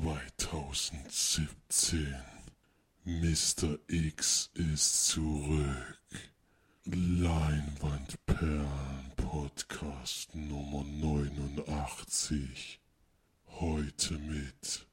2017. 0.00 2.14
Mr. 3.04 3.78
X 3.88 4.48
ist 4.54 5.06
zurück. 5.06 5.98
Leinwandperlen 6.84 9.10
Podcast 9.16 10.32
Nummer 10.36 10.84
89. 10.84 12.78
Heute 13.48 14.18
mit 14.18 14.86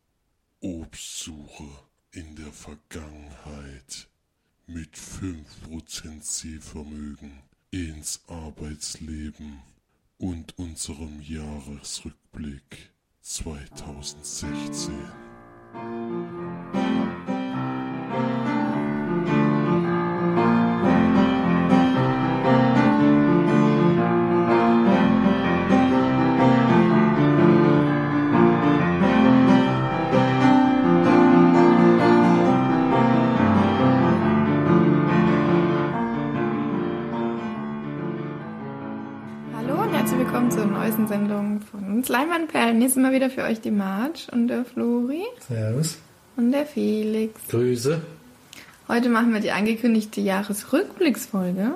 Obstsuche 0.62 1.69
in 2.12 2.35
der 2.35 2.51
Vergangenheit 2.51 4.08
mit 4.65 4.97
5% 4.97 6.24
Sehvermögen 6.24 7.44
ins 7.69 8.24
Arbeitsleben 8.28 9.62
und 10.17 10.58
unserem 10.58 11.22
Jahresrückblick 11.22 12.94
2016. 13.26 14.91
von 41.66 41.84
uns 41.86 42.10
Leinwandperlen. 42.10 42.80
Hier 42.80 42.90
sind 42.90 43.02
mal 43.02 43.14
wieder 43.14 43.30
für 43.30 43.44
euch 43.44 43.62
die 43.62 43.72
Marge 43.72 44.20
und 44.32 44.48
der 44.48 44.66
Flori 44.66 45.23
Servus. 45.48 45.98
und 46.38 46.52
der 46.52 46.66
Felix. 46.66 47.34
Grüße. 47.50 48.02
Heute 48.88 49.09
machen 49.09 49.34
wir 49.34 49.39
die 49.39 49.52
angekündigte 49.52 50.22
Jahresrückblicksfolge. 50.22 51.76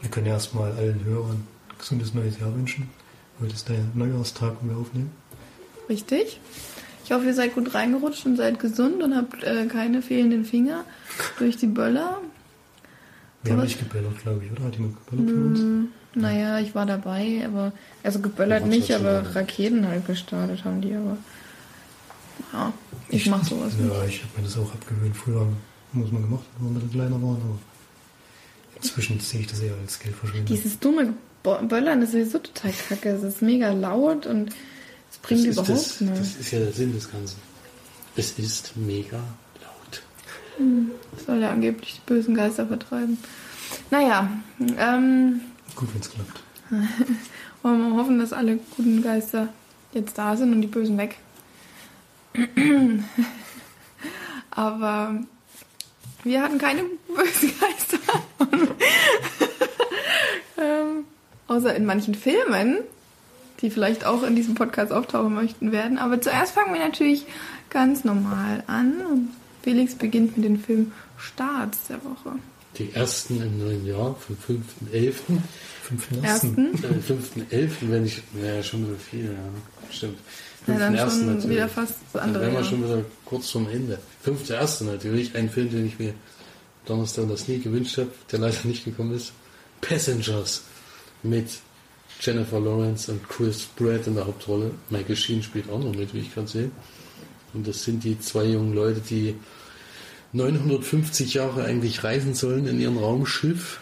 Wir 0.00 0.10
können 0.10 0.26
erstmal 0.26 0.72
allen 0.72 1.04
Hörern 1.04 1.42
ein 1.70 1.78
gesundes 1.78 2.14
neues 2.14 2.38
Jahr 2.38 2.54
wünschen. 2.54 2.88
Heute 3.40 3.52
ist 3.54 3.68
der 3.68 3.78
Neujahrstag, 3.94 4.54
wo 4.62 4.68
wir 4.68 4.76
aufnehmen. 4.76 5.10
Richtig? 5.88 6.40
Ich 7.04 7.12
hoffe, 7.12 7.26
ihr 7.26 7.34
seid 7.34 7.54
gut 7.54 7.74
reingerutscht 7.74 8.26
und 8.26 8.36
seid 8.36 8.58
gesund 8.58 9.02
und 9.02 9.14
habt 9.14 9.42
äh, 9.44 9.66
keine 9.66 10.02
fehlenden 10.02 10.44
Finger 10.44 10.84
durch 11.38 11.56
die 11.56 11.66
Böller. 11.66 12.20
Wir 13.42 13.52
haben 13.52 13.62
nicht 13.62 13.78
gebellert, 13.78 14.18
glaube 14.22 14.44
ich, 14.44 14.50
oder? 14.50 14.64
Hat 14.64 14.74
jemand 14.74 14.96
gebellert 15.06 15.30
von 15.30 15.46
uns? 15.46 15.88
Hm, 16.16 16.22
naja, 16.22 16.58
ich 16.58 16.74
war 16.74 16.86
dabei, 16.86 17.42
aber 17.44 17.72
also 18.02 18.20
geböllert 18.20 18.62
Ja, 18.62 18.66
nicht, 18.66 18.90
aber 18.92 19.22
ja. 19.22 19.30
Raketen 19.30 19.86
halt 19.86 20.06
gestartet 20.06 20.64
haben 20.64 20.80
die, 20.80 20.94
aber 20.94 21.18
ja, 22.52 22.72
ich 23.08 23.26
mach 23.28 23.44
sowas 23.44 23.74
nicht. 23.74 23.92
Ja, 23.92 24.04
ich 24.04 24.22
habe 24.22 24.32
mir 24.38 24.44
das 24.44 24.58
auch 24.58 24.72
abgewöhnt. 24.72 25.16
Früher 25.16 25.46
muss 25.92 26.10
man 26.10 26.22
gemacht, 26.22 26.44
wenn 26.58 26.74
bisschen 26.74 26.90
kleiner 26.90 27.22
waren, 27.22 27.36
aber 27.36 27.58
inzwischen 28.76 29.20
sehe 29.20 29.40
ich 29.40 29.46
das 29.46 29.60
eher 29.60 29.74
als 29.80 29.98
Geldverschwendung. 29.98 30.46
Dieses 30.46 30.78
dumme 30.78 31.14
Böllern 31.42 32.02
ist 32.02 32.12
sowieso 32.12 32.38
total 32.38 32.72
kacke. 32.88 33.10
Es 33.10 33.22
ist 33.22 33.42
mega 33.42 33.72
laut 33.72 34.26
und 34.26 34.50
es 35.10 35.18
bringt 35.18 35.46
das 35.46 35.52
überhaupt 35.54 35.70
das, 35.70 36.00
nichts. 36.00 36.18
das 36.18 36.36
ist 36.36 36.50
ja 36.50 36.58
der 36.58 36.72
Sinn 36.72 36.92
des 36.92 37.10
Ganzen. 37.10 37.36
Es 38.16 38.38
ist 38.38 38.76
mega 38.76 39.18
laut. 39.62 40.02
Das 41.12 41.26
soll 41.26 41.40
ja 41.40 41.50
angeblich 41.50 41.94
die 41.94 42.12
bösen 42.12 42.34
Geister 42.34 42.66
vertreiben. 42.66 43.18
Naja, 43.90 44.30
ähm, 44.78 45.40
Gut, 45.76 45.92
wenn 45.92 46.00
es 46.00 46.10
klappt. 46.10 46.42
wollen 47.62 47.90
wir 47.90 47.96
hoffen, 47.96 48.18
dass 48.18 48.32
alle 48.32 48.58
guten 48.76 49.02
Geister 49.02 49.48
jetzt 49.92 50.18
da 50.18 50.36
sind 50.36 50.52
und 50.52 50.62
die 50.62 50.68
Bösen 50.68 50.98
weg. 50.98 51.18
Aber 54.50 55.20
wir 56.24 56.42
hatten 56.42 56.58
keine 56.58 56.84
bösen 57.08 57.52
Geister. 57.60 57.98
ähm, 60.58 61.04
außer 61.46 61.74
in 61.74 61.84
manchen 61.84 62.14
Filmen, 62.14 62.78
die 63.60 63.70
vielleicht 63.70 64.04
auch 64.04 64.22
in 64.22 64.34
diesem 64.34 64.54
Podcast 64.54 64.92
auftauchen 64.92 65.34
möchten 65.34 65.72
werden. 65.72 65.98
Aber 65.98 66.20
zuerst 66.20 66.52
fangen 66.52 66.72
wir 66.72 66.80
natürlich 66.80 67.26
ganz 67.70 68.04
normal 68.04 68.64
an. 68.66 68.94
Und 69.06 69.30
Felix 69.62 69.94
beginnt 69.94 70.36
mit 70.36 70.46
dem 70.46 70.58
Film 70.58 70.92
Starts 71.18 71.86
der 71.88 72.02
Woche. 72.04 72.38
Die 72.78 72.92
ersten 72.92 73.42
im 73.42 73.58
neuen 73.58 73.86
Jahr, 73.86 74.14
vom 74.16 74.36
5.11. 74.36 75.14
Fünften 75.82 76.24
Ersten. 76.24 76.74
Äh, 76.74 77.56
5.11. 77.56 77.70
wenn 77.82 78.06
ich, 78.06 78.22
naja, 78.34 78.62
schon 78.62 78.86
wieder 78.86 78.98
viel, 78.98 79.24
ja, 79.24 79.90
stimmt. 79.90 80.18
Ja, 80.66 80.78
dann 80.78 80.96
5.1. 80.96 81.10
schon 81.10 81.26
natürlich. 81.26 81.48
wieder 81.50 81.68
fast 81.68 81.90
das 81.90 82.12
Dann 82.12 82.22
andere. 82.22 82.42
wären 82.44 82.54
wir 82.54 82.64
schon 82.64 82.84
wieder 82.84 83.04
kurz 83.24 83.50
vorm 83.50 83.68
Ende. 83.70 83.98
5.1. 84.26 84.84
natürlich, 84.84 85.34
ein 85.36 85.48
Film, 85.48 85.70
den 85.70 85.86
ich 85.86 85.98
mir 85.98 86.14
Donnerstag 86.86 87.28
das 87.28 87.48
nie 87.48 87.58
gewünscht 87.58 87.98
habe, 87.98 88.10
der 88.30 88.40
leider 88.40 88.58
nicht 88.64 88.84
gekommen 88.84 89.14
ist. 89.14 89.32
Passengers 89.80 90.62
mit 91.22 91.48
Jennifer 92.20 92.60
Lawrence 92.60 93.12
und 93.12 93.28
Chris 93.28 93.64
Pratt 93.76 94.06
in 94.06 94.14
der 94.14 94.26
Hauptrolle. 94.26 94.70
Michael 94.90 95.16
Sheen 95.16 95.42
spielt 95.42 95.68
auch 95.70 95.78
noch 95.78 95.94
mit, 95.94 96.14
wie 96.14 96.20
ich 96.20 96.34
gerade 96.34 96.48
sehe. 96.48 96.70
Und 97.52 97.66
das 97.66 97.84
sind 97.84 98.04
die 98.04 98.18
zwei 98.20 98.44
jungen 98.44 98.74
Leute, 98.74 99.00
die 99.00 99.34
950 100.36 101.34
Jahre 101.34 101.64
eigentlich 101.64 102.04
reisen 102.04 102.34
sollen 102.34 102.66
in 102.66 102.80
ihrem 102.80 102.98
Raumschiff 102.98 103.80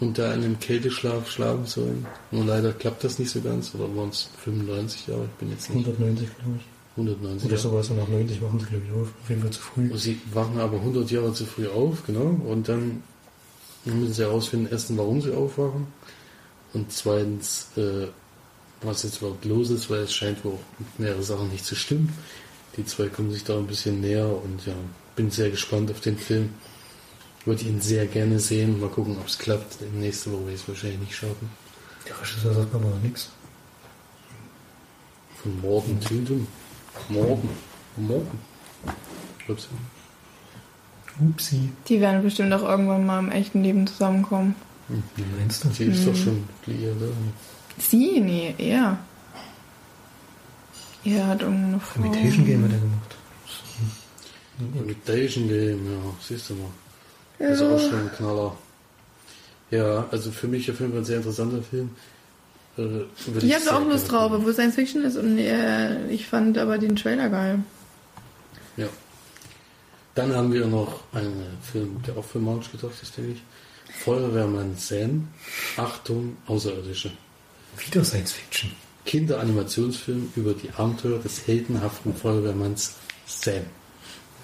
und 0.00 0.18
da 0.18 0.32
in 0.34 0.44
einem 0.44 0.60
Kälteschlaf 0.60 1.30
schlafen 1.30 1.66
sollen. 1.66 2.06
Nur 2.30 2.44
leider 2.44 2.72
klappt 2.72 3.04
das 3.04 3.18
nicht 3.18 3.30
so 3.30 3.40
ganz. 3.40 3.74
Oder 3.74 3.94
waren 3.96 4.10
es 4.10 4.28
95 4.44 5.06
Jahre? 5.06 5.24
Ich 5.24 5.38
bin 5.38 5.50
jetzt 5.50 5.70
nicht 5.74 5.86
190, 5.86 6.28
glaube 6.38 6.58
ich. 6.58 6.64
190 6.96 7.44
Oder 7.44 7.56
Jahre. 7.56 7.62
sowas. 7.62 7.90
Und 7.90 7.96
nach 7.96 8.08
90 8.08 8.40
machen 8.40 8.60
sie, 8.60 8.66
glaube 8.66 8.84
ich, 8.86 8.92
auf. 8.92 9.08
Auf 9.22 9.28
jeden 9.28 9.42
Fall 9.42 9.50
zu 9.50 9.60
früh. 9.60 9.90
Sie 9.96 10.20
wachen 10.32 10.58
aber 10.58 10.76
100 10.76 11.10
Jahre 11.10 11.32
zu 11.32 11.46
früh 11.46 11.66
auf, 11.68 12.04
genau. 12.06 12.38
Und 12.46 12.68
dann 12.68 13.02
müssen 13.84 14.12
sie 14.12 14.22
herausfinden, 14.22 14.68
erstens, 14.70 14.98
warum 14.98 15.22
sie 15.22 15.32
aufwachen. 15.32 15.86
Und 16.74 16.92
zweitens, 16.92 17.68
äh, 17.76 18.08
was 18.82 19.02
jetzt 19.02 19.18
überhaupt 19.18 19.44
los 19.44 19.70
ist, 19.70 19.88
weil 19.90 20.00
es 20.00 20.12
scheint 20.12 20.44
wohl 20.44 20.58
mehrere 20.98 21.22
Sachen 21.22 21.50
nicht 21.50 21.64
zu 21.64 21.74
stimmen. 21.74 22.12
Die 22.76 22.84
zwei 22.84 23.08
kommen 23.08 23.30
sich 23.30 23.42
da 23.44 23.56
ein 23.56 23.66
bisschen 23.66 24.00
näher 24.00 24.28
und 24.28 24.66
ja, 24.66 24.74
bin 25.18 25.30
sehr 25.32 25.50
gespannt 25.50 25.90
auf 25.90 26.00
den 26.00 26.16
Film. 26.16 26.50
Würde 27.44 27.64
ihn 27.64 27.80
sehr 27.80 28.06
gerne 28.06 28.38
sehen. 28.38 28.80
Mal 28.80 28.88
gucken, 28.88 29.16
ob 29.18 29.26
es 29.26 29.36
klappt. 29.36 29.78
Nächste 29.94 30.32
Woche 30.32 30.42
werde 30.42 30.54
ich 30.54 30.62
es 30.62 30.68
wahrscheinlich 30.68 31.00
nicht 31.00 31.16
schaffen. 31.16 31.50
Der 32.06 32.18
Regisseur 32.20 32.54
sagt 32.54 32.72
aber 32.74 32.88
noch 32.88 33.02
nichts. 33.02 33.30
Von 35.42 35.60
Morgen 35.60 36.00
Tüdem. 36.00 36.46
Morgen. 37.08 37.48
Morgen. 37.96 38.38
Ups. 39.48 39.68
Upsi. 41.20 41.70
Die 41.88 42.00
werden 42.00 42.22
bestimmt 42.22 42.52
auch 42.52 42.62
irgendwann 42.62 43.04
mal 43.04 43.18
im 43.18 43.32
echten 43.32 43.64
Leben 43.64 43.88
zusammenkommen. 43.88 44.54
Wie 45.16 45.24
meinst 45.36 45.64
du? 45.64 45.70
Sie 45.70 45.84
ist 45.84 46.06
doch 46.06 46.14
schon 46.14 46.44
liiert, 46.66 46.96
oder? 46.96 47.10
Sie? 47.78 48.20
Nee, 48.20 48.54
er. 48.56 48.98
Er 51.04 51.26
hat 51.26 51.42
irgendeine 51.42 51.80
Frau. 51.80 52.04
Imitation 52.04 52.46
Game 52.46 52.64
hat 52.64 52.72
er 52.72 52.78
gemacht. 52.78 53.07
Imitation 54.58 55.48
Game, 55.48 55.86
ja, 55.86 56.14
siehst 56.20 56.50
du 56.50 56.54
mal. 56.54 56.70
Ja. 57.38 57.50
Das 57.50 57.60
ist 57.60 57.62
auch 57.62 57.78
schon 57.78 58.00
ein 58.00 58.12
Knaller. 58.16 58.56
Ja, 59.70 60.06
also 60.10 60.30
für 60.30 60.48
mich 60.48 60.70
auf 60.70 60.80
jeden 60.80 60.92
Fall 60.92 61.02
ein 61.02 61.04
sehr 61.04 61.18
interessanter 61.18 61.62
Film. 61.62 61.90
Äh, 62.76 62.80
würde 62.80 63.46
Ich 63.46 63.54
habe 63.54 63.76
auch 63.76 63.86
Lust 63.86 64.10
drauf, 64.10 64.32
obwohl 64.32 64.52
Science 64.52 64.74
Fiction 64.74 65.04
ist 65.04 65.16
und 65.16 65.38
äh, 65.38 66.08
ich 66.08 66.26
fand 66.26 66.58
aber 66.58 66.78
den 66.78 66.96
Trailer 66.96 67.28
geil. 67.28 67.60
Ja. 68.76 68.88
Dann 70.14 70.34
haben 70.34 70.52
wir 70.52 70.66
noch 70.66 71.02
einen 71.12 71.58
Film, 71.60 72.00
der 72.06 72.16
auch 72.16 72.24
für 72.24 72.38
March 72.38 72.72
gedacht 72.72 72.94
ist, 73.00 73.16
denke 73.16 73.32
ich. 73.32 73.42
Feuerwehrmann 74.04 74.76
Sam. 74.76 75.28
Achtung, 75.76 76.36
Außerirdische. 76.46 77.10
Wieder 77.76 78.04
Science 78.04 78.32
Fiction. 78.32 78.72
Kinderanimationsfilm 79.04 80.32
über 80.36 80.54
die 80.54 80.70
Abenteuer 80.70 81.18
des 81.18 81.46
heldenhaften 81.46 82.14
Feuerwehrmanns 82.14 82.96
Sam. 83.26 83.62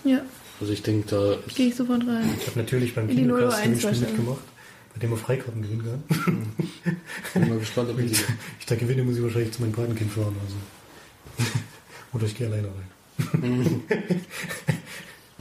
Ja, 0.05 0.21
Also 0.61 0.73
ich 0.73 0.83
denke, 0.83 1.09
da 1.09 1.35
ist 1.47 1.56
gehe 1.56 1.69
ich 1.69 1.75
sofort 1.75 2.06
rein. 2.06 2.29
Ich 2.41 2.47
habe 2.47 2.59
natürlich 2.61 2.95
beim 2.95 3.09
In 3.09 3.17
die 3.17 3.23
Kinocast 3.23 3.59
001 3.59 3.62
Spiel 3.62 3.73
wahrscheinlich. 3.91 4.01
mitgemacht, 4.11 4.45
bei 4.95 5.01
dem 5.01 5.11
wir 5.11 5.17
Freikarten 5.17 5.62
gewinnen 5.62 5.85
kann. 5.85 6.97
bin 7.35 7.49
mal 7.49 7.59
gespannt, 7.59 7.91
ob 7.91 7.99
ich 7.99 8.12
die 8.12 8.19
Ich 8.61 8.67
da 8.67 8.75
gewinne, 8.77 9.03
muss 9.03 9.17
ich 9.17 9.23
wahrscheinlich 9.23 9.53
zu 9.53 9.62
meinem 9.62 9.73
Patenkind 9.73 10.12
fahren. 10.12 10.37
Also. 10.45 11.49
Oder 12.12 12.25
ich 12.27 12.37
gehe 12.37 12.47
alleine 12.47 12.69
rein. 12.69 13.81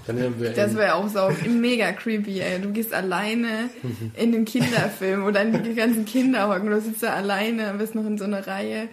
Dann 0.06 0.22
haben 0.22 0.40
wir 0.40 0.50
Das 0.52 0.76
wäre 0.76 0.96
auch 0.96 1.08
sau 1.08 1.32
mega 1.48 1.92
creepy, 1.94 2.40
ey. 2.42 2.60
Du 2.60 2.72
gehst 2.72 2.94
alleine 2.94 3.70
in 4.16 4.32
den 4.32 4.44
Kinderfilm 4.44 5.24
oder 5.24 5.42
in 5.44 5.64
die 5.64 5.74
ganzen 5.76 6.04
Kinder 6.06 6.50
hocken. 6.50 6.70
Du 6.70 6.82
sitzt 6.82 7.04
da 7.04 7.14
alleine, 7.14 7.74
bist 7.78 7.96
noch 7.96 8.06
in 8.06 8.18
so 8.18 8.26
einer 8.26 8.46
Reihe. 8.46 8.90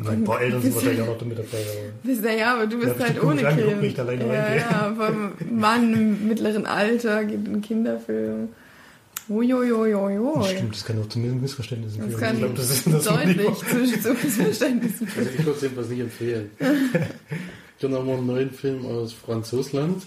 Und 0.00 0.08
ein 0.08 0.24
paar 0.24 0.40
Eltern 0.40 0.62
sind 0.62 0.74
wahrscheinlich 0.76 1.00
auch 1.02 1.06
noch 1.20 1.26
mit 1.26 1.38
dabei. 1.38 1.58
Bist 2.02 2.24
ja, 2.24 2.30
ja, 2.32 2.54
aber 2.54 2.66
du 2.66 2.78
bist 2.78 2.94
Ja, 2.98 3.06
halt 3.06 3.22
ohne 3.22 3.40
ich 3.40 3.48
Kind. 3.48 3.62
guck 3.66 3.80
nicht 3.82 3.98
alleine 4.00 4.26
ja, 4.26 4.42
rein. 4.44 4.56
ja, 4.58 4.94
vom 4.96 5.58
Mann 5.58 5.92
im 5.94 6.28
mittleren 6.28 6.66
Alter 6.66 7.24
geht 7.24 7.46
in 7.46 7.52
einen 7.54 7.62
Kinderfilm. 7.62 8.48
Uiuiuiui. 9.30 10.44
Stimmt, 10.48 10.74
das 10.74 10.84
kann 10.84 11.00
auch 11.02 11.08
zu 11.08 11.18
Missverständnissen 11.18 12.00
Das 12.00 12.08
führen. 12.08 12.20
kann 12.20 12.34
ich 12.34 12.40
glaube, 12.40 12.54
das 12.54 12.70
ist 12.70 12.86
das 12.92 13.04
deutlich 13.04 13.46
zu, 13.46 14.00
zu 14.00 14.14
Missverständnissen 14.14 15.08
Also 15.16 15.30
ich 15.30 15.38
würde 15.38 15.50
es 15.52 15.62
jedenfalls 15.62 15.88
nicht 15.90 16.00
empfehlen. 16.00 16.50
Dann 17.80 17.94
haben 17.94 18.06
wir 18.06 18.14
einen 18.14 18.26
neuen 18.26 18.50
Film 18.52 18.86
aus 18.86 19.12
Franzosland 19.12 20.04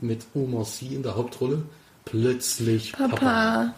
mit 0.00 0.26
Omar 0.34 0.64
Sy 0.66 0.94
in 0.94 1.02
der 1.02 1.16
Hauptrolle. 1.16 1.62
Plötzlich 2.04 2.92
Papa. 2.92 3.08
Papa. 3.16 3.74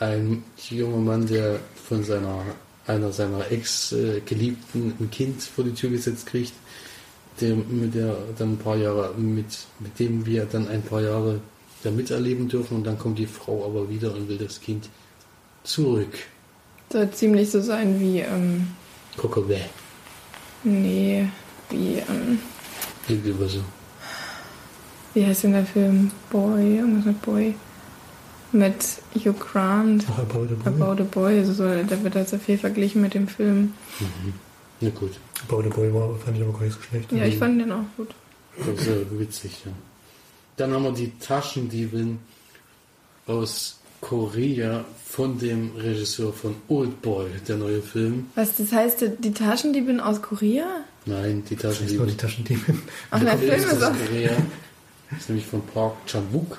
Ein 0.00 0.42
junger 0.68 0.98
Mann, 0.98 1.26
der 1.26 1.58
von 1.88 2.04
seiner 2.04 2.42
einer 2.86 3.12
seiner 3.12 3.50
Ex-Geliebten 3.50 4.94
ein 5.00 5.10
Kind 5.10 5.42
vor 5.42 5.64
die 5.64 5.74
Tür 5.74 5.90
gesetzt 5.90 6.26
kriegt, 6.26 6.52
der, 7.40 7.54
mit 7.54 7.94
der 7.94 8.16
dann 8.38 8.52
ein 8.52 8.58
paar 8.58 8.76
Jahre 8.76 9.14
mit, 9.14 9.46
mit 9.80 9.98
dem 9.98 10.24
wir 10.24 10.46
dann 10.46 10.68
ein 10.68 10.82
paar 10.82 11.02
Jahre 11.02 11.40
da 11.82 11.90
miterleben 11.90 12.48
dürfen 12.48 12.76
und 12.78 12.84
dann 12.84 12.98
kommt 12.98 13.18
die 13.18 13.26
Frau 13.26 13.64
aber 13.64 13.88
wieder 13.90 14.14
und 14.14 14.28
will 14.28 14.38
das 14.38 14.60
Kind 14.60 14.88
zurück. 15.64 16.12
Soll 16.90 17.10
ziemlich 17.10 17.50
so 17.50 17.60
sein 17.60 18.00
wie, 18.00 18.20
ähm, 18.20 18.68
Kokowä. 19.16 19.60
nee, 20.64 21.28
wie, 21.70 21.96
ähm, 22.08 22.38
Irgendwie 23.08 23.48
so. 23.48 23.60
wie 25.14 25.26
heißt 25.26 25.44
denn 25.44 25.52
der 25.52 25.66
Film? 25.66 26.10
Boy, 26.30 26.78
irgendwas 26.78 27.06
mit 27.06 27.22
Boy. 27.22 27.54
Mit 28.52 28.84
Hugh 29.14 29.34
Grant. 29.38 30.04
Ach, 30.10 30.18
About 30.20 30.48
a 30.52 30.70
Boy. 30.70 30.82
About 30.82 31.02
a 31.02 31.04
Boy, 31.04 31.38
also 31.38 31.52
so, 31.52 31.64
da 31.64 32.02
wird 32.02 32.14
halt 32.14 32.28
so 32.28 32.38
viel 32.38 32.58
verglichen 32.58 33.02
mit 33.02 33.14
dem 33.14 33.28
Film. 33.28 33.74
Mhm. 34.00 34.34
Na 34.80 34.90
gut. 34.90 35.12
About 35.48 35.66
a 35.66 35.74
Boy 35.74 35.92
war, 35.92 36.14
fand 36.24 36.36
ich 36.36 36.42
aber 36.42 36.52
gar 36.52 36.62
nicht 36.62 36.74
so 36.74 36.82
schlecht. 36.82 37.12
Ja, 37.12 37.24
ich 37.24 37.38
fand 37.38 37.60
den 37.60 37.72
auch 37.72 37.84
gut. 37.96 38.08
Das 38.58 38.80
ist 38.80 38.86
ja 38.86 39.18
witzig, 39.18 39.62
ja. 39.64 39.72
Dann 40.56 40.72
haben 40.72 40.84
wir 40.84 40.92
die 40.92 41.12
Taschendiebin 41.18 42.18
aus 43.26 43.78
Korea 44.00 44.84
von 45.04 45.38
dem 45.38 45.72
Regisseur 45.76 46.32
von 46.32 46.54
Old 46.68 47.02
Boy, 47.02 47.26
der 47.46 47.56
neue 47.56 47.82
Film. 47.82 48.26
Was, 48.34 48.56
das 48.56 48.72
heißt, 48.72 49.04
die 49.18 49.32
Taschendiebin 49.32 50.00
aus 50.00 50.22
Korea? 50.22 50.64
Nein, 51.04 51.42
die 51.48 51.56
Das 51.56 51.80
ist 51.80 51.94
nur 51.94 52.06
die 52.06 52.16
Taschendiebin. 52.16 52.82
Ach, 53.10 53.20
der 53.20 53.36
Film 53.38 53.54
ist 53.54 53.82
aus. 53.82 53.92
Korea. 54.06 54.32
ist 55.18 55.28
nämlich 55.28 55.46
von 55.46 55.62
Park 55.66 55.94
Chan-wook. 56.06 56.58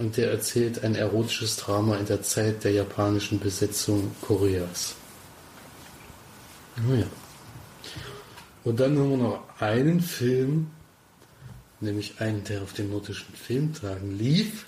Und 0.00 0.16
der 0.16 0.30
erzählt 0.30 0.82
ein 0.82 0.94
erotisches 0.94 1.56
Drama 1.56 1.96
in 1.98 2.06
der 2.06 2.22
Zeit 2.22 2.64
der 2.64 2.72
japanischen 2.72 3.38
Besetzung 3.38 4.10
Koreas. 4.22 4.94
Naja. 6.88 7.04
Und 8.64 8.80
dann 8.80 8.98
haben 8.98 9.10
wir 9.10 9.16
noch 9.18 9.42
einen 9.60 10.00
Film, 10.00 10.68
nämlich 11.80 12.14
einen, 12.18 12.42
der 12.44 12.62
auf 12.62 12.72
den 12.72 12.90
nordischen 12.90 13.34
Filmtagen 13.34 14.16
lief. 14.18 14.64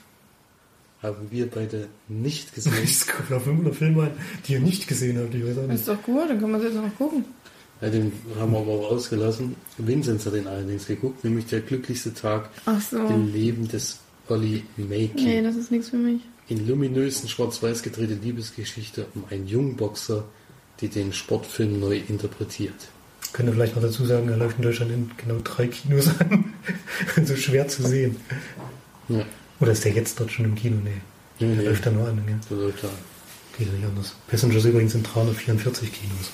Haben 1.02 1.31
wir 1.31 1.50
beide 1.50 1.88
nicht 2.08 2.55
gesehen. 2.55 2.75
Es 2.85 3.06
kommt 3.06 3.32
auf 3.32 3.44
500 3.44 3.75
Filme 3.75 4.02
an, 4.05 4.11
die 4.46 4.52
ihr 4.52 4.61
nicht 4.61 4.87
gesehen 4.87 5.19
habt. 5.19 5.35
Ich 5.35 5.43
weiß 5.44 5.52
auch 5.56 5.62
Das 5.62 5.67
nicht. 5.69 5.81
ist 5.81 5.88
doch 5.88 6.02
gut, 6.02 6.28
dann 6.28 6.38
können 6.38 6.52
wir 6.52 6.58
es 6.58 6.64
jetzt 6.64 6.75
noch 6.76 6.94
gucken. 6.96 7.25
Ja, 7.81 7.88
den 7.88 8.12
haben 8.38 8.52
wir 8.52 8.58
aber 8.61 8.70
auch 8.73 8.90
ausgelassen. 8.93 9.56
Vinzenz 9.78 10.26
hat 10.26 10.35
den 10.35 10.46
allerdings 10.46 10.87
geguckt, 10.87 11.25
nämlich 11.25 11.46
der 11.46 11.61
glücklichste 11.62 12.12
Tag 12.14 12.50
so. 12.90 12.99
im 12.99 13.32
Leben 13.32 13.67
des 13.67 13.99
Olli 14.29 14.65
Making. 14.77 15.11
Nee, 15.25 15.43
das 15.43 15.57
ist 15.57 15.71
nichts 15.71 15.89
für 15.91 15.97
mich. 15.97 16.21
In 16.49 16.67
luminösen 16.67 17.29
Schwarz-Weiß 17.29 17.83
gedrehte 17.83 18.15
Liebesgeschichte 18.15 19.07
um 19.15 19.25
einen 19.31 19.47
jungen 19.47 19.77
Boxer, 19.77 20.25
die 20.81 20.89
den 20.89 21.13
Sportfilm 21.13 21.81
neu 21.81 22.01
interpretiert. 22.09 22.75
Könnte 23.33 23.53
vielleicht 23.53 23.75
noch 23.77 23.83
dazu 23.83 24.05
sagen, 24.05 24.29
er 24.29 24.37
läuft 24.37 24.57
in 24.59 24.63
Deutschland 24.65 24.91
in 24.93 25.11
genau 25.17 25.39
drei 25.43 25.69
Kinos 25.69 26.09
an. 26.19 26.53
so 27.25 27.37
schwer 27.37 27.67
zu 27.69 27.83
sehen. 27.85 28.17
Ja, 29.09 29.25
Oder 29.61 29.73
ist 29.73 29.85
der 29.85 29.93
jetzt 29.93 30.19
dort 30.21 30.31
schon 30.33 30.45
im 30.45 30.55
Kino? 30.55 30.77
Nee. 30.83 30.91
Nee, 31.41 31.47
Der 31.55 31.57
nee. 31.57 31.69
läuft 31.69 31.87
da 31.87 31.91
nur 31.91 32.09
an. 32.09 32.21
Gell? 32.27 32.37
so 32.49 32.57
läuft 32.57 32.85
er. 32.85 32.91
Geht 33.57 33.69
ja 33.69 33.73
nicht 33.75 33.85
anders. 33.87 34.15
Passengers 34.29 34.65
übrigens 34.65 34.93
sind 34.93 35.03
344 35.15 35.91
Kinos. 35.93 36.31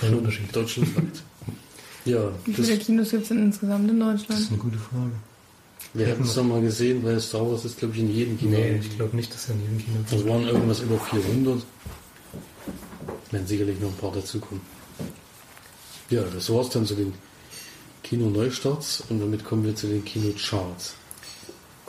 Kein 0.00 0.14
Unterschied. 0.14 0.54
Deutschlandweit. 0.54 1.22
Ja, 2.04 2.30
Wie 2.44 2.52
das, 2.52 2.66
viele 2.66 2.78
Kinos 2.78 3.10
gibt 3.10 3.22
es 3.24 3.28
denn 3.28 3.42
insgesamt 3.42 3.90
in 3.90 3.98
Das 4.00 4.20
Deutschland? 4.20 4.40
ist 4.40 4.48
eine 4.50 4.58
gute 4.58 4.78
Frage. 4.78 5.12
Wir 5.94 6.06
hatten 6.06 6.22
es 6.22 6.34
doch 6.34 6.44
mal 6.44 6.60
gesehen, 6.60 7.02
weil 7.04 7.20
Star 7.20 7.50
Wars 7.50 7.64
ist, 7.64 7.78
glaube 7.78 7.94
ich, 7.94 8.00
in 8.00 8.14
jedem 8.14 8.38
Kino. 8.38 8.58
Nee, 8.58 8.78
ich 8.80 8.96
glaube 8.96 9.16
nicht, 9.16 9.32
dass 9.32 9.48
er 9.48 9.54
in 9.54 9.62
jedem 9.62 9.78
Kino 9.78 9.98
Das 10.10 10.26
waren 10.26 10.46
irgendwas 10.46 10.80
über 10.80 10.98
400. 10.98 11.62
Werden 13.30 13.46
sicherlich 13.46 13.80
noch 13.80 13.88
ein 13.88 13.96
paar 13.96 14.12
dazukommen. 14.12 14.62
Ja, 16.10 16.22
das 16.22 16.50
war's 16.50 16.70
dann 16.70 16.86
zu 16.86 16.94
den 16.94 17.14
Kino-Neustarts 18.02 19.04
und 19.08 19.20
damit 19.20 19.44
kommen 19.44 19.64
wir 19.64 19.74
zu 19.74 19.86
den 19.86 20.04
Kino-Charts. 20.04 20.94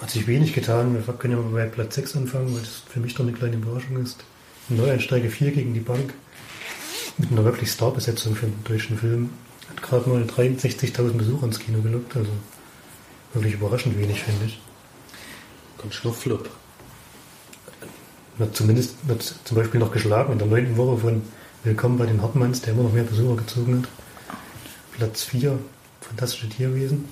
Hat 0.02 0.10
sich 0.10 0.28
wenig 0.28 0.54
getan. 0.54 0.94
Wir 0.94 1.14
können 1.14 1.34
ja 1.34 1.40
mal 1.42 1.52
bei 1.52 1.66
Platz 1.66 1.96
6 1.96 2.18
anfangen, 2.18 2.54
weil 2.54 2.62
das 2.62 2.84
für 2.90 3.00
mich 3.00 3.16
doch 3.16 3.24
eine 3.24 3.34
kleine 3.34 3.58
Überraschung 3.58 3.98
ist. 4.02 4.24
Neueinsteiger 4.70 5.30
4 5.30 5.52
gegen 5.52 5.74
die 5.74 5.80
Bank. 5.82 6.14
Mit 7.18 7.32
einer 7.32 7.44
wirklich 7.44 7.70
Starbesetzung 7.72 8.36
für 8.36 8.46
einen 8.46 8.64
deutschen 8.64 8.98
Film. 8.98 9.30
Hat 9.70 9.82
gerade 9.82 10.10
mal 10.10 10.24
63.000 10.24 11.14
Besucher 11.14 11.46
ins 11.46 11.60
Kino 11.60 11.82
gelockt. 11.82 12.16
Also 12.16 12.32
wirklich 13.34 13.54
überraschend 13.56 13.98
wenig, 13.98 14.24
finde 14.24 14.46
ich. 14.46 14.60
Ganz 15.82 15.96
schön 15.96 16.12
auf 16.12 16.20
Flop. 16.22 16.50
Wird 18.38 18.56
zumindest 18.56 18.96
wird 19.08 19.22
zum 19.22 19.58
Beispiel 19.58 19.80
noch 19.80 19.92
geschlagen 19.92 20.34
in 20.34 20.40
der 20.40 20.48
neunten 20.48 20.78
Woche 20.78 20.98
von 20.98 21.22
Willkommen 21.64 21.98
bei 21.98 22.06
den 22.06 22.22
Hartmanns, 22.22 22.62
der 22.62 22.74
immer 22.74 22.84
noch 22.84 22.94
mehr 22.94 23.04
Besucher 23.04 23.36
gezogen 23.36 23.84
hat. 23.84 23.90
Platz 24.98 25.24
4, 25.24 25.60
Fantastische 26.02 26.48
Tierwesen. 26.50 27.06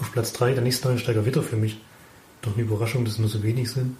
Auf 0.00 0.10
Platz 0.12 0.32
3, 0.32 0.54
der 0.54 0.62
nächste 0.62 0.88
Einsteiger 0.88 1.26
Witter 1.26 1.42
für 1.42 1.56
mich. 1.56 1.78
Doch 2.40 2.54
eine 2.54 2.62
Überraschung, 2.62 3.04
dass 3.04 3.14
es 3.14 3.18
nur 3.20 3.28
so 3.28 3.42
wenig 3.42 3.70
sind. 3.70 3.96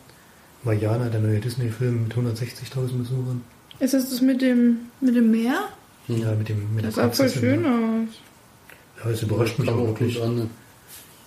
Vajana, 0.64 1.08
der 1.08 1.20
neue 1.20 1.40
Disney-Film 1.40 2.04
mit 2.04 2.14
160.000 2.14 2.98
Besuchern. 2.98 3.42
Ist 3.78 3.94
das 3.94 4.10
das 4.10 4.20
mit 4.20 4.40
dem, 4.40 4.78
mit 5.00 5.14
dem 5.14 5.30
Meer? 5.30 5.68
Ja, 6.08 6.32
mit 6.34 6.48
dem 6.48 6.74
mit 6.74 6.84
Das 6.84 6.94
sah 6.94 7.10
voll 7.10 7.28
schön 7.28 7.64
ja. 7.64 7.70
aus. 7.70 9.04
Ja, 9.04 9.10
es 9.10 9.22
überrascht 9.22 9.58
mich 9.58 9.68
auch 9.68 9.86
wirklich, 9.86 10.22
an. 10.22 10.36
ne? 10.36 10.50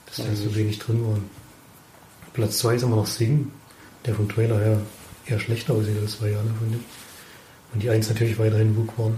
Dass 0.05 0.17
da 0.17 0.35
so 0.35 0.55
wenig 0.55 0.79
drin 0.79 1.03
waren. 1.05 1.29
Platz 2.33 2.59
2 2.59 2.75
ist 2.75 2.83
immer 2.83 2.97
noch 2.97 3.07
Sing, 3.07 3.51
der 4.05 4.15
vom 4.15 4.29
Trailer 4.29 4.59
her 4.59 4.81
eher 5.25 5.39
schlechter 5.39 5.73
aussieht 5.73 5.97
als 6.01 6.21
Vajana, 6.21 6.51
finde 6.59 6.77
ich. 6.77 7.73
Und 7.73 7.83
die 7.83 7.89
1 7.89 8.09
natürlich 8.09 8.37
weiterhin 8.37 8.75
Bookworm, 8.75 9.15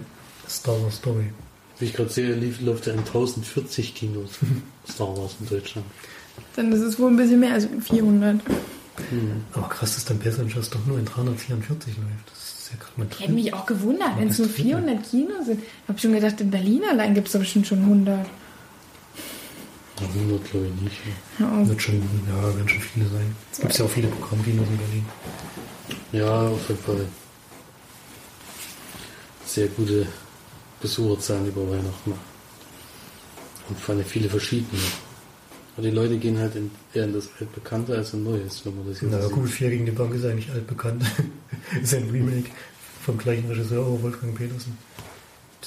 Star 0.48 0.82
Wars 0.82 0.98
Story. 0.98 1.32
Wie 1.80 1.86
ich 1.86 1.94
gerade 1.94 2.10
sehe, 2.10 2.34
lief, 2.34 2.62
läuft 2.62 2.88
er 2.88 2.94
in 2.94 3.00
1040 3.00 3.94
Kinos. 3.94 4.32
Star 4.90 5.16
Wars 5.18 5.36
in 5.40 5.48
Deutschland. 5.48 5.86
Dann 6.56 6.72
ist 6.72 6.82
es 6.82 7.00
wohl 7.00 7.12
ein 7.12 7.18
bisschen 7.18 7.40
mehr 7.40 7.54
als 7.54 7.68
400. 7.82 8.40
Aber 9.54 9.70
krass, 9.70 9.96
dass 9.96 10.06
dann 10.06 10.20
Passengers 10.20 10.70
doch 10.70 10.84
nur 10.86 10.98
in 10.98 11.06
344 11.06 11.98
läuft. 11.98 12.32
Das 12.32 12.40
ist 12.40 12.72
ja 12.72 12.78
gerade 12.80 13.00
mal 13.00 13.08
Ich 13.12 13.20
hätte 13.20 13.32
mich 13.32 13.54
auch 13.54 13.66
gewundert, 13.66 14.18
wenn 14.18 14.30
es 14.30 14.40
nur 14.40 14.48
Dritte. 14.48 14.64
400 14.64 15.10
Kinos 15.10 15.46
sind. 15.46 15.62
Ich 15.62 15.90
habe 15.90 16.00
schon 16.00 16.14
gedacht, 16.14 16.42
in 16.42 16.50
Berlin 16.50 16.82
allein 16.90 17.14
gibt 17.14 17.28
es 17.28 17.34
doch 17.34 17.40
bestimmt 17.40 17.68
schon 17.68 17.80
100. 17.80 18.26
Ja, 20.00 20.08
100 20.08 20.52
glaube 20.52 20.68
ich 20.68 20.82
nicht. 20.82 20.98
Auf. 21.40 21.68
Wird 21.68 21.82
schon, 21.82 22.02
ja, 22.28 22.44
werden 22.56 22.70
schon 22.70 22.82
viele 22.82 23.06
sein. 23.08 23.36
Es 23.52 23.60
gibt 23.60 23.78
ja 23.78 23.86
auch 23.86 23.90
viele 23.90 24.08
Programmkinos 24.08 24.68
in 24.68 24.78
Berlin. 24.78 25.06
Ja, 26.12 26.48
auf 26.50 26.70
jeden 26.70 26.82
Fall. 26.82 27.06
Sehr 29.46 29.68
gute 29.70 30.08
Besucherzahlen 30.82 31.48
über 31.48 31.70
Weihnachten. 31.72 32.14
Und 33.70 33.80
vor 33.80 33.96
allem 33.96 34.06
viele 34.06 34.30
verschiedene. 34.30 34.82
Aber 35.76 35.86
die 35.86 35.94
Leute 35.94 36.18
gehen 36.18 36.38
halt 36.38 36.56
in, 36.56 36.72
eher 36.94 37.04
in 37.06 37.14
das 37.14 37.30
Altbekannte 37.40 37.96
als 37.96 38.14
in 38.14 38.24
Neues, 38.24 38.66
wenn 38.66 38.76
man 38.76 38.88
das 38.88 39.02
jetzt 39.02 39.12
Na 39.12 39.22
sieht. 39.22 39.32
gut, 39.32 39.50
4 39.50 39.70
gegen 39.70 39.86
die 39.86 39.92
Bank 39.92 40.14
ist 40.14 40.26
eigentlich 40.26 40.50
altbekannt. 40.52 41.04
ist 41.82 41.94
ein 41.94 42.10
Remake 42.10 42.50
vom 43.04 43.18
gleichen 43.18 43.48
Regisseur, 43.48 43.86
auch 43.86 44.02
Wolfgang 44.02 44.36
Petersen. 44.36 44.78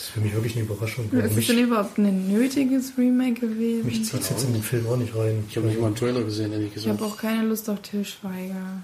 Das 0.00 0.06
ist 0.08 0.14
für 0.14 0.20
mich 0.22 0.32
wirklich 0.32 0.56
eine 0.56 0.64
Überraschung. 0.64 1.10
Aber 1.12 1.24
Ist 1.24 1.36
es 1.36 1.46
denn 1.48 1.58
überhaupt 1.58 1.98
ein 1.98 2.32
nötiges 2.32 2.92
Remake 2.96 3.38
gewesen? 3.46 3.84
mich 3.84 4.02
zieht 4.06 4.20
es 4.22 4.30
jetzt 4.30 4.44
in 4.46 4.54
den 4.54 4.62
Film 4.62 4.86
auch 4.86 4.96
nicht 4.96 5.14
rein. 5.14 5.44
Ich 5.50 5.56
habe 5.58 5.66
nicht 5.66 5.78
mal 5.78 5.88
einen 5.88 5.94
Trailer 5.96 6.22
gesehen, 6.22 6.52
ehrlich 6.52 6.68
Ich 6.68 6.74
gesagt. 6.74 6.98
habe 7.00 7.04
auch 7.10 7.18
keine 7.18 7.46
Lust 7.46 7.68
auf 7.68 7.80
Till 7.82 8.02
Schweiger. 8.06 8.82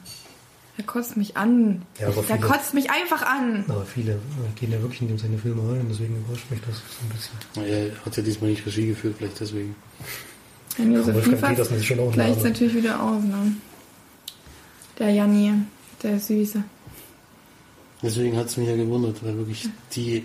Er 0.76 0.84
kotzt 0.84 1.16
mich 1.16 1.34
an. 1.38 1.80
Ja, 1.98 2.08
aber 2.08 2.16
Der 2.16 2.36
viele- 2.36 2.40
kotzt 2.40 2.74
mich 2.74 2.90
einfach 2.90 3.22
an. 3.22 3.64
Aber 3.66 3.86
viele 3.86 4.12
äh, 4.12 4.16
gehen 4.60 4.72
ja 4.72 4.82
wirklich 4.82 5.00
in 5.00 5.08
dem 5.08 5.16
seine 5.18 5.38
Filme 5.38 5.62
rein, 5.72 5.86
deswegen 5.88 6.16
überrascht 6.18 6.50
mich 6.50 6.60
das 6.66 6.76
so 6.76 6.82
ein 7.00 7.64
bisschen. 7.64 7.66
Er 7.66 8.04
hat 8.04 8.14
ja 8.14 8.22
diesmal 8.22 8.50
nicht 8.50 8.66
Regie 8.66 8.88
geführt, 8.88 9.14
vielleicht 9.16 9.40
deswegen. 9.40 9.74
Wenn 10.76 10.92
Josef 10.92 11.14
Wolfgang 11.14 11.58
ist 11.58 11.84
schon 11.86 11.98
auch 12.00 12.12
gleicht 12.12 12.44
natürlich 12.44 12.74
wieder 12.74 13.02
aus, 13.02 13.22
ne? 13.22 13.52
Der 14.98 15.10
Janni, 15.12 15.54
der 16.02 16.20
Süße. 16.20 16.62
Deswegen 18.02 18.36
hat 18.36 18.48
es 18.48 18.58
mich 18.58 18.68
ja 18.68 18.76
gewundert, 18.76 19.24
weil 19.24 19.34
wirklich 19.38 19.66
die. 19.94 20.24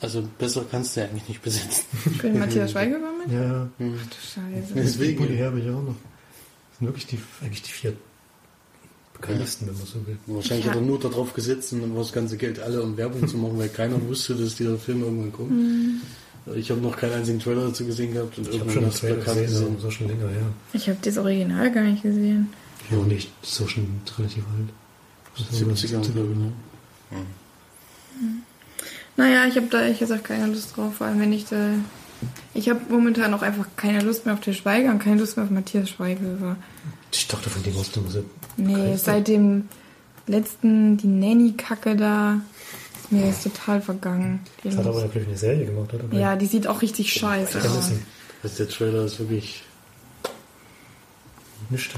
Also 0.00 0.22
besser 0.38 0.64
kannst 0.70 0.94
du 0.96 1.00
ja 1.00 1.06
eigentlich 1.06 1.28
nicht 1.28 1.42
besetzen. 1.42 1.84
Spielt 2.16 2.34
Matthias 2.38 2.72
Schweiger 2.72 2.96
war 3.00 3.12
mit? 3.18 3.32
Ja, 3.32 3.68
Du 3.78 3.94
Scheiße. 3.94 4.74
Deswegen. 4.74 5.18
Bulli 5.18 5.36
Herbig 5.36 5.64
auch 5.70 5.82
noch. 5.82 5.94
Das 6.70 6.78
sind 6.78 6.86
wirklich 6.88 7.06
die, 7.06 7.18
eigentlich 7.42 7.62
die 7.62 7.70
vier 7.70 7.94
bekanntesten, 9.14 9.66
wenn 9.68 9.74
man 9.78 9.86
so 9.86 10.06
will. 10.06 10.18
Wahrscheinlich 10.26 10.66
Ja. 10.66 10.72
hat 10.72 10.78
er 10.78 10.82
nur 10.84 10.98
darauf 11.00 11.32
gesetzt, 11.32 11.72
um 11.72 11.94
das 11.96 12.12
ganze 12.12 12.36
Geld 12.36 12.60
alle 12.60 12.82
um 12.82 12.96
Werbung 12.98 13.26
zu 13.26 13.38
machen, 13.38 13.58
weil 13.58 13.70
keiner 13.70 14.00
wusste, 14.06 14.34
dass 14.34 14.56
dieser 14.56 14.76
Film 14.76 15.02
irgendwann 15.02 15.32
kommt. 15.32 15.50
Mhm. 15.52 16.00
Ich 16.54 16.70
habe 16.70 16.80
noch 16.80 16.96
keinen 16.96 17.14
einzigen 17.14 17.40
Trailer 17.40 17.66
dazu 17.68 17.84
gesehen 17.86 18.12
gehabt 18.12 18.36
und 18.38 18.48
Ich 18.48 18.60
habe 18.60 18.70
schon 18.70 18.82
das 18.84 18.92
das 18.92 19.00
Trailer 19.00 19.14
Plakat 19.16 19.34
gesehen, 19.34 19.50
gesehen. 19.52 19.66
aber 19.72 19.80
so 19.80 19.90
schon 19.90 20.08
länger 20.08 20.28
her. 20.28 20.46
Ich 20.74 20.88
habe 20.88 20.98
das 21.02 21.16
Original 21.18 21.72
gar 21.72 21.82
nicht 21.84 22.02
gesehen. 22.02 22.48
Ja, 22.90 22.98
nicht 22.98 23.30
so 23.42 23.66
schon 23.66 23.86
relativ 24.18 24.44
alt. 24.46 25.50
70er, 25.52 26.12
glaube 26.12 26.32
ich, 26.32 26.38
ne? 26.38 26.52
Naja, 29.16 29.46
ich 29.46 29.56
habe 29.56 29.66
da 29.68 29.80
ehrlich 29.82 29.98
gesagt 29.98 30.24
keine 30.24 30.46
Lust 30.46 30.76
drauf, 30.76 30.96
vor 30.96 31.06
allem 31.06 31.20
wenn 31.20 31.32
ich 31.32 31.46
da. 31.46 31.70
Ich 32.54 32.68
habe 32.68 32.80
momentan 32.88 33.32
auch 33.34 33.42
einfach 33.42 33.66
keine 33.76 34.00
Lust 34.00 34.24
mehr 34.26 34.34
auf 34.34 34.40
den 34.40 34.54
Schweiger 34.54 34.90
und 34.90 34.98
keine 34.98 35.20
Lust 35.20 35.36
mehr 35.36 35.44
auf 35.44 35.50
Matthias 35.50 35.90
Schweighöfer. 35.90 36.56
Ich 37.12 37.26
dachte, 37.28 37.48
von 37.50 37.62
dem 37.62 37.78
hast 37.78 37.94
du 37.96 38.06
so. 38.08 38.24
Nee, 38.56 38.96
seit 38.96 39.28
dem 39.28 39.68
letzten, 40.26 40.96
die 40.96 41.06
Nanny-Kacke 41.06 41.96
da, 41.96 42.40
ist 43.02 43.12
mir 43.12 43.26
das 43.26 43.42
total 43.42 43.80
vergangen. 43.80 44.40
Die 44.64 44.68
Das 44.68 44.78
hat 44.78 44.86
aber, 44.86 45.00
Lust. 45.00 45.12
glaube 45.12 45.20
ich, 45.20 45.28
eine 45.28 45.36
Serie 45.38 45.66
gemacht, 45.66 45.92
oder? 45.94 46.18
Ja, 46.18 46.36
die 46.36 46.46
sieht 46.46 46.66
auch 46.66 46.82
richtig 46.82 47.12
scheiße 47.12 47.58
aus. 47.58 47.92
Also 48.42 48.56
der 48.58 48.68
Trailer 48.68 49.04
ist 49.04 49.18
wirklich. 49.18 49.62
Nicht. 51.70 51.90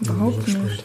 Überhaupt 0.00 0.46
nicht. 0.48 0.84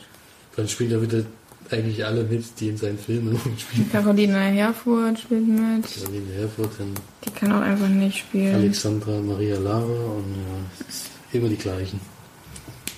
Dann 0.55 0.67
spielen 0.67 0.91
ja 0.91 1.01
wieder 1.01 1.23
eigentlich 1.71 2.05
alle 2.05 2.23
mit, 2.23 2.43
die 2.59 2.69
in 2.69 2.77
seinen 2.77 2.97
Filmen 2.97 3.39
spielen. 3.57 3.91
Carolina 3.91 4.39
Herfurth 4.39 5.19
spielt 5.19 5.47
mit. 5.47 5.85
Caroline 5.85 6.33
Herfurth, 6.33 6.71
dann 6.79 6.93
Die 7.25 7.31
kann 7.31 7.51
auch 7.51 7.61
einfach 7.61 7.87
nicht 7.87 8.17
spielen. 8.19 8.55
Alexandra 8.55 9.19
Maria 9.19 9.57
Lara 9.59 9.81
und 9.83 10.35
ja, 10.35 10.85
es 10.89 10.95
ist 10.95 11.05
immer 11.33 11.49
die 11.49 11.57
gleichen. 11.57 11.99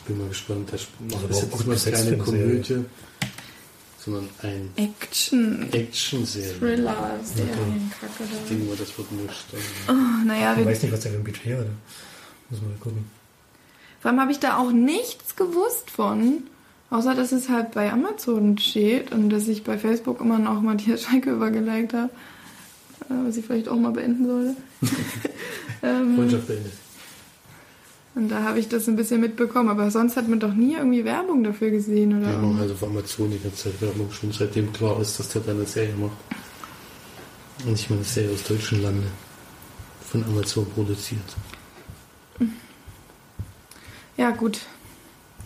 Bin 0.08 0.18
mal 0.18 0.28
gespannt. 0.30 0.70
Das 0.72 0.88
Also 1.14 1.28
ist 1.28 1.42
jetzt 1.42 1.68
mal 1.68 1.76
keine 1.94 1.98
Serie. 2.06 2.18
Komödie, 2.18 2.86
sondern 4.04 4.30
ein 4.42 4.70
Action. 4.78 5.68
Action-Serie. 5.72 6.54
Thriller, 6.58 7.20
Serienkacke 7.24 8.24
Ich 8.24 8.30
da. 8.44 8.50
denke 8.50 8.66
mal, 8.66 8.76
das 8.78 8.98
wird 8.98 9.12
nicht. 9.12 9.46
Oh, 9.88 10.26
naja, 10.26 10.56
Ich 10.60 10.66
weiß 10.66 10.82
nicht, 10.84 10.92
was 10.92 11.00
der 11.02 11.12
für 11.12 11.18
ein 11.20 11.24
Budget 11.24 11.58
hatte. 11.58 11.70
Muss 12.50 12.62
man 12.62 12.72
mal 12.72 12.78
gucken. 12.80 13.06
vor 14.02 14.10
allem 14.12 14.20
habe 14.22 14.32
ich 14.32 14.40
da 14.40 14.58
auch 14.58 14.72
nichts 14.72 15.36
gewusst 15.36 15.92
von. 15.92 16.44
Außer, 16.92 17.16
dass 17.16 17.32
es 17.32 17.48
halt 17.48 17.72
bei 17.72 17.92
Amazon 17.92 18.58
steht 18.58 19.14
und 19.14 19.30
dass 19.30 19.48
ich 19.48 19.64
bei 19.64 19.78
Facebook 19.78 20.20
immer 20.20 20.38
noch 20.38 20.62
Matthias 20.62 21.04
Schweighöfer 21.06 21.50
geliked 21.50 21.94
habe. 21.94 22.10
Äh, 23.10 23.14
Was 23.26 23.38
ich 23.38 23.46
vielleicht 23.46 23.70
auch 23.70 23.78
mal 23.78 23.94
beenden 23.94 24.28
sollte. 24.28 24.56
ähm, 25.84 26.16
Freundschaft 26.18 26.48
beendet. 26.48 26.74
und 28.16 28.30
da 28.30 28.44
habe 28.44 28.60
ich 28.60 28.68
das 28.68 28.90
ein 28.90 28.98
bisschen 28.98 29.22
mitbekommen. 29.22 29.70
Aber 29.70 29.90
sonst 29.90 30.18
hat 30.18 30.28
man 30.28 30.42
doch 30.42 30.54
nie 30.54 30.74
irgendwie 30.76 31.06
Werbung 31.06 31.46
dafür 31.46 31.72
gesehen. 31.72 32.20
Oder 32.20 32.28
machen 32.28 32.44
irgendwas. 32.44 32.62
also 32.64 32.74
auf 32.74 32.84
Amazon 32.84 33.32
die 33.32 33.40
ganze 33.40 33.64
Zeit 33.64 33.82
Werbung, 33.82 34.12
schon 34.12 34.32
seitdem 34.34 34.74
klar 34.74 35.00
ist, 35.00 35.18
dass 35.18 35.30
der 35.30 35.42
da 35.42 35.52
eine 35.52 35.66
Serie 35.66 35.96
macht. 35.96 36.18
Und 37.66 37.74
ich 37.74 37.90
meine, 37.90 38.02
eine 38.02 38.10
Serie 38.10 38.34
aus 38.34 38.44
deutschen 38.44 38.84
Lande. 38.84 39.08
Von 40.10 40.26
Amazon 40.26 40.70
produziert. 40.72 41.22
Ja, 44.18 44.32
gut. 44.32 44.60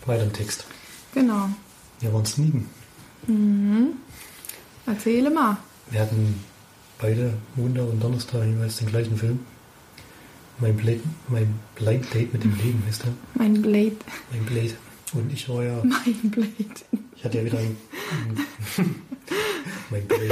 Weiter 0.06 0.24
im 0.24 0.32
Text. 0.32 0.66
Genau. 1.16 1.48
Wir 2.00 2.12
waren 2.12 2.26
sneaken. 2.26 2.68
Erzähle 4.84 5.30
mal. 5.30 5.56
Wir 5.90 6.00
hatten 6.00 6.38
beide 6.98 7.32
Montag 7.54 7.88
und 7.88 8.00
Donnerstag 8.02 8.44
jeweils 8.44 8.76
den 8.76 8.88
gleichen 8.88 9.16
Film. 9.16 9.40
Mein, 10.58 10.76
Blade, 10.76 11.00
mein 11.28 11.58
Blind 11.74 12.12
Date 12.12 12.34
mit 12.34 12.44
dem 12.44 12.54
Leben 12.62 12.82
ist 12.90 13.02
er. 13.04 13.12
Mein 13.32 13.62
Blade. 13.62 13.96
Mein 14.30 14.44
Blade. 14.44 14.74
Und 15.14 15.32
ich 15.32 15.48
war 15.48 15.64
ja, 15.64 15.82
Mein 15.84 16.30
Blade. 16.30 16.50
ich 17.16 17.24
hatte 17.24 17.38
ja 17.38 17.44
wieder 17.46 17.58
ein, 17.60 17.76
ein 18.12 18.44
mein 19.90 20.06
Blade. 20.06 20.30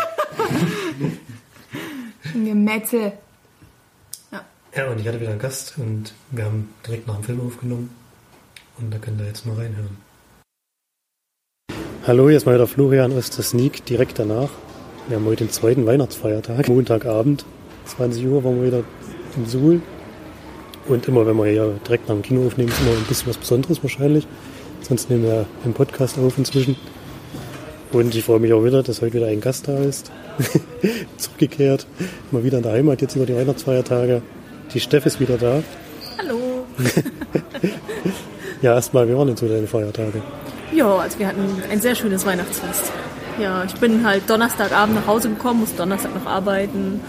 Ein 2.35 2.45
Gemetzel. 2.45 3.13
Ja, 4.77 4.91
und 4.91 5.01
ich 5.01 5.09
hatte 5.09 5.19
wieder 5.19 5.31
einen 5.31 5.39
Gast 5.39 5.79
und 5.79 6.13
wir 6.31 6.45
haben 6.45 6.69
direkt 6.87 7.07
nach 7.07 7.15
dem 7.15 7.25
Film 7.25 7.41
aufgenommen. 7.41 7.91
Und 8.77 8.93
da 8.93 8.99
könnt 8.99 9.19
ihr 9.21 9.27
jetzt 9.27 9.47
mal 9.47 9.57
reinhören. 9.57 10.04
Hallo, 12.07 12.29
hier 12.29 12.37
ist 12.37 12.45
mal 12.45 12.55
wieder 12.55 12.67
Florian 12.67 13.17
aus 13.17 13.31
der 13.31 13.43
Sneak, 13.43 13.87
direkt 13.87 14.19
danach. 14.19 14.51
Wir 15.09 15.17
haben 15.17 15.25
heute 15.25 15.45
den 15.45 15.51
zweiten 15.51 15.87
Weihnachtsfeiertag, 15.87 16.69
Montagabend, 16.69 17.47
20 17.87 18.27
Uhr 18.27 18.45
waren 18.45 18.61
wir 18.61 18.67
wieder 18.67 18.85
im 19.37 19.47
Suhl. 19.47 19.81
Und 20.87 21.09
immer, 21.09 21.25
wenn 21.25 21.35
wir 21.39 21.47
hier 21.47 21.81
direkt 21.87 22.07
nach 22.07 22.15
dem 22.15 22.21
Kino 22.21 22.47
aufnehmen, 22.47 22.69
ist 22.69 22.83
immer 22.83 22.91
ein 22.91 23.07
bisschen 23.09 23.29
was 23.29 23.39
Besonderes 23.39 23.83
wahrscheinlich. 23.83 24.27
Sonst 24.83 25.09
nehmen 25.09 25.23
wir 25.23 25.47
einen 25.65 25.73
Podcast 25.73 26.19
auf 26.19 26.37
inzwischen. 26.37 26.77
Und 27.91 28.15
ich 28.15 28.23
freue 28.23 28.39
mich 28.39 28.53
auch 28.53 28.65
wieder, 28.65 28.83
dass 28.83 29.01
heute 29.01 29.15
wieder 29.15 29.29
ein 29.29 29.41
Gast 29.41 29.67
da 29.67 29.79
ist. 29.79 30.13
Zurückgekehrt, 31.17 31.87
mal 32.33 32.45
wieder 32.45 32.59
in 32.59 32.65
der 32.65 32.73
Heimat, 32.73 33.01
jetzt 33.01 33.17
über 33.17 33.25
die 33.25 33.35
Weihnachtsfeiertage. 33.35 34.21
Die 34.75 34.81
Steff 34.81 35.07
ist 35.07 35.21
wieder 35.21 35.39
da. 35.39 35.63
Hallo. 36.19 36.67
Ja, 38.65 38.77
erstmal, 38.77 39.07
wie 39.07 39.15
waren 39.15 39.27
denn 39.27 39.37
so 39.37 39.47
deine 39.47 39.67
Feiertage? 39.67 40.23
Ja, 40.73 40.97
also 40.97 41.19
wir 41.19 41.29
hatten 41.29 41.63
ein 41.71 41.81
sehr 41.81 41.95
schönes 41.95 42.25
Weihnachtsfest. 42.27 42.93
Ja, 43.39 43.65
ich 43.65 43.75
bin 43.75 44.07
halt 44.07 44.29
Donnerstagabend 44.29 44.97
nach 44.97 45.07
Hause 45.07 45.29
gekommen, 45.29 45.61
musste 45.61 45.77
Donnerstag 45.77 46.15
noch 46.15 46.31
arbeiten 46.31 47.01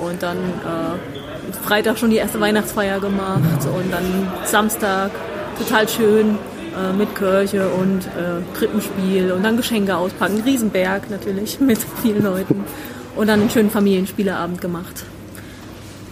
und 0.00 0.22
dann 0.22 0.38
äh, 0.38 1.62
Freitag 1.64 1.98
schon 1.98 2.10
die 2.10 2.16
erste 2.16 2.40
Weihnachtsfeier 2.40 3.00
gemacht 3.00 3.66
und 3.66 3.92
dann 3.92 4.32
Samstag 4.44 5.10
total 5.58 5.88
schön 5.88 6.38
äh, 6.74 6.92
mit 6.92 7.14
Kirche 7.14 7.68
und 7.68 8.00
äh, 8.06 8.56
Krippenspiel 8.58 9.32
und 9.32 9.42
dann 9.42 9.56
Geschenke 9.56 9.96
auspacken, 9.96 10.42
Riesenberg 10.44 11.10
natürlich 11.10 11.60
mit 11.60 11.78
vielen 12.02 12.24
Leuten 12.24 12.64
und 13.14 13.28
dann 13.28 13.40
einen 13.40 13.50
schönen 13.50 13.70
Familienspieleabend 13.70 14.60
gemacht. 14.60 15.04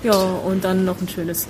Ja, 0.03 0.15
und 0.15 0.65
dann 0.65 0.85
noch 0.85 1.01
ein 1.01 1.09
schönes, 1.09 1.47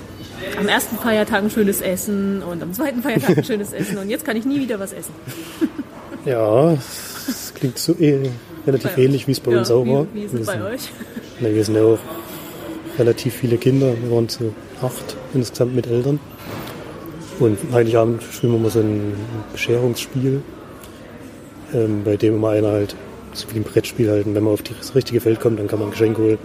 am 0.59 0.69
ersten 0.69 0.97
Feiertag 0.97 1.43
ein 1.43 1.51
schönes 1.51 1.81
Essen 1.81 2.43
und 2.43 2.63
am 2.63 2.73
zweiten 2.73 3.03
Feiertag 3.03 3.39
ein 3.39 3.45
schönes 3.53 3.73
Essen 3.73 3.99
und 3.99 4.09
jetzt 4.11 4.25
kann 4.25 4.37
ich 4.37 4.45
nie 4.45 4.61
wieder 4.61 4.79
was 4.81 4.93
essen. 4.93 5.13
Ja, 6.25 6.71
das 7.27 7.53
klingt 7.53 7.79
so 7.79 7.95
eh, 7.99 8.31
relativ 8.65 8.93
Bei- 8.93 9.03
ähnlich, 9.03 9.27
wie 9.27 9.33
es 9.33 9.41
bei 9.41 9.59
uns 9.59 9.73
auch 9.73 9.85
war. 9.85 10.07
Wie, 10.15 10.21
wie 10.21 10.25
ist 10.27 10.35
es 10.35 10.47
bei 10.47 10.53
sind, 10.53 10.63
euch? 10.63 10.93
Ne, 11.41 11.53
wir 11.53 11.65
sind 11.65 11.75
ja 11.75 11.83
auch 11.83 11.99
relativ 12.97 13.35
viele 13.35 13.57
Kinder. 13.57 13.93
Wir 14.01 14.09
waren 14.13 14.29
so 14.29 14.53
acht 14.81 15.17
insgesamt 15.35 15.75
mit 15.75 15.89
Eltern. 15.89 16.21
Und 17.41 17.59
Heiligabend 17.73 18.23
spielen 18.23 18.53
wir 18.53 18.61
mal 18.61 18.71
so 18.71 18.79
ein 18.79 19.15
Bescherungsspiel, 19.51 20.43
ähm, 21.75 22.03
bei 22.05 22.17
dem 22.17 22.37
immer 22.37 22.51
einer 22.51 22.71
halt, 22.71 22.95
so 23.33 23.49
wie 23.53 23.57
ein 23.59 23.65
Brettspiel 23.65 24.09
halt, 24.09 24.27
und 24.27 24.37
wenn 24.37 24.45
man 24.45 24.53
auf 24.53 24.63
das 24.63 24.95
richtige 24.95 25.21
Feld 25.21 25.41
kommt, 25.41 25.59
dann 25.59 25.67
kann 25.67 25.81
man 25.81 25.89
ein 25.89 25.91
Geschenk 25.91 26.19
holen 26.19 26.39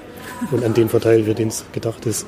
und 0.49 0.63
an 0.65 0.73
den 0.73 0.89
verteilen, 0.89 1.25
für 1.25 1.35
den 1.35 1.49
es 1.49 1.65
gedacht 1.71 2.03
ist. 2.07 2.25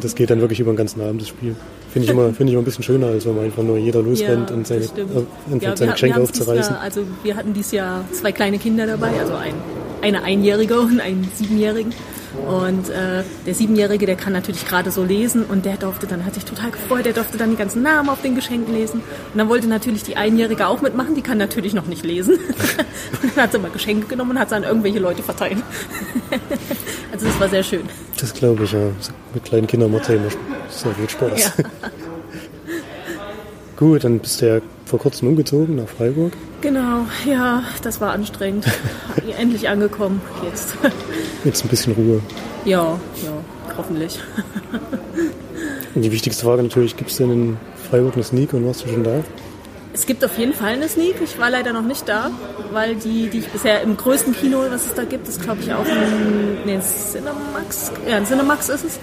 Das 0.00 0.14
geht 0.14 0.30
dann 0.30 0.40
wirklich 0.40 0.60
über 0.60 0.72
den 0.72 0.76
ganzen 0.76 1.00
Abend, 1.00 1.20
das 1.20 1.28
Spiel. 1.28 1.54
Finde 1.92 2.06
ich, 2.06 2.10
immer, 2.10 2.28
finde 2.34 2.44
ich 2.50 2.52
immer 2.54 2.62
ein 2.62 2.64
bisschen 2.64 2.84
schöner, 2.84 3.08
als 3.08 3.26
wenn 3.26 3.36
man 3.36 3.44
einfach 3.44 3.62
nur 3.62 3.76
jeder 3.76 4.02
losrennt 4.02 4.50
und 4.50 4.66
seine, 4.66 4.84
äh, 4.84 5.58
Ja, 5.60 5.76
seine 5.76 5.92
Geschenke 5.92 6.20
aufzureißen. 6.20 6.74
Jahr, 6.74 6.82
also 6.82 7.02
wir 7.22 7.36
hatten 7.36 7.52
dieses 7.52 7.72
Jahr 7.72 8.04
zwei 8.12 8.32
kleine 8.32 8.58
Kinder 8.58 8.86
dabei, 8.86 9.10
also 9.20 9.34
ein, 9.34 9.54
eine 10.00 10.22
Einjährige 10.22 10.80
und 10.80 11.00
einen 11.00 11.28
Siebenjährigen. 11.36 11.92
Und 12.46 12.88
äh, 12.88 13.22
der 13.46 13.54
Siebenjährige, 13.54 14.06
der 14.06 14.16
kann 14.16 14.32
natürlich 14.32 14.66
gerade 14.66 14.90
so 14.90 15.04
lesen 15.04 15.44
und 15.44 15.64
der 15.64 15.76
durfte 15.76 16.06
dann, 16.06 16.24
hat 16.24 16.34
sich 16.34 16.44
total 16.44 16.70
gefreut, 16.70 17.04
der 17.04 17.12
durfte 17.12 17.36
dann 17.36 17.50
die 17.50 17.56
ganzen 17.56 17.82
Namen 17.82 18.08
auf 18.08 18.22
den 18.22 18.34
Geschenken 18.34 18.74
lesen. 18.74 19.00
Und 19.00 19.38
dann 19.38 19.48
wollte 19.48 19.68
natürlich 19.68 20.02
die 20.02 20.16
Einjährige 20.16 20.66
auch 20.66 20.80
mitmachen, 20.80 21.14
die 21.14 21.22
kann 21.22 21.38
natürlich 21.38 21.74
noch 21.74 21.86
nicht 21.86 22.04
lesen. 22.04 22.34
und 23.22 23.36
dann 23.36 23.44
hat 23.44 23.52
sie 23.52 23.58
mal 23.58 23.70
Geschenke 23.70 24.06
genommen 24.06 24.32
und 24.32 24.38
hat 24.38 24.48
sie 24.48 24.56
an 24.56 24.64
irgendwelche 24.64 24.98
Leute 24.98 25.22
verteilt. 25.22 25.58
also 27.12 27.26
das 27.26 27.40
war 27.40 27.48
sehr 27.48 27.62
schön. 27.62 27.88
Das 28.18 28.32
glaube 28.32 28.64
ich, 28.64 28.72
ja. 28.72 28.90
Mit 29.34 29.44
kleinen 29.44 29.66
Kindern 29.66 29.92
macht 29.92 30.08
ja 30.08 30.14
immer 30.14 30.28
sehr 30.68 30.94
viel 30.94 31.08
Spaß. 31.08 31.56
Ja. 31.58 31.64
Gut, 33.76 34.04
dann 34.04 34.18
bist 34.18 34.40
du 34.40 34.48
ja 34.48 34.60
vor 34.84 34.98
kurzem 34.98 35.28
umgezogen 35.28 35.76
nach 35.76 35.88
Freiburg. 35.88 36.32
Genau, 36.60 37.06
ja, 37.26 37.62
das 37.82 38.00
war 38.00 38.12
anstrengend. 38.12 38.66
Endlich 39.38 39.68
angekommen 39.68 40.20
jetzt. 40.44 40.74
Jetzt 41.44 41.64
ein 41.64 41.68
bisschen 41.68 41.94
Ruhe. 41.94 42.20
Ja, 42.64 43.00
ja, 43.24 43.32
hoffentlich. 43.76 44.20
Und 45.94 46.02
die 46.02 46.12
wichtigste 46.12 46.44
Frage 46.44 46.62
natürlich, 46.62 46.96
gibt 46.96 47.10
es 47.10 47.16
denn 47.16 47.30
in 47.30 47.56
Freiburg 47.90 48.14
eine 48.14 48.22
Sneak 48.22 48.52
und 48.52 48.66
warst 48.66 48.84
du 48.84 48.88
schon 48.88 49.04
da? 49.04 49.24
Es 49.94 50.06
gibt 50.06 50.24
auf 50.24 50.38
jeden 50.38 50.54
Fall 50.54 50.74
eine 50.74 50.88
Sneak. 50.88 51.16
Ich 51.22 51.38
war 51.38 51.50
leider 51.50 51.72
noch 51.72 51.82
nicht 51.82 52.08
da, 52.08 52.30
weil 52.70 52.94
die, 52.96 53.28
die 53.28 53.38
ich 53.40 53.48
bisher 53.48 53.82
im 53.82 53.96
größten 53.96 54.34
Kino, 54.34 54.62
was 54.70 54.86
es 54.86 54.94
da 54.94 55.04
gibt, 55.04 55.28
ist 55.28 55.42
glaube 55.42 55.60
ich 55.60 55.72
auch 55.72 55.84
ein, 55.84 56.64
nee, 56.64 56.74
ein 56.74 56.82
Cinemax. 56.82 57.92
Ja, 58.08 58.16
ein 58.16 58.26
Cinemax 58.26 58.70
ist 58.70 58.84
es. 58.84 59.00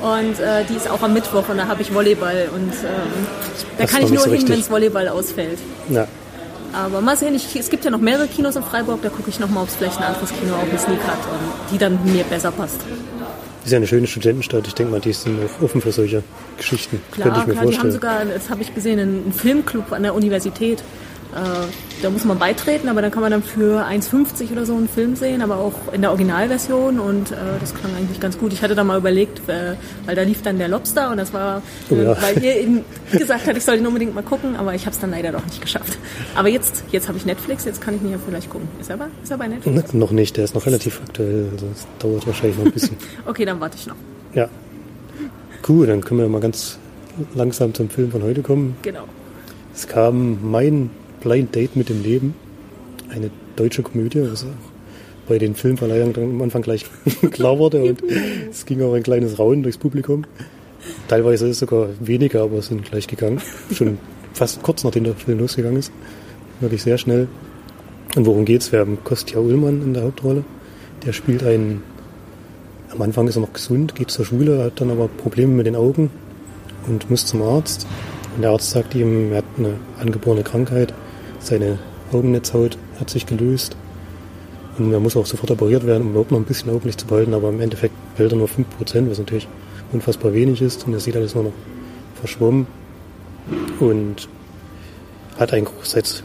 Und 0.00 0.38
äh, 0.38 0.64
die 0.68 0.74
ist 0.74 0.88
auch 0.88 1.02
am 1.02 1.12
Mittwoch 1.12 1.48
und 1.48 1.58
da 1.58 1.66
habe 1.66 1.82
ich 1.82 1.92
Volleyball 1.92 2.48
und 2.54 2.72
ähm, 2.72 3.26
da 3.78 3.84
passt 3.84 3.94
kann 3.94 4.04
ich 4.04 4.10
nur 4.10 4.20
so 4.20 4.30
hin, 4.32 4.48
wenn 4.48 4.60
es 4.60 4.70
Volleyball 4.70 5.08
ausfällt. 5.08 5.58
Ja, 5.90 6.06
Aber 6.72 7.00
mal 7.00 7.16
sehen, 7.16 7.34
ich, 7.34 7.56
es 7.56 7.68
gibt 7.68 7.84
ja 7.84 7.90
noch 7.90 7.98
mehrere 8.00 8.28
Kinos 8.28 8.54
in 8.54 8.62
Freiburg, 8.62 9.02
da 9.02 9.08
gucke 9.08 9.28
ich 9.30 9.40
nochmal, 9.40 9.64
ob 9.64 9.68
es 9.70 9.74
vielleicht 9.76 9.98
ein 9.98 10.04
anderes 10.04 10.30
Kino 10.30 10.54
auch 10.54 10.68
eine 10.68 10.78
Sneak 10.78 11.02
hat 11.04 11.18
und 11.18 11.72
die 11.72 11.78
dann 11.78 11.98
mir 12.04 12.22
besser 12.24 12.52
passt. 12.52 12.76
ist 13.64 13.72
ja 13.72 13.76
eine 13.78 13.86
schöne 13.88 14.06
Studentenstadt. 14.06 14.66
Ich 14.68 14.74
denke 14.74 14.92
mal, 14.92 15.00
die 15.00 15.12
sind 15.12 15.38
offen 15.60 15.80
für 15.80 15.90
solche 15.90 16.22
Geschichten. 16.56 17.00
Könnte 17.10 17.30
Klar, 17.30 17.40
ich 17.40 17.46
mir 17.48 17.52
klar 17.54 17.66
die 17.66 17.78
haben 17.78 17.90
vorstellen. 17.90 17.92
sogar, 17.92 18.24
das 18.24 18.50
habe 18.50 18.62
ich 18.62 18.72
gesehen, 18.74 19.00
einen 19.00 19.22
einen 19.24 19.32
Filmclub 19.32 19.90
an 19.92 20.04
der 20.04 20.14
Universität. 20.14 20.82
Äh, 21.34 22.02
da 22.02 22.08
muss 22.10 22.24
man 22.24 22.38
beitreten, 22.38 22.88
aber 22.88 23.02
dann 23.02 23.10
kann 23.10 23.20
man 23.22 23.30
dann 23.30 23.42
für 23.42 23.84
1,50 23.86 24.50
oder 24.52 24.64
so 24.64 24.74
einen 24.74 24.88
Film 24.88 25.14
sehen, 25.14 25.42
aber 25.42 25.56
auch 25.58 25.92
in 25.92 26.00
der 26.00 26.10
Originalversion 26.10 26.98
und 26.98 27.32
äh, 27.32 27.34
das 27.60 27.74
klang 27.74 27.94
eigentlich 27.96 28.18
ganz 28.18 28.38
gut. 28.38 28.52
Ich 28.54 28.62
hatte 28.62 28.74
da 28.74 28.82
mal 28.82 28.96
überlegt, 28.98 29.46
äh, 29.48 29.74
weil 30.06 30.14
da 30.16 30.22
lief 30.22 30.40
dann 30.42 30.56
der 30.58 30.68
Lobster 30.68 31.10
und 31.10 31.18
das 31.18 31.34
war, 31.34 31.60
Oh 31.90 31.94
ja. 31.96 32.12
äh, 32.12 32.22
weil 32.22 32.42
ihr 32.42 32.56
eben 32.56 32.84
gesagt 33.12 33.46
habt, 33.46 33.58
ich 33.58 33.64
soll 33.64 33.76
ihn 33.76 33.86
unbedingt 33.86 34.14
mal 34.14 34.22
gucken, 34.22 34.56
aber 34.56 34.74
ich 34.74 34.86
habe 34.86 34.94
es 34.94 35.00
dann 35.00 35.10
leider 35.10 35.32
doch 35.32 35.44
nicht 35.44 35.60
geschafft. 35.60 35.98
Aber 36.34 36.48
jetzt, 36.48 36.82
jetzt 36.92 37.08
habe 37.08 37.18
ich 37.18 37.26
Netflix, 37.26 37.66
jetzt 37.66 37.80
kann 37.82 37.94
ich 37.96 38.00
ihn 38.02 38.10
ja 38.12 38.18
vielleicht 38.24 38.48
gucken. 38.48 38.66
Ist 38.80 38.88
er, 38.88 38.96
bei- 38.96 39.08
ist 39.22 39.30
er 39.30 39.36
bei 39.36 39.48
Netflix? 39.48 39.92
Noch 39.92 40.12
nicht, 40.12 40.36
der 40.38 40.44
ist 40.44 40.54
noch 40.54 40.64
relativ 40.64 41.00
aktuell, 41.06 41.48
also 41.52 41.66
es 41.74 41.86
dauert 41.98 42.26
wahrscheinlich 42.26 42.56
noch 42.58 42.64
ein 42.66 42.72
bisschen. 42.72 42.96
Okay, 43.26 43.44
dann 43.44 43.60
warte 43.60 43.76
ich 43.76 43.86
noch. 43.86 43.96
ja. 44.34 44.48
Cool, 45.68 45.86
dann 45.86 46.00
können 46.02 46.20
wir 46.20 46.28
mal 46.28 46.40
ganz 46.40 46.78
langsam 47.34 47.74
zum 47.74 47.90
Film 47.90 48.10
von 48.10 48.22
heute 48.22 48.40
kommen. 48.42 48.76
Genau. 48.82 49.04
Es 49.74 49.86
kam 49.86 50.38
mein 50.50 50.88
Blind 51.20 51.54
Date 51.54 51.76
mit 51.76 51.88
dem 51.88 52.02
Leben, 52.02 52.34
eine 53.10 53.30
deutsche 53.56 53.82
Komödie, 53.82 54.22
was 54.22 54.44
auch 54.44 54.48
bei 55.28 55.38
den 55.38 55.54
Filmverleihungen 55.54 56.16
am 56.16 56.42
Anfang 56.42 56.62
gleich 56.62 56.86
klar 57.30 57.58
wurde 57.58 57.82
und 57.82 58.02
es 58.50 58.64
ging 58.64 58.82
auch 58.82 58.94
ein 58.94 59.02
kleines 59.02 59.38
Raunen 59.38 59.62
durchs 59.62 59.78
Publikum. 59.78 60.24
Teilweise 61.08 61.48
ist 61.48 61.58
sogar 61.58 61.88
weniger, 62.00 62.42
aber 62.42 62.62
sind 62.62 62.84
gleich 62.84 63.06
gegangen. 63.06 63.40
Schon 63.72 63.98
fast 64.32 64.62
kurz 64.62 64.84
nachdem 64.84 65.04
der 65.04 65.14
Film 65.14 65.40
losgegangen 65.40 65.78
ist. 65.78 65.92
Wirklich 66.60 66.82
sehr 66.82 66.98
schnell. 66.98 67.28
Und 68.16 68.26
worum 68.26 68.44
geht's? 68.44 68.72
Wir 68.72 68.80
haben 68.80 68.98
Kostja 69.04 69.38
Ullmann 69.38 69.82
in 69.82 69.94
der 69.94 70.04
Hauptrolle. 70.04 70.44
Der 71.04 71.12
spielt 71.12 71.42
einen, 71.44 71.82
am 72.90 73.02
Anfang 73.02 73.28
ist 73.28 73.36
er 73.36 73.42
noch 73.42 73.52
gesund, 73.52 73.94
geht 73.94 74.10
zur 74.10 74.24
Schule, 74.24 74.64
hat 74.64 74.80
dann 74.80 74.90
aber 74.90 75.08
Probleme 75.08 75.52
mit 75.52 75.66
den 75.66 75.76
Augen 75.76 76.10
und 76.86 77.10
muss 77.10 77.26
zum 77.26 77.42
Arzt. 77.42 77.86
Und 78.34 78.42
der 78.42 78.50
Arzt 78.50 78.70
sagt 78.70 78.94
ihm, 78.94 79.32
er 79.32 79.38
hat 79.38 79.44
eine 79.58 79.74
angeborene 80.00 80.42
Krankheit, 80.42 80.94
seine 81.40 81.78
Augennetzhaut 82.12 82.78
hat 83.00 83.10
sich 83.10 83.26
gelöst. 83.26 83.76
Und 84.78 84.92
er 84.92 85.00
muss 85.00 85.16
auch 85.16 85.26
sofort 85.26 85.50
operiert 85.50 85.86
werden, 85.86 86.02
um 86.02 86.10
überhaupt 86.10 86.30
noch 86.30 86.38
ein 86.38 86.44
bisschen 86.44 86.70
Augenlicht 86.70 87.00
zu 87.00 87.06
behalten, 87.06 87.34
aber 87.34 87.48
im 87.48 87.60
Endeffekt 87.60 87.94
behält 88.14 88.32
er 88.32 88.38
nur 88.38 88.48
5%, 88.48 89.10
was 89.10 89.18
natürlich 89.18 89.48
unfassbar 89.92 90.32
wenig 90.32 90.62
ist. 90.62 90.86
Und 90.86 90.92
er 90.92 91.00
sieht 91.00 91.16
alles 91.16 91.34
nur 91.34 91.44
noch 91.44 91.52
verschwommen. 92.14 92.66
Und 93.80 94.28
hat 95.38 95.52
ein, 95.52 95.66
seit 95.82 96.22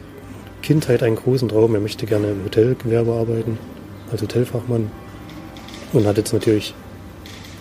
Kindheit 0.62 1.04
einen 1.04 1.16
großen 1.16 1.50
Traum, 1.50 1.76
er 1.76 1.82
möchte 1.82 2.06
gerne 2.06 2.32
im 2.32 2.44
Hotelgewerbe 2.44 3.14
arbeiten, 3.14 3.58
als 4.12 4.22
Hotelfachmann. 4.22 4.92
Und 5.94 6.08
hat 6.08 6.18
jetzt 6.18 6.34
natürlich 6.34 6.74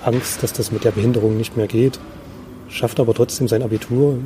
Angst, 0.04 0.42
dass 0.42 0.52
das 0.52 0.72
mit 0.72 0.84
der 0.84 0.90
Behinderung 0.90 1.36
nicht 1.36 1.56
mehr 1.56 1.66
geht, 1.66 1.98
schafft 2.68 2.98
aber 2.98 3.14
trotzdem 3.14 3.48
sein 3.48 3.62
Abitur, 3.62 4.18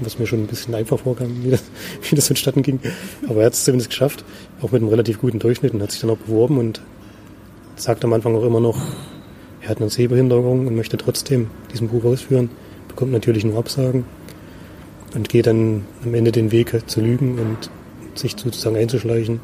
was 0.00 0.18
mir 0.18 0.26
schon 0.26 0.40
ein 0.40 0.46
bisschen 0.46 0.74
einfach 0.74 0.98
vorkam, 0.98 1.44
wie 1.44 1.50
das, 1.50 1.62
wie 2.10 2.16
das 2.16 2.26
vonstatten 2.26 2.62
ging. 2.62 2.80
Aber 3.28 3.40
er 3.40 3.46
hat 3.46 3.54
es 3.54 3.64
zumindest 3.64 3.90
geschafft, 3.90 4.24
auch 4.60 4.72
mit 4.72 4.82
einem 4.82 4.90
relativ 4.90 5.20
guten 5.20 5.38
Durchschnitt 5.38 5.74
und 5.74 5.82
hat 5.82 5.92
sich 5.92 6.00
dann 6.00 6.10
auch 6.10 6.18
beworben 6.18 6.58
und 6.58 6.80
sagt 7.76 8.04
am 8.04 8.12
Anfang 8.12 8.34
auch 8.36 8.44
immer 8.44 8.60
noch, 8.60 8.78
er 9.62 9.70
hat 9.70 9.80
eine 9.80 9.90
Sehbehinderung 9.90 10.66
und 10.66 10.74
möchte 10.76 10.96
trotzdem 10.96 11.50
diesen 11.72 11.88
Beruf 11.88 12.04
ausführen, 12.04 12.50
bekommt 12.88 13.12
natürlich 13.12 13.44
nur 13.44 13.58
Absagen 13.58 14.04
und 15.14 15.28
geht 15.28 15.46
dann 15.46 15.84
am 16.04 16.14
Ende 16.14 16.32
den 16.32 16.52
Weg 16.52 16.88
zu 16.88 17.00
lügen 17.00 17.38
und 17.38 17.70
sich 18.18 18.36
sozusagen 18.36 18.76
einzuschleichen, 18.76 19.40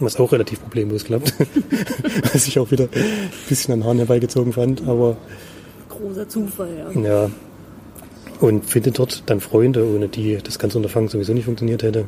was 0.00 0.16
auch 0.16 0.32
relativ 0.32 0.60
problemlos 0.60 1.04
klappt, 1.04 1.34
was 2.32 2.46
ich 2.46 2.58
auch 2.58 2.70
wieder 2.70 2.84
ein 2.84 3.30
bisschen 3.48 3.74
an 3.74 3.84
Haaren 3.84 3.98
herbeigezogen 3.98 4.52
fand, 4.52 4.86
aber 4.86 5.16
Großer 5.88 6.28
Zufall, 6.28 6.92
ja. 6.94 7.00
ja. 7.00 7.30
Und 8.40 8.64
findet 8.64 8.98
dort 8.98 9.22
dann 9.26 9.40
Freunde, 9.40 9.86
ohne 9.86 10.08
die 10.08 10.38
das 10.42 10.58
ganze 10.58 10.78
Unterfangen 10.78 11.08
sowieso 11.08 11.32
nicht 11.32 11.44
funktioniert 11.44 11.82
hätte. 11.82 12.04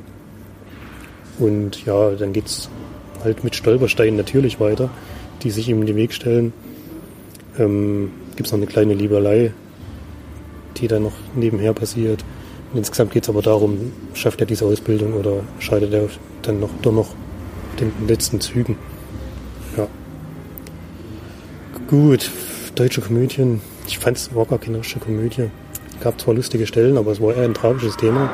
Und 1.38 1.84
ja, 1.84 2.10
dann 2.10 2.32
geht's 2.32 2.68
halt 3.22 3.44
mit 3.44 3.54
Stolpersteinen 3.54 4.16
natürlich 4.16 4.60
weiter, 4.60 4.90
die 5.42 5.50
sich 5.50 5.68
ihm 5.68 5.80
in 5.80 5.86
den 5.86 5.96
Weg 5.96 6.12
stellen. 6.12 6.52
Ähm, 7.58 8.10
gibt's 8.36 8.52
noch 8.52 8.58
eine 8.58 8.66
kleine 8.66 8.94
Liebelei, 8.94 9.52
die 10.76 10.88
dann 10.88 11.04
noch 11.04 11.14
nebenher 11.34 11.72
passiert. 11.72 12.24
Und 12.72 12.78
insgesamt 12.78 13.12
geht's 13.12 13.28
aber 13.28 13.42
darum, 13.42 13.92
schafft 14.14 14.40
er 14.40 14.46
diese 14.46 14.64
Ausbildung 14.64 15.14
oder 15.14 15.42
scheidet 15.58 15.92
er 15.92 16.08
dann 16.42 16.60
noch, 16.60 16.70
doch 16.82 16.92
noch 16.92 17.14
den 17.80 17.92
letzten 18.06 18.40
Zügen. 18.40 18.76
Ja. 19.76 19.86
Gut, 21.88 22.30
deutsche 22.74 23.00
Komödien. 23.00 23.60
Ich 23.86 23.98
fand 23.98 24.16
es 24.16 24.34
war 24.34 24.46
gar 24.46 24.58
keine 24.58 24.78
deutsche 24.78 24.98
Komödie. 24.98 25.50
Gab 26.00 26.20
zwar 26.20 26.34
lustige 26.34 26.66
Stellen, 26.66 26.98
aber 26.98 27.12
es 27.12 27.20
war 27.20 27.34
eher 27.34 27.44
ein 27.44 27.54
tragisches 27.54 27.96
Thema. 27.96 28.30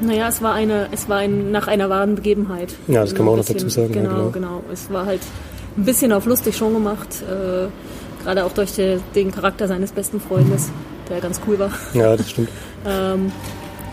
Naja, 0.00 0.28
es 0.28 0.40
war 0.42 0.54
eine, 0.54 0.88
es 0.92 1.08
war 1.08 1.18
ein, 1.18 1.50
nach 1.50 1.66
einer 1.68 1.90
wahren 1.90 2.14
Begebenheit. 2.14 2.74
Ja, 2.88 3.02
das 3.02 3.14
kann 3.14 3.26
man 3.26 3.34
auch 3.34 3.38
noch 3.38 3.44
dazu 3.44 3.68
sagen, 3.68 3.92
ja, 3.94 4.00
Genau, 4.02 4.14
genau. 4.14 4.30
genau. 4.30 4.62
Es 4.72 4.90
war 4.90 5.06
halt 5.06 5.20
ein 5.76 5.84
bisschen 5.84 6.12
auf 6.12 6.24
lustig 6.26 6.56
schon 6.56 6.72
gemacht, 6.72 7.08
äh, 7.22 7.66
gerade 8.24 8.44
auch 8.44 8.52
durch 8.52 8.72
die, 8.72 8.98
den 9.14 9.30
Charakter 9.30 9.68
seines 9.68 9.92
besten 9.92 10.20
Freundes, 10.20 10.70
der 11.10 11.20
ganz 11.20 11.40
cool 11.46 11.58
war. 11.58 11.70
Ja, 11.94 12.16
das 12.16 12.30
stimmt. 12.30 12.48
Ähm, 12.88 13.32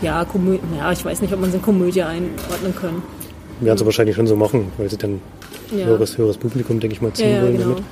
ja, 0.02 0.24
Komö 0.24 0.56
ja, 0.78 0.92
ich 0.92 1.04
weiß 1.04 1.20
nicht, 1.20 1.32
ob 1.34 1.40
man 1.40 1.48
es 1.48 1.54
in 1.56 1.62
Komödie 1.62 2.02
einordnen 2.02 2.76
können. 2.80 3.02
Werden 3.58 3.76
sie 3.76 3.84
wahrscheinlich 3.84 4.14
schon 4.14 4.28
so 4.28 4.36
machen, 4.36 4.70
weil 4.78 4.88
sie 4.88 4.96
dann 4.96 5.20
Ja. 5.76 5.86
höheres, 5.86 6.16
höheres 6.16 6.36
Publikum, 6.38 6.78
denke 6.78 6.94
ich 6.94 7.02
mal, 7.02 7.08
Ja, 7.08 7.14
ziehen 7.14 7.30
ja, 7.34 7.42
wollen 7.42 7.56
genau. 7.56 7.68
damit. 7.70 7.84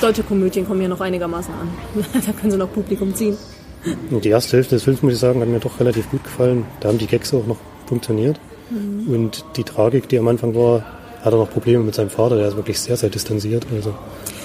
Deutsche 0.00 0.22
Komödien 0.22 0.64
kommen 0.64 0.80
ja 0.80 0.86
noch 0.86 1.00
einigermaßen 1.00 1.52
an. 1.52 1.68
da 2.24 2.32
können 2.32 2.52
sie 2.52 2.56
noch 2.56 2.72
Publikum 2.72 3.12
ziehen. 3.16 3.36
Die 4.10 4.28
erste 4.28 4.56
Hälfte 4.56 4.76
des 4.76 4.84
Films, 4.84 5.02
muss 5.02 5.14
ich 5.14 5.18
sagen, 5.18 5.40
hat 5.40 5.48
mir 5.48 5.60
doch 5.60 5.78
relativ 5.80 6.10
gut 6.10 6.24
gefallen. 6.24 6.64
Da 6.80 6.88
haben 6.88 6.98
die 6.98 7.06
Gags 7.06 7.34
auch 7.34 7.46
noch 7.46 7.58
funktioniert. 7.86 8.40
Mhm. 8.70 9.14
Und 9.14 9.44
die 9.56 9.64
Tragik, 9.64 10.08
die 10.08 10.18
am 10.18 10.28
Anfang 10.28 10.54
war, 10.54 10.84
hat 11.22 11.32
er 11.32 11.38
noch 11.38 11.50
Probleme 11.50 11.82
mit 11.82 11.94
seinem 11.94 12.10
Vater, 12.10 12.36
der 12.36 12.48
ist 12.48 12.56
wirklich 12.56 12.78
sehr, 12.78 12.96
sehr 12.96 13.08
distanziert. 13.08 13.66
Also, 13.74 13.94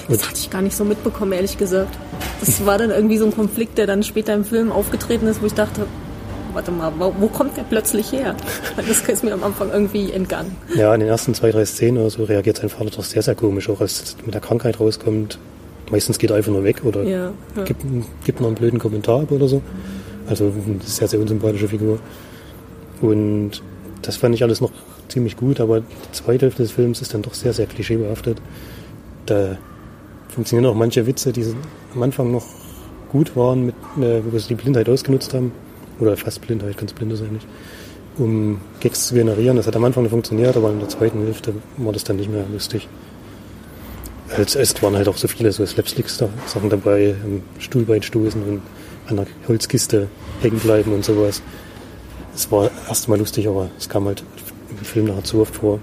Das 0.08 0.26
hatte 0.26 0.38
ich 0.38 0.50
gar 0.50 0.62
nicht 0.62 0.76
so 0.76 0.84
mitbekommen, 0.84 1.32
ehrlich 1.32 1.58
gesagt. 1.58 1.96
Das 2.40 2.64
war 2.64 2.78
dann 2.78 2.90
irgendwie 2.90 3.18
so 3.18 3.26
ein 3.26 3.34
Konflikt, 3.34 3.76
der 3.76 3.86
dann 3.86 4.02
später 4.02 4.32
im 4.34 4.44
Film 4.44 4.72
aufgetreten 4.72 5.26
ist, 5.26 5.42
wo 5.42 5.46
ich 5.46 5.54
dachte, 5.54 5.86
warte 6.54 6.70
mal, 6.70 6.92
wo, 6.96 7.26
kommt 7.28 7.56
der 7.56 7.62
plötzlich 7.62 8.12
her? 8.12 8.34
Das 8.76 9.08
ist 9.08 9.24
mir 9.24 9.34
am 9.34 9.44
Anfang 9.44 9.70
irgendwie 9.70 10.10
entgangen. 10.10 10.56
Ja, 10.74 10.94
in 10.94 11.00
den 11.00 11.08
ersten 11.08 11.34
zwei, 11.34 11.50
drei 11.50 11.64
Szenen 11.64 11.98
oder 11.98 12.10
so 12.10 12.24
reagiert 12.24 12.56
sein 12.56 12.70
Vater 12.70 12.90
doch 12.90 13.04
sehr, 13.04 13.22
sehr 13.22 13.34
komisch, 13.34 13.68
auch 13.68 13.80
als 13.80 14.02
es 14.02 14.16
mit 14.24 14.34
der 14.34 14.40
Krankheit 14.40 14.80
rauskommt. 14.80 15.38
Meistens 15.90 16.18
geht 16.18 16.30
er 16.30 16.36
einfach 16.36 16.52
nur 16.52 16.64
weg 16.64 16.82
oder 16.84 17.02
Ja, 17.02 17.32
ja. 17.56 17.64
gibt, 17.64 17.82
gibt 18.24 18.40
noch 18.40 18.48
einen 18.48 18.56
blöden 18.56 18.78
Kommentar 18.78 19.22
ab 19.22 19.32
oder 19.32 19.48
so. 19.48 19.62
Also 20.28 20.44
eine 20.44 20.80
sehr, 20.84 21.08
sehr 21.08 21.20
unsympathische 21.20 21.68
Figur. 21.68 21.98
Und 23.00 23.62
das 24.02 24.16
fand 24.16 24.34
ich 24.34 24.42
alles 24.42 24.60
noch 24.60 24.70
ziemlich 25.08 25.36
gut, 25.36 25.60
aber 25.60 25.80
die 25.80 26.12
zweite 26.12 26.46
Hälfte 26.46 26.62
des 26.62 26.72
Films 26.72 27.02
ist 27.02 27.12
dann 27.14 27.22
doch 27.22 27.34
sehr, 27.34 27.52
sehr 27.52 27.66
klischeebehaftet. 27.66 28.40
Da 29.26 29.58
funktionieren 30.28 30.70
auch 30.70 30.76
manche 30.76 31.06
Witze, 31.06 31.32
die 31.32 31.44
am 31.94 32.02
Anfang 32.02 32.30
noch 32.30 32.46
gut 33.10 33.34
waren, 33.36 33.66
mit, 33.66 33.74
äh, 34.00 34.20
wo 34.30 34.38
sie 34.38 34.48
die 34.48 34.54
Blindheit 34.54 34.88
ausgenutzt 34.88 35.34
haben. 35.34 35.52
Oder 35.98 36.16
fast 36.16 36.40
Blindheit, 36.40 36.78
ganz 36.78 36.92
blinde 36.92 37.16
sein 37.16 37.32
nicht. 37.32 37.46
Um 38.16 38.60
Gags 38.80 39.08
zu 39.08 39.14
generieren. 39.14 39.56
Das 39.56 39.66
hat 39.66 39.76
am 39.76 39.84
Anfang 39.84 40.08
funktioniert, 40.08 40.56
aber 40.56 40.70
in 40.70 40.78
der 40.78 40.88
zweiten 40.88 41.22
Hälfte 41.24 41.54
war 41.76 41.92
das 41.92 42.04
dann 42.04 42.16
nicht 42.16 42.30
mehr 42.30 42.44
lustig. 42.52 42.88
Es, 44.36 44.54
es 44.54 44.80
waren 44.82 44.94
halt 44.94 45.08
auch 45.08 45.16
so 45.16 45.28
viele 45.28 45.50
so 45.52 45.66
Slapstick-Sachen 45.66 46.70
dabei, 46.70 47.16
im 47.24 47.42
Stuhlbein 47.58 48.02
stoßen 48.02 48.42
und 48.42 48.62
an 49.08 49.16
der 49.16 49.26
Holzkiste 49.48 50.08
hängen 50.40 50.60
bleiben 50.60 50.92
und 50.92 51.04
sowas. 51.04 51.42
Es 52.34 52.50
war 52.50 52.70
erstmal 52.88 53.18
lustig, 53.18 53.48
aber 53.48 53.70
es 53.78 53.88
kam 53.88 54.06
halt 54.06 54.22
im 54.70 54.84
Film 54.84 55.06
nachher 55.06 55.24
zu 55.24 55.40
oft 55.40 55.56
vor. 55.56 55.80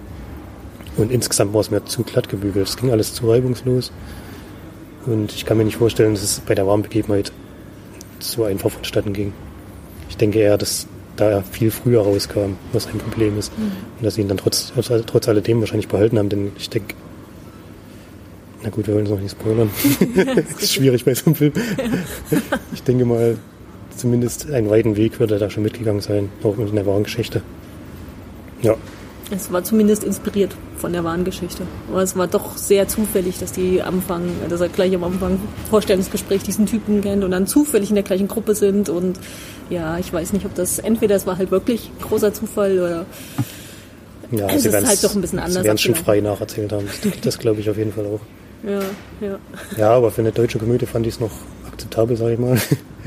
Und 0.96 1.12
insgesamt 1.12 1.54
war 1.54 1.62
es 1.62 1.70
mir 1.70 1.84
zu 1.86 2.04
glatt 2.04 2.30
gebügelt. 2.30 2.68
Es 2.68 2.78
ging 2.78 2.92
alles 2.92 3.14
zu 3.14 3.30
reibungslos. 3.30 3.92
Und 5.06 5.34
ich 5.34 5.46
kann 5.46 5.58
mir 5.58 5.66
nicht 5.66 5.78
vorstellen, 5.78 6.14
dass 6.14 6.24
es 6.24 6.40
bei 6.40 6.56
der 6.56 6.66
warmen 6.66 6.84
Begebenheit 6.84 7.32
so 8.20 8.46
einfach 8.46 8.72
vonstatten 8.72 9.14
ging. 9.14 9.34
Ich 10.10 10.18
denke 10.18 10.40
eher, 10.40 10.58
dass 10.58 10.88
da 11.16 11.30
er 11.30 11.44
viel 11.44 11.72
früher 11.72 12.02
rauskam, 12.02 12.54
was 12.74 12.88
ein 12.88 12.98
Problem 12.98 13.38
ist. 13.38 13.52
Und 13.58 14.04
dass 14.04 14.16
sie 14.16 14.22
ihn 14.22 14.28
dann 14.28 14.38
trotz, 14.38 14.72
trotz, 14.74 14.90
trotz 15.06 15.28
alledem 15.28 15.60
wahrscheinlich 15.60 15.88
behalten 15.88 16.18
haben, 16.18 16.30
denn 16.30 16.52
ich 16.58 16.70
denke, 16.70 16.96
na 18.68 18.76
gut, 18.76 18.86
wir 18.86 18.96
wollen 18.96 19.06
es 19.06 19.12
noch 19.12 19.22
nicht 19.22 19.32
spoilern. 19.32 19.70
das 20.36 20.52
ist 20.62 20.74
schwierig 20.74 21.06
bei 21.06 21.14
so 21.14 21.28
einem 21.28 21.36
Film. 21.36 21.54
ich 22.74 22.84
denke 22.84 23.06
mal, 23.06 23.38
zumindest 23.96 24.52
einen 24.52 24.70
weiten 24.70 24.98
Weg 24.98 25.22
wird 25.22 25.32
er 25.32 25.40
da 25.40 25.50
schon 25.50 25.64
mitgegangen 25.64 26.02
sein, 26.02 26.30
auch 26.44 26.58
mit 26.58 26.70
einer 26.70 26.86
wahren 26.86 27.04
Geschichte. 27.04 27.42
Ja, 28.62 28.76
Es 29.32 29.54
war 29.54 29.64
zumindest 29.64 30.04
inspiriert 30.04 30.54
von 30.76 30.92
der 30.92 31.06
wahren 31.06 31.24
Geschichte. 31.24 31.64
Aber 31.90 32.02
es 32.02 32.18
war 32.18 32.28
doch 32.28 32.58
sehr 32.58 32.90
zufällig, 32.90 33.40
dass 33.40 33.54
die 33.54 33.82
Anfang, 33.82 34.24
dass 34.50 34.60
er 34.60 34.68
gleich 34.68 34.94
am 34.94 35.06
Anfang 35.06 35.40
Vorstellungsgespräch 35.70 36.44
diesen 36.44 36.66
Typen 36.66 37.00
kennt 37.00 37.24
und 37.24 37.32
dann 37.32 37.48
zufällig 37.48 37.88
in 37.88 37.96
der 37.96 38.04
gleichen 38.04 38.28
Gruppe 38.28 38.54
sind. 38.54 38.90
Und 38.90 39.18
ja, 39.70 39.98
ich 39.98 40.12
weiß 40.12 40.34
nicht, 40.34 40.46
ob 40.46 40.56
das 40.56 40.80
entweder 40.80 41.16
es 41.16 41.26
war 41.26 41.38
halt 41.38 41.52
wirklich 41.52 41.90
großer 42.02 42.34
Zufall 42.34 42.78
oder 42.80 43.06
ja 44.32 44.48
Es 44.50 44.64
sie 44.64 44.70
ist 44.70 44.88
halt 44.88 45.04
doch 45.06 45.16
ein 45.16 45.22
bisschen 45.22 45.40
anders 45.40 45.54
Sie 45.54 45.64
werden 45.64 45.76
es 45.76 45.82
schon 45.82 45.96
frei 45.96 46.20
nacherzählt 46.20 46.74
haben. 46.74 46.86
Das, 47.02 47.22
das 47.22 47.40
glaube 47.40 47.62
ich 47.62 47.70
auf 47.70 47.78
jeden 47.78 47.94
Fall 47.94 48.06
auch. 48.06 48.20
Ja, 48.64 48.80
ja. 49.22 49.40
Ja, 49.78 49.90
aber 49.92 50.12
für 50.12 50.22
eine 50.22 50.32
deutsche 50.32 50.60
Komödie 50.60 50.86
fand 50.86 51.08
ich 51.08 51.16
es 51.16 51.20
noch 51.20 51.32
akzeptabel, 51.68 52.18
sage 52.18 52.34
ich 52.34 52.40
mal. 52.40 52.58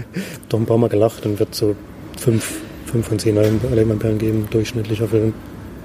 Doch 0.49 0.59
ein 0.59 0.67
paar 0.67 0.79
Mal 0.79 0.89
gelacht 0.89 1.27
und 1.27 1.39
wird 1.39 1.55
so 1.55 1.75
fünf, 2.19 2.61
fünf 2.87 3.09
von 3.09 3.19
zehn 3.19 3.37
Alleinperlen 3.39 4.19
geben, 4.19 4.49
durchschnittlicher 4.51 5.09
Film. 5.09 5.35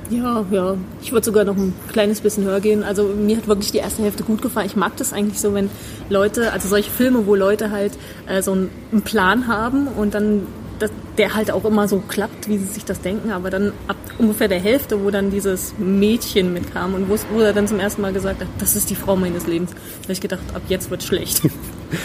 Ja, 0.10 0.46
ja. 0.52 0.78
Ich 1.02 1.12
würde 1.12 1.26
sogar 1.26 1.46
noch 1.46 1.56
ein 1.56 1.74
kleines 1.92 2.22
bisschen 2.22 2.44
höher 2.44 2.60
gehen. 2.60 2.84
Also 2.84 3.06
mir 3.06 3.38
hat 3.38 3.48
wirklich 3.48 3.72
die 3.72 3.80
erste 3.80 4.04
Hälfte 4.04 4.24
gut 4.24 4.42
gefallen. 4.42 4.68
Ich 4.68 4.76
mag 4.76 4.96
das 4.98 5.14
eigentlich 5.14 5.40
so, 5.40 5.54
wenn 5.54 5.70
Leute, 6.10 6.54
also 6.54 6.68
solche 6.68 6.92
Filme, 6.92 7.26
wo 7.26 7.34
Leute 7.34 7.72
halt 7.72 7.94
äh, 8.28 8.42
so 8.42 8.52
einen 8.52 9.02
Plan 9.04 9.48
haben 9.48 9.88
und 9.88 10.14
dann 10.14 10.44
das, 10.80 10.92
der 11.18 11.36
halt 11.36 11.52
auch 11.52 11.66
immer 11.66 11.88
so 11.88 12.00
klappt, 12.00 12.48
wie 12.48 12.58
sie 12.58 12.66
sich 12.66 12.86
das 12.86 13.02
denken, 13.02 13.32
aber 13.32 13.50
dann 13.50 13.74
ab 13.88 13.98
ungefähr 14.18 14.48
der 14.48 14.60
Hälfte, 14.60 15.04
wo 15.04 15.12
dann 15.12 15.32
dieses 15.32 15.74
Mädchen 15.78 16.54
mitkam 16.54 16.94
und 16.94 17.10
wo, 17.10 17.18
wo 17.34 17.40
er 17.40 17.54
dann 17.54 17.68
zum 17.68 17.80
ersten 17.80 18.02
Mal 18.02 18.14
gesagt 18.14 18.42
hat, 18.42 18.48
das 18.60 18.76
ist 18.76 18.90
die 18.90 18.96
Frau 18.96 19.16
meines 19.16 19.48
Lebens, 19.48 19.72
da 19.72 20.04
habe 20.04 20.14
ich 20.14 20.22
gedacht, 20.22 20.42
ab 20.54 20.62
jetzt 20.70 20.90
wird 20.90 21.04
schlecht. 21.04 21.42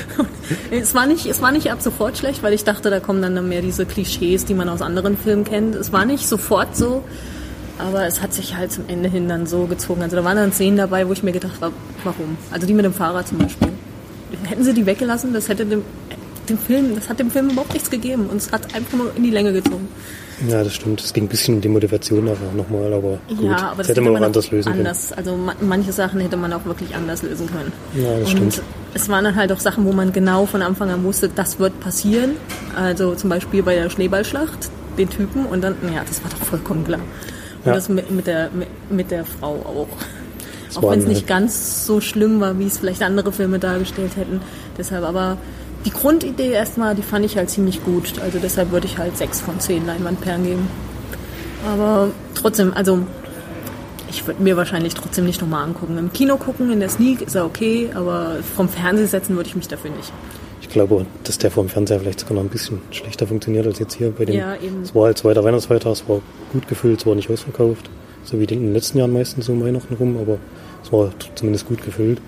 es, 0.70 0.94
war 0.94 1.06
nicht, 1.06 1.26
es 1.26 1.42
war 1.42 1.52
nicht 1.52 1.70
ab 1.70 1.83
sofort 1.83 2.18
schlecht, 2.18 2.42
weil 2.42 2.52
ich 2.52 2.64
dachte, 2.64 2.90
da 2.90 3.00
kommen 3.00 3.22
dann 3.22 3.48
mehr 3.48 3.62
diese 3.62 3.87
Klischees, 3.87 4.44
die 4.44 4.54
man 4.54 4.68
aus 4.68 4.83
anderen 4.83 5.16
Filmen 5.16 5.44
kennt. 5.44 5.74
Es 5.74 5.92
war 5.92 6.04
nicht 6.04 6.26
sofort 6.26 6.76
so, 6.76 7.02
aber 7.78 8.06
es 8.06 8.22
hat 8.22 8.35
sich 8.35 8.56
halt 8.56 8.72
zum 8.72 8.85
Ende 8.88 9.09
hin 9.09 9.28
dann 9.28 9.46
so 9.46 9.66
gezogen. 9.66 10.02
Also 10.02 10.16
da 10.16 10.24
waren 10.24 10.37
dann 10.37 10.52
Szenen 10.52 10.76
dabei, 10.76 11.09
wo 11.09 11.12
ich 11.12 11.22
mir 11.22 11.33
gedacht 11.33 11.61
habe, 11.61 11.74
warum? 12.04 12.37
Also 12.50 12.66
die 12.66 12.74
mit 12.74 12.85
dem 12.85 12.92
Fahrrad 12.92 13.28
zum 13.28 13.38
Beispiel. 13.38 13.68
Hätten 14.44 14.64
sie 14.64 14.74
die 14.74 14.87
weggelassen, 14.87 15.33
das 15.33 15.48
hätte 15.48 15.66
dem, 15.66 15.83
dem 16.51 16.59
Film, 16.59 16.95
das 16.95 17.09
hat 17.09 17.19
dem 17.19 17.31
Film 17.31 17.51
überhaupt 17.51 17.73
nichts 17.73 17.91
gegeben 17.91 18.27
und 18.31 18.37
es 18.39 18.51
hat 18.53 18.75
einfach 18.75 18.97
nur 18.99 19.11
in 19.17 19.23
die 19.23 19.31
Länge 19.31 19.53
gezogen. 19.53 19.89
Ja, 20.49 20.65
das 20.65 20.75
stimmt. 20.75 21.03
Es 21.03 21.13
ging 21.13 21.25
ein 21.25 21.29
bisschen 21.29 21.57
um 21.57 21.61
die 21.61 21.69
Motivation 21.69 22.27
einfach 22.27 22.53
nochmal, 22.57 22.91
aber 22.95 23.19
gut. 23.29 23.43
Ja, 23.43 23.57
aber 23.57 23.69
das, 23.69 23.77
das 23.79 23.89
hätte 23.89 24.01
man 24.01 24.17
auch 24.17 24.23
anders 24.27 24.51
lösen 24.51 24.73
anders. 24.73 25.13
Also 25.13 25.37
ma- 25.37 25.55
manche 25.61 25.93
Sachen 25.93 26.19
hätte 26.21 26.39
man 26.39 26.51
auch 26.55 26.65
wirklich 26.65 26.95
anders 26.95 27.23
lösen 27.23 27.47
können. 27.47 27.73
Ja, 27.95 28.11
das 28.19 28.21
und 28.21 28.29
stimmt. 28.53 28.63
es 28.95 29.09
waren 29.11 29.25
dann 29.25 29.37
halt 29.37 29.53
auch 29.53 29.61
Sachen, 29.61 29.85
wo 29.85 29.93
man 29.93 30.13
genau 30.13 30.47
von 30.47 30.63
Anfang 30.63 30.89
an 30.91 31.05
wusste, 31.05 31.29
das 31.29 31.59
wird 31.59 31.79
passieren. 31.81 32.33
Also 32.75 33.15
zum 33.15 33.29
Beispiel 33.29 33.63
bei 33.63 33.75
der 33.75 33.91
Schneeballschlacht, 33.91 34.71
den 34.97 35.11
Typen 35.11 35.45
und 35.45 35.63
dann, 35.63 35.75
ja, 35.95 36.03
das 36.09 36.23
war 36.25 36.31
doch 36.31 36.47
vollkommen 36.47 36.85
klar. 36.85 37.01
Und 37.01 37.67
Ja. 37.67 37.75
das 37.75 37.91
mit, 37.91 38.11
mit, 38.11 38.27
der, 38.27 38.49
mit, 38.51 38.69
mit 38.91 39.11
der 39.11 39.27
Frau 39.27 39.57
auch. 39.57 39.89
Das 40.69 40.79
Auch 40.79 40.91
wenn 40.91 41.01
es 41.01 41.07
nicht 41.07 41.17
halt- 41.19 41.27
ganz 41.27 41.85
so 41.85 42.01
schlimm 42.01 42.41
war, 42.41 42.59
wie 42.59 42.65
es 42.67 42.79
vielleicht 42.79 43.03
andere 43.03 43.31
Filme 43.33 43.59
dargestellt 43.59 44.17
hätten. 44.17 44.41
Deshalb 44.79 45.05
aber 45.05 45.37
die 45.85 45.90
Grundidee 45.90 46.53
erstmal, 46.53 46.95
die 46.95 47.03
fand 47.03 47.25
ich 47.25 47.37
halt 47.37 47.51
ziemlich 47.51 47.85
gut. 47.85 48.21
Also 48.21 48.38
deshalb 48.38 48.71
würde 48.71 48.87
ich 48.87 48.99
halt 48.99 49.16
6 49.16 49.40
von 49.40 49.59
10 49.59 49.87
Leinwandperlen 49.87 50.45
geben. 50.45 50.69
Aber 51.66 52.11
trotzdem, 52.35 52.73
also 52.75 53.01
ich 54.11 54.27
würde 54.27 54.43
mir 54.43 54.57
wahrscheinlich 54.57 54.95
trotzdem 54.95 55.25
nicht 55.25 55.40
nochmal 55.40 55.64
angucken. 55.64 55.97
Im 55.99 56.12
Kino 56.12 56.37
gucken, 56.37 56.71
in 56.71 56.81
der 56.81 56.88
Sneak 56.88 57.23
ist 57.23 57.35
er 57.35 57.47
okay, 57.47 57.90
aber 57.95 58.37
vom 58.57 58.69
Fernseh 58.69 59.07
setzen 59.07 59.37
würde 59.37 59.49
ich 59.49 59.57
mich 59.57 59.69
dafür 59.69 59.90
nicht. 59.90 60.12
Ich 60.61 60.69
glaube, 60.69 61.07
dass 61.25 61.38
der 61.38 61.51
vor 61.51 61.64
dem 61.64 61.69
Fernseher 61.69 62.01
vielleicht 62.01 62.21
sogar 62.21 62.35
noch 62.35 62.43
ein 62.43 62.49
bisschen 62.49 62.81
schlechter 62.90 63.27
funktioniert 63.27 63.66
als 63.66 63.79
jetzt 63.79 63.95
hier 63.95 64.11
bei 64.11 64.25
dem. 64.25 64.37
Ja, 64.37 64.55
eben. 64.57 64.83
Es 64.83 64.95
war 64.95 65.07
halt 65.07 65.19
zweiter 65.19 65.43
Weihnachtsfeiertag, 65.43 65.93
es 65.93 66.09
war 66.09 66.21
gut 66.53 66.69
gefüllt, 66.69 67.01
es 67.01 67.07
war 67.07 67.14
nicht 67.14 67.31
ausverkauft. 67.31 67.90
So 68.25 68.38
wie 68.38 68.45
in 68.45 68.61
den 68.61 68.75
letzten 68.75 68.99
Jahren 68.99 69.12
meistens 69.12 69.47
so 69.47 69.53
um 69.53 69.64
Weihnachten 69.64 69.95
rum, 69.95 70.19
aber 70.21 70.38
es 70.85 70.93
war 70.93 71.11
zumindest 71.35 71.66
gut 71.66 71.83
gefüllt. 71.83 72.21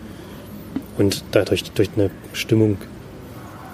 Und 0.98 1.24
dadurch 1.32 1.70
durch 1.72 1.90
eine 1.96 2.10
Stimmung 2.32 2.78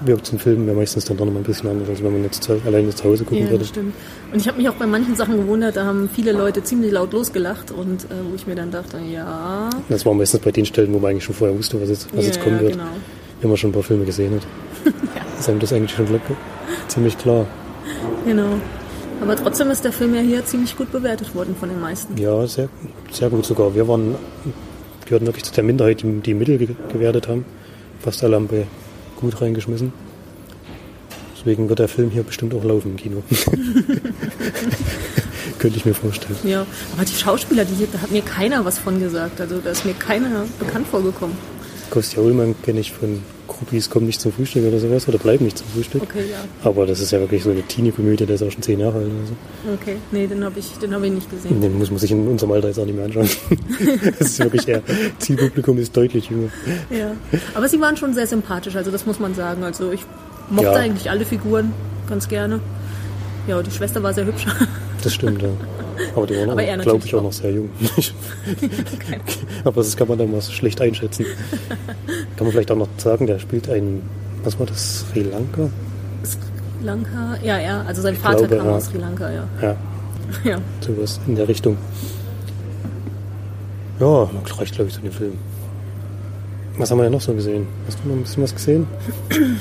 wirkt 0.05 0.27
zum 0.27 0.39
Film 0.39 0.67
ja 0.69 0.75
meistens 0.75 1.05
dann 1.05 1.17
doch 1.17 1.25
noch 1.25 1.33
mal 1.33 1.41
ein 1.41 1.45
bisschen 1.45 1.69
anders, 1.69 1.89
als 1.89 2.03
wenn 2.03 2.13
man 2.13 2.23
jetzt 2.23 2.43
zu, 2.43 2.61
alleine 2.67 2.95
zu 2.95 3.05
Hause 3.05 3.25
gucken 3.25 3.39
Ja, 3.45 3.51
würde. 3.51 3.59
das 3.59 3.69
stimmt. 3.69 3.95
Und 4.33 4.41
ich 4.41 4.47
habe 4.49 4.59
mich 4.59 4.69
auch 4.69 4.75
bei 4.75 4.87
manchen 4.87 5.17
Sachen 5.17 5.37
gewundert, 5.37 5.77
da 5.77 5.85
haben 5.85 6.09
viele 6.15 6.33
Leute 6.33 6.63
ziemlich 6.63 6.93
laut 6.93 7.13
losgelacht 7.13 7.71
und 7.71 8.05
äh, 8.05 8.09
wo 8.31 8.35
ich 8.35 8.47
mir 8.47 8.55
dann 8.55 8.71
dachte, 8.71 8.99
ja, 9.13 9.71
Das 9.89 10.05
war 10.07 10.15
meistens 10.15 10.41
bei 10.41 10.51
den 10.53 10.67
Stellen, 10.67 10.93
wo 10.93 10.99
man 10.99 11.11
eigentlich 11.13 11.25
schon 11.25 11.35
vorher 11.35 11.57
wusste, 11.57 11.81
was 11.81 11.89
jetzt, 11.89 12.09
was 12.15 12.25
ja, 12.25 12.31
jetzt 12.31 12.41
kommen 12.43 12.61
wird. 12.61 12.73
genau. 12.73 12.85
Wenn 13.41 13.51
man 13.51 13.57
schon 13.57 13.71
ein 13.71 13.75
paar 13.75 13.83
Filme 13.83 14.05
gesehen 14.05 14.35
hat. 14.35 14.93
Ist 15.39 15.49
einem 15.49 15.61
das 15.61 15.73
eigentlich 15.73 15.93
schon 15.93 16.07
ziemlich 16.89 17.17
klar. 17.19 17.47
Genau. 18.27 18.55
Aber 19.21 19.35
trotzdem 19.37 19.71
ist 19.71 19.85
der 19.85 19.93
Film 19.93 20.15
ja 20.15 20.21
hier 20.21 20.45
ziemlich 20.45 20.77
gut 20.77 20.93
bewertet 20.93 21.35
worden 21.35 21.55
von 21.59 21.69
den 21.69 21.81
meisten. 21.81 22.17
Ja, 22.17 22.47
sehr, 22.47 22.69
sehr 23.11 23.31
gut 23.31 23.45
sogar. 23.45 23.75
Wir 23.75 23.87
waren, 23.89 24.15
gehörten 25.07 25.27
wirklich 25.27 25.45
zu 25.45 25.53
der 25.53 25.65
Minderheit, 25.65 26.03
die 26.03 26.21
die 26.21 26.35
Mittel 26.35 26.59
ge 26.59 26.69
gewertet 26.93 27.27
haben. 27.29 27.45
Fast 28.01 28.23
alle 28.23 28.37
haben 28.37 28.47
bei 28.47 28.67
gut 29.19 29.41
reingeschmissen. 29.41 29.93
Deswegen 31.37 31.69
wird 31.69 31.79
der 31.79 31.89
Film 31.89 32.11
hier 32.11 32.23
bestimmt 32.23 32.55
auch 32.55 32.65
laufen 32.65 32.93
im 32.93 32.97
Kino. 32.97 33.23
Könnte 35.59 35.77
ich 35.77 35.85
mir 35.85 35.95
vorstellen. 35.95 36.37
Ja, 36.45 36.67
aber 36.93 37.05
die 37.05 37.15
Schauspieler, 37.15 37.65
die 37.65 37.75
hier, 37.75 37.89
da 37.93 38.01
hat 38.01 38.11
mir 38.11 38.23
keiner 38.23 38.65
was 38.65 38.79
von 38.79 39.01
gesagt. 39.01 39.41
Also 39.41 39.59
da 39.59 39.71
ist 39.71 39.85
mir 39.85 39.95
keiner 39.95 40.47
bekannt 40.59 40.87
vorgekommen. 40.89 41.37
Kostja 41.91 42.23
Ullmann 42.23 42.55
kenne 42.63 42.81
ich 42.81 42.93
von 42.93 43.23
Gruppis 43.59 43.91
kommen 43.91 44.07
nicht 44.07 44.21
zum 44.21 44.33
Frühstück 44.33 44.65
oder 44.67 44.79
sowas 44.79 45.09
oder 45.09 45.19
bleiben 45.19 45.45
nicht 45.45 45.59
zum 45.59 45.67
Frühstück. 45.69 46.03
Okay, 46.03 46.25
ja. 46.31 46.39
Aber 46.69 46.87
das 46.87 47.01
ist 47.01 47.11
ja 47.11 47.21
wirklich 47.21 47.43
so 47.43 47.51
eine 47.51 47.63
Teenie-Komödie, 47.63 48.25
der 48.27 48.37
ist 48.37 48.43
auch 48.43 48.51
schon 48.51 48.63
zehn 48.63 48.81
Jahre 48.81 48.99
alt. 48.99 49.07
oder 49.07 49.27
so. 49.27 49.73
Okay. 49.75 49.97
Nee, 50.13 50.27
den 50.27 50.45
habe 50.45 50.59
ich, 50.59 50.73
den 50.79 50.95
hab 50.95 51.03
ich 51.03 51.13
nicht 51.13 51.31
gesehen. 51.31 51.61
Den 51.61 51.79
muss 51.79 51.91
man 51.91 51.99
sich 51.99 52.11
in 52.11 52.27
unserem 52.29 52.53
Alter 52.53 52.69
jetzt 52.69 52.79
auch 52.79 52.85
nicht 52.87 52.95
mehr 52.97 53.05
anschauen. 53.05 53.29
das 54.19 54.29
ist 54.29 54.39
wirklich 54.41 54.67
eher, 54.69 54.83
Zielpublikum 55.19 55.79
ist 55.79 55.97
deutlich 55.97 56.31
jünger. 56.31 56.49
Ja. 56.91 57.13
Aber 57.55 57.69
sie 57.69 57.81
waren 57.81 57.97
schon 57.97 58.15
sehr 58.15 58.27
sympathisch, 58.27 58.77
also 58.77 58.91
das 58.91 59.05
muss 59.07 59.19
man 59.19 59.35
sagen. 59.35 59.65
Also 59.65 59.91
ich 59.93 60.01
mochte 60.51 60.67
Ja. 60.69 60.75
eigentlich 60.75 61.11
alle 61.11 61.25
Figuren 61.25 61.73
ganz 62.09 62.29
gerne. 62.29 62.61
Ja, 63.47 63.63
die 63.63 63.71
Schwester 63.71 64.03
war 64.03 64.13
sehr 64.15 64.27
hübsch. 64.27 64.47
Das 65.03 65.15
stimmt, 65.15 65.41
ja. 65.43 65.49
Aber 66.15 66.27
die 66.27 66.37
waren, 66.37 66.51
Aber 66.51 66.63
er 66.63 66.79
glaube 66.79 67.05
ich, 67.05 67.15
auch 67.15 67.23
noch 67.23 67.33
sehr 67.33 67.53
jung. 67.53 67.71
Aber 69.65 69.83
das 69.83 69.97
kann 69.97 70.09
man 70.09 70.19
dann 70.19 70.31
mal 70.31 70.41
so 70.41 70.53
schlecht 70.53 70.81
einschätzen. 70.81 71.25
Kann 72.37 72.47
man 72.47 72.53
vielleicht 72.53 72.71
auch 72.71 72.77
noch 72.77 72.89
sagen, 72.97 73.27
der 73.27 73.39
spielt 73.39 73.69
einen, 73.69 74.03
was 74.45 74.59
war 74.59 74.67
das, 74.67 75.01
Sri 75.01 75.23
Lanka? 75.23 75.71
Sri 76.25 76.39
Lanka, 76.85 77.39
ja, 77.43 77.59
ja, 77.59 77.83
also 77.83 78.03
sein 78.03 78.17
Vater 78.17 78.39
glaube, 78.39 78.57
kam 78.57 78.67
ja. 78.67 78.73
aus 78.73 78.87
Sri 78.87 78.99
Lanka, 78.99 79.31
ja. 79.31 79.49
Ja, 79.63 79.77
ja. 80.45 80.59
sowas 80.81 81.21
in 81.27 81.35
der 81.37 81.49
Richtung. 81.49 81.77
Ja, 84.01 84.31
reicht, 84.59 84.75
glaube 84.75 84.89
ich, 84.89 84.95
zu 84.95 85.01
dem 85.01 85.13
Film. 85.13 85.33
Was 86.77 86.93
haben 86.93 86.99
wir 86.99 87.05
denn 87.05 87.13
noch 87.13 87.21
so 87.21 87.35
gesehen? 87.35 87.67
Hast 87.87 87.99
du 88.05 88.09
noch 88.09 88.15
ein 88.15 88.23
bisschen 88.23 88.43
was 88.43 88.55
gesehen? 88.55 88.87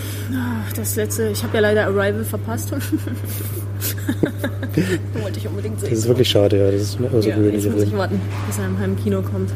Das 0.76 0.96
letzte, 0.96 1.30
ich 1.30 1.42
habe 1.44 1.56
ja 1.56 1.62
leider 1.62 1.86
Arrival 1.88 2.24
verpasst. 2.24 2.72
Wollte 5.22 5.40
ich 5.40 5.48
unbedingt 5.48 5.80
sehen. 5.80 5.90
Das 5.90 6.00
ist 6.00 6.08
wirklich 6.08 6.30
schade, 6.30 6.58
ja. 6.58 6.72
Das 6.72 6.82
ist 6.82 7.00
ein 7.00 7.04
ja, 7.04 7.10
jetzt 7.10 7.18
außergewöhnlicher 7.28 7.70
muss 7.72 7.84
ich 7.84 7.98
warten, 7.98 8.22
bis 8.48 8.58
er 8.58 8.66
im 8.66 8.80
Heim 8.80 8.96
Kino 9.04 9.22
kommt. 9.22 9.52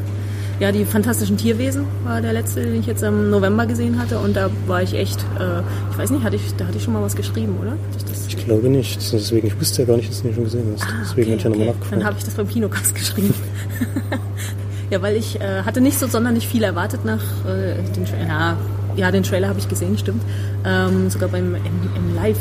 Ja, 0.60 0.70
die 0.70 0.84
Fantastischen 0.84 1.36
Tierwesen 1.36 1.86
war 2.04 2.20
der 2.20 2.32
letzte, 2.32 2.62
den 2.62 2.78
ich 2.78 2.86
jetzt 2.86 3.02
im 3.02 3.30
November 3.30 3.66
gesehen 3.66 3.98
hatte 4.00 4.18
und 4.18 4.36
da 4.36 4.48
war 4.66 4.82
ich 4.82 4.94
echt, 4.94 5.20
äh, 5.40 5.60
ich 5.90 5.98
weiß 5.98 6.10
nicht, 6.10 6.22
hatte 6.22 6.36
ich, 6.36 6.54
da 6.56 6.66
hatte 6.66 6.76
ich 6.76 6.84
schon 6.84 6.92
mal 6.92 7.02
was 7.02 7.16
geschrieben, 7.16 7.56
oder? 7.60 7.72
Ich? 8.28 8.36
Ich 8.38 8.44
glaube 8.44 8.68
nicht. 8.68 9.00
Deswegen, 9.12 9.46
ich 9.48 9.58
wusste 9.60 9.82
ja 9.82 9.88
gar 9.88 9.96
nicht, 9.96 10.10
dass 10.10 10.22
du 10.22 10.28
ihn 10.28 10.34
schon 10.34 10.44
gesehen 10.44 10.64
hast. 10.76 10.86
Deswegen 11.02 11.30
Ah, 11.30 11.32
habe 11.32 11.36
ich 11.38 11.42
ja 11.44 11.50
nochmal 11.50 11.66
Dann 11.66 11.74
nachgefragt. 11.76 12.04
habe 12.04 12.16
ich 12.18 12.24
das 12.24 12.34
beim 12.34 12.48
Kinocast 12.48 12.94
geschrieben. 12.94 13.34
ja, 14.90 15.02
weil 15.02 15.16
ich 15.16 15.40
äh, 15.40 15.62
hatte 15.64 15.80
nicht 15.80 15.98
so 15.98 16.06
sonderlich 16.06 16.46
viel 16.46 16.62
erwartet 16.62 17.04
nach 17.04 17.22
äh, 17.46 17.74
den 17.96 18.04
Trailer. 18.04 18.26
Ja, 18.28 18.56
ja, 18.96 19.10
den 19.10 19.22
Trailer 19.22 19.48
habe 19.48 19.58
ich 19.58 19.68
gesehen, 19.68 19.96
stimmt. 19.98 20.22
Ähm, 20.64 21.10
sogar 21.10 21.28
beim 21.28 21.54
im, 21.54 21.64
im 21.96 22.14
Live, 22.14 22.38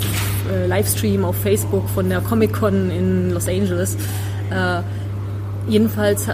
äh, 0.52 0.68
Livestream 0.68 1.26
auf 1.26 1.36
Facebook 1.36 1.88
von 1.90 2.10
der 2.10 2.22
Comic 2.22 2.54
Con 2.54 2.92
in 2.92 3.32
Los 3.32 3.48
Angeles. 3.48 3.96
Äh, 4.50 4.82
jedenfalls 5.70 6.28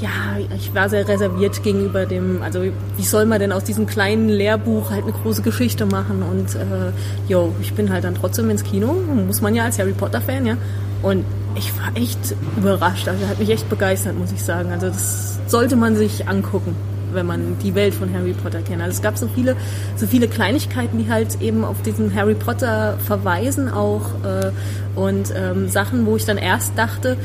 ja, 0.00 0.10
ich 0.56 0.74
war 0.74 0.88
sehr 0.88 1.06
reserviert 1.06 1.62
gegenüber 1.62 2.04
dem, 2.04 2.42
also 2.42 2.62
wie 2.96 3.02
soll 3.02 3.26
man 3.26 3.38
denn 3.38 3.52
aus 3.52 3.64
diesem 3.64 3.86
kleinen 3.86 4.28
Lehrbuch 4.28 4.90
halt 4.90 5.04
eine 5.04 5.12
große 5.12 5.42
Geschichte 5.42 5.86
machen 5.86 6.22
und 6.22 6.54
äh, 6.56 6.92
jo, 7.28 7.54
ich 7.60 7.74
bin 7.74 7.90
halt 7.90 8.04
dann 8.04 8.14
trotzdem 8.14 8.50
ins 8.50 8.64
Kino, 8.64 8.92
muss 9.26 9.40
man 9.40 9.54
ja 9.54 9.64
als 9.64 9.78
Harry 9.78 9.92
Potter 9.92 10.20
Fan, 10.20 10.46
ja. 10.46 10.56
Und 11.02 11.24
ich 11.54 11.72
war 11.78 11.96
echt 11.96 12.18
überrascht, 12.56 13.08
also 13.08 13.26
hat 13.28 13.38
mich 13.38 13.50
echt 13.50 13.68
begeistert, 13.68 14.18
muss 14.18 14.32
ich 14.32 14.42
sagen. 14.42 14.72
Also 14.72 14.88
das 14.88 15.38
sollte 15.46 15.76
man 15.76 15.96
sich 15.96 16.28
angucken, 16.28 16.74
wenn 17.14 17.26
man 17.26 17.58
die 17.62 17.74
Welt 17.74 17.94
von 17.94 18.12
Harry 18.12 18.32
Potter 18.32 18.60
kennt. 18.62 18.82
Also 18.82 18.96
es 18.96 19.02
gab 19.02 19.16
so 19.16 19.28
viele, 19.28 19.56
so 19.96 20.06
viele 20.06 20.28
Kleinigkeiten, 20.28 20.98
die 20.98 21.08
halt 21.08 21.40
eben 21.40 21.64
auf 21.64 21.82
diesen 21.82 22.14
Harry 22.14 22.34
Potter 22.34 22.98
verweisen 23.04 23.68
auch 23.68 24.10
äh, 24.24 24.50
und 24.94 25.32
ähm, 25.36 25.68
Sachen, 25.68 26.06
wo 26.06 26.16
ich 26.16 26.24
dann 26.24 26.38
erst 26.38 26.76
dachte, 26.76 27.16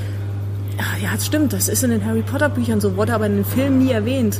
ja, 0.77 0.85
ja, 1.03 1.09
das 1.13 1.25
stimmt, 1.25 1.53
das 1.53 1.67
ist 1.67 1.83
in 1.83 1.91
den 1.91 2.05
Harry 2.05 2.21
Potter 2.21 2.49
Büchern 2.49 2.79
so, 2.79 2.95
wurde 2.95 3.13
aber 3.13 3.25
in 3.25 3.35
den 3.35 3.45
Filmen 3.45 3.79
nie 3.79 3.91
erwähnt. 3.91 4.39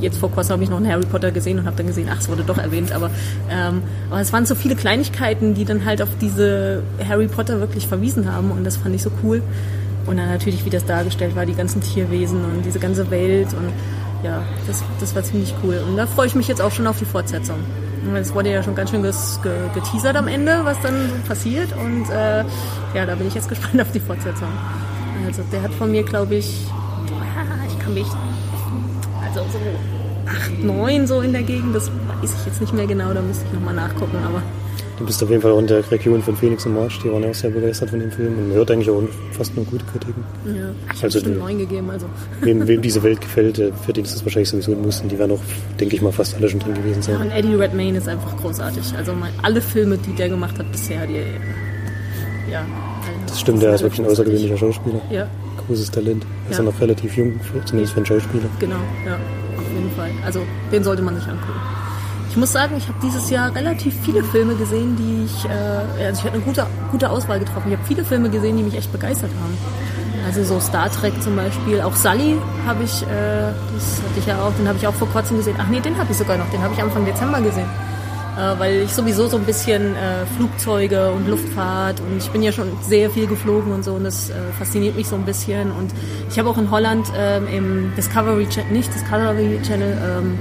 Jetzt 0.00 0.18
vor 0.18 0.30
kurzem 0.30 0.52
habe 0.52 0.62
ich 0.62 0.70
noch 0.70 0.76
einen 0.76 0.88
Harry 0.88 1.06
Potter 1.06 1.32
gesehen 1.32 1.58
und 1.58 1.66
habe 1.66 1.76
dann 1.76 1.86
gesehen, 1.86 2.08
ach, 2.12 2.20
es 2.20 2.28
wurde 2.28 2.44
doch 2.44 2.58
erwähnt, 2.58 2.92
aber, 2.92 3.10
ähm, 3.50 3.82
aber 4.10 4.20
es 4.20 4.32
waren 4.32 4.46
so 4.46 4.54
viele 4.54 4.76
Kleinigkeiten, 4.76 5.54
die 5.54 5.64
dann 5.64 5.84
halt 5.84 6.02
auf 6.02 6.10
diese 6.20 6.82
Harry 7.08 7.26
Potter 7.26 7.58
wirklich 7.58 7.88
verwiesen 7.88 8.32
haben 8.32 8.50
und 8.50 8.64
das 8.64 8.76
fand 8.76 8.94
ich 8.94 9.02
so 9.02 9.10
cool. 9.24 9.42
Und 10.06 10.16
dann 10.16 10.28
natürlich, 10.28 10.64
wie 10.64 10.70
das 10.70 10.86
dargestellt 10.86 11.34
war, 11.36 11.44
die 11.46 11.54
ganzen 11.54 11.82
Tierwesen 11.82 12.44
und 12.44 12.64
diese 12.64 12.78
ganze 12.78 13.10
Welt 13.10 13.48
und 13.52 13.72
ja, 14.22 14.42
das, 14.66 14.82
das 15.00 15.14
war 15.14 15.22
ziemlich 15.22 15.54
cool. 15.62 15.82
Und 15.86 15.96
da 15.96 16.06
freue 16.06 16.26
ich 16.26 16.34
mich 16.34 16.48
jetzt 16.48 16.60
auch 16.60 16.72
schon 16.72 16.86
auf 16.86 16.98
die 16.98 17.04
Fortsetzung. 17.04 17.58
Es 18.14 18.34
wurde 18.34 18.50
ja 18.50 18.62
schon 18.62 18.74
ganz 18.74 18.90
schön 18.90 19.02
ges, 19.02 19.40
ge, 19.42 19.52
geteasert 19.74 20.16
am 20.16 20.28
Ende, 20.28 20.60
was 20.64 20.80
dann 20.80 21.10
passiert 21.26 21.68
und 21.76 22.08
äh, 22.10 22.44
ja, 22.94 23.06
da 23.06 23.14
bin 23.14 23.26
ich 23.28 23.34
jetzt 23.34 23.48
gespannt 23.48 23.80
auf 23.80 23.92
die 23.92 24.00
Fortsetzung. 24.00 24.48
Also 25.26 25.42
der 25.52 25.62
hat 25.62 25.74
von 25.74 25.90
mir, 25.90 26.04
glaube 26.04 26.36
ich, 26.36 26.66
ah, 26.70 27.66
ich 27.68 27.78
kann 27.78 27.94
mich, 27.94 28.06
also 29.26 29.40
so 29.52 29.58
8, 30.26 30.64
9 30.64 31.06
so 31.06 31.20
in 31.20 31.32
der 31.32 31.42
Gegend, 31.42 31.74
das 31.74 31.90
weiß 31.90 32.34
ich 32.40 32.46
jetzt 32.46 32.60
nicht 32.60 32.72
mehr 32.72 32.86
genau, 32.86 33.12
da 33.12 33.20
müsste 33.20 33.44
ich 33.46 33.52
nochmal 33.52 33.74
nachgucken, 33.74 34.18
aber 34.24 34.42
Du 34.98 35.06
bist 35.06 35.22
auf 35.22 35.30
jeden 35.30 35.40
Fall 35.40 35.52
auch 35.52 35.60
in 35.60 35.66
der 35.68 35.88
Region 35.92 36.20
von 36.22 36.36
Phoenix 36.36 36.66
und 36.66 36.74
March, 36.74 36.98
die 37.04 37.10
waren 37.12 37.22
ja 37.22 37.30
auch 37.30 37.34
sehr 37.34 37.50
begeistert 37.50 37.90
von 37.90 38.00
dem 38.00 38.10
Film 38.10 38.36
und 38.36 38.48
man 38.48 38.56
hört 38.56 38.70
eigentlich 38.72 38.90
auch 38.90 39.00
fast 39.32 39.54
nur 39.54 39.64
gute 39.66 39.84
Kritiken. 39.84 40.24
Ja. 40.46 40.52
Ich 40.92 40.96
habe 40.96 41.04
Also 41.04 41.20
die- 41.20 41.30
neun 41.30 41.58
gegeben, 41.58 41.88
also. 41.90 42.06
Wem, 42.40 42.66
wem 42.66 42.82
diese 42.82 43.00
Welt 43.04 43.20
gefällt, 43.20 43.56
für 43.86 43.92
den 43.92 44.04
ist 44.04 44.14
das 44.16 44.24
wahrscheinlich 44.24 44.48
sowieso 44.48 44.72
ein 44.72 44.82
Muss 44.82 45.00
und 45.00 45.10
die 45.12 45.18
werden 45.18 45.32
auch, 45.32 45.40
denke 45.78 45.94
ich 45.94 46.02
mal, 46.02 46.10
fast 46.12 46.34
alle 46.36 46.48
schon 46.48 46.58
drin 46.58 46.74
gewesen 46.74 47.00
sein. 47.02 47.16
Und 47.20 47.30
Eddie 47.30 47.54
Redmayne 47.54 47.98
ist 47.98 48.08
einfach 48.08 48.36
großartig. 48.38 48.82
Also 48.96 49.12
mein, 49.12 49.30
alle 49.42 49.60
Filme, 49.60 49.96
die 49.98 50.12
der 50.14 50.28
gemacht 50.30 50.58
hat 50.58 50.70
bisher, 50.72 51.06
die, 51.06 51.22
ja. 52.50 52.66
Das 53.26 53.40
stimmt, 53.40 53.62
der 53.62 53.74
ist 53.74 53.82
wirklich 53.82 54.00
ein 54.00 54.06
außergewöhnlicher 54.06 54.56
Schauspieler. 54.56 55.00
Ja, 55.10 55.28
Großes 55.68 55.90
Talent. 55.90 56.24
Er 56.46 56.50
ist 56.50 56.58
Ja. 56.58 56.64
ja 56.64 56.70
noch 56.72 56.80
relativ 56.80 57.16
jung, 57.16 57.38
zumindest 57.66 57.92
für 57.92 57.98
einen 57.98 58.06
Schauspieler. 58.06 58.44
genau, 58.58 58.76
ja, 59.06 59.14
auf 59.14 59.64
jeden 59.74 59.90
Fall. 59.92 60.10
Also 60.24 60.40
den 60.72 60.82
sollte 60.82 61.02
man 61.02 61.14
sich 61.14 61.24
angucken. 61.24 61.52
Ich 62.30 62.36
muss 62.36 62.52
sagen, 62.52 62.76
ich 62.76 62.86
habe 62.88 62.98
dieses 63.02 63.30
Jahr 63.30 63.54
relativ 63.54 63.94
viele 64.04 64.22
Filme 64.22 64.54
gesehen, 64.54 64.96
die 64.96 65.24
ich, 65.24 65.44
äh, 65.46 66.06
also 66.06 66.20
ich 66.20 66.24
habe 66.24 66.34
eine 66.34 66.44
gute, 66.44 66.66
gute 66.90 67.10
Auswahl 67.10 67.38
getroffen. 67.38 67.72
Ich 67.72 67.76
habe 67.76 67.86
viele 67.86 68.04
Filme 68.04 68.30
gesehen, 68.30 68.56
die 68.56 68.62
mich 68.62 68.76
echt 68.76 68.92
begeistert 68.92 69.30
haben. 69.42 69.56
Also 70.26 70.44
so 70.44 70.60
Star 70.60 70.90
Trek 70.90 71.14
zum 71.22 71.36
Beispiel, 71.36 71.80
auch 71.80 71.96
Sully 71.96 72.36
habe 72.66 72.84
ich, 72.84 73.02
äh, 73.02 73.06
das 73.74 74.02
hatte 74.02 74.18
ich 74.18 74.26
ja 74.26 74.42
auch, 74.42 74.52
den 74.58 74.68
habe 74.68 74.76
ich 74.78 74.86
auch 74.86 74.94
vor 74.94 75.08
kurzem 75.08 75.38
gesehen. 75.38 75.56
Ach 75.58 75.68
nee, 75.68 75.80
den 75.80 75.96
habe 75.96 76.12
ich 76.12 76.18
sogar 76.18 76.36
noch, 76.36 76.50
den 76.50 76.60
habe 76.60 76.74
ich 76.74 76.82
Anfang 76.82 77.04
Dezember 77.06 77.40
gesehen. 77.40 77.68
Äh, 78.38 78.58
weil 78.58 78.82
ich 78.82 78.92
sowieso 78.92 79.26
so 79.26 79.36
ein 79.36 79.44
bisschen 79.44 79.96
äh, 79.96 80.24
Flugzeuge 80.36 81.10
und 81.10 81.28
Luftfahrt 81.28 82.00
und 82.00 82.18
ich 82.18 82.30
bin 82.30 82.42
ja 82.42 82.52
schon 82.52 82.68
sehr 82.82 83.10
viel 83.10 83.26
geflogen 83.26 83.72
und 83.72 83.84
so 83.84 83.94
und 83.94 84.04
das 84.04 84.30
äh, 84.30 84.34
fasziniert 84.56 84.94
mich 84.94 85.08
so 85.08 85.16
ein 85.16 85.24
bisschen. 85.24 85.72
Und 85.72 85.92
ich 86.30 86.38
habe 86.38 86.48
auch 86.48 86.58
in 86.58 86.70
Holland 86.70 87.10
ähm, 87.16 87.48
im 87.48 87.92
Discovery 87.96 88.46
Channel, 88.48 88.70
nicht 88.70 88.94
Discovery 88.94 89.58
Channel, 89.66 89.96
ähm, 90.00 90.38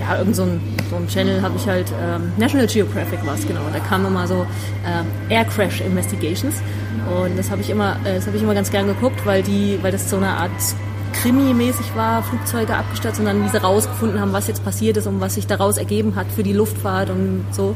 ja, 0.00 0.18
irgend 0.18 0.36
so 0.36 0.42
ein, 0.42 0.60
so 0.90 0.96
ein 0.96 1.08
Channel 1.08 1.42
habe 1.42 1.56
ich 1.56 1.66
halt, 1.66 1.86
ähm, 2.02 2.32
National 2.36 2.66
Geographic 2.66 3.24
war 3.26 3.34
es 3.34 3.46
genau. 3.46 3.60
Da 3.72 3.78
kam 3.80 4.04
immer 4.06 4.26
so 4.26 4.46
äh, 4.84 5.32
Air 5.34 5.44
Crash 5.44 5.80
Investigations 5.80 6.54
und 7.22 7.38
das 7.38 7.50
habe 7.50 7.62
ich 7.62 7.70
immer, 7.70 7.96
äh, 8.04 8.16
das 8.16 8.26
habe 8.26 8.36
ich 8.36 8.42
immer 8.42 8.54
ganz 8.54 8.70
gern 8.70 8.86
geguckt, 8.86 9.24
weil 9.24 9.42
die, 9.42 9.78
weil 9.82 9.92
das 9.92 10.10
so 10.10 10.16
eine 10.16 10.28
Art 10.28 10.50
Krimi-mäßig 11.22 11.96
war, 11.96 12.22
Flugzeuge 12.22 12.76
abgestürzt 12.76 13.18
und 13.20 13.26
dann 13.26 13.42
wie 13.44 13.48
sie 13.48 13.60
rausgefunden 13.60 14.20
haben, 14.20 14.32
was 14.32 14.48
jetzt 14.48 14.64
passiert 14.64 14.96
ist 14.96 15.06
und 15.06 15.20
was 15.20 15.34
sich 15.34 15.46
daraus 15.46 15.78
ergeben 15.78 16.14
hat 16.14 16.26
für 16.34 16.42
die 16.42 16.52
Luftfahrt 16.52 17.10
und 17.10 17.46
so. 17.52 17.74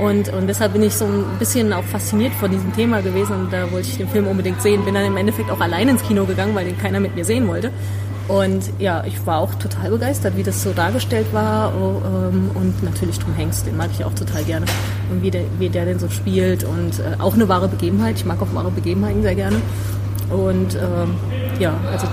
Und, 0.00 0.32
und 0.32 0.46
deshalb 0.46 0.72
bin 0.74 0.82
ich 0.82 0.94
so 0.94 1.04
ein 1.06 1.24
bisschen 1.38 1.72
auch 1.72 1.82
fasziniert 1.82 2.32
von 2.34 2.50
diesem 2.50 2.74
Thema 2.74 3.00
gewesen 3.00 3.34
und 3.34 3.52
da 3.52 3.70
wollte 3.72 3.88
ich 3.88 3.96
den 3.96 4.08
Film 4.08 4.26
unbedingt 4.26 4.62
sehen. 4.62 4.84
Bin 4.84 4.94
dann 4.94 5.04
im 5.04 5.16
Endeffekt 5.16 5.50
auch 5.50 5.60
allein 5.60 5.88
ins 5.88 6.02
Kino 6.02 6.24
gegangen, 6.26 6.54
weil 6.54 6.66
den 6.66 6.78
keiner 6.78 7.00
mit 7.00 7.14
mir 7.16 7.24
sehen 7.24 7.48
wollte. 7.48 7.70
Und 8.28 8.70
ja, 8.80 9.04
ich 9.04 9.24
war 9.24 9.38
auch 9.38 9.54
total 9.54 9.90
begeistert, 9.90 10.36
wie 10.36 10.42
das 10.42 10.62
so 10.62 10.72
dargestellt 10.72 11.26
war. 11.32 11.72
Oh, 11.76 12.02
ähm, 12.04 12.50
Und 12.54 12.82
natürlich 12.82 13.18
Tom 13.18 13.36
Hanks, 13.36 13.62
den 13.62 13.76
mag 13.76 13.90
ich 13.92 14.04
auch 14.04 14.14
total 14.14 14.42
gerne. 14.42 14.66
Und 15.10 15.22
wie 15.22 15.30
der, 15.30 15.42
wie 15.58 15.68
der 15.68 15.84
den 15.84 15.98
so 15.98 16.08
spielt. 16.08 16.64
Und 16.64 16.98
äh, 16.98 17.20
auch 17.20 17.34
eine 17.34 17.48
wahre 17.48 17.68
Begebenheit. 17.68 18.16
Ich 18.16 18.24
mag 18.24 18.42
auch 18.42 18.52
wahre 18.52 18.70
Begebenheiten 18.70 19.22
sehr 19.22 19.36
gerne. 19.36 19.56
Und 20.30 20.74
ähm, 20.74 21.14
ja, 21.60 21.74
also 21.92 22.08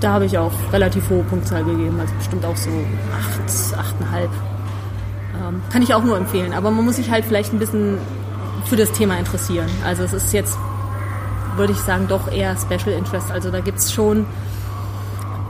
da 0.00 0.12
habe 0.12 0.26
ich 0.26 0.38
auch 0.38 0.52
relativ 0.72 1.10
hohe 1.10 1.24
Punktzahl 1.24 1.64
gegeben. 1.64 1.98
Also 1.98 2.14
bestimmt 2.14 2.44
auch 2.44 2.56
so 2.56 2.70
acht, 3.12 3.78
achteinhalb. 3.78 4.30
Ähm, 5.34 5.62
kann 5.72 5.82
ich 5.82 5.92
auch 5.94 6.04
nur 6.04 6.16
empfehlen. 6.16 6.52
Aber 6.52 6.70
man 6.70 6.84
muss 6.84 6.96
sich 6.96 7.10
halt 7.10 7.24
vielleicht 7.24 7.52
ein 7.52 7.58
bisschen 7.58 7.98
für 8.66 8.76
das 8.76 8.92
Thema 8.92 9.18
interessieren. 9.18 9.68
Also 9.84 10.04
es 10.04 10.12
ist 10.12 10.32
jetzt, 10.32 10.56
würde 11.56 11.72
ich 11.72 11.78
sagen, 11.80 12.06
doch 12.06 12.30
eher 12.30 12.56
Special 12.56 12.96
Interest. 12.96 13.32
Also 13.32 13.50
da 13.50 13.58
gibt's 13.58 13.92
schon 13.92 14.26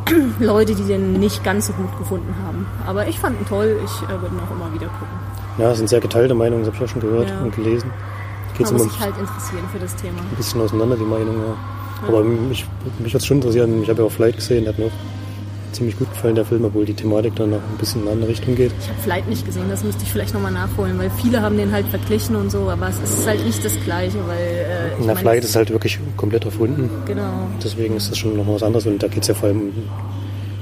Leute, 0.40 0.74
die 0.74 0.84
den 0.84 1.14
nicht 1.14 1.42
ganz 1.44 1.66
so 1.66 1.72
gut 1.72 1.96
gefunden 1.98 2.34
haben. 2.46 2.66
Aber 2.86 3.08
ich 3.08 3.18
fand 3.18 3.40
ihn 3.40 3.46
toll. 3.46 3.76
Ich 3.84 4.02
äh, 4.04 4.08
würde 4.20 4.34
ihn 4.34 4.40
auch 4.40 4.50
immer 4.54 4.72
wieder 4.72 4.86
gucken. 4.86 5.16
Ja, 5.58 5.70
es 5.70 5.78
sind 5.78 5.88
sehr 5.88 6.00
geteilte 6.00 6.34
Meinungen, 6.34 6.64
das 6.64 6.74
habe 6.74 6.84
ich 6.84 6.90
auch 6.90 6.92
schon 6.92 7.02
gehört 7.02 7.28
Ja. 7.30 7.40
und 7.40 7.54
gelesen. 7.54 7.90
Geht 8.56 8.66
Man 8.66 8.74
muss 8.74 8.82
sich 8.92 9.00
halt 9.00 9.14
interessieren 9.18 9.64
für 9.72 9.78
das 9.78 9.94
Thema. 9.96 10.18
ein 10.18 10.36
bisschen 10.36 10.60
auseinander, 10.60 10.96
die 10.96 11.04
Meinungen. 11.04 11.40
Ja. 12.02 12.08
Aber 12.08 12.22
mich, 12.22 12.66
mich 12.98 13.14
hat 13.14 13.20
es 13.22 13.26
schon 13.26 13.38
interessieren. 13.38 13.82
Ich 13.82 13.88
habe 13.88 14.02
ja 14.02 14.06
auch 14.08 14.12
Flight 14.12 14.36
gesehen, 14.36 14.64
der 14.64 14.72
hat 14.74 14.78
mir 14.78 14.86
auch 14.86 14.90
ziemlich 15.72 15.98
gut 15.98 16.10
gefallen, 16.10 16.34
der 16.34 16.44
Film, 16.44 16.64
obwohl 16.64 16.84
die 16.84 16.94
Thematik 16.94 17.34
dann 17.36 17.50
noch 17.50 17.58
ein 17.58 17.78
bisschen 17.78 18.02
in 18.02 18.06
eine 18.08 18.14
andere 18.14 18.30
Richtung 18.30 18.54
geht. 18.54 18.72
Ich 18.80 18.88
habe 18.88 19.00
Flight 19.00 19.28
nicht 19.28 19.44
gesehen, 19.44 19.64
das 19.68 19.84
müsste 19.84 20.02
ich 20.02 20.10
vielleicht 20.10 20.34
nochmal 20.34 20.52
nachholen, 20.52 20.98
weil 20.98 21.10
viele 21.10 21.40
haben 21.42 21.56
den 21.56 21.72
halt 21.72 21.86
verglichen 21.86 22.36
und 22.36 22.50
so, 22.50 22.68
aber 22.68 22.88
es 22.88 22.98
ist 22.98 23.26
halt 23.26 23.44
nicht 23.44 23.64
das 23.64 23.74
Gleiche, 23.84 24.18
weil 24.26 25.00
äh, 25.00 25.04
meine, 25.04 25.18
Flight 25.18 25.44
ist 25.44 25.56
halt 25.56 25.70
wirklich 25.70 25.98
komplett 26.16 26.44
erfunden. 26.44 26.90
Genau. 27.06 27.48
Deswegen 27.62 27.96
ist 27.96 28.10
das 28.10 28.18
schon 28.18 28.36
noch 28.36 28.46
was 28.46 28.62
anderes 28.62 28.86
und 28.86 29.02
da 29.02 29.08
geht 29.08 29.22
es 29.22 29.28
ja 29.28 29.34
vor 29.34 29.48
allem 29.48 29.60
um, 29.60 29.72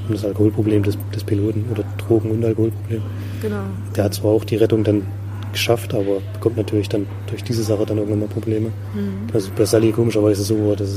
um 0.08 0.14
das 0.14 0.24
Alkoholproblem 0.24 0.82
des, 0.82 0.98
des 1.14 1.24
Piloten 1.24 1.64
oder 1.70 1.84
Drogen- 1.98 2.30
und 2.30 2.44
Alkoholproblem. 2.44 3.02
Genau. 3.42 3.62
Der 3.96 4.04
hat 4.04 4.14
zwar 4.14 4.32
auch 4.32 4.44
die 4.44 4.56
Rettung 4.56 4.84
dann 4.84 5.06
geschafft, 5.54 5.94
aber 5.94 6.20
bekommt 6.34 6.56
natürlich 6.58 6.88
dann 6.88 7.06
durch 7.28 7.42
diese 7.42 7.62
Sache 7.62 7.86
dann 7.86 7.96
irgendwann 7.98 8.20
mal 8.20 8.28
Probleme. 8.28 8.68
Mhm. 8.94 9.28
Also 9.32 9.48
bei 9.56 9.64
Sally 9.64 9.90
komischerweise 9.92 10.42
so, 10.42 10.74
dass, 10.74 10.90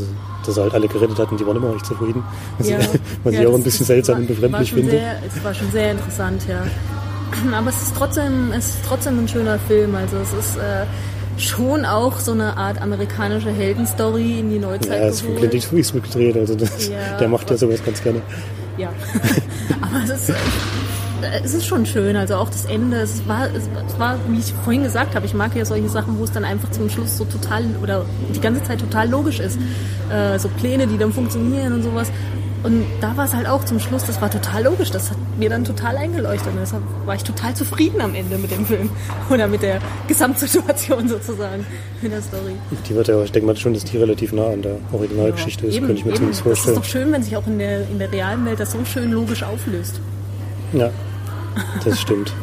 dass 0.45 0.57
er 0.57 0.63
halt 0.63 0.73
alle 0.73 0.87
gerettet 0.87 1.17
hat 1.17 1.31
und 1.31 1.39
die 1.39 1.45
waren 1.47 1.55
immer 1.55 1.67
noch 1.67 1.73
nicht 1.75 1.85
zufrieden. 1.85 2.23
Was, 2.57 2.67
Ja. 2.69 2.79
ich, 2.79 2.87
was 3.23 3.33
Ja, 3.33 3.41
ich 3.41 3.47
auch 3.47 3.55
ein 3.55 3.63
bisschen 3.63 3.85
seltsam 3.85 4.15
war- 4.15 4.21
und 4.21 4.27
befremdlich 4.27 4.73
finde. 4.73 4.91
Sehr, 4.91 5.15
es 5.25 5.43
war 5.43 5.53
schon 5.53 5.71
sehr 5.71 5.91
interessant, 5.91 6.43
ja. 6.49 6.63
Aber 7.57 7.69
es 7.69 7.81
ist 7.81 7.95
trotzdem, 7.95 8.51
es 8.51 8.67
ist 8.67 8.77
trotzdem 8.87 9.19
ein 9.19 9.27
schöner 9.27 9.57
Film. 9.59 9.95
Also 9.95 10.17
es 10.17 10.33
ist 10.33 10.57
äh, 10.57 10.85
schon 11.39 11.85
auch 11.85 12.17
so 12.19 12.31
eine 12.31 12.57
Art 12.57 12.81
amerikanische 12.81 13.51
Heldenstory 13.51 14.39
in 14.39 14.49
die 14.49 14.59
Neuzeit 14.59 14.99
Ja, 15.01 15.07
es 15.07 15.15
ist 15.15 15.21
von. 15.21 15.35
Clint 15.35 15.53
Eastwood 15.53 16.03
gedreht, 16.03 16.35
also 16.37 16.55
das, 16.55 16.87
Ja, 16.89 17.17
der 17.19 17.27
macht 17.27 17.49
ja 17.49 17.57
sowas 17.57 17.79
ganz 17.85 18.01
gerne. 18.01 18.21
Ja. 18.77 18.89
Aber 19.81 20.03
es 20.03 20.09
ist, 20.29 20.35
es 21.43 21.53
ist 21.53 21.65
schon 21.65 21.86
schön. 21.86 22.15
Also 22.15 22.36
auch 22.36 22.49
das 22.49 22.65
Ende. 22.65 22.97
Es 22.97 23.27
war, 23.27 23.47
es 23.53 23.99
war, 23.99 24.17
wie 24.30 24.39
ich 24.39 24.53
vorhin 24.63 24.84
gesagt 24.84 25.15
habe, 25.15 25.25
ich 25.25 25.34
mag 25.34 25.56
ja 25.56 25.65
solche 25.65 25.89
Sachen, 25.89 26.17
wo 26.19 26.23
es 26.23 26.32
dann 26.32 26.43
einfach 26.45 26.71
zum 26.71 26.89
Schluss 26.89 27.17
so 27.17 27.25
total 27.25 27.65
oder 27.82 28.06
die 28.36 28.41
ganze 28.41 28.63
Zeit 28.63 28.80
total 28.80 29.10
logisch 29.10 29.39
ist. 29.39 29.58
Äh, 30.12 30.38
so 30.39 30.49
Pläne, 30.49 30.88
die 30.88 30.97
dann 30.97 31.12
funktionieren 31.13 31.73
und 31.73 31.84
sowas. 31.84 32.10
Und 32.63 32.86
da 33.01 33.15
war 33.15 33.25
es 33.25 33.34
halt 33.36 33.47
auch 33.47 33.63
zum 33.65 33.80
Schluss, 33.80 34.03
das 34.06 34.19
war 34.19 34.32
total 34.32 34.63
logisch. 34.63 34.89
Das 34.89 35.12
hat 35.12 35.17
mir 35.38 35.49
dann 35.49 35.63
total 35.63 35.95
eingeleuchtet. 35.95 36.47
Und 36.53 36.60
deshalb 36.60 36.82
war 37.06 37.15
ich 37.15 37.23
total 37.23 37.53
zufrieden 37.53 38.01
am 38.01 38.15
Ende 38.15 38.38
mit 38.38 38.51
dem 38.51 38.65
Film. 38.65 38.89
Oder 39.30 39.47
mit 39.47 39.62
der 39.62 39.80
Gesamtsituation 40.08 41.08
sozusagen 41.08 41.65
in 42.01 42.10
der 42.10 42.21
Story. 42.21 42.53
Die 42.89 42.95
wird 42.95 43.08
ja, 43.08 43.21
ich 43.23 43.32
denke 43.32 43.47
mal 43.47 43.56
schon, 43.56 43.73
dass 43.73 43.84
die 43.86 43.97
relativ 43.97 44.34
nah 44.34 44.47
an 44.47 44.63
der 44.63 44.77
Originalgeschichte 44.91 45.67
ist, 45.67 45.75
Eben, 45.75 45.86
könnte 45.86 45.99
ich 45.99 46.06
mir 46.06 46.12
eben. 46.12 46.34
zumindest 46.34 46.45
Das 46.45 46.51
ist 46.51 46.60
vorstellen. 46.65 46.75
doch 46.77 46.84
schön, 46.84 47.12
wenn 47.12 47.23
sich 47.23 47.38
auch 47.38 47.47
in 47.47 47.60
der, 47.60 47.82
in 47.89 47.99
der 47.99 48.12
realen 48.12 48.45
Welt 48.45 48.60
das 48.60 48.71
so 48.71 48.80
schön 48.86 49.12
logisch 49.12 49.43
auflöst. 49.43 49.99
Ja, 50.73 50.89
das 51.85 51.99
stimmt. 52.01 52.33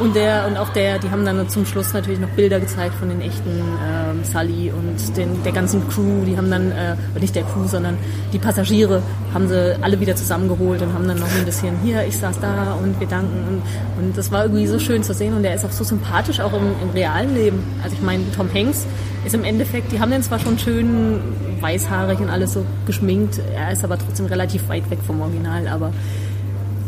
Und 0.00 0.16
der 0.16 0.46
und 0.46 0.56
auch 0.56 0.70
der, 0.70 0.98
die 0.98 1.10
haben 1.10 1.26
dann 1.26 1.46
zum 1.50 1.66
Schluss 1.66 1.92
natürlich 1.92 2.20
noch 2.20 2.30
Bilder 2.30 2.58
gezeigt 2.58 2.94
von 2.94 3.10
den 3.10 3.20
echten 3.20 3.50
ähm, 3.50 4.24
Sully 4.24 4.72
und 4.72 5.14
den, 5.14 5.42
der 5.42 5.52
ganzen 5.52 5.86
Crew. 5.90 6.24
Die 6.24 6.38
haben 6.38 6.50
dann, 6.50 6.72
äh, 6.72 6.96
nicht 7.20 7.36
der 7.36 7.42
Crew, 7.42 7.66
sondern 7.66 7.98
die 8.32 8.38
Passagiere 8.38 9.02
haben 9.34 9.46
sie 9.46 9.76
alle 9.82 10.00
wieder 10.00 10.16
zusammengeholt 10.16 10.80
und 10.80 10.94
haben 10.94 11.06
dann 11.06 11.18
noch 11.18 11.30
ein 11.36 11.44
bisschen, 11.44 11.76
hier, 11.84 12.06
ich 12.06 12.16
saß 12.16 12.40
da 12.40 12.78
und 12.82 12.98
wir 12.98 13.06
danken. 13.08 13.44
Und, 13.46 14.02
und 14.02 14.16
das 14.16 14.32
war 14.32 14.44
irgendwie 14.44 14.66
so 14.66 14.78
schön 14.78 15.02
zu 15.02 15.12
sehen 15.12 15.34
und 15.34 15.42
der 15.42 15.54
ist 15.54 15.66
auch 15.66 15.72
so 15.72 15.84
sympathisch, 15.84 16.40
auch 16.40 16.54
im, 16.54 16.72
im 16.82 16.90
realen 16.94 17.34
Leben. 17.34 17.62
Also 17.82 17.94
ich 17.94 18.02
meine, 18.02 18.22
Tom 18.34 18.48
Hanks 18.54 18.86
ist 19.26 19.34
im 19.34 19.44
Endeffekt, 19.44 19.92
die 19.92 20.00
haben 20.00 20.10
den 20.10 20.22
zwar 20.22 20.38
schon 20.38 20.58
schön 20.58 21.20
weißhaarig 21.60 22.20
und 22.20 22.30
alles 22.30 22.54
so 22.54 22.64
geschminkt, 22.86 23.38
er 23.54 23.72
ist 23.72 23.84
aber 23.84 23.98
trotzdem 23.98 24.26
relativ 24.26 24.66
weit 24.70 24.88
weg 24.90 25.00
vom 25.06 25.20
Original, 25.20 25.68
aber, 25.68 25.92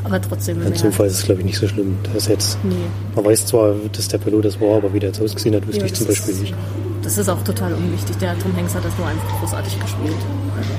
aber 0.05 0.21
trotzdem. 0.21 0.59
In 0.59 0.65
wenn 0.67 0.75
so 0.75 0.85
einem 0.85 0.93
er- 0.93 0.97
Fall 0.97 1.07
ist 1.07 1.15
es, 1.19 1.23
glaube 1.25 1.41
ich, 1.41 1.47
nicht 1.47 1.59
so 1.59 1.69
schlimm. 1.69 1.97
Das 2.13 2.27
jetzt, 2.29 2.59
Nee. 2.65 2.75
man 3.15 3.25
weiß 3.25 3.47
zwar, 3.47 3.75
dass 3.93 4.09
der 4.09 4.19
Pilot 4.19 4.45
das 4.45 4.61
war, 4.61 4.77
aber 4.77 4.93
wie 4.93 4.99
der 5.01 5.11
jetzt 5.11 5.21
ausgesehen 5.23 5.55
hat, 5.55 5.67
wüsste 5.67 5.81
Ja, 5.81 5.87
ich 5.87 5.95
zum 5.95 6.07
Beispiel 6.07 6.35
ist- 6.35 6.41
nicht. 6.43 6.55
Das 7.03 7.19
ist 7.19 7.29
auch 7.29 7.43
total 7.43 7.73
unwichtig. 7.75 8.17
Der 8.19 8.39
Tom 8.39 8.55
Hanks 8.57 8.75
hat 8.75 8.85
das 8.85 8.97
nur 8.99 9.07
einfach 9.09 9.41
großartig 9.41 9.79
gespielt. 9.81 10.13
Also, 10.57 10.71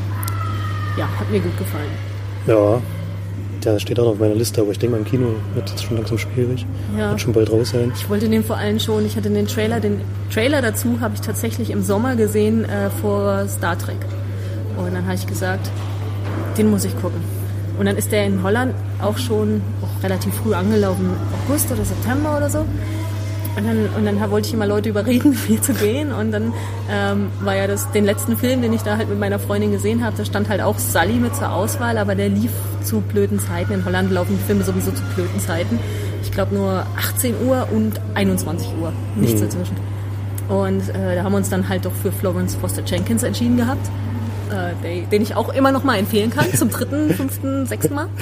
ja, 0.97 1.07
hat 1.19 1.29
mir 1.31 1.39
gut 1.41 1.57
gefallen. 1.57 1.89
Ja, 2.47 2.81
der 3.63 3.79
steht 3.79 3.99
auch 3.99 4.05
noch 4.05 4.11
auf 4.13 4.19
meiner 4.19 4.35
Liste, 4.35 4.61
aber 4.61 4.71
ich 4.71 4.79
denke 4.79 4.95
mal 4.95 4.99
im 4.99 5.05
Kino 5.09 5.27
wird 5.53 5.73
es 5.73 5.81
schon 5.83 5.97
langsam 5.97 6.17
schwierig. 6.17 6.65
Ja. 6.97 7.09
Wird 7.11 7.21
schon 7.21 7.33
bald 7.33 7.51
raus 7.51 7.69
sein. 7.71 7.91
Ich 7.95 8.09
wollte 8.09 8.29
den 8.29 8.43
vor 8.43 8.57
allem 8.57 8.79
schon, 8.79 9.05
ich 9.05 9.15
hatte 9.17 9.29
den 9.29 9.47
Trailer, 9.47 9.79
den 9.79 10.01
Trailer 10.33 10.61
dazu 10.61 10.97
habe 11.01 11.15
ich 11.15 11.21
tatsächlich 11.21 11.69
im 11.71 11.81
Sommer 11.83 12.15
gesehen 12.15 12.65
äh, 12.65 12.89
vor 13.01 13.45
Star 13.47 13.77
Trek. 13.77 13.97
Und 14.77 14.93
dann 14.93 15.03
habe 15.05 15.15
ich 15.15 15.27
gesagt, 15.27 15.69
den 16.57 16.69
muss 16.71 16.83
ich 16.85 16.93
gucken. 17.01 17.19
Und 17.77 17.85
dann 17.85 17.97
ist 17.97 18.11
der 18.11 18.25
in 18.25 18.43
Holland 18.43 18.73
auch 19.01 19.17
schon 19.17 19.61
auch 19.81 20.03
relativ 20.03 20.33
früh 20.35 20.53
angelaufen, 20.53 21.09
August 21.43 21.71
oder 21.71 21.83
September 21.83 22.37
oder 22.37 22.49
so. 22.49 22.65
Und 23.55 23.67
dann, 23.67 23.87
und 23.95 24.05
dann 24.05 24.31
wollte 24.31 24.47
ich 24.47 24.53
immer 24.53 24.65
Leute 24.65 24.89
überreden, 24.89 25.37
hier 25.47 25.61
zu 25.61 25.73
gehen. 25.73 26.11
Und 26.11 26.31
dann 26.31 26.53
ähm, 26.89 27.27
war 27.41 27.55
ja 27.55 27.67
das 27.67 27.91
den 27.91 28.05
letzten 28.05 28.37
Film, 28.37 28.61
den 28.61 28.73
ich 28.73 28.81
da 28.81 28.97
halt 28.97 29.09
mit 29.09 29.19
meiner 29.19 29.39
Freundin 29.39 29.71
gesehen 29.71 30.03
habe, 30.03 30.17
da 30.17 30.25
stand 30.25 30.49
halt 30.49 30.61
auch 30.61 30.79
Sully 30.79 31.13
mit 31.13 31.35
zur 31.35 31.51
Auswahl, 31.51 31.97
aber 31.97 32.15
der 32.15 32.29
lief 32.29 32.51
zu 32.83 33.01
blöden 33.01 33.39
Zeiten. 33.39 33.73
In 33.73 33.85
Holland 33.85 34.11
laufen 34.11 34.37
die 34.39 34.45
Filme 34.45 34.63
sowieso 34.63 34.91
zu 34.91 35.03
blöden 35.15 35.39
Zeiten. 35.39 35.79
Ich 36.23 36.31
glaube 36.31 36.55
nur 36.55 36.85
18 36.97 37.35
Uhr 37.45 37.67
und 37.71 37.99
21 38.15 38.69
Uhr, 38.81 38.91
nichts 39.15 39.41
dazwischen. 39.41 39.75
Und 40.49 40.89
äh, 40.89 41.15
da 41.15 41.23
haben 41.23 41.31
wir 41.31 41.37
uns 41.37 41.49
dann 41.49 41.69
halt 41.69 41.85
doch 41.85 41.93
für 41.93 42.11
Florence 42.11 42.55
Foster 42.55 42.83
Jenkins 42.85 43.23
entschieden 43.23 43.57
gehabt, 43.57 43.89
äh, 44.53 45.05
den 45.11 45.21
ich 45.21 45.35
auch 45.35 45.53
immer 45.53 45.71
noch 45.71 45.83
mal 45.83 45.97
empfehlen 45.97 46.29
kann, 46.29 46.53
zum 46.53 46.69
dritten, 46.69 47.09
fünften, 47.13 47.65
sechsten 47.65 47.95
Mal. 47.95 48.07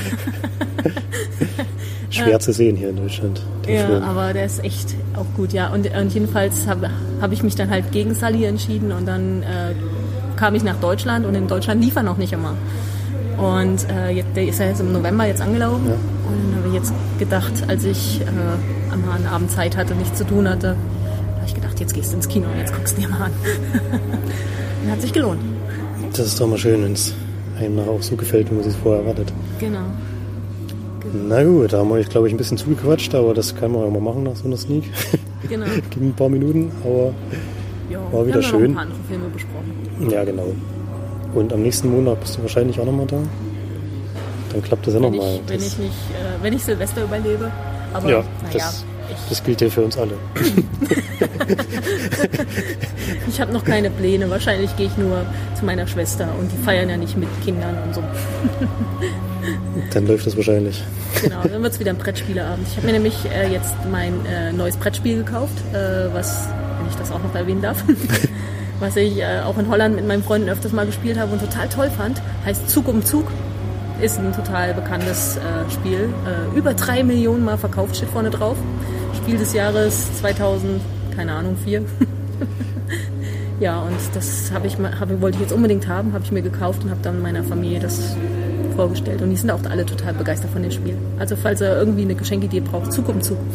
schwer 2.12 2.40
zu 2.40 2.52
sehen 2.54 2.76
hier 2.76 2.90
in 2.90 2.98
Deutschland. 2.98 3.42
Ja, 3.68 3.86
Film. 3.86 4.04
aber 4.04 4.34
der 4.34 4.46
ist 4.46 4.64
echt 4.64 4.96
auch 5.16 5.26
gut, 5.36 5.54
ja. 5.54 5.70
Und, 5.70 5.90
und 5.96 6.14
jedenfalls 6.14 6.68
habe 6.68 6.90
hab 7.22 7.32
ich 7.32 7.44
mich 7.44 7.56
dann 7.56 7.70
halt 7.70 7.92
gegen 7.92 8.14
Sully 8.14 8.46
entschieden 8.46 8.92
und 8.92 9.06
dann 9.06 9.44
äh, 9.44 9.74
kam 10.36 10.56
ich 10.56 10.64
nach 10.64 10.80
Deutschland 10.80 11.26
und 11.26 11.36
in 11.36 11.48
Deutschland 11.48 11.84
lief 11.84 11.96
er 11.96 12.04
noch 12.04 12.18
nicht 12.18 12.34
immer. 12.34 12.56
Und 13.38 13.90
äh, 13.90 14.12
jetzt, 14.12 14.36
der 14.36 14.46
ist 14.46 14.60
ja 14.60 14.68
jetzt 14.68 14.82
im 14.82 14.94
November 14.94 15.26
jetzt 15.26 15.42
angelaufen. 15.42 15.88
Ja. 15.88 15.94
Und 15.94 16.52
dann 16.52 16.58
habe 16.58 16.68
ich 16.68 16.74
jetzt 16.74 16.94
gedacht, 17.18 17.54
als 17.68 17.86
ich 17.86 18.22
äh, 18.22 18.94
am 18.94 19.10
einen 19.10 19.28
Abend 19.28 19.50
Zeit 19.52 19.78
hatte, 19.78 19.96
nichts 19.96 20.18
zu 20.18 20.26
tun 20.26 20.48
hatte, 20.48 20.70
habe 20.70 21.46
ich 21.48 21.56
gedacht, 21.56 21.80
jetzt 21.80 21.94
gehst 21.94 22.12
du 22.12 22.18
ins 22.18 22.28
Kino 22.28 22.48
und 22.50 22.60
jetzt 22.60 22.74
guckst 22.74 22.98
du 22.98 23.02
dir 23.02 23.08
mal 23.08 23.22
an. 23.24 23.32
und 24.84 24.92
hat 24.92 25.02
sich 25.02 25.14
gelohnt. 25.14 25.42
Das 26.12 26.28
ist 26.28 26.40
doch 26.40 26.48
mal 26.48 26.58
schön, 26.58 26.84
wenn 26.84 26.94
es 26.94 27.14
einem 27.60 27.76
nachher 27.76 27.92
auch 27.92 28.02
so 28.02 28.16
gefällt, 28.16 28.50
wie 28.52 28.56
man 28.56 28.64
sich 28.64 28.76
vorher 28.76 29.02
erwartet. 29.02 29.32
Genau. 29.60 29.80
Na 31.28 31.44
gut, 31.44 31.74
da 31.74 31.80
haben 31.80 31.90
wir 31.90 31.96
euch, 31.96 32.10
glaube 32.10 32.28
ich, 32.28 32.34
ein 32.34 32.38
bisschen 32.38 32.58
zugequatscht, 32.58 33.14
aber 33.16 33.34
das 33.34 33.56
kann 33.56 33.72
man 33.72 33.84
ja 33.84 33.90
mal 33.90 34.02
machen 34.02 34.24
nach 34.24 34.36
so 34.36 34.46
einer 34.46 34.58
Sneak. 34.58 34.84
Genau. 35.48 35.66
Gibt 35.76 35.96
ein 35.98 36.14
paar 36.14 36.30
Minuten, 36.30 36.72
aber 36.84 37.14
Ja, 37.90 38.00
War 38.12 38.26
wieder 38.28 38.40
wir 38.40 38.44
haben 38.48 38.60
schön. 38.60 38.72
ein 38.72 38.74
paar 38.74 38.84
andere 38.84 39.00
Filme 39.08 39.30
besprochen. 39.30 40.10
ja, 40.12 40.24
genau. 40.24 40.54
Und 41.34 41.54
am 41.54 41.62
nächsten 41.64 41.90
Monat 41.90 42.20
bist 42.20 42.38
du 42.38 42.42
wahrscheinlich 42.42 42.80
auch 42.80 42.86
nochmal 42.86 43.08
da. 43.08 43.18
Dann 44.52 44.62
klappt 44.62 44.86
das 44.86 44.94
ja 44.94 45.00
nochmal. 45.00 45.40
wenn 45.48 45.60
ich 45.62 45.78
nicht, 45.78 45.92
äh, 45.92 46.44
wenn 46.44 46.54
ich 46.54 46.64
Silvester 46.64 47.04
überlebe. 47.06 47.50
Aber 47.94 48.10
ja, 48.10 48.18
naja, 48.44 48.54
das, 48.54 48.86
das 49.30 49.44
gilt 49.44 49.62
ja 49.62 49.70
für 49.70 49.82
uns 49.82 49.98
alle. 49.98 50.14
ich 53.28 53.42
habe 53.42 53.52
noch 53.52 53.64
keine 53.64 53.90
Pläne. 53.90 54.30
Wahrscheinlich 54.30 54.76
gehe 54.76 54.88
ich 54.88 54.98
nur 54.98 55.26
zu 55.58 55.66
meiner 55.66 55.88
Schwester 55.88 56.28
und 56.40 56.52
die 56.52 56.64
feiern 56.64 56.90
ja 56.90 56.98
nicht 56.98 57.18
mit 57.18 57.30
Kindern 57.44 57.78
und 57.86 57.96
so. 57.96 58.04
Dann 59.94 60.08
läuft 60.08 60.28
das 60.28 60.38
wahrscheinlich. 60.38 60.84
Genau, 61.22 61.42
dann 61.44 61.64
wird 61.64 61.74
es 61.74 61.80
wieder 61.80 61.92
ein 61.92 61.98
Brettspieleabend. 61.98 62.68
Ich 62.68 62.78
habe 62.78 62.88
mir 62.88 62.94
nämlich 62.94 63.26
äh, 63.26 63.52
jetzt 63.52 63.74
mein 63.92 64.26
äh, 64.26 64.54
neues 64.54 64.78
Brettspiel 64.78 65.18
gekauft, 65.18 65.54
äh, 65.74 66.14
was, 66.14 66.48
wenn 66.78 66.88
ich 66.90 66.96
das 66.96 67.12
auch 67.12 67.22
noch 67.22 67.34
erwähnen 67.36 67.62
darf, 67.62 67.84
was 68.80 68.96
ich 68.96 69.18
äh, 69.20 69.42
auch 69.42 69.58
in 69.58 69.68
Holland 69.68 69.96
mit 69.96 70.08
meinen 70.08 70.24
Freunden 70.24 70.50
öfters 70.50 70.72
mal 70.72 70.86
gespielt 70.86 71.20
habe 71.20 71.34
und 71.34 71.40
total 71.40 71.68
toll 71.70 71.90
fand. 71.90 72.22
Heißt 72.46 72.70
Zug 72.70 72.88
um 72.88 73.04
Zug. 73.04 73.26
Ist 74.00 74.18
ein 74.18 74.34
total 74.34 74.74
bekanntes 74.74 75.38
äh, 75.38 75.72
Spiel. 75.72 76.10
Äh, 76.26 76.58
über 76.58 76.74
drei 76.74 77.04
Millionen 77.04 77.46
Mal 77.46 77.58
verkauft 77.58 77.98
steht 77.98 78.10
vorne 78.10 78.32
drauf. 78.32 78.58
Spiel 79.18 79.38
des 79.38 79.54
Jahres 79.54 80.08
2000, 80.20 80.82
keine 81.16 81.34
Ahnung, 81.34 81.58
vier. 81.64 81.84
ja, 83.62 83.80
und 83.82 83.96
das 84.14 84.52
habe 84.52 84.68
ich, 84.68 84.78
hab, 84.78 85.22
wollte 85.22 85.38
ich 85.38 85.42
jetzt 85.44 85.54
unbedingt 85.54 85.88
haben, 85.88 86.14
habe 86.14 86.24
ich 86.26 86.32
mir 86.32 86.42
gekauft 86.42 86.84
und 86.84 86.90
habe 86.90 87.00
dann 87.02 87.22
meiner 87.22 87.44
Familie 87.44 87.80
das 87.80 88.16
vorgestellt. 88.76 89.22
Und 89.22 89.30
die 89.30 89.38
sind 89.38 89.52
auch 89.52 89.64
alle 89.70 89.86
total 89.86 90.14
begeistert 90.14 90.52
von 90.52 90.64
dem 90.64 90.72
Spiel. 90.72 90.98
Also 91.20 91.36
falls 91.36 91.62
ihr 91.62 91.78
irgendwie 91.78 92.02
eine 92.02 92.16
Geschenkidee 92.16 92.60
braucht, 92.60 92.92
Zug 92.92 93.08
um 93.08 93.22
Zug. 93.22 93.38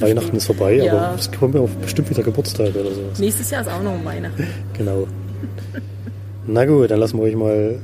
Weihnachten 0.00 0.36
ist 0.36 0.46
vorbei, 0.46 0.74
Ja. 0.74 0.92
aber 0.92 1.14
es 1.18 1.30
kommt 1.30 1.54
ja 1.54 1.60
auch 1.60 1.68
bestimmt 1.80 2.10
wieder 2.10 2.22
Geburtstag 2.24 2.70
oder 2.74 2.90
sowas. 2.90 3.18
Nächstes 3.18 3.50
Jahr 3.50 3.62
ist 3.62 3.70
auch 3.70 3.82
noch 3.82 3.92
ein 3.92 4.04
Weihnachten. 4.04 4.46
Genau. 4.76 5.06
Na 6.46 6.64
gut, 6.64 6.90
dann 6.90 6.98
lassen 6.98 7.18
wir 7.18 7.24
euch 7.24 7.36
mal 7.36 7.78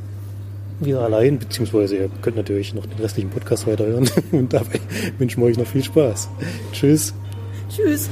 wieder 0.81 1.03
allein, 1.03 1.38
beziehungsweise 1.38 1.97
ihr 1.97 2.11
könnt 2.23 2.37
natürlich 2.37 2.75
noch 2.75 2.87
den 2.87 2.99
restlichen 2.99 3.31
Podcast 3.31 3.66
weiterhören. 3.66 4.09
Und 4.33 4.53
dabei 4.53 4.81
wünschen 5.18 5.42
wir 5.42 5.47
euch 5.49 5.59
noch 5.59 5.66
viel 5.66 5.85
Spaß. 5.85 6.29
Tschüss. 6.73 7.14
Tschüss. 7.68 8.09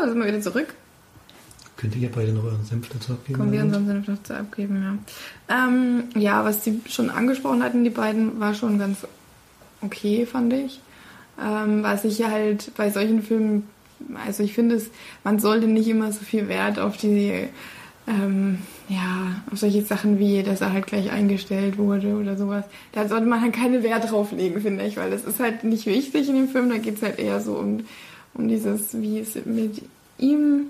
Da 0.00 0.08
sind 0.08 0.18
wir 0.18 0.26
wieder 0.26 0.40
zurück. 0.40 0.74
Könnt 1.76 1.96
ihr 1.96 2.10
beide 2.10 2.32
noch 2.32 2.44
euren 2.44 2.64
Senf 2.64 2.88
dazu 2.90 3.12
abgeben? 3.12 3.38
Kommen 3.38 3.52
wir 3.52 3.62
unseren 3.62 3.86
Senf 3.86 4.06
noch 4.06 4.22
zu 4.22 4.36
abgeben, 4.36 4.82
ja. 5.48 5.66
Ähm, 5.66 6.04
ja, 6.14 6.44
was 6.44 6.60
die 6.60 6.80
schon 6.88 7.08
angesprochen 7.08 7.62
hatten, 7.62 7.84
die 7.84 7.90
beiden, 7.90 8.38
war 8.38 8.54
schon 8.54 8.78
ganz 8.78 9.06
okay, 9.80 10.26
fand 10.26 10.52
ich. 10.52 10.80
Ähm, 11.42 11.82
was 11.82 12.04
ich 12.04 12.22
halt 12.22 12.72
bei 12.76 12.90
solchen 12.90 13.22
Filmen, 13.22 13.66
also 14.26 14.42
ich 14.42 14.52
finde 14.52 14.74
es, 14.74 14.90
man 15.24 15.38
sollte 15.38 15.66
nicht 15.66 15.88
immer 15.88 16.12
so 16.12 16.20
viel 16.20 16.48
Wert 16.48 16.78
auf 16.78 16.98
die, 16.98 17.48
ähm, 18.06 18.58
ja, 18.90 19.42
auf 19.50 19.58
solche 19.58 19.82
Sachen 19.82 20.18
wie, 20.18 20.42
dass 20.42 20.60
er 20.60 20.74
halt 20.74 20.86
gleich 20.86 21.10
eingestellt 21.10 21.78
wurde 21.78 22.14
oder 22.16 22.36
sowas. 22.36 22.64
Da 22.92 23.08
sollte 23.08 23.26
man 23.26 23.40
halt 23.40 23.54
keinen 23.54 23.82
Wert 23.82 24.10
drauf 24.10 24.32
legen, 24.32 24.60
finde 24.60 24.84
ich, 24.84 24.98
weil 24.98 25.10
das 25.10 25.24
ist 25.24 25.40
halt 25.40 25.64
nicht 25.64 25.86
wichtig 25.86 26.28
in 26.28 26.34
dem 26.34 26.48
Film. 26.48 26.68
Da 26.68 26.76
geht 26.76 26.96
es 26.96 27.02
halt 27.02 27.18
eher 27.18 27.40
so 27.40 27.54
um, 27.54 27.84
um 28.34 28.48
dieses, 28.48 29.00
wie 29.00 29.18
es 29.18 29.34
mit 29.44 29.82
ihm 30.18 30.66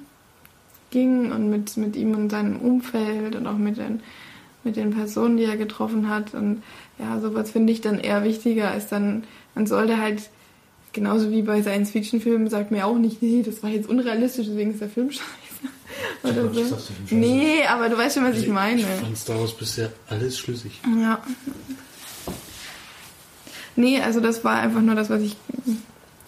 ging 0.90 1.32
und 1.32 1.50
mit, 1.50 1.76
mit 1.76 1.96
ihm 1.96 2.14
und 2.14 2.30
seinem 2.30 2.56
Umfeld 2.56 3.36
und 3.36 3.46
auch 3.46 3.56
mit 3.56 3.78
den, 3.78 4.00
mit 4.64 4.76
den 4.76 4.90
Personen, 4.90 5.36
die 5.36 5.44
er 5.44 5.56
getroffen 5.56 6.08
hat. 6.08 6.34
Und 6.34 6.62
ja, 6.98 7.20
sowas 7.20 7.50
finde 7.50 7.72
ich 7.72 7.80
dann 7.80 7.98
eher 7.98 8.24
wichtiger, 8.24 8.70
als 8.70 8.88
dann, 8.88 9.24
man 9.54 9.66
sollte 9.66 9.98
halt, 9.98 10.30
genauso 10.92 11.30
wie 11.30 11.42
bei 11.42 11.62
Science-Fiction-Filmen, 11.62 12.48
sagt 12.48 12.70
mir 12.70 12.86
auch 12.86 12.98
nicht, 12.98 13.22
nee, 13.22 13.42
das 13.42 13.62
war 13.62 13.70
jetzt 13.70 13.88
unrealistisch, 13.88 14.46
deswegen 14.46 14.72
ist 14.72 14.80
der 14.80 14.90
Film 14.90 15.10
scheiße. 15.12 15.24
Oder 16.22 16.52
so. 16.52 16.76
Nee, 17.10 17.64
aber 17.68 17.88
du 17.88 17.96
weißt 17.96 18.16
schon, 18.16 18.24
was 18.24 18.36
ich 18.36 18.48
meine. 18.48 18.80
Ich 18.80 18.86
fand 18.86 19.16
Star 19.16 19.40
Wars 19.40 19.56
bisher 19.56 19.90
alles 20.08 20.38
schlüssig. 20.38 20.80
Ja. 21.00 21.20
Nee, 23.76 24.00
also 24.00 24.20
das 24.20 24.44
war 24.44 24.60
einfach 24.60 24.80
nur 24.80 24.94
das, 24.94 25.10
was 25.10 25.22
ich. 25.22 25.36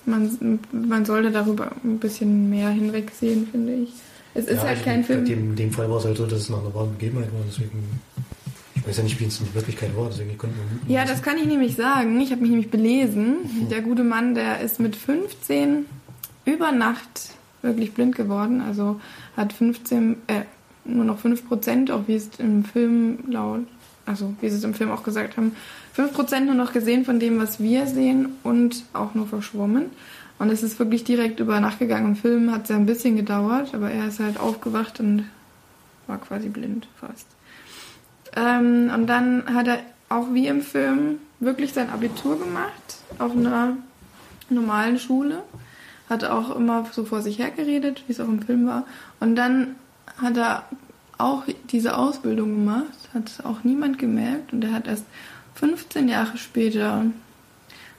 Man, 0.06 0.58
man 0.72 1.04
sollte 1.04 1.30
darüber 1.30 1.70
ein 1.84 1.98
bisschen 1.98 2.50
mehr 2.50 2.70
hinwegsehen, 2.70 3.46
finde 3.50 3.74
ich. 3.74 3.90
Es 4.34 4.46
ist 4.46 4.56
Ja, 4.56 4.68
halt 4.68 4.84
kein 4.84 5.04
Film. 5.04 5.26
In 5.26 5.56
dem, 5.56 5.70
Fall 5.72 5.88
war 5.90 5.98
es 5.98 6.04
halt 6.04 6.16
so, 6.16 6.26
dass 6.26 6.40
es 6.40 6.48
nach 6.48 6.60
einer 6.60 6.74
wahren 6.74 6.92
Begebenheit 6.92 7.32
war. 7.32 7.40
Deswegen, 7.46 8.00
ich 8.74 8.86
weiß 8.86 8.96
ja 8.96 9.02
nicht, 9.04 9.20
wie 9.20 9.26
es 9.26 9.40
in 9.40 9.54
Wirklichkeit 9.54 9.96
war. 9.96 10.08
Deswegen 10.08 10.36
konnte 10.38 10.56
nur 10.56 10.94
Ja, 10.94 11.04
das 11.04 11.22
kann 11.22 11.36
ich 11.38 11.44
nämlich 11.44 11.76
sagen. 11.76 12.20
Ich 12.20 12.30
habe 12.30 12.40
mich 12.40 12.50
nämlich 12.50 12.70
belesen. 12.70 13.68
Der 13.70 13.82
gute 13.82 14.04
Mann, 14.04 14.34
der 14.34 14.60
ist 14.60 14.80
mit 14.80 14.96
15 14.96 15.86
über 16.44 16.72
Nacht 16.72 17.30
wirklich 17.60 17.92
blind 17.92 18.16
geworden. 18.16 18.60
Also 18.60 19.00
hat 19.36 19.52
15, 19.52 20.16
äh, 20.26 20.42
nur 20.84 21.04
noch 21.04 21.18
5 21.18 21.46
Prozent, 21.46 21.90
auch 21.90 22.08
wie 22.08 22.14
es 22.16 22.28
im 22.38 22.64
Film 22.64 23.18
laut, 23.28 23.60
also 24.06 24.34
wie 24.40 24.48
sie 24.48 24.56
es 24.56 24.64
im 24.64 24.74
Film 24.74 24.90
auch 24.90 25.04
gesagt 25.04 25.36
haben, 25.36 25.54
5 25.92 26.12
Prozent 26.12 26.46
nur 26.46 26.54
noch 26.54 26.72
gesehen 26.72 27.04
von 27.04 27.20
dem, 27.20 27.38
was 27.38 27.60
wir 27.60 27.86
sehen 27.86 28.36
und 28.42 28.84
auch 28.92 29.14
nur 29.14 29.26
verschwommen. 29.26 29.90
Und 30.38 30.50
es 30.50 30.62
ist 30.62 30.78
wirklich 30.78 31.04
direkt 31.04 31.38
über 31.38 31.60
Nacht 31.60 31.78
gegangen. 31.78 32.06
Im 32.06 32.16
Film 32.16 32.50
hat 32.50 32.64
es 32.64 32.70
ja 32.70 32.76
ein 32.76 32.86
bisschen 32.86 33.16
gedauert, 33.16 33.74
aber 33.74 33.90
er 33.90 34.08
ist 34.08 34.18
halt 34.18 34.40
aufgewacht 34.40 34.98
und 35.00 35.24
war 36.06 36.18
quasi 36.18 36.48
blind 36.48 36.88
fast. 36.98 37.26
Ähm, 38.34 38.90
und 38.92 39.06
dann 39.06 39.44
hat 39.54 39.68
er 39.68 39.78
auch 40.08 40.32
wie 40.32 40.46
im 40.46 40.62
Film 40.62 41.18
wirklich 41.40 41.72
sein 41.72 41.90
Abitur 41.90 42.38
gemacht 42.38 42.96
auf 43.18 43.32
einer 43.32 43.76
normalen 44.48 44.98
Schule. 44.98 45.42
Hat 46.08 46.24
auch 46.24 46.56
immer 46.56 46.86
so 46.92 47.04
vor 47.04 47.22
sich 47.22 47.38
hergeredet, 47.38 48.04
wie 48.06 48.12
es 48.12 48.20
auch 48.20 48.28
im 48.28 48.42
Film 48.42 48.66
war. 48.66 48.84
Und 49.20 49.36
dann 49.36 49.76
hat 50.20 50.36
er 50.36 50.64
auch 51.18 51.44
diese 51.70 51.96
Ausbildung 51.96 52.54
gemacht, 52.54 53.10
hat 53.14 53.44
auch 53.44 53.64
niemand 53.64 53.98
gemerkt. 53.98 54.52
Und 54.52 54.64
er 54.64 54.72
hat 54.72 54.86
erst 54.86 55.04
15 55.54 56.08
Jahre 56.08 56.36
später, 56.36 57.04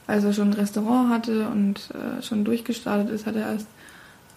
als 0.06 0.24
er 0.24 0.32
schon 0.32 0.50
ein 0.50 0.54
Restaurant 0.54 1.10
hatte 1.10 1.48
und 1.48 1.90
äh, 1.90 2.22
schon 2.22 2.44
durchgestartet 2.44 3.10
ist, 3.10 3.26
hat 3.26 3.36
er 3.36 3.52
erst 3.52 3.66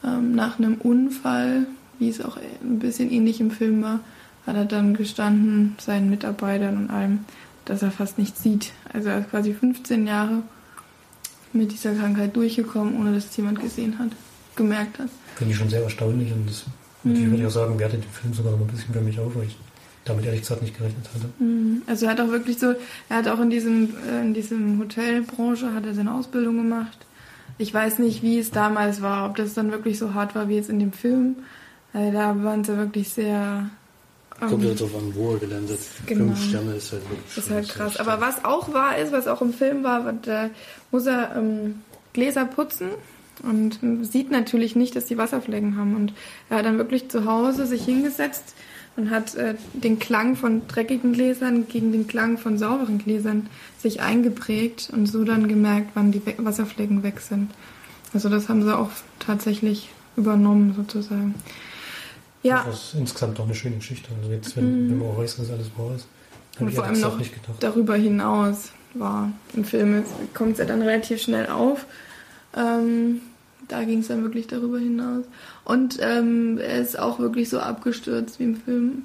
ähm, 0.03 0.36
nach 0.36 0.60
einem 0.60 0.75
Unfall, 0.75 1.67
wie 1.99 2.10
es 2.10 2.23
auch 2.23 2.38
ein 2.38 2.80
bisschen 2.80 3.12
ähnlich 3.12 3.39
im 3.41 3.51
Film 3.51 3.82
war, 3.82 3.99
hat 4.45 4.56
er 4.56 4.65
dann 4.65 4.93
gestanden, 4.93 5.75
seinen 5.80 6.10
Mitarbeitern 6.10 6.77
und 6.77 6.89
allem, 6.89 7.25
dass 7.65 7.82
er 7.82 7.91
fast 7.91 8.17
nichts 8.17 8.41
sieht. 8.41 8.71
Also 8.93 9.10
er 9.10 9.19
ist 9.19 9.30
quasi 9.30 9.53
15 9.53 10.08
Jahre 10.08 10.43
mit 11.53 11.71
dieser 11.71 11.93
Krankheit 11.93 12.36
durchgekommen, 12.36 12.97
ohne 12.97 13.13
dass 13.13 13.25
es 13.25 13.38
jemand 13.38 13.60
gesehen 13.60 13.99
hat, 13.99 14.10
gemerkt 14.56 14.99
hat. 14.99 15.10
Finde 15.36 15.51
ich 15.51 15.58
schon 15.58 15.69
sehr 15.69 15.84
erstaunlich. 15.84 16.32
Und 16.32 16.47
das 16.47 16.65
natürlich 17.03 17.30
würde 17.30 17.41
ich 17.41 17.47
auch 17.47 17.51
sagen, 17.51 17.80
wertet 17.80 18.03
den 18.03 18.12
Film 18.12 18.34
sogar 18.34 18.53
noch 18.53 18.62
ein 18.62 18.67
bisschen 18.67 18.93
für 18.93 19.01
mich 19.01 19.19
auf, 19.19 19.36
weil 19.36 19.45
ich 19.45 19.58
damit 20.10 20.26
ehrlich 20.26 20.41
gesagt 20.41 20.62
nicht 20.62 20.78
gerechnet 20.78 21.06
hatte. 21.13 21.26
Mhm. 21.39 21.82
Also 21.88 22.06
er 22.06 22.12
hat 22.12 22.22
auch 22.22 22.30
wirklich 22.30 22.60
so, 22.60 22.76
er 23.10 23.17
hat 23.17 23.28
auch 23.28 23.39
in 23.39 23.50
diesem, 23.50 23.96
äh, 24.10 24.22
in 24.22 24.34
diesem 24.34 24.80
Hotelbranche 24.80 25.74
hat 25.74 25.86
er 25.86 25.93
seine 25.93 26.13
Ausbildung 26.13 26.58
gemacht. 26.58 26.98
Ich 27.58 27.74
weiß 27.74 28.00
nicht, 28.00 28.22
wie 28.22 28.39
es 28.39 28.52
damals 28.52 29.02
war, 29.02 29.28
ob 29.30 29.36
das 29.36 29.54
dann 29.54 29.72
wirklich 29.72 29.98
so 29.98 30.13
hart 30.13 30.36
war 30.36 30.48
wie 30.50 30.56
jetzt 30.56 30.70
in 30.70 30.80
dem 30.80 30.93
Film. 30.93 31.38
Äh, 31.93 32.12
da 32.12 32.36
waren 32.43 32.63
sie 32.63 32.78
wirklich 32.78 33.10
sehr. 33.10 33.70
ähm, 34.41 34.50
Kommt 34.50 34.65
halt 34.65 34.80
drauf 34.80 34.96
an, 34.96 35.15
wo 35.15 35.34
er 35.34 35.39
gelandet. 35.39 35.80
Genau. 36.06 36.26
Fünf 36.26 36.50
Sterne 36.50 36.74
ist 36.76 36.91
halt 36.91 37.04
wirklich 37.10 37.36
Das 37.36 37.46
ist 37.46 37.52
halt 37.52 37.70
krass. 37.70 37.98
Aber 37.98 38.22
was 38.22 38.46
auch 38.46 38.74
wahr 38.74 38.98
ist, 38.98 39.12
was 39.12 39.28
auch 39.28 39.41
im 39.41 39.54
Film 39.54 39.84
war, 39.84 40.13
da 40.13 40.50
muss 40.91 41.06
er 41.06 41.36
ähm, 41.36 41.82
Gläser 42.13 42.46
putzen 42.46 42.89
und 43.43 43.80
ähm, 43.82 44.04
sieht 44.04 44.32
natürlich 44.32 44.76
nicht, 44.76 44.96
dass 44.96 45.06
die 45.06 45.17
Wasserflecken 45.17 45.78
haben. 45.78 45.96
Und 45.96 46.13
er 46.50 46.58
hat 46.58 46.65
dann 46.65 46.78
wirklich 46.78 47.10
zu 47.10 47.26
Hause 47.26 47.65
sich 47.65 47.86
hingesetzt 47.86 48.54
und 48.97 49.12
hat 49.12 49.36
äh, 49.36 49.55
den 49.73 49.99
Klang 49.99 50.36
von 50.36 50.67
dreckigen 50.67 51.13
Gläsern 51.13 51.67
gegen 51.69 51.91
den 51.91 52.07
Klang 52.07 52.38
von 52.38 52.57
sauberen 52.57 52.97
Gläsern 52.97 53.47
sich 53.78 54.01
eingeprägt 54.01 54.89
und 54.91 55.05
so 55.05 55.24
dann 55.24 55.47
gemerkt, 55.47 55.91
wann 55.93 56.11
die 56.11 56.26
We 56.26 56.34
Wasserflecken 56.39 57.03
weg 57.03 57.22
sind. 57.22 57.51
Also 58.13 58.28
das 58.28 58.49
haben 58.49 58.63
sie 58.63 58.76
auch 58.76 58.89
tatsächlich 59.19 59.89
übernommen 60.15 60.74
sozusagen. 60.76 61.36
Ja, 62.41 62.63
Das 62.65 62.93
ist 62.93 62.95
insgesamt 62.95 63.38
doch 63.38 63.45
eine 63.45 63.55
schöne 63.55 63.78
Geschichte. 63.78 64.09
Also 64.19 64.32
jetzt, 64.32 64.57
wenn, 64.57 64.89
wenn 64.89 64.97
man 64.97 65.09
auch 65.09 65.17
weiß, 65.19 65.38
dass 65.38 65.51
alles 65.51 65.69
wahr 65.78 65.95
ist. 65.95 66.07
Und 66.59 66.74
vor 66.74 66.86
allem 66.86 66.99
noch 66.99 67.19
nicht 67.19 67.34
gedacht. 67.34 67.61
darüber 67.61 67.95
hinaus 67.95 68.72
war 68.95 69.32
im 69.53 69.63
Film. 69.63 70.03
Kommt 70.34 70.53
es 70.53 70.57
ja 70.57 70.65
dann 70.65 70.82
relativ 70.82 71.22
schnell 71.22 71.47
auf. 71.47 71.86
Ähm, 72.55 73.22
da 73.68 73.84
ging 73.84 73.99
es 73.99 74.07
dann 74.07 74.24
wirklich 74.24 74.47
darüber 74.47 74.80
hinaus. 74.80 75.26
Und 75.65 75.97
ähm, 76.01 76.57
er 76.57 76.82
ist 76.82 76.97
auch 76.97 77.20
wirklich 77.20 77.49
so 77.49 77.59
abgestürzt 77.59 78.39
wie 78.39 78.45
im 78.45 78.55
Film. 78.55 79.03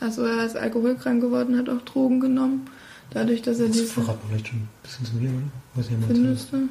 Also 0.00 0.22
er 0.24 0.44
ist 0.44 0.56
alkoholkrank 0.56 1.20
geworden, 1.20 1.56
hat 1.56 1.68
auch 1.68 1.82
Drogen 1.82 2.20
genommen. 2.20 2.66
Dadurch, 3.10 3.42
dass 3.42 3.60
er 3.60 3.68
Das 3.68 3.76
diese... 3.76 3.86
verraten 3.86 4.20
vielleicht 4.28 4.48
schon 4.48 4.58
ein 4.58 4.68
bisschen 4.82 5.06
zu 5.06 5.14
mir, 5.16 5.30
oder? 5.30 5.42
Muss 5.74 5.86
ich 5.86 5.92
ja 5.92 5.98
mal 5.98 6.06
Findest 6.06 6.52
du? 6.52 6.68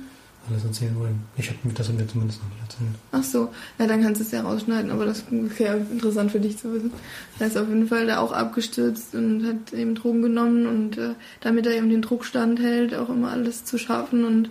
alles 0.50 0.64
erzählen 0.64 0.96
wollen. 1.00 1.20
Ich 1.38 1.48
habe 1.50 1.58
mir 1.64 1.74
das 1.74 1.90
mir 1.90 2.08
zumindest 2.08 2.40
noch 2.44 2.50
nicht 2.50 2.62
erzählt. 2.62 2.96
Ach 3.12 3.24
so, 3.24 3.50
ja, 3.80 3.88
dann 3.88 4.04
kannst 4.04 4.22
du 4.22 4.26
es 4.26 4.32
ja 4.32 4.42
rausschneiden, 4.42 4.92
aber 4.92 5.06
das 5.06 5.24
wäre 5.32 5.78
interessant 5.78 6.32
für 6.32 6.40
dich 6.40 6.58
zu 6.58 6.72
wissen. 6.74 6.92
Er 7.40 7.48
ist 7.48 7.58
auf 7.58 7.68
jeden 7.68 7.88
Fall 7.88 8.06
da 8.06 8.20
auch 8.20 8.32
abgestürzt 8.32 9.16
und 9.16 9.46
hat 9.46 9.74
eben 9.74 9.96
Drogen 9.96 10.22
genommen 10.22 10.68
und 10.68 10.98
äh, 10.98 11.16
damit 11.42 11.66
er 11.66 11.74
eben 11.76 11.90
den 11.90 12.02
Druck 12.04 12.26
standhält, 12.26 12.94
auch 12.94 13.10
immer 13.10 13.32
alles 13.32 13.66
zu 13.66 13.78
schaffen 13.78 14.24
und 14.24 14.50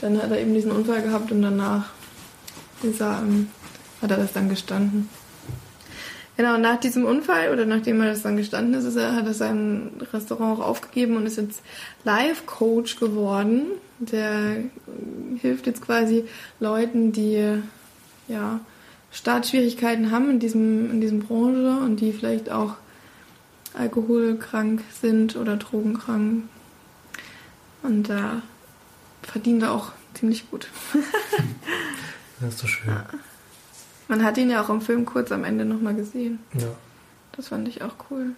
dann 0.00 0.16
hat 0.22 0.30
er 0.30 0.40
eben 0.40 0.54
diesen 0.54 0.70
Unfall 0.70 1.02
gehabt 1.02 1.30
und 1.32 1.42
danach 1.42 1.90
ist 2.82 3.00
er, 3.00 3.20
ähm, 3.22 3.48
hat 4.00 4.10
er 4.10 4.16
das 4.16 4.32
dann 4.32 4.48
gestanden. 4.48 5.08
Genau, 6.36 6.56
nach 6.56 6.78
diesem 6.78 7.04
Unfall 7.04 7.52
oder 7.52 7.66
nachdem 7.66 8.00
er 8.00 8.10
das 8.10 8.22
dann 8.22 8.36
gestanden 8.36 8.74
ist, 8.74 8.84
ist 8.84 8.94
er, 8.94 9.16
hat 9.16 9.26
er 9.26 9.34
sein 9.34 9.90
Restaurant 10.12 10.60
auch 10.60 10.64
aufgegeben 10.64 11.16
und 11.16 11.26
ist 11.26 11.36
jetzt 11.36 11.62
Life-Coach 12.04 13.00
geworden. 13.00 13.66
Der 13.98 14.58
äh, 14.58 15.38
hilft 15.40 15.66
jetzt 15.66 15.82
quasi 15.82 16.24
Leuten, 16.60 17.10
die 17.10 17.60
ja, 18.28 18.60
Startschwierigkeiten 19.10 20.12
haben 20.12 20.30
in 20.30 20.38
diesem, 20.38 20.92
in 20.92 21.00
diesem 21.00 21.20
Branche 21.20 21.80
und 21.82 21.96
die 21.96 22.12
vielleicht 22.12 22.50
auch 22.50 22.76
alkoholkrank 23.74 24.82
sind 25.00 25.34
oder 25.34 25.56
drogenkrank. 25.56 26.44
Und 27.82 28.08
da 28.08 28.42
verdient 29.22 29.62
er 29.62 29.72
auch 29.72 29.92
ziemlich 30.14 30.50
gut. 30.50 30.68
Das 32.40 32.54
ist 32.54 32.62
doch 32.62 32.68
schön. 32.68 32.94
Man 34.08 34.24
hat 34.24 34.38
ihn 34.38 34.50
ja 34.50 34.62
auch 34.62 34.70
im 34.70 34.80
Film 34.80 35.04
kurz 35.04 35.32
am 35.32 35.44
Ende 35.44 35.64
nochmal 35.64 35.94
gesehen. 35.94 36.38
Ja. 36.54 36.68
Das 37.32 37.48
fand 37.48 37.68
ich 37.68 37.82
auch 37.82 37.94
cool. 38.10 38.30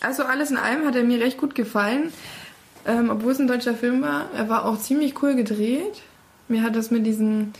Also 0.00 0.24
alles 0.24 0.50
in 0.50 0.56
allem 0.56 0.84
hat 0.86 0.96
er 0.96 1.02
mir 1.02 1.20
recht 1.20 1.38
gut 1.38 1.54
gefallen. 1.54 2.12
Ähm, 2.86 3.10
obwohl 3.10 3.32
es 3.32 3.38
ein 3.38 3.48
deutscher 3.48 3.74
Film 3.74 4.02
war, 4.02 4.28
er 4.36 4.48
war 4.48 4.66
auch 4.66 4.78
ziemlich 4.78 5.22
cool 5.22 5.34
gedreht. 5.34 6.02
Mir 6.48 6.62
hat 6.62 6.76
das 6.76 6.90
mit 6.90 7.06
diesem, 7.06 7.52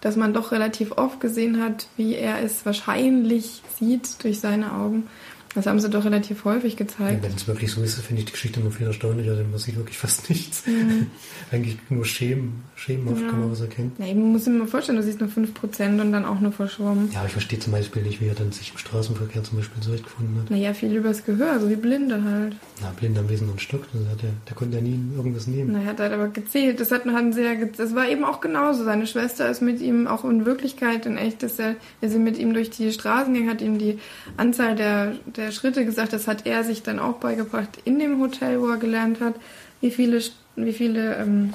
dass 0.00 0.16
man 0.16 0.32
doch 0.32 0.52
relativ 0.52 0.92
oft 0.92 1.20
gesehen 1.20 1.62
hat, 1.62 1.88
wie 1.98 2.14
er 2.14 2.42
es 2.42 2.64
wahrscheinlich 2.64 3.62
sieht 3.78 4.24
durch 4.24 4.40
seine 4.40 4.72
Augen. 4.72 5.08
Das 5.54 5.66
haben 5.66 5.80
sie 5.80 5.90
doch 5.90 6.04
relativ 6.04 6.44
häufig 6.44 6.76
gezeigt. 6.76 7.22
Wenn 7.22 7.34
es 7.34 7.46
wirklich 7.46 7.72
so 7.72 7.82
ist, 7.82 8.00
finde 8.00 8.20
ich 8.20 8.26
die 8.26 8.32
Geschichte 8.32 8.60
immer 8.60 8.70
viel 8.70 8.86
erstaunlicher, 8.86 9.34
denn 9.34 9.50
man 9.50 9.58
sieht 9.58 9.76
wirklich 9.76 9.98
fast 9.98 10.30
nichts. 10.30 10.62
Eigentlich 11.50 11.76
nur 11.90 12.04
Schemen, 12.04 12.62
schemenhaft. 12.80 13.20
Ja. 13.20 13.28
kann 13.28 13.40
man 13.40 13.50
was 13.50 13.60
erkennen. 13.60 13.92
Nee, 13.98 14.14
man 14.14 14.32
muss 14.32 14.44
sich 14.44 14.54
mal 14.54 14.66
vorstellen, 14.66 14.96
du 14.96 15.04
siehst 15.04 15.20
nur 15.20 15.28
5% 15.28 16.00
und 16.00 16.12
dann 16.12 16.24
auch 16.24 16.40
nur 16.40 16.52
verschwommen. 16.52 17.10
Ja, 17.12 17.24
ich 17.26 17.32
verstehe 17.32 17.58
zum 17.58 17.72
Beispiel 17.72 18.02
nicht, 18.02 18.20
wie 18.20 18.28
er 18.28 18.34
dann 18.34 18.52
sich 18.52 18.72
im 18.72 18.78
Straßenverkehr 18.78 19.44
zum 19.44 19.58
Beispiel 19.58 19.82
zurechtgefunden 19.82 20.40
hat. 20.40 20.50
Naja, 20.50 20.72
viel 20.72 20.94
übers 20.94 21.24
Gehör, 21.24 21.60
so 21.60 21.68
wie 21.68 21.76
Blinde 21.76 22.24
halt. 22.24 22.56
Na, 22.80 22.92
blind 22.98 23.18
am 23.18 23.28
Wesen 23.28 23.50
und 23.50 23.60
Stock, 23.60 23.82
das 23.92 24.02
hat 24.10 24.24
er, 24.24 24.30
der 24.48 24.56
konnte 24.56 24.76
ja 24.76 24.82
nie 24.82 24.98
irgendwas 25.14 25.46
nehmen. 25.46 25.72
Na, 25.72 25.80
er 25.80 25.86
hat 25.86 26.00
halt 26.00 26.12
aber 26.12 26.28
gezählt. 26.28 26.80
Das 26.80 26.90
hat, 26.90 27.04
hatten 27.04 27.32
sie 27.32 27.42
ja, 27.42 27.54
das 27.76 27.94
war 27.94 28.08
eben 28.08 28.24
auch 28.24 28.40
genauso. 28.40 28.84
Seine 28.84 29.06
Schwester 29.06 29.50
ist 29.50 29.60
mit 29.60 29.80
ihm 29.80 30.06
auch 30.06 30.24
in 30.24 30.46
Wirklichkeit 30.46 31.04
in 31.04 31.18
echt, 31.18 31.42
dass 31.42 31.58
er, 31.58 31.76
er 32.00 32.08
sie 32.08 32.18
mit 32.18 32.38
ihm 32.38 32.54
durch 32.54 32.70
die 32.70 32.92
Straßen 32.92 33.32
ging, 33.34 33.50
hat 33.50 33.60
ihm 33.60 33.78
die 33.78 33.98
Anzahl 34.38 34.74
der, 34.74 35.16
der 35.36 35.52
Schritte 35.52 35.84
gesagt. 35.84 36.14
Das 36.14 36.26
hat 36.26 36.46
er 36.46 36.64
sich 36.64 36.82
dann 36.82 36.98
auch 36.98 37.16
beigebracht 37.16 37.78
in 37.84 37.98
dem 37.98 38.20
Hotel, 38.20 38.60
wo 38.60 38.68
er 38.68 38.78
gelernt 38.78 39.20
hat, 39.20 39.34
wie 39.82 39.90
viele, 39.90 40.22
wie 40.56 40.72
viele 40.72 41.16
ähm, 41.16 41.52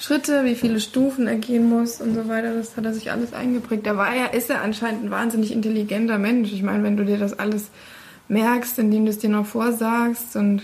Schritte, 0.00 0.46
wie 0.46 0.54
viele 0.54 0.80
Stufen 0.80 1.26
er 1.26 1.36
gehen 1.36 1.68
muss 1.68 2.00
und 2.00 2.14
so 2.14 2.26
weiter. 2.26 2.54
Das 2.54 2.74
hat 2.76 2.86
er 2.86 2.94
sich 2.94 3.10
alles 3.10 3.34
eingeprägt. 3.34 3.86
Da 3.86 3.98
war 3.98 4.14
er, 4.14 4.32
ist 4.32 4.48
er 4.48 4.62
anscheinend 4.62 5.04
ein 5.04 5.10
wahnsinnig 5.10 5.52
intelligenter 5.52 6.18
Mensch. 6.18 6.52
Ich 6.52 6.62
meine, 6.62 6.82
wenn 6.82 6.96
du 6.96 7.04
dir 7.04 7.18
das 7.18 7.38
alles 7.38 7.68
merkst, 8.28 8.78
indem 8.78 9.04
du 9.04 9.10
es 9.10 9.18
dir 9.18 9.28
noch 9.28 9.44
vorsagst 9.44 10.36
und 10.36 10.62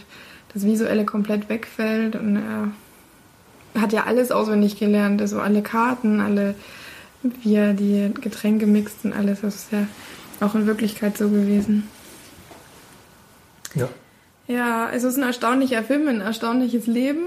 das 0.55 0.65
Visuelle 0.65 1.05
komplett 1.05 1.51
wegfällt 1.51 2.17
und 2.17 2.37
er 2.37 3.83
hat 3.83 3.93
ja 3.93 4.05
alles 4.05 4.31
auswendig 4.31 4.79
gelernt, 4.79 5.21
also 5.21 5.39
alle 5.39 5.61
Karten, 5.61 6.21
alle, 6.21 6.55
wie 7.23 7.57
er 7.57 7.75
die 7.75 8.11
Getränke 8.19 8.67
mixt 8.67 9.05
und 9.05 9.13
alles, 9.13 9.43
das 9.43 9.57
ist 9.57 9.73
ja 9.73 9.87
auch 10.41 10.55
in 10.55 10.67
Wirklichkeit 10.67 11.19
so 11.19 11.29
gewesen. 11.29 11.87
Ja, 13.75 13.91
Ja, 14.49 14.87
also 14.87 15.09
es 15.09 15.15
ist 15.15 15.19
ein 15.21 15.27
erstaunlicher 15.27 15.83
Film, 15.83 16.07
ein 16.09 16.21
erstaunliches 16.21 16.87
Leben. 16.87 17.21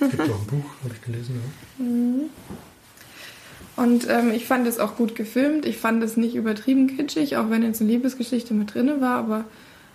es 0.00 0.10
gibt 0.10 0.22
auch 0.22 0.40
ein 0.40 0.46
Buch, 0.46 0.64
habe 0.82 0.94
ich 0.94 1.02
gelesen. 1.02 1.40
Ja. 1.78 3.82
Und 3.84 4.06
ähm, 4.08 4.32
ich 4.32 4.46
fand 4.46 4.66
es 4.66 4.78
auch 4.78 4.96
gut 4.96 5.14
gefilmt. 5.14 5.66
Ich 5.66 5.78
fand 5.78 6.02
es 6.02 6.16
nicht 6.16 6.34
übertrieben 6.34 6.96
kitschig, 6.96 7.36
auch 7.36 7.50
wenn 7.50 7.62
jetzt 7.62 7.80
eine 7.80 7.90
Liebesgeschichte 7.90 8.54
mit 8.54 8.74
drin 8.74 9.00
war. 9.00 9.18
Aber 9.18 9.44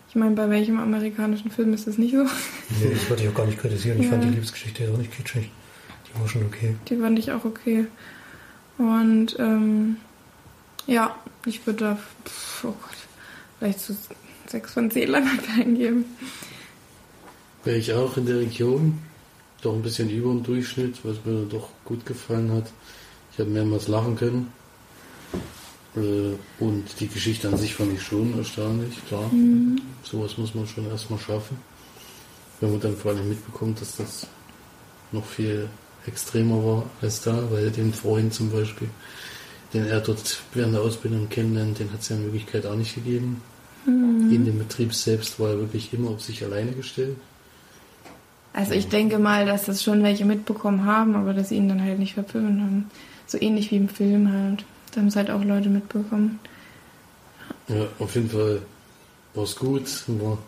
ich 0.09 0.15
meine, 0.15 0.36
bei 0.36 0.49
welchem 0.49 0.80
amerikanischen 0.80 1.51
Film 1.51 1.73
ist 1.73 1.88
das 1.88 1.97
nicht 1.97 2.13
so? 2.13 2.23
Nee, 2.23 2.93
das 2.93 3.09
wollte 3.09 3.23
ich 3.23 3.30
auch 3.30 3.36
gar 3.36 3.45
nicht 3.45 3.59
kritisieren. 3.59 3.99
Ich 3.99 4.05
Ja. 4.05 4.11
fand 4.11 4.23
die 4.23 4.30
Liebesgeschichte 4.30 4.84
ja 4.84 4.91
auch 4.91 4.97
nicht 4.97 5.15
kitschig. 5.15 5.49
Die 6.07 6.19
war 6.19 6.27
schon 6.27 6.45
okay. 6.45 6.75
Die 6.89 6.97
fand 6.97 7.19
ich 7.19 7.32
auch 7.32 7.45
okay. 7.45 7.88
Und 8.77 9.38
ähm, 9.39 9.97
ja, 10.88 11.15
ich 11.45 11.65
würde 11.67 11.80
da, 11.80 11.95
pf, 12.25 12.63
oh 12.65 12.67
Gott, 12.82 12.97
vielleicht 13.59 13.80
so 13.82 13.95
sechs 14.47 14.73
von 14.73 14.89
zehn 14.89 15.09
Leinwandperlen 15.09 15.77
geben. 15.77 16.05
Wäre 17.70 17.78
ich 17.78 17.93
auch 17.93 18.17
in 18.17 18.26
der 18.26 18.39
Region, 18.39 18.97
doch 19.61 19.76
ein 19.76 19.84
bisschen 19.84 20.09
über 20.09 20.32
dem 20.32 20.41
Durchschnitt, 20.41 20.95
was 21.03 21.17
mir 21.24 21.45
doch 21.45 21.70
gut 21.86 22.03
gefallen 22.03 22.51
hat. 22.51 22.65
Ich 23.32 23.38
habe 23.38 23.51
mehrmals 23.51 23.88
lachen 23.88 24.15
können. 24.15 24.51
Äh, 25.95 26.34
Und 26.57 26.86
die 26.99 27.07
Geschichte 27.07 27.47
an 27.47 27.57
sich 27.57 27.76
fand 27.76 27.93
ich 27.93 28.01
schon 28.01 28.36
erstaunlich, 28.36 28.95
klar. 29.07 29.30
Sowas 30.01 30.36
muss 30.39 30.55
man 30.55 30.65
schon 30.65 30.89
erstmal 30.89 31.20
schaffen. 31.20 31.57
Wenn 32.59 32.72
man 32.72 32.80
dann 32.80 32.97
vor 32.97 33.11
allem 33.11 33.30
mitbekommt, 33.30 33.80
dass 33.82 33.97
das 33.97 34.26
noch 35.11 35.26
viel 35.26 35.70
extremer 36.07 36.65
war 36.65 36.86
als 37.03 37.22
da, 37.22 37.51
weil 37.51 37.70
den 37.70 37.93
Freund 37.93 38.34
zum 38.34 38.49
Beispiel, 38.49 38.89
den 39.76 39.86
er 39.86 39.99
dort 39.99 40.39
während 40.55 40.74
der 40.74 40.82
Ausbildung 40.82 41.30
kennenlernt, 41.30 41.78
den 41.78 41.93
hat 41.93 42.01
es 42.01 42.09
ja 42.09 42.15
in 42.15 42.24
Wirklichkeit 42.24 42.65
auch 42.65 42.76
nicht 42.76 42.95
gegeben. 42.95 43.43
In 43.86 44.43
dem 44.43 44.57
Betrieb 44.57 44.91
selbst 44.91 45.39
war 45.39 45.49
er 45.49 45.59
wirklich 45.59 45.93
immer 45.93 46.09
auf 46.09 46.22
sich 46.24 46.43
alleine 46.43 46.72
gestellt. 46.72 47.15
Also 48.53 48.73
ich 48.73 48.87
denke 48.87 49.19
mal, 49.19 49.45
dass 49.45 49.65
das 49.65 49.83
schon 49.83 50.01
welche 50.03 50.25
mitbekommen 50.25 50.85
haben, 50.85 51.15
aber 51.15 51.33
dass 51.33 51.49
sie 51.49 51.55
ihn 51.55 51.69
dann 51.69 51.81
halt 51.81 51.99
nicht 51.99 52.15
verfilmt 52.15 52.59
haben. 52.61 52.89
So 53.27 53.39
ähnlich 53.39 53.69
wie 53.71 53.77
im 53.77 53.89
Film 53.89 54.31
halt. 54.31 54.65
Da 54.91 55.01
haben 55.01 55.07
es 55.07 55.15
halt 55.15 55.29
auch 55.29 55.43
Leute 55.43 55.69
mitbekommen. 55.69 56.39
Ja, 57.67 57.85
auf 57.99 58.15
jeden 58.15 58.29
Fall 58.29 58.61
war 59.35 59.43
es 59.43 59.55
gut. 59.55 59.83
War, 60.07 60.39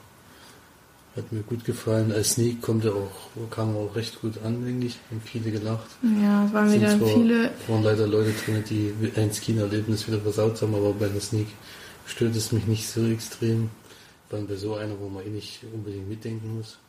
hat 1.15 1.31
mir 1.31 1.41
gut 1.43 1.63
gefallen. 1.63 2.11
Als 2.11 2.31
Sneak 2.31 2.59
kommt 2.61 2.85
er 2.85 2.95
auch, 2.95 3.49
kam 3.51 3.75
er 3.75 3.81
auch 3.81 3.95
recht 3.95 4.19
gut 4.19 4.33
an, 4.43 4.65
denke 4.65 4.87
ich. 4.87 4.97
Haben 5.11 5.21
viele 5.23 5.51
gelacht. 5.51 5.85
Ja, 6.23 6.45
es 6.45 6.53
waren 6.53 6.69
Sind 6.69 6.81
wieder 6.81 6.97
zwar- 6.97 7.07
viele. 7.09 7.51
waren 7.67 7.83
leider 7.83 8.07
Leute 8.07 8.31
drin, 8.45 8.63
die 8.67 8.93
ein 9.15 9.31
Kinoerlebnis 9.31 10.07
wieder 10.07 10.19
versaut 10.19 10.59
haben, 10.61 10.73
aber 10.73 10.91
bei 10.93 11.07
der 11.07 11.21
Sneak 11.21 11.47
stört 12.07 12.35
es 12.35 12.51
mich 12.51 12.65
nicht 12.65 12.87
so 12.89 13.05
extrem. 13.05 13.69
Vor 14.29 14.39
allem 14.39 14.47
bei 14.47 14.55
so 14.55 14.73
einer, 14.75 14.99
wo 14.99 15.07
man 15.07 15.23
eh 15.25 15.29
nicht 15.29 15.59
unbedingt 15.71 16.09
mitdenken 16.09 16.57
muss. 16.57 16.79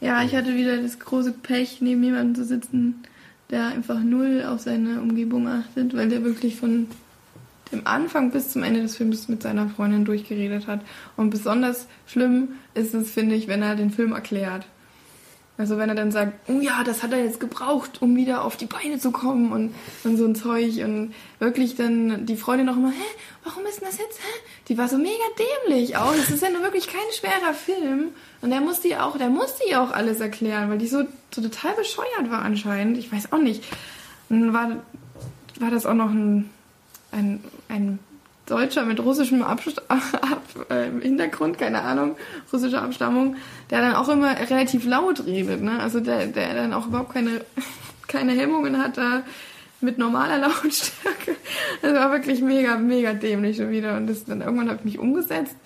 Ja, 0.00 0.22
ich 0.22 0.34
hatte 0.34 0.54
wieder 0.54 0.76
das 0.76 0.98
große 0.98 1.32
Pech, 1.32 1.78
neben 1.80 2.02
jemandem 2.02 2.34
zu 2.34 2.44
sitzen, 2.44 3.02
der 3.50 3.66
einfach 3.66 4.00
null 4.00 4.44
auf 4.46 4.60
seine 4.60 5.00
Umgebung 5.00 5.48
achtet, 5.48 5.94
weil 5.96 6.08
der 6.08 6.24
wirklich 6.24 6.56
von 6.56 6.88
dem 7.72 7.86
Anfang 7.86 8.30
bis 8.30 8.50
zum 8.50 8.62
Ende 8.62 8.82
des 8.82 8.96
Films 8.96 9.28
mit 9.28 9.42
seiner 9.42 9.68
Freundin 9.68 10.04
durchgeredet 10.04 10.66
hat. 10.66 10.80
Und 11.16 11.30
besonders 11.30 11.86
schlimm 12.06 12.48
ist 12.74 12.94
es, 12.94 13.10
finde 13.10 13.34
ich, 13.34 13.48
wenn 13.48 13.62
er 13.62 13.76
den 13.76 13.90
Film 13.90 14.12
erklärt. 14.12 14.66
Also 15.60 15.76
wenn 15.76 15.90
er 15.90 15.94
dann 15.94 16.10
sagt, 16.10 16.48
oh 16.48 16.58
ja, 16.60 16.82
das 16.84 17.02
hat 17.02 17.12
er 17.12 17.22
jetzt 17.22 17.38
gebraucht, 17.38 18.00
um 18.00 18.16
wieder 18.16 18.44
auf 18.44 18.56
die 18.56 18.64
Beine 18.64 18.98
zu 18.98 19.10
kommen 19.10 19.52
und, 19.52 19.74
und 20.04 20.16
so 20.16 20.24
ein 20.24 20.34
Zeug 20.34 20.82
und 20.82 21.12
wirklich 21.38 21.76
dann 21.76 22.24
die 22.24 22.36
Freundin 22.36 22.64
noch 22.64 22.78
immer, 22.78 22.92
hä, 22.92 23.04
warum 23.44 23.66
ist 23.66 23.78
denn 23.78 23.88
das 23.88 23.98
jetzt, 23.98 24.18
hä? 24.20 24.40
Die 24.68 24.78
war 24.78 24.88
so 24.88 24.96
mega 24.96 25.22
dämlich 25.66 25.98
auch. 25.98 26.14
Das 26.16 26.30
ist 26.30 26.42
ja 26.42 26.48
nur 26.48 26.62
wirklich 26.62 26.86
kein 26.86 27.02
schwerer 27.12 27.52
Film. 27.52 28.08
Und 28.40 28.48
der 28.48 28.62
musste 28.62 28.88
ihr 28.88 29.04
auch, 29.04 29.18
der 29.18 29.28
musste 29.28 29.68
ihr 29.68 29.82
auch 29.82 29.90
alles 29.90 30.20
erklären, 30.20 30.70
weil 30.70 30.78
die 30.78 30.86
so, 30.86 31.02
so 31.30 31.42
total 31.42 31.74
bescheuert 31.74 32.30
war 32.30 32.40
anscheinend. 32.40 32.96
Ich 32.96 33.12
weiß 33.12 33.30
auch 33.34 33.42
nicht. 33.42 33.62
Und 34.30 34.40
dann 34.40 34.52
war, 34.54 34.70
war 35.60 35.70
das 35.70 35.84
auch 35.84 35.92
noch 35.92 36.08
ein, 36.08 36.48
ein, 37.12 37.44
ein 37.68 37.98
Deutscher 38.50 38.84
mit 38.84 39.00
russischem 39.00 39.42
Abst 39.42 39.82
Ab 39.90 40.42
äh, 40.68 40.90
Hintergrund, 41.00 41.58
keine 41.58 41.82
Ahnung, 41.82 42.16
russischer 42.52 42.82
Abstammung, 42.82 43.36
der 43.70 43.80
dann 43.80 43.94
auch 43.94 44.08
immer 44.08 44.38
relativ 44.38 44.84
laut 44.86 45.24
redet, 45.26 45.62
ne? 45.62 45.80
Also 45.80 46.00
der, 46.00 46.26
der 46.26 46.54
dann 46.54 46.72
auch 46.72 46.86
überhaupt 46.86 47.12
keine, 47.12 47.42
keine 48.08 48.32
Hemmungen 48.32 48.78
hat 48.78 48.98
da 48.98 49.22
mit 49.80 49.98
normaler 49.98 50.38
Lautstärke. 50.48 51.36
Das 51.82 51.94
war 51.94 52.12
wirklich 52.12 52.42
mega, 52.42 52.76
mega 52.76 53.12
dämlich 53.14 53.56
schon 53.56 53.70
wieder. 53.70 53.96
Und 53.96 54.08
das 54.08 54.24
dann 54.24 54.40
irgendwann 54.40 54.68
habe 54.68 54.78
ich 54.80 54.84
mich 54.84 54.98
umgesetzt 54.98 55.56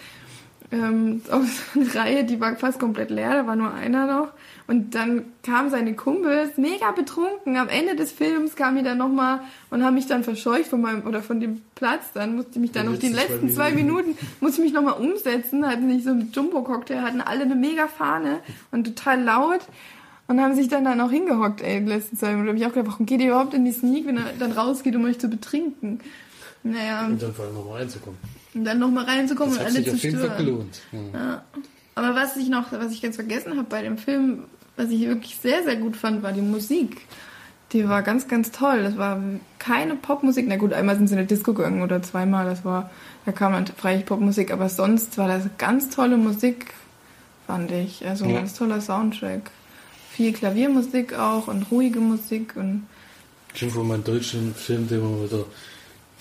ähm, 0.72 1.22
auf 1.30 1.42
so 1.74 1.80
eine 1.80 1.94
Reihe, 1.94 2.24
die 2.24 2.40
war 2.40 2.56
fast 2.56 2.78
komplett 2.78 3.10
leer, 3.10 3.34
da 3.34 3.46
war 3.46 3.56
nur 3.56 3.72
einer 3.72 4.06
noch. 4.06 4.28
Und 4.66 4.94
dann 4.94 5.26
kamen 5.42 5.68
seine 5.70 5.94
Kumpels, 5.94 6.56
mega 6.56 6.90
betrunken. 6.92 7.56
Am 7.58 7.68
Ende 7.68 7.96
des 7.96 8.12
Films 8.12 8.56
kamen 8.56 8.78
die 8.78 8.82
dann 8.82 8.96
nochmal 8.96 9.40
und 9.70 9.84
haben 9.84 9.94
mich 9.94 10.06
dann 10.06 10.24
verscheucht 10.24 10.66
von 10.66 10.80
meinem, 10.80 11.06
oder 11.06 11.22
von 11.22 11.38
dem 11.38 11.60
Platz. 11.74 12.12
Dann 12.14 12.36
musste 12.36 12.52
ich 12.52 12.58
mich 12.58 12.72
dann 12.72 12.86
Die 12.86 12.92
noch 12.92 12.98
die 12.98 13.08
letzten 13.08 13.50
zwei 13.50 13.70
zwei 13.70 13.72
Minuten, 13.72 14.16
musste 14.40 14.62
ich 14.62 14.64
mich 14.64 14.72
nochmal 14.72 14.94
umsetzen, 14.94 15.66
hatten 15.66 15.86
nicht 15.86 16.04
so 16.04 16.10
einen 16.10 16.32
Jumbo-Cocktail, 16.32 17.02
hatten 17.02 17.20
alle 17.20 17.42
eine 17.42 17.56
mega 17.56 17.88
Fahne 17.88 18.38
und 18.70 18.84
total 18.84 19.22
laut. 19.22 19.60
Und 20.26 20.40
haben 20.40 20.54
sich 20.54 20.68
dann 20.68 20.86
da 20.86 20.94
noch 20.94 21.10
hingehockt, 21.10 21.60
ey, 21.60 21.80
die 21.80 21.90
letzten 21.90 22.16
zwei 22.16 22.30
Minuten. 22.30 22.46
Da 22.46 22.52
hab 22.52 22.56
ich 22.56 22.66
auch 22.66 22.72
gedacht, 22.72 22.92
warum 22.92 23.04
geht 23.04 23.20
ihr 23.20 23.26
überhaupt 23.26 23.52
in 23.52 23.66
die 23.66 23.72
Sneak, 23.72 24.06
wenn 24.06 24.16
er 24.16 24.24
dann 24.38 24.52
rausgeht, 24.52 24.96
um 24.96 25.04
euch 25.04 25.18
zu 25.18 25.28
betrinken? 25.28 26.00
Naja, 26.62 27.04
Und 27.04 27.22
dann 27.22 27.34
vor 27.34 27.44
allem 27.44 27.54
nochmal 27.54 27.82
reinzukommen. 27.82 28.18
Und 28.54 28.64
dann 28.64 28.78
nochmal 28.78 29.04
reinzukommen 29.04 29.54
Das 29.54 29.62
und 29.62 29.66
hat 29.68 29.74
alle 29.74 29.84
sich 29.84 29.90
zu 29.90 29.96
auf 29.96 30.02
jeden 30.04 30.18
Fall 30.18 30.26
stören. 30.30 30.44
gelohnt. 30.46 30.80
Ja. 31.12 31.44
Aber 31.96 32.14
was 32.14 32.36
ich 32.36 32.48
noch, 32.48 32.72
was 32.72 32.92
ich 32.92 33.02
ganz 33.02 33.16
vergessen 33.16 33.52
habe 33.56 33.68
bei 33.68 33.82
dem 33.82 33.98
Film, 33.98 34.44
was 34.76 34.90
ich 34.90 35.02
wirklich 35.06 35.36
sehr, 35.40 35.62
sehr 35.62 35.76
gut 35.76 35.96
fand, 35.96 36.22
war 36.22 36.32
die 36.32 36.40
Musik. 36.40 37.02
Die 37.72 37.88
war 37.88 38.02
ganz, 38.02 38.28
ganz 38.28 38.50
toll. 38.52 38.82
Das 38.82 38.96
war 38.98 39.20
keine 39.58 39.94
Popmusik. 39.96 40.46
Na 40.48 40.56
gut, 40.56 40.72
einmal 40.72 40.96
sind 40.96 41.08
sie 41.08 41.14
in 41.14 41.18
eine 41.18 41.26
Disco 41.26 41.54
gegangen 41.54 41.82
oder 41.82 42.02
zweimal. 42.02 42.46
Das 42.46 42.64
war, 42.64 42.90
da 43.26 43.32
kam 43.32 43.52
dann 43.52 43.66
freilich 43.66 44.06
Popmusik. 44.06 44.52
Aber 44.52 44.68
sonst 44.68 45.18
war 45.18 45.26
das 45.28 45.44
ganz 45.58 45.90
tolle 45.90 46.16
Musik, 46.16 46.66
fand 47.46 47.70
ich. 47.72 48.06
Also 48.06 48.24
ein 48.24 48.30
Ja. 48.30 48.36
ganz 48.38 48.54
toller 48.54 48.80
Soundtrack. 48.80 49.50
Viel 50.10 50.32
Klaviermusik 50.32 51.14
auch 51.18 51.48
und 51.48 51.70
ruhige 51.72 51.98
Musik 52.00 52.54
und 52.56 52.86
Schon 53.54 53.70
von 53.70 53.86
meinem 53.88 54.02
deutschen 54.04 54.54
Film, 54.54 54.88
den 54.88 55.00
man 55.00 55.24
wieder 55.24 55.44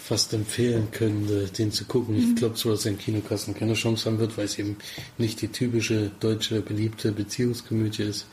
fast 0.04 0.34
empfehlen 0.34 0.90
könnte, 0.92 1.46
den 1.46 1.72
zu 1.72 1.86
gucken. 1.86 2.16
Mhm. 2.16 2.30
Ich 2.30 2.36
glaube 2.36 2.56
zwar, 2.56 2.74
dass 2.74 2.86
er 2.86 2.92
in 2.92 2.98
Kinokassen 2.98 3.56
keine 3.56 3.74
Chance 3.74 4.06
haben 4.06 4.20
wird, 4.20 4.38
weil 4.38 4.46
es 4.46 4.60
eben 4.60 4.76
nicht 5.18 5.42
die 5.42 5.48
typische 5.48 6.12
deutsche 6.20 6.62
beliebte 6.62 7.14
Beziehungskomödie 7.14 8.04
ist, 8.04 8.28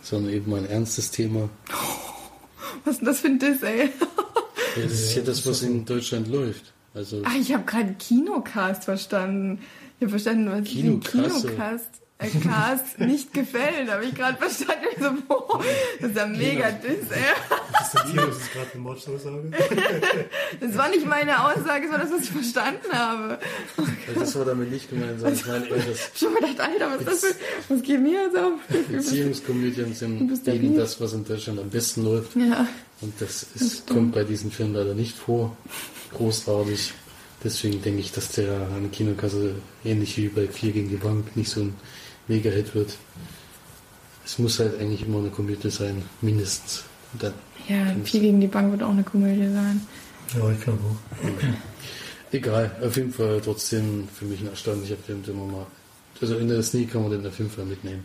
sondern 0.00 0.32
eben 0.32 0.54
ein 0.54 0.66
ernstes 0.66 1.10
Thema. 1.10 1.50
was 2.84 2.94
ist 2.94 3.00
denn 3.00 3.06
das 3.06 3.20
für 3.20 3.26
ein 3.28 3.38
Diss, 3.40 3.62
ey? 3.62 3.90
Ja, 4.76 4.82
das 4.84 4.92
ist 4.92 5.16
ja 5.16 5.22
das, 5.22 5.44
was 5.44 5.62
in 5.62 5.84
Deutschland 5.84 6.28
läuft. 6.28 6.72
Also 6.94 7.22
Ach, 7.24 7.34
ich 7.34 7.52
habe 7.52 7.64
gerade 7.64 7.94
Kinocast 7.94 8.84
verstanden. 8.84 9.60
Ich 9.98 10.02
habe 10.02 10.10
verstanden, 10.10 10.50
was. 10.50 10.68
Kinocast 10.68 11.96
äh, 11.96 12.07
Cast 12.18 12.98
nicht 12.98 13.32
gefällt. 13.32 13.88
Habe 13.88 14.04
ich 14.04 14.14
gerade 14.14 14.36
verstanden. 14.38 14.86
Ich 14.90 15.02
so, 15.02 15.10
boah, 15.28 15.62
das 16.00 16.10
ist 16.10 16.16
ja 16.16 16.26
mega 16.26 16.70
Diss, 16.72 17.10
ey. 17.10 17.22
Distanzieren 17.80 18.30
ist 18.30 18.52
gerade 18.52 18.72
eine 18.72 18.82
Mordsaussage. 18.82 19.50
Das 20.60 20.76
war 20.76 20.88
nicht 20.88 21.06
meine 21.06 21.44
Aussage, 21.44 21.86
das 21.86 21.92
war 21.92 21.98
das, 21.98 22.10
was 22.12 22.22
ich 22.22 22.30
verstanden 22.30 22.92
habe. 22.92 23.38
das 24.18 24.34
war 24.36 24.44
damit 24.44 24.72
nicht 24.72 24.90
gemeint, 24.90 25.20
sondern 25.20 25.34
ich 25.34 25.46
meine 25.46 25.66
eher, 25.68 25.76
dass 25.86 26.10
Ich 26.14 26.22
habe 26.22 26.34
mir 26.34 26.40
gedacht, 26.40 26.60
Alter, 26.60 26.90
was 26.90 27.00
ist 27.00 27.06
das 27.06 27.20
für, 27.66 27.74
was 27.74 27.82
geht 27.82 28.00
mir 28.00 28.22
jetzt 28.24 28.36
auf? 28.36 28.52
Beziehungskomödien 28.90 29.94
sind 29.94 30.48
eben 30.48 30.76
das, 30.76 31.00
was 31.00 31.12
in 31.12 31.24
Deutschland 31.24 31.60
am 31.60 31.70
besten 31.70 32.04
läuft. 32.04 32.34
Ja, 32.34 32.66
Und 33.00 33.12
das 33.20 33.46
ist, 33.54 33.86
kommt 33.88 34.12
bei 34.12 34.24
diesen 34.24 34.50
Filmen 34.50 34.74
leider 34.74 34.94
nicht 34.94 35.16
vor. 35.16 35.56
Großartig. 36.14 36.92
Deswegen 37.44 37.80
denke 37.80 38.00
ich, 38.00 38.10
dass 38.10 38.32
der 38.32 38.52
an 38.52 38.82
der 38.82 38.90
Kinokasse 38.90 39.54
ähnlich 39.84 40.16
wie 40.16 40.28
bei 40.28 40.48
Vier 40.48 40.72
gegen 40.72 40.88
die 40.88 40.96
Bank 40.96 41.36
nicht 41.36 41.50
so 41.50 41.60
ein 41.60 41.76
Mega-Hit 42.28 42.74
wird. 42.74 42.96
Es 44.24 44.38
muss 44.38 44.58
halt 44.58 44.78
eigentlich 44.78 45.06
immer 45.06 45.18
eine 45.18 45.30
Komödie 45.30 45.70
sein, 45.70 46.02
mindestens. 46.20 46.84
Und 47.12 47.22
dann, 47.22 47.32
ja, 47.68 47.86
Vier 48.04 48.20
gegen 48.20 48.40
die 48.40 48.46
Bank 48.46 48.70
wird 48.70 48.82
auch 48.82 48.90
eine 48.90 49.02
Komödie 49.02 49.48
sein. 49.52 49.80
Ja, 50.36 50.50
ich 50.50 50.60
glaube 50.60 50.80
auch. 50.84 52.32
egal, 52.32 52.70
auf 52.82 52.96
jeden 52.96 53.12
Fall 53.12 53.40
trotzdem 53.42 54.06
für 54.14 54.26
mich 54.26 54.40
ein 54.40 54.48
erstaunlicher 54.48 54.96
Film, 54.96 55.22
den 55.22 55.38
man 55.38 55.50
mal. 55.50 55.66
Also 56.20 56.36
in 56.36 56.48
der 56.48 56.62
Sneak 56.62 56.92
kann 56.92 57.02
man 57.02 57.12
den 57.12 57.26
auf 57.26 57.38
jeden 57.38 57.50
Fall 57.50 57.64
mitnehmen. 57.64 58.04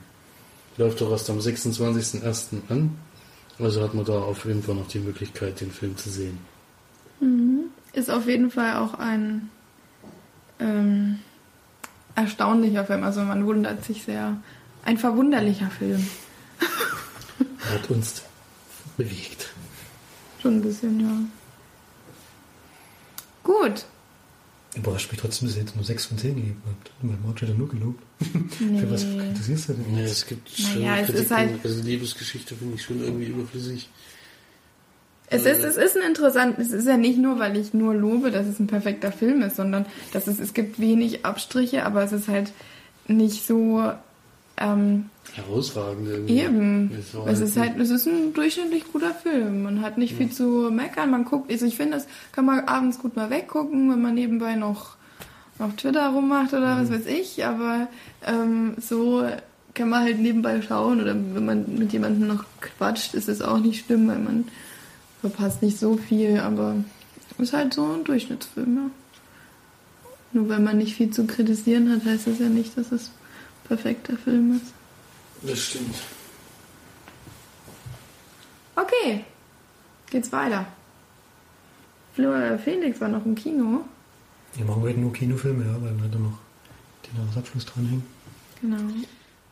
Läuft 0.78 1.02
doch 1.02 1.12
erst 1.12 1.30
am 1.30 1.40
26.01. 1.40 2.62
an. 2.70 2.98
Also 3.60 3.82
hat 3.82 3.94
man 3.94 4.06
da 4.06 4.14
auf 4.14 4.46
jeden 4.46 4.64
Fall 4.64 4.76
noch 4.76 4.88
die 4.88 5.00
Möglichkeit, 5.00 5.62
den 5.62 5.72
Film 5.72 5.96
zu 5.98 6.10
sehen. 6.10 6.38
Ist 7.94 8.10
auf 8.10 8.28
jeden 8.28 8.50
Fall 8.50 8.78
auch 8.78 8.96
ein 8.96 9.50
ähm, 10.60 11.20
erstaunlicher 12.16 12.86
Film. 12.86 13.04
Also 13.04 13.22
man 13.22 13.46
wundert 13.46 13.84
sich 13.86 14.04
sehr. 14.04 14.38
Ein 14.86 14.98
verwunderlicher 14.98 15.70
Film. 15.70 16.06
Hat 17.72 17.90
uns 17.90 18.22
bewegt. 18.98 19.50
Schon 20.42 20.58
ein 20.58 20.62
bisschen, 20.62 21.00
ja. 21.00 21.18
Gut. 23.44 23.86
Überrascht 24.76 25.12
mich 25.12 25.22
trotzdem, 25.22 25.48
dass 25.48 25.56
ihr 25.58 25.64
jetzt 25.64 25.76
nur 25.76 25.86
6 25.86 26.06
von 26.08 26.18
10 26.18 26.36
gegeben 26.36 26.62
habt. 26.66 26.92
Mein 27.04 27.22
Marge 27.24 27.42
hat 27.42 27.50
er 27.50 27.56
nur 27.56 27.70
gelobt. 27.70 28.02
Nee. 28.60 28.80
Für 28.80 28.92
was 28.92 29.04
kritisierst 29.04 29.70
du 29.70 29.74
denn 29.74 29.94
Ja, 29.96 30.02
jetzt? 30.02 30.12
es 30.12 30.26
gibt 30.26 30.60
Naja, 30.76 30.98
es 30.98 31.10
ist 31.10 31.32
halt- 31.32 31.64
also 31.64 31.82
die 31.82 31.90
Liebesgeschichte 31.92 32.56
finde 32.56 32.76
ich 32.76 32.84
schon 32.84 33.00
irgendwie 33.02 33.26
überflüssig. 33.26 33.90
Es 35.34 35.46
ist, 35.46 35.64
es 35.64 35.78
ist 35.78 35.98
ein 35.98 36.08
interessant, 36.08 36.58
es 36.60 36.72
ist 36.72 36.88
ja 36.88 36.98
nicht 36.98 37.18
nur, 37.18 37.40
weil 37.40 37.58
ich 37.58 37.74
nur 37.74 37.94
lobe, 37.94 38.32
dass 38.32 38.48
es 38.48 38.60
ein 38.60 38.68
perfekter 38.68 39.12
Film 39.12 39.42
ist, 39.42 39.56
sondern 39.56 39.86
dass 40.12 40.28
es, 40.28 40.40
es 40.40 40.54
gibt 40.54 40.80
wenig 40.80 41.26
Abstriche, 41.26 41.86
aber 41.86 42.04
es 42.04 42.12
ist 42.12 42.28
halt 42.28 42.52
nicht 43.08 43.46
so 43.46 43.92
ähm, 44.58 45.10
Herausragend 45.34 46.08
irgendwie. 46.08 46.40
eben. 46.40 46.92
Es 47.00 47.40
Es 47.40 47.40
ist 47.40 47.58
halt, 47.58 47.80
es 47.80 47.90
ist 47.90 48.08
ein 48.08 48.34
durchschnittlich 48.34 48.84
guter 48.92 49.14
Film. 49.14 49.64
Man 49.64 49.82
hat 49.82 49.98
nicht 49.98 50.16
viel 50.16 50.32
zu 50.32 50.70
meckern. 50.72 51.10
Man 51.10 51.26
guckt, 51.26 51.52
also 51.52 51.66
ich 51.66 51.76
finde, 51.76 51.98
das 51.98 52.08
kann 52.32 52.46
man 52.46 52.62
abends 52.66 53.00
gut 53.00 53.16
mal 53.16 53.30
weggucken, 53.30 53.90
wenn 53.90 54.02
man 54.02 54.14
nebenbei 54.14 54.56
noch 54.56 54.96
auf 55.60 55.76
Twitter 55.76 56.10
rummacht 56.10 56.54
oder 56.54 56.80
was 56.80 56.92
weiß 56.92 57.08
ich. 57.08 57.46
Aber 57.46 57.88
ähm, 58.28 58.76
so 58.80 59.24
kann 59.74 59.90
man 59.90 60.04
halt 60.04 60.20
nebenbei 60.20 60.62
schauen 60.62 61.02
oder 61.02 61.16
wenn 61.16 61.46
man 61.46 61.66
mit 61.78 61.94
jemandem 61.94 62.28
noch 62.28 62.46
quatscht, 62.62 63.16
ist 63.16 63.30
es 63.30 63.42
auch 63.42 63.58
nicht 63.58 63.86
schlimm, 63.86 64.08
weil 64.08 64.20
man 64.20 64.46
verpasst 65.24 65.62
nicht 65.62 65.80
so 65.80 65.96
viel. 65.96 66.40
Aber 66.40 66.76
es 67.32 67.40
ist 67.40 67.54
halt 67.54 67.74
so 67.74 67.86
ein 67.94 68.04
Durchschnittsfilm. 68.04 68.76
Ja. 68.76 68.90
Nur 70.34 70.50
weil 70.50 70.60
man 70.60 70.78
nicht 70.78 70.96
viel 70.96 71.12
zu 71.12 71.26
kritisieren 71.26 71.92
hat, 71.92 72.06
heißt 72.06 72.28
das 72.28 72.40
ja 72.40 72.50
nicht, 72.50 72.78
dass 72.78 72.92
es 72.92 73.08
ein 73.08 73.68
perfekter 73.68 74.18
Film 74.18 74.58
ist. 74.58 74.74
Das 75.42 75.60
stimmt. 75.60 75.96
Okay, 78.76 79.24
geht's 80.10 80.32
weiter. 80.32 80.66
Flora 82.16 82.58
Felix 82.58 83.00
war 83.00 83.10
noch 83.10 83.26
im 83.26 83.36
Kino. 83.36 83.82
Wir 84.56 84.66
machen 84.66 84.82
heute 84.82 85.00
nur 85.00 85.14
Kinofilme, 85.14 85.66
ja, 85.66 85.82
weil 85.82 85.96
wir 86.00 86.10
da 86.10 86.20
noch 86.20 86.38
den 87.08 87.20
Jahresabschluss 87.20 87.66
dranhängen. 87.66 88.04
Genau. 88.62 88.78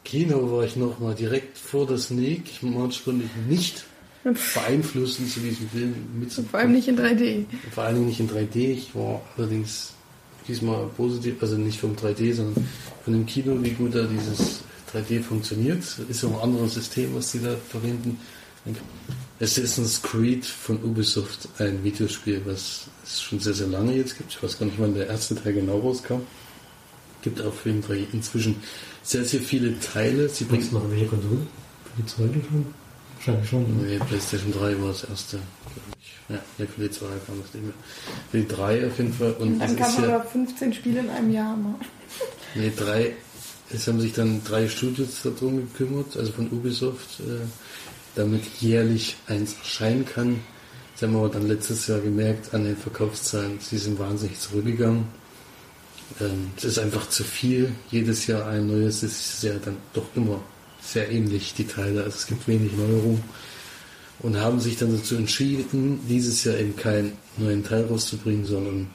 Kino 0.03 0.51
war 0.51 0.63
ich 0.63 0.75
nochmal 0.75 1.15
direkt 1.15 1.57
vor 1.57 1.85
der 1.85 1.97
Sneak. 1.97 2.43
Ich 2.45 2.61
konnte 2.61 3.23
ich 3.23 3.35
nicht 3.47 3.85
beeinflussen, 4.23 5.27
zu 5.27 5.39
diesem 5.39 5.69
Film 5.69 5.95
mitzukommen. 6.19 6.49
Vor 6.49 6.59
allem 6.59 6.71
nicht 6.73 6.87
in 6.87 6.97
3D. 6.97 7.45
Vor 7.71 7.87
Dingen 7.91 8.05
nicht 8.07 8.19
in 8.19 8.29
3D. 8.29 8.55
Ich 8.55 8.95
war 8.95 9.21
allerdings 9.37 9.93
diesmal 10.47 10.87
positiv, 10.97 11.35
also 11.41 11.57
nicht 11.57 11.79
vom 11.79 11.95
3D, 11.95 12.33
sondern 12.33 12.67
von 13.03 13.13
dem 13.13 13.25
Kino, 13.25 13.57
wie 13.61 13.71
gut 13.71 13.95
da 13.95 14.03
dieses 14.03 14.61
3D 14.93 15.21
funktioniert. 15.21 15.83
Ist 16.09 16.23
ja 16.23 16.29
ein 16.29 16.35
anderes 16.35 16.75
System, 16.75 17.15
was 17.15 17.31
die 17.31 17.39
da 17.39 17.55
verwenden. 17.69 18.19
Assassin's 19.39 20.01
Creed 20.03 20.45
von 20.45 20.77
Ubisoft, 20.83 21.49
ein 21.57 21.83
Videospiel, 21.83 22.41
was 22.45 22.87
es 23.03 23.21
schon 23.21 23.39
sehr, 23.39 23.53
sehr 23.53 23.67
lange 23.67 23.95
jetzt 23.95 24.17
gibt. 24.17 24.31
Ich 24.33 24.43
weiß 24.43 24.59
gar 24.59 24.67
nicht, 24.67 24.79
wann 24.79 24.93
der 24.93 25.07
erste 25.07 25.35
Teil 25.35 25.53
genau 25.53 25.79
rauskam. 25.79 26.21
Gibt 27.23 27.41
auf 27.41 27.65
jeden 27.65 27.81
Fall 27.81 28.05
inzwischen 28.13 28.57
sehr, 29.03 29.25
sehr 29.25 29.39
viele 29.39 29.79
Teile. 29.79 30.29
Sie 30.29 30.43
Bringst 30.43 30.71
bringt 30.71 30.83
noch 30.83 30.91
welche 30.91 31.07
Konsole? 31.07 31.47
Für 31.85 32.01
die 32.01 32.05
zweite 32.05 32.47
schon? 32.47 32.80
Wahrscheinlich 33.25 33.49
schon. 33.49 33.77
Ne? 33.77 33.83
Nee, 33.87 33.99
PlayStation 33.99 34.51
3 34.51 34.81
war 34.81 34.87
das 34.89 35.03
erste, 35.03 35.37
glaube 35.37 35.97
ich. 35.99 36.13
Ja, 36.29 36.39
nee, 36.57 36.65
für 36.65 36.81
die 36.81 36.91
2 36.91 37.05
kam 37.27 37.41
das 37.41 37.53
nicht 37.53 37.63
mehr. 37.65 37.73
Für 38.31 38.37
die 38.37 38.47
3 38.47 38.87
auf 38.87 38.97
jeden 38.97 39.13
Fall. 39.13 39.33
Und 39.33 39.59
Dann 39.59 39.69
es 39.69 39.77
kann 39.77 39.93
man 39.93 40.09
ja, 40.09 40.15
aber 40.15 40.25
15 40.25 40.73
Spiele 40.73 40.99
in 41.01 41.09
einem 41.09 41.31
Jahr 41.31 41.55
machen. 41.55 41.85
nee, 42.55 42.71
drei, 42.75 43.13
es 43.71 43.87
haben 43.87 43.99
sich 44.01 44.13
dann 44.13 44.43
drei 44.43 44.67
Studios 44.67 45.21
darum 45.23 45.57
gekümmert, 45.57 46.17
also 46.17 46.31
von 46.31 46.49
Ubisoft, 46.51 47.19
äh, 47.19 47.45
damit 48.15 48.43
jährlich 48.59 49.17
eins 49.27 49.55
erscheinen 49.59 50.05
kann. 50.05 50.39
Das 50.93 51.03
haben 51.03 51.13
wir 51.13 51.19
aber 51.19 51.29
dann 51.29 51.47
letztes 51.47 51.87
Jahr 51.87 51.99
gemerkt 51.99 52.53
an 52.53 52.63
den 52.65 52.75
Verkaufszahlen, 52.75 53.59
sie 53.59 53.77
sind 53.77 53.99
wahnsinnig 53.99 54.39
zurückgegangen. 54.39 55.05
Ähm, 56.19 56.51
es 56.57 56.63
ist 56.65 56.79
einfach 56.79 57.07
zu 57.07 57.23
viel, 57.23 57.71
jedes 57.91 58.27
Jahr 58.27 58.47
ein 58.47 58.67
neues, 58.67 59.03
es 59.03 59.35
ist 59.35 59.43
ja 59.43 59.53
dann 59.63 59.77
doch 59.93 60.05
immer 60.15 60.41
sehr 60.81 61.09
ähnlich, 61.11 61.53
die 61.53 61.67
Teile, 61.67 62.03
also 62.03 62.15
es 62.15 62.27
gibt 62.27 62.47
wenig 62.47 62.73
Neuerung. 62.73 63.23
Und 64.19 64.37
haben 64.37 64.59
sich 64.59 64.77
dann 64.77 64.95
dazu 64.95 65.15
entschieden, 65.15 65.99
dieses 66.07 66.43
Jahr 66.43 66.57
eben 66.57 66.75
keinen 66.75 67.13
neuen 67.37 67.63
Teil 67.63 67.85
rauszubringen, 67.85 68.45
sondern 68.45 68.87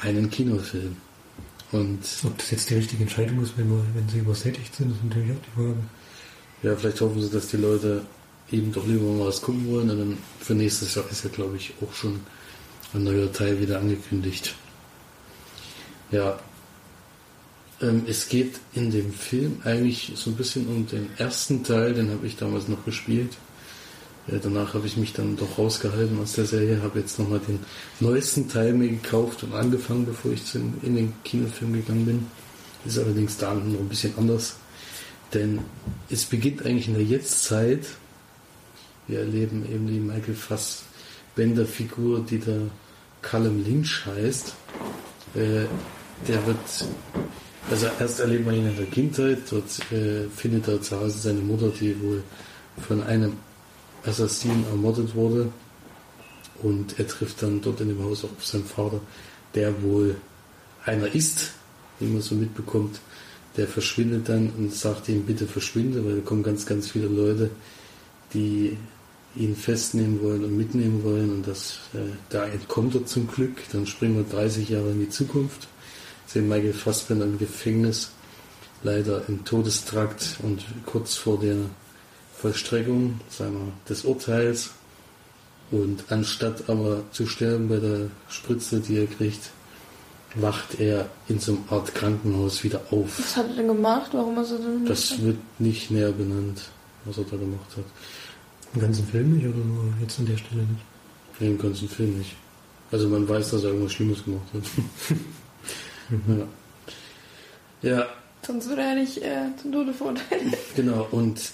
einen 0.00 0.30
Kinofilm. 0.30 0.96
Und 1.72 2.00
Ob 2.24 2.38
das 2.38 2.50
jetzt 2.50 2.70
die 2.70 2.74
richtige 2.74 3.02
Entscheidung 3.02 3.42
ist, 3.42 3.56
wenn, 3.56 3.68
wir, 3.68 3.84
wenn 3.94 4.08
sie 4.08 4.18
übersättigt 4.18 4.74
sind, 4.74 4.92
ist 4.92 5.04
natürlich 5.04 5.32
auch 5.32 5.42
die 5.42 5.60
Frage. 5.60 5.76
ja, 6.62 6.76
vielleicht 6.76 7.00
hoffen 7.00 7.20
sie, 7.20 7.30
dass 7.30 7.48
die 7.48 7.56
Leute 7.58 8.02
eben 8.50 8.72
doch 8.72 8.86
lieber 8.86 9.10
mal 9.10 9.26
was 9.26 9.42
gucken 9.42 9.66
wollen. 9.70 9.90
Und 9.90 9.98
dann 9.98 10.18
für 10.40 10.54
nächstes 10.54 10.94
Jahr 10.94 11.04
ist 11.10 11.24
ja, 11.24 11.30
glaube 11.30 11.56
ich, 11.56 11.72
auch 11.82 11.92
schon 11.92 12.20
ein 12.94 13.04
neuer 13.04 13.32
Teil 13.32 13.60
wieder 13.60 13.78
angekündigt. 13.78 14.54
Ja. 16.10 16.38
Ähm, 17.82 18.04
es 18.06 18.28
geht 18.28 18.60
in 18.74 18.90
dem 18.90 19.12
Film 19.12 19.60
eigentlich 19.64 20.12
so 20.14 20.30
ein 20.30 20.36
bisschen 20.36 20.66
um 20.68 20.86
den 20.86 21.10
ersten 21.18 21.64
Teil, 21.64 21.94
den 21.94 22.10
habe 22.10 22.26
ich 22.26 22.36
damals 22.36 22.68
noch 22.68 22.84
gespielt. 22.84 23.36
Ja, 24.28 24.38
danach 24.40 24.74
habe 24.74 24.86
ich 24.86 24.96
mich 24.96 25.12
dann 25.12 25.36
doch 25.36 25.58
rausgehalten 25.58 26.20
aus 26.20 26.34
der 26.34 26.46
Serie, 26.46 26.80
habe 26.80 27.00
jetzt 27.00 27.18
nochmal 27.18 27.40
den 27.40 27.58
neuesten 27.98 28.48
Teil 28.48 28.72
mir 28.72 28.88
gekauft 28.88 29.42
und 29.42 29.52
angefangen, 29.52 30.06
bevor 30.06 30.30
ich 30.30 30.42
in 30.54 30.94
den 30.94 31.12
Kinofilm 31.24 31.72
gegangen 31.72 32.06
bin. 32.06 32.26
Ist 32.84 32.98
allerdings 32.98 33.36
da 33.36 33.52
noch 33.52 33.80
ein 33.80 33.88
bisschen 33.88 34.16
anders. 34.16 34.56
Denn 35.34 35.60
es 36.08 36.24
beginnt 36.24 36.64
eigentlich 36.64 36.88
in 36.88 36.94
der 36.94 37.04
Jetztzeit. 37.04 37.84
Wir 39.08 39.20
erleben 39.20 39.64
eben 39.72 39.88
die 39.88 39.98
Michael 39.98 40.34
Fassbender-Figur, 40.34 42.24
die 42.28 42.38
da 42.38 42.52
Callum 43.22 43.64
Lynch 43.64 44.06
heißt. 44.06 44.54
Äh, 45.34 45.64
der 46.28 46.46
wird, 46.46 46.58
also 47.70 47.86
erst 47.98 48.20
erlebt 48.20 48.44
man 48.44 48.54
ihn 48.54 48.66
in 48.66 48.76
der 48.76 48.86
Kindheit, 48.86 49.38
dort 49.50 49.92
äh, 49.92 50.28
findet 50.34 50.68
er 50.68 50.80
zu 50.80 50.98
Hause 50.98 51.18
seine 51.18 51.40
Mutter, 51.40 51.68
die 51.68 52.00
wohl 52.02 52.22
von 52.86 53.02
einem 53.02 53.34
Assassin 54.04 54.64
ermordet 54.70 55.14
wurde. 55.14 55.52
Und 56.62 56.98
er 56.98 57.06
trifft 57.06 57.42
dann 57.42 57.60
dort 57.60 57.80
in 57.80 57.88
dem 57.88 58.02
Haus 58.02 58.24
auch 58.24 58.30
auf 58.30 58.44
seinen 58.44 58.64
Vater, 58.64 59.00
der 59.54 59.82
wohl 59.82 60.16
einer 60.84 61.12
ist, 61.12 61.52
wie 61.98 62.06
man 62.06 62.22
so 62.22 62.34
mitbekommt. 62.34 63.00
Der 63.56 63.66
verschwindet 63.66 64.28
dann 64.28 64.50
und 64.56 64.72
sagt 64.74 65.08
ihm, 65.08 65.24
bitte 65.24 65.46
verschwinde, 65.46 66.04
weil 66.04 66.16
da 66.16 66.20
kommen 66.22 66.42
ganz, 66.42 66.64
ganz 66.64 66.90
viele 66.90 67.06
Leute, 67.06 67.50
die 68.32 68.76
ihn 69.34 69.56
festnehmen 69.56 70.22
wollen 70.22 70.44
und 70.44 70.56
mitnehmen 70.56 71.02
wollen. 71.04 71.30
Und 71.30 71.46
das, 71.46 71.80
äh, 71.94 71.98
da 72.28 72.44
entkommt 72.46 72.94
er 72.94 73.06
zum 73.06 73.26
Glück. 73.26 73.56
Dann 73.72 73.86
springen 73.86 74.16
wir 74.16 74.24
30 74.24 74.68
Jahre 74.68 74.90
in 74.90 75.00
die 75.00 75.10
Zukunft. 75.10 75.68
Sehen 76.26 76.48
Michael 76.48 76.72
Fassbender 76.72 77.24
im 77.24 77.38
Gefängnis, 77.38 78.10
leider 78.82 79.22
im 79.28 79.44
Todestrakt 79.44 80.36
und 80.42 80.64
kurz 80.86 81.14
vor 81.14 81.38
der 81.38 81.56
Vollstreckung 82.36 83.20
seiner, 83.28 83.60
des 83.88 84.04
Urteils. 84.04 84.70
Und 85.70 86.04
anstatt 86.10 86.68
aber 86.68 87.02
zu 87.12 87.26
sterben 87.26 87.68
bei 87.68 87.76
der 87.78 88.08
Spritze, 88.28 88.80
die 88.80 88.98
er 88.98 89.06
kriegt, 89.06 89.50
wacht 90.34 90.80
er 90.80 91.08
in 91.28 91.38
so 91.38 91.52
einer 91.52 91.78
Art 91.78 91.94
Krankenhaus 91.94 92.64
wieder 92.64 92.80
auf. 92.90 93.18
Was 93.18 93.36
hat 93.36 93.48
er 93.48 93.56
denn 93.56 93.68
gemacht? 93.68 94.10
Warum 94.12 94.38
ist 94.38 94.50
er 94.50 94.58
denn 94.58 94.84
Das 94.86 95.20
wird 95.22 95.38
nicht 95.58 95.90
näher 95.90 96.12
benannt, 96.12 96.62
was 97.04 97.18
er 97.18 97.24
da 97.24 97.36
gemacht 97.36 97.76
hat. 97.76 97.84
Im 98.74 98.80
ganzen 98.80 99.06
Film 99.06 99.36
nicht 99.36 99.46
oder 99.46 99.64
nur 99.64 99.84
jetzt 100.00 100.18
an 100.18 100.26
der 100.26 100.36
Stelle 100.36 100.62
nicht? 100.62 100.84
Nee, 101.38 101.48
Im 101.48 101.58
ganzen 101.58 101.88
Film 101.88 102.18
nicht. 102.18 102.34
Also 102.90 103.08
man 103.08 103.28
weiß, 103.28 103.50
dass 103.50 103.62
er 103.64 103.70
irgendwas 103.70 103.92
Schlimmes 103.92 104.24
gemacht 104.24 104.46
hat. 104.54 104.62
ja. 107.82 107.90
ja, 107.90 108.08
Sonst 108.44 108.68
würde 108.68 108.82
er 108.82 108.94
nicht 108.96 109.18
äh, 109.18 109.46
zum 109.60 109.72
Tode 109.72 109.94
verurteilt. 109.94 110.56
genau. 110.76 111.06
Und 111.12 111.52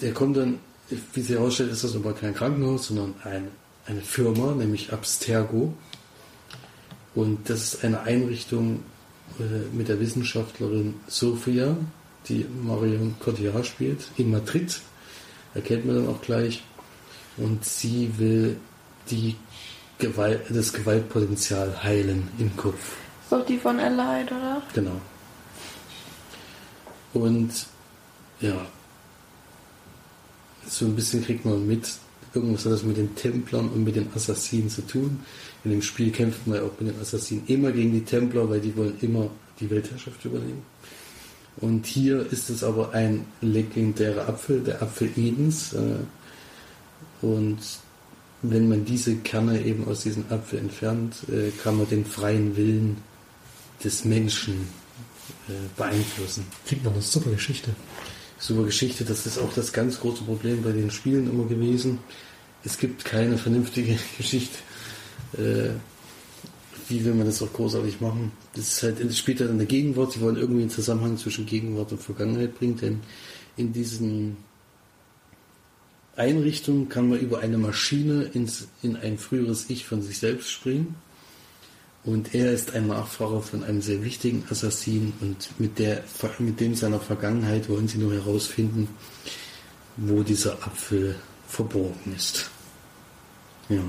der 0.00 0.12
kommt 0.12 0.36
dann, 0.36 0.60
wie 0.88 1.20
sich 1.20 1.36
herausstellt, 1.36 1.72
ist 1.72 1.82
das 1.82 1.96
aber 1.96 2.12
kein 2.12 2.34
Krankenhaus, 2.34 2.86
sondern 2.86 3.14
ein, 3.24 3.48
eine 3.86 4.00
Firma, 4.00 4.52
nämlich 4.52 4.92
Abstergo. 4.92 5.74
Und 7.16 7.50
das 7.50 7.74
ist 7.74 7.84
eine 7.84 8.02
Einrichtung 8.02 8.84
äh, 9.40 9.76
mit 9.76 9.88
der 9.88 9.98
Wissenschaftlerin 9.98 10.94
Sophia, 11.08 11.76
die 12.28 12.46
Marion 12.62 13.16
Cotillard 13.18 13.66
spielt, 13.66 14.08
in 14.16 14.30
Madrid. 14.30 14.80
Erkennt 15.54 15.86
man 15.86 15.96
dann 15.96 16.08
auch 16.08 16.22
gleich. 16.22 16.62
Und 17.36 17.64
sie 17.64 18.12
will 18.18 18.56
die 19.10 19.34
Gewalt, 19.98 20.42
das 20.50 20.72
Gewaltpotenzial 20.72 21.82
heilen 21.82 22.28
im 22.38 22.56
Kopf. 22.56 22.96
Ist 23.28 23.32
doch 23.32 23.44
die 23.44 23.58
von 23.58 23.78
Allied, 23.78 24.32
oder? 24.32 24.62
Genau. 24.72 24.98
Und 27.12 27.50
ja, 28.40 28.66
so 30.66 30.86
ein 30.86 30.96
bisschen 30.96 31.22
kriegt 31.22 31.44
man 31.44 31.66
mit, 31.66 31.90
irgendwas 32.32 32.64
hat 32.64 32.72
das 32.72 32.84
mit 32.84 32.96
den 32.96 33.14
Templern 33.16 33.68
und 33.68 33.84
mit 33.84 33.96
den 33.96 34.10
Assassinen 34.14 34.70
zu 34.70 34.80
tun. 34.86 35.20
In 35.62 35.72
dem 35.72 35.82
Spiel 35.82 36.10
kämpft 36.10 36.46
man 36.46 36.56
ja 36.56 36.62
auch 36.62 36.80
mit 36.80 36.94
den 36.94 37.00
Assassinen 37.02 37.42
immer 37.48 37.70
gegen 37.70 37.92
die 37.92 38.04
Templer, 38.04 38.48
weil 38.48 38.60
die 38.60 38.74
wollen 38.74 38.96
immer 39.02 39.28
die 39.60 39.68
Weltherrschaft 39.68 40.24
übernehmen. 40.24 40.62
Und 41.58 41.84
hier 41.84 42.24
ist 42.32 42.48
es 42.48 42.64
aber 42.64 42.94
ein 42.94 43.26
legendärer 43.42 44.26
Apfel, 44.26 44.60
der 44.60 44.80
Apfel 44.80 45.10
Edens. 45.16 45.74
Äh, 45.74 45.96
Und 47.20 47.58
wenn 48.42 48.68
man 48.68 48.84
diese 48.84 49.16
Kerne 49.16 49.60
eben 49.62 49.86
aus 49.86 50.04
diesem 50.04 50.24
Apfel 50.30 50.60
entfernt, 50.60 51.16
äh, 51.28 51.50
kann 51.62 51.76
man 51.76 51.88
den 51.88 52.04
freien 52.06 52.56
Willen 52.56 52.96
des 53.82 54.04
Menschen 54.04 54.68
äh, 55.48 55.52
beeinflussen. 55.76 56.46
Klingt 56.66 56.84
noch 56.84 56.92
eine 56.92 57.02
super 57.02 57.30
Geschichte. 57.30 57.74
Super 58.38 58.64
Geschichte, 58.64 59.04
das 59.04 59.26
ist 59.26 59.38
auch 59.38 59.52
das 59.52 59.72
ganz 59.72 59.98
große 60.00 60.22
Problem 60.22 60.62
bei 60.62 60.72
den 60.72 60.90
Spielen 60.90 61.28
immer 61.28 61.44
gewesen. 61.46 61.98
Es 62.64 62.78
gibt 62.78 63.04
keine 63.04 63.36
vernünftige 63.36 63.98
Geschichte. 64.16 64.58
Äh, 65.36 65.70
wie 66.88 67.04
will 67.04 67.14
man 67.14 67.26
das 67.26 67.42
auch 67.42 67.52
großartig 67.52 68.00
machen? 68.00 68.32
Das 68.54 68.68
ist 68.68 68.82
halt, 68.82 69.16
spielt 69.16 69.40
halt 69.40 69.50
in 69.50 69.58
der 69.58 69.66
Gegenwart. 69.66 70.12
Sie 70.12 70.20
wollen 70.20 70.36
irgendwie 70.36 70.62
einen 70.62 70.70
Zusammenhang 70.70 71.18
zwischen 71.18 71.44
Gegenwart 71.44 71.92
und 71.92 72.02
Vergangenheit 72.02 72.58
bringen, 72.58 72.76
denn 72.76 73.00
in 73.56 73.72
diesen 73.72 74.38
Einrichtungen 76.16 76.88
kann 76.88 77.08
man 77.08 77.20
über 77.20 77.40
eine 77.40 77.58
Maschine 77.58 78.24
ins, 78.32 78.68
in 78.82 78.96
ein 78.96 79.18
früheres 79.18 79.68
Ich 79.68 79.86
von 79.86 80.02
sich 80.02 80.18
selbst 80.18 80.50
springen. 80.50 80.96
Und 82.08 82.34
er 82.34 82.52
ist 82.52 82.74
ein 82.74 82.86
Nachfahre 82.86 83.42
von 83.42 83.62
einem 83.64 83.82
sehr 83.82 84.02
wichtigen 84.02 84.42
Assassin 84.48 85.12
und 85.20 85.50
mit, 85.58 85.78
der, 85.78 86.04
mit 86.38 86.58
dem 86.58 86.74
seiner 86.74 87.00
Vergangenheit 87.00 87.68
wollen 87.68 87.86
sie 87.86 87.98
nur 87.98 88.14
herausfinden, 88.14 88.88
wo 89.98 90.22
dieser 90.22 90.54
Apfel 90.66 91.16
verborgen 91.46 92.14
ist. 92.16 92.48
Ja. 93.68 93.82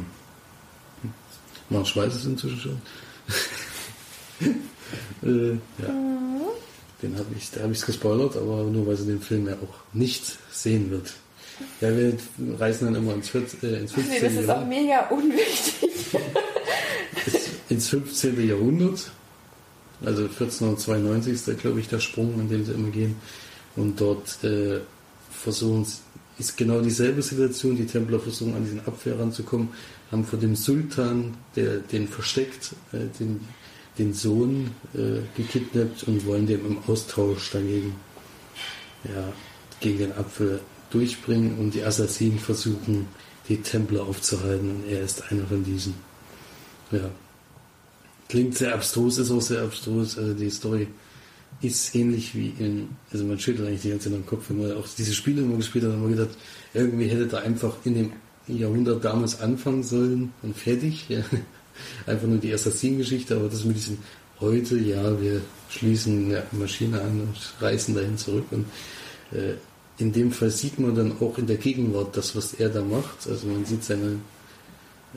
Marsch 1.69 1.95
weiß 1.95 2.13
es 2.13 2.25
inzwischen 2.25 2.59
schon. 2.59 2.81
äh, 5.23 5.51
ja. 5.81 5.93
Den 7.01 7.17
habe 7.17 7.27
ich, 7.37 7.51
da 7.51 7.61
habe 7.61 7.71
ich 7.71 7.79
es 7.79 7.85
gespoilert, 7.85 8.35
aber 8.35 8.63
nur 8.63 8.85
weil 8.85 8.97
sie 8.97 9.05
den 9.05 9.21
Film 9.21 9.47
ja 9.47 9.53
auch 9.53 9.93
nicht 9.93 10.37
sehen 10.51 10.91
wird. 10.91 11.13
Ja, 11.79 11.95
wir 11.95 12.17
reisen 12.57 12.83
dann 12.83 12.95
immer 12.95 13.13
ins, 13.13 13.29
14, 13.29 13.63
äh, 13.63 13.79
ins 13.79 13.93
15. 13.93 14.13
Nee, 14.13 14.19
das 14.19 14.43
ist 14.43 14.49
auch 14.49 14.65
mega 14.65 15.07
unwichtig. 15.07 15.89
ins 17.69 17.87
15. 17.89 18.47
Jahrhundert. 18.47 19.11
Also 20.03 20.23
1492 20.23 21.33
ist 21.33 21.47
da, 21.47 21.53
glaube 21.53 21.79
ich, 21.79 21.87
der 21.87 21.99
Sprung, 21.99 22.39
an 22.39 22.49
dem 22.49 22.65
sie 22.65 22.73
immer 22.73 22.89
gehen. 22.89 23.15
Und 23.75 23.99
dort 23.99 24.43
äh, 24.43 24.79
versuchen 25.31 25.85
ist 26.37 26.57
genau 26.57 26.81
dieselbe 26.81 27.21
Situation. 27.21 27.75
Die 27.75 27.85
Templer 27.85 28.19
versuchen 28.19 28.55
an 28.55 28.63
diesen 28.63 28.79
Apfel 28.87 29.13
ranzukommen, 29.13 29.69
haben 30.11 30.25
vor 30.25 30.39
dem 30.39 30.55
Sultan, 30.55 31.35
der 31.55 31.79
den 31.79 32.07
versteckt, 32.07 32.73
äh, 32.93 33.05
den, 33.19 33.41
den 33.97 34.13
Sohn 34.13 34.71
äh, 34.93 35.19
gekidnappt 35.35 36.03
und 36.03 36.25
wollen 36.25 36.47
dem 36.47 36.65
im 36.65 36.77
Austausch 36.87 37.51
dagegen 37.51 37.95
ja, 39.03 39.33
gegen 39.79 39.99
den 39.99 40.11
Apfel 40.13 40.61
durchbringen 40.91 41.57
und 41.57 41.73
die 41.73 41.83
Assassinen 41.83 42.39
versuchen, 42.39 43.07
die 43.47 43.61
Templer 43.61 44.03
aufzuhalten 44.03 44.69
und 44.69 44.87
er 44.89 45.01
ist 45.01 45.31
einer 45.31 45.45
von 45.45 45.63
diesen. 45.63 45.93
Ja. 46.91 47.09
Klingt 48.29 48.55
sehr 48.55 48.73
abstrus, 48.73 49.17
ist 49.17 49.31
auch 49.31 49.41
sehr 49.41 49.63
abstrus. 49.63 50.17
Also 50.17 50.33
die 50.33 50.49
Story 50.49 50.87
ist 51.61 51.93
ähnlich 51.95 52.33
wie 52.35 52.53
in, 52.59 52.89
also 53.11 53.25
man 53.25 53.39
schüttelt 53.39 53.67
eigentlich 53.67 53.81
die 53.81 53.89
ganze 53.89 54.09
Zeit 54.09 54.17
am 54.17 54.25
Kopf, 54.25 54.45
wenn 54.49 54.61
man 54.61 54.77
auch 54.77 54.87
diese 54.97 55.13
Spiele 55.13 55.41
immer 55.41 55.57
gespielt 55.57 55.83
hat, 55.83 55.91
hat 55.91 55.99
man 55.99 56.11
gedacht, 56.11 56.37
irgendwie 56.73 57.07
hätte 57.07 57.27
da 57.27 57.39
einfach 57.39 57.75
in 57.83 57.95
dem 57.95 58.13
Jahrhundert 58.47 59.03
damals 59.03 59.41
anfangen 59.41 59.83
sollen 59.83 60.33
und 60.41 60.55
fertig. 60.55 61.05
Ja. 61.09 61.23
Einfach 62.05 62.27
nur 62.27 62.39
die 62.39 62.53
Assassin-Geschichte, 62.53 63.37
aber 63.37 63.47
das 63.47 63.63
mit 63.63 63.77
diesem 63.77 63.99
heute, 64.41 64.77
ja, 64.77 65.21
wir 65.21 65.41
schließen 65.69 66.25
eine 66.25 66.43
Maschine 66.51 66.99
an 67.01 67.21
und 67.21 67.61
reisen 67.61 67.95
dahin 67.95 68.17
zurück 68.17 68.45
und 68.51 68.65
äh, 69.31 69.53
in 69.97 70.11
dem 70.13 70.31
Fall 70.31 70.49
sieht 70.49 70.79
man 70.79 70.95
dann 70.95 71.13
auch 71.19 71.37
in 71.37 71.47
der 71.47 71.57
Gegenwart 71.57 72.15
das, 72.15 72.35
was 72.35 72.53
er 72.53 72.69
da 72.69 72.81
macht. 72.81 73.27
Also 73.27 73.47
man 73.47 73.65
sieht 73.65 73.83
seine, 73.83 74.15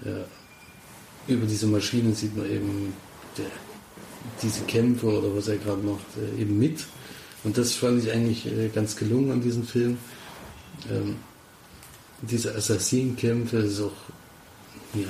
ja, 0.05 0.25
über 1.27 1.47
diese 1.47 1.67
Maschine 1.67 2.15
sieht 2.15 2.37
man 2.37 2.47
eben 2.47 2.93
der, 3.39 3.47
diese 4.43 4.63
Kämpfe 4.65 5.07
oder 5.07 5.35
was 5.35 5.49
er 5.49 5.57
gerade 5.57 5.83
macht, 5.83 6.05
äh, 6.17 6.41
eben 6.41 6.59
mit. 6.59 6.85
Und 7.45 7.59
das 7.59 7.75
fand 7.75 8.03
ich 8.03 8.13
eigentlich 8.13 8.47
äh, 8.47 8.69
ganz 8.69 8.97
gelungen 8.97 9.33
an 9.33 9.43
diesem 9.43 9.65
Film. 9.65 9.99
Ähm, 10.91 11.17
diese 12.23 12.55
Assassinenkämpfe 12.55 13.59
ist 13.59 13.81
auch 13.81 13.93
ja, 14.95 15.09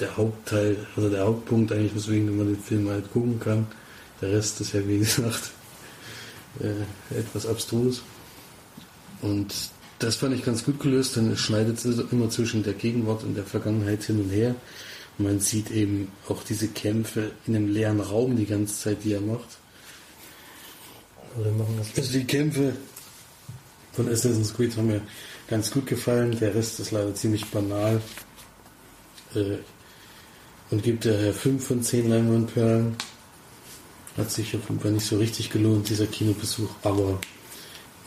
der 0.00 0.16
Hauptteil, 0.16 0.76
also 0.96 1.10
der 1.10 1.24
Hauptpunkt 1.24 1.72
eigentlich, 1.72 1.94
weswegen 1.94 2.36
man 2.36 2.46
den 2.46 2.62
Film 2.62 2.88
halt 2.88 3.12
gucken 3.12 3.38
kann. 3.40 3.66
Der 4.20 4.32
Rest 4.32 4.60
ist 4.60 4.72
ja 4.72 4.86
wie 4.86 4.98
gesagt 5.00 5.50
äh, 6.60 7.18
etwas 7.18 7.46
abstrus. 7.46 8.02
Und 9.22 9.54
das 9.98 10.16
fand 10.16 10.34
ich 10.34 10.44
ganz 10.44 10.64
gut 10.64 10.80
gelöst, 10.80 11.16
denn 11.16 11.32
es 11.32 11.40
schneidet 11.40 11.82
immer 12.12 12.28
zwischen 12.28 12.62
der 12.62 12.74
Gegenwart 12.74 13.22
und 13.24 13.34
der 13.34 13.44
Vergangenheit 13.44 14.02
hin 14.04 14.20
und 14.20 14.30
her. 14.30 14.54
Man 15.18 15.40
sieht 15.40 15.70
eben 15.70 16.12
auch 16.28 16.42
diese 16.42 16.68
Kämpfe 16.68 17.32
in 17.46 17.56
einem 17.56 17.72
leeren 17.72 18.00
Raum 18.00 18.36
die 18.36 18.46
ganze 18.46 18.74
Zeit, 18.74 18.98
die 19.04 19.14
er 19.14 19.20
macht. 19.20 19.58
Also 21.96 22.12
die 22.12 22.24
Kämpfe 22.24 22.74
von 23.92 24.08
Assassin's 24.08 24.54
Creed 24.54 24.76
haben 24.76 24.88
mir 24.88 25.00
ganz 25.48 25.70
gut 25.70 25.86
gefallen. 25.86 26.38
Der 26.38 26.54
Rest 26.54 26.80
ist 26.80 26.90
leider 26.90 27.14
ziemlich 27.14 27.46
banal. 27.46 28.00
Äh, 29.34 29.58
und 30.70 30.82
gibt 30.82 31.04
daher 31.04 31.32
5 31.32 31.64
von 31.64 31.82
10 31.82 32.10
Leinwandperlen. 32.10 32.96
Hat 34.16 34.30
sich 34.30 34.56
auf 34.56 34.68
jeden 34.68 34.80
Fall 34.80 34.92
nicht 34.92 35.06
so 35.06 35.18
richtig 35.18 35.50
gelohnt, 35.50 35.88
dieser 35.88 36.06
Kinobesuch. 36.06 36.70
Aber 36.82 37.18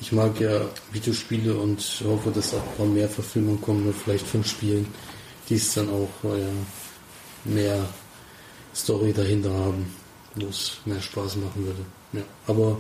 ich 0.01 0.11
mag 0.11 0.39
ja 0.39 0.61
Videospiele 0.91 1.55
und 1.55 1.79
hoffe, 2.03 2.31
dass 2.31 2.53
auch 2.53 2.79
mal 2.79 2.87
mehr 2.87 3.09
Verfilmungen 3.09 3.61
kommen, 3.61 3.93
vielleicht 3.93 4.25
von 4.25 4.43
Spielen, 4.43 4.87
die 5.47 5.55
es 5.55 5.73
dann 5.73 5.89
auch 5.89 6.09
äh, 6.23 6.45
mehr 7.45 7.87
Story 8.75 9.13
dahinter 9.13 9.51
haben, 9.53 9.85
wo 10.35 10.47
es 10.47 10.77
mehr 10.85 11.01
Spaß 11.01 11.37
machen 11.37 11.65
würde. 11.65 11.85
Ja, 12.13 12.21
aber 12.47 12.77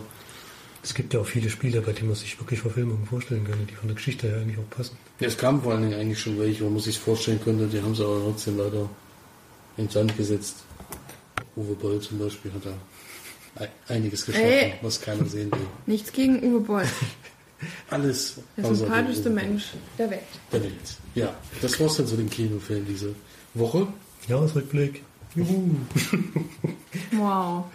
Es 0.81 0.93
gibt 0.93 1.13
ja 1.13 1.19
auch 1.19 1.25
viele 1.27 1.49
Spiele, 1.49 1.81
bei 1.81 1.91
denen 1.91 2.07
man 2.07 2.15
sich 2.15 2.39
wirklich 2.39 2.61
Verfilmungen 2.61 3.05
vorstellen 3.05 3.43
könnte, 3.43 3.65
die 3.65 3.75
von 3.75 3.87
der 3.89 3.95
Geschichte 3.95 4.29
her 4.29 4.37
eigentlich 4.37 4.57
auch 4.57 4.69
passen. 4.69 4.97
ja, 5.19 5.27
es 5.27 5.37
kamen 5.37 5.61
vor 5.61 5.73
allen 5.73 5.81
Dingen 5.83 5.99
eigentlich 5.99 6.19
schon 6.19 6.39
welche, 6.39 6.63
wo 6.63 6.69
man 6.69 6.79
sich 6.79 6.97
vorstellen 6.97 7.41
könnte, 7.43 7.67
die 7.67 7.81
haben 7.81 7.93
sie 7.93 8.03
aber 8.05 8.21
trotzdem 8.23 8.57
leider 8.57 8.89
in 9.75 9.89
Sand 9.89 10.15
gesetzt. 10.15 10.55
Uwe 11.57 11.73
Boll 11.75 11.99
zum 11.99 12.19
Beispiel 12.19 12.51
hat 12.53 12.65
da 12.65 13.61
ei- 13.63 13.93
einiges 13.93 14.25
geschaffen, 14.25 14.47
Ey. 14.47 14.73
was 14.81 15.01
keiner 15.01 15.25
sehen 15.25 15.51
will. 15.51 15.67
Nichts 15.85 16.13
gegen 16.13 16.41
Uwe 16.43 16.61
Boll. 16.61 16.85
Alles. 17.89 18.35
Der 18.55 18.73
sympathischste 18.73 19.29
Mensch 19.29 19.65
der 19.97 20.09
Welt. 20.09 20.21
Der 20.53 20.63
Welt. 20.63 20.97
Ja, 21.13 21.35
das 21.61 21.77
war's 21.79 21.97
dann 21.97 22.07
zu 22.07 22.15
den 22.15 22.29
Kinofilmen 22.29 22.87
diese 22.87 23.13
Woche. 23.53 23.85
Jahresrückblick. 24.27 25.03
Juhu. 25.35 25.75
Wow. 27.11 27.65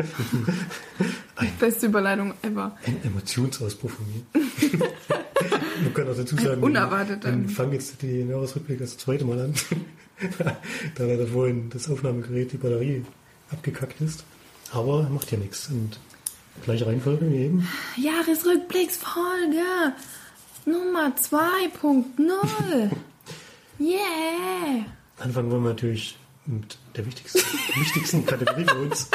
Beste 1.58 1.86
Überleitung 1.86 2.34
ever. 2.42 2.76
Ein 2.86 3.02
Emotionsausbruch 3.04 3.90
von 3.90 4.06
mir. 4.06 4.22
Man 5.82 5.94
kann 5.94 6.08
auch 6.08 6.16
dazu 6.16 6.36
sagen, 6.36 6.62
unerwarteter. 6.62 7.32
wir 7.36 7.48
fangen 7.48 7.72
jetzt 7.72 8.00
den 8.02 8.30
Jahresrückblick 8.30 8.78
das 8.78 8.96
zweite 8.96 9.24
Mal 9.24 9.40
an. 9.40 9.54
da 10.94 11.04
leider 11.04 11.26
vorhin 11.26 11.70
das 11.70 11.88
Aufnahmegerät, 11.90 12.52
die 12.52 12.56
Batterie 12.56 13.04
abgekackt 13.50 14.00
ist. 14.00 14.24
Aber 14.72 15.08
macht 15.08 15.30
ja 15.30 15.38
nichts. 15.38 15.68
Und 15.68 15.98
gleiche 16.64 16.86
Reihenfolge 16.86 17.30
wie 17.30 17.36
eben. 17.36 17.68
Jahresrückblicksfolge 17.96 19.94
Nummer 20.66 21.12
2.0. 21.16 22.90
Yeah. 23.80 24.86
Anfangen 25.18 25.50
wollen 25.50 25.62
wir 25.64 25.70
natürlich 25.70 26.16
mit 26.46 26.78
der 26.96 27.06
wichtigsten, 27.06 27.40
wichtigsten 27.76 28.26
Kategorie 28.26 28.64
für 28.64 28.78
uns. 28.78 29.08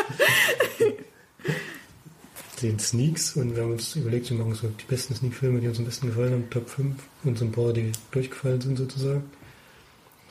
Den 2.62 2.78
Sneaks. 2.80 3.36
Und 3.36 3.56
wir 3.56 3.64
haben 3.64 3.72
uns 3.72 3.96
überlegt, 3.96 4.30
wir 4.30 4.38
machen 4.38 4.54
so 4.56 4.68
die 4.68 4.84
besten 4.86 5.16
Sneak-Filme, 5.16 5.62
die 5.62 5.68
uns 5.68 5.80
am 5.80 5.86
besten 5.86 6.08
gefallen 6.08 6.34
haben, 6.34 6.50
Top 6.50 6.70
5 6.70 6.96
und 7.24 7.38
so 7.38 7.46
ein 7.46 7.52
paar, 7.52 7.72
die 7.72 7.92
durchgefallen 8.12 8.60
sind 8.62 8.78
sozusagen. 8.78 9.24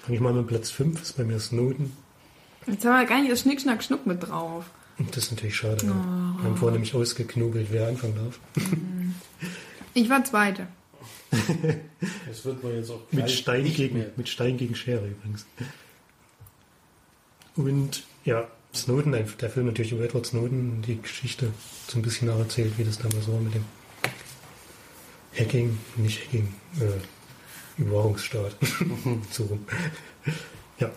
Fange 0.02 0.16
ich 0.16 0.20
mal 0.20 0.32
mit 0.34 0.46
Platz 0.46 0.70
5, 0.70 1.00
ist 1.00 1.16
bei 1.16 1.24
mir 1.24 1.40
Snowden. 1.40 1.96
Jetzt 2.66 2.84
haben 2.84 3.00
wir 3.00 3.06
gar 3.06 3.20
nicht 3.20 3.32
das 3.32 3.40
Schnick, 3.40 3.60
Schnack, 3.60 3.82
Schnuck 3.82 4.06
mit 4.06 4.22
drauf. 4.28 4.66
Und 4.98 5.16
das 5.16 5.24
ist 5.24 5.30
natürlich 5.30 5.56
schade. 5.56 5.86
ja. 5.86 5.92
Wir 5.92 6.44
haben 6.44 6.56
vorhin 6.56 6.74
nämlich 6.74 6.94
ausgeknobelt, 6.94 7.68
wer 7.70 7.88
anfangen 7.88 8.16
darf. 8.16 8.38
Ich 9.94 10.10
war 10.10 10.22
Zweite. 10.24 10.66
Das 11.30 12.44
wird 12.44 12.62
man 12.62 12.74
jetzt 12.74 12.90
auch 12.90 13.00
Mit 13.10 13.30
Stein, 13.30 13.64
gegen, 13.64 13.98
mehr. 13.98 14.10
mit 14.16 14.28
Stein 14.28 14.56
gegen 14.56 14.74
Schere 14.74 15.06
übrigens. 15.08 15.46
Und 17.58 18.04
ja, 18.24 18.46
Snowden, 18.72 19.12
der 19.12 19.50
Film 19.50 19.66
natürlich 19.66 19.90
über 19.90 20.04
Edward 20.04 20.26
Snowden, 20.26 20.80
die 20.86 21.02
Geschichte 21.02 21.52
so 21.88 21.98
ein 21.98 22.02
bisschen 22.02 22.28
nacherzählt, 22.28 22.78
wie 22.78 22.84
das 22.84 22.98
damals 22.98 23.26
war 23.26 23.40
mit 23.40 23.52
dem 23.54 23.64
Hacking, 25.36 25.76
nicht 25.96 26.24
Hacking, 26.24 26.54
äh, 26.80 27.80
Überwachungsstaat. 27.82 28.54
so 29.32 29.44
rum. 29.44 29.66
Ja, 30.78 30.90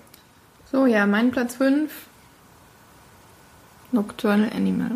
So, 0.71 0.85
ja, 0.85 1.07
mein 1.07 1.31
Platz 1.31 1.55
5. 1.55 1.91
Nocturnal 3.91 4.51
Animal. 4.53 4.91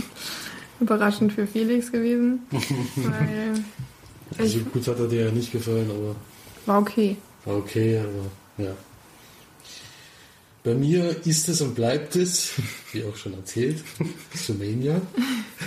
Überraschend 0.80 1.32
für 1.32 1.46
Felix 1.46 1.92
gewesen. 1.92 2.40
weil 2.50 3.64
Also 4.38 4.58
gut 4.58 4.88
hat 4.88 4.98
er 4.98 5.06
dir 5.06 5.26
ja 5.26 5.30
nicht 5.30 5.52
gefallen, 5.52 5.88
aber 5.88 6.16
war 6.66 6.80
okay. 6.80 7.16
war 7.44 7.56
okay, 7.58 7.98
aber 8.00 8.64
ja. 8.64 8.74
Bei 10.62 10.74
mir 10.74 11.16
ist 11.26 11.48
es 11.48 11.62
und 11.62 11.74
bleibt 11.74 12.16
es, 12.16 12.52
wie 12.92 13.04
auch 13.04 13.16
schon 13.16 13.34
erzählt, 13.34 13.82
Sumania. 14.34 15.00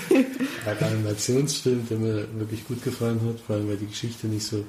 Ein 0.66 0.78
Animationsfilm, 0.78 1.88
der 1.90 1.98
mir 1.98 2.28
wirklich 2.40 2.66
gut 2.68 2.84
gefallen 2.84 3.20
hat, 3.28 3.40
vor 3.40 3.56
allem 3.56 3.70
weil 3.70 3.78
die 3.78 3.88
Geschichte 3.88 4.28
nicht 4.28 4.46
so 4.46 4.64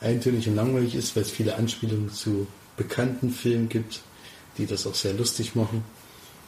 eintönig 0.00 0.48
und 0.48 0.56
langweilig 0.56 0.94
ist, 0.94 1.14
weil 1.14 1.22
es 1.22 1.30
viele 1.30 1.56
Anspielungen 1.56 2.10
zu 2.10 2.46
bekannten 2.76 3.30
Filmen 3.30 3.68
gibt, 3.68 4.00
die 4.58 4.66
das 4.66 4.86
auch 4.86 4.94
sehr 4.94 5.14
lustig 5.14 5.54
machen. 5.54 5.84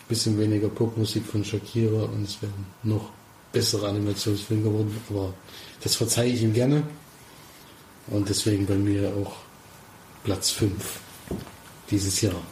Bisschen 0.08 0.38
weniger 0.38 0.68
Popmusik 0.68 1.24
von 1.26 1.44
Shakira 1.44 2.04
und 2.04 2.24
es 2.24 2.40
wäre 2.40 2.52
noch 2.82 3.10
bessere 3.52 3.88
Animationsfilm 3.88 4.62
geworden, 4.62 4.96
aber 5.10 5.34
das 5.82 5.96
verzeihe 5.96 6.32
ich 6.32 6.42
ihm 6.42 6.54
gerne. 6.54 6.82
Und 8.06 8.28
deswegen 8.28 8.66
bei 8.66 8.76
mir 8.76 9.12
auch 9.14 9.36
Platz 10.24 10.50
5 10.50 10.72
dieses 11.90 12.22
Jahr. 12.22 12.42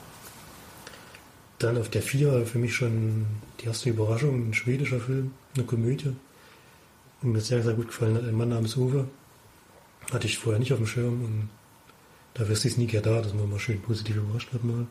Dann 1.58 1.78
auf 1.78 1.88
der 1.88 2.02
4 2.02 2.46
für 2.46 2.58
mich 2.58 2.74
schon 2.74 3.26
die 3.60 3.66
erste 3.66 3.90
Überraschung, 3.90 4.48
ein 4.48 4.54
schwedischer 4.54 5.00
Film, 5.00 5.32
eine 5.54 5.64
Komödie. 5.64 6.14
Und 7.22 7.32
mir 7.32 7.40
sehr, 7.40 7.62
sehr 7.62 7.74
gut 7.74 7.88
gefallen 7.88 8.14
hat, 8.14 8.24
ein 8.24 8.36
Mann 8.36 8.50
namens 8.50 8.76
Uwe. 8.76 9.08
Hatte 10.12 10.26
ich 10.26 10.38
vorher 10.38 10.58
nicht 10.58 10.72
auf 10.72 10.78
dem 10.78 10.86
Schirm 10.86 11.24
und 11.24 11.48
dafür 12.34 12.52
ist 12.52 12.64
die 12.64 12.68
Sneak 12.68 12.92
ja 12.92 13.00
da, 13.00 13.22
dass 13.22 13.34
man 13.34 13.48
mal 13.50 13.58
schön 13.58 13.80
positiv 13.80 14.16
überrascht 14.16 14.52
wird 14.52 14.64
mal. 14.64 14.86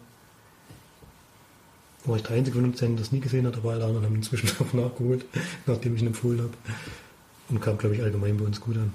War 2.05 2.18
ich 2.18 2.24
der 2.24 2.36
Einzige 2.36 2.57
von 2.57 2.66
uns, 2.66 2.80
der 2.80 2.89
das 2.89 3.11
nie 3.11 3.20
gesehen 3.20 3.47
hat, 3.47 3.55
aber 3.57 3.74
alle 3.74 3.86
anderen 3.86 4.05
haben 4.05 4.16
inzwischen 4.16 4.49
auch 4.59 4.74
nachgeholt, 4.74 5.26
nachdem 5.66 5.95
ich 5.95 6.01
ihn 6.01 6.07
empfohlen 6.07 6.39
habe. 6.39 6.53
Und 7.49 7.61
kam, 7.61 7.78
glaube 7.78 7.95
ich, 7.95 8.01
allgemein 8.01 8.38
bei 8.38 8.45
uns 8.45 8.59
gut 8.59 8.76
an. 8.76 8.91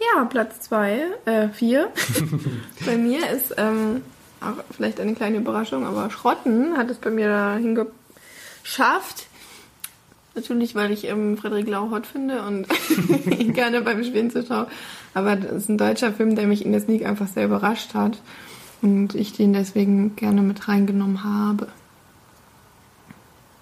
Ja, 0.00 0.24
Platz 0.24 0.60
2, 0.62 1.02
äh, 1.24 1.48
4. 1.48 1.92
bei 2.86 2.96
mir 2.96 3.30
ist 3.30 3.54
ähm, 3.56 4.02
auch 4.50 4.64
vielleicht 4.70 5.00
eine 5.00 5.14
kleine 5.14 5.38
Überraschung, 5.38 5.84
aber 5.84 6.10
Schrotten 6.10 6.76
hat 6.76 6.90
es 6.90 6.98
bei 6.98 7.10
mir 7.10 7.28
dahin 7.28 7.74
geschafft. 8.62 9.26
Natürlich, 10.34 10.74
weil 10.74 10.90
ich 10.90 11.04
ähm, 11.04 11.36
Frederik 11.36 11.68
Lau 11.68 11.90
hot 11.90 12.06
finde 12.06 12.42
und 12.42 12.66
ihn 13.38 13.52
gerne 13.52 13.82
beim 13.82 14.02
Spielen 14.02 14.30
zuschaue. 14.30 14.66
Aber 15.14 15.36
das 15.36 15.52
ist 15.52 15.68
ein 15.68 15.78
deutscher 15.78 16.12
Film, 16.12 16.34
der 16.34 16.46
mich 16.46 16.64
in 16.64 16.72
der 16.72 16.80
Sneak 16.80 17.06
einfach 17.06 17.28
sehr 17.28 17.44
überrascht 17.44 17.94
hat. 17.94 18.18
Und 18.82 19.14
ich 19.14 19.32
den 19.32 19.52
deswegen 19.52 20.16
gerne 20.16 20.42
mit 20.42 20.68
reingenommen 20.68 21.22
habe. 21.22 21.68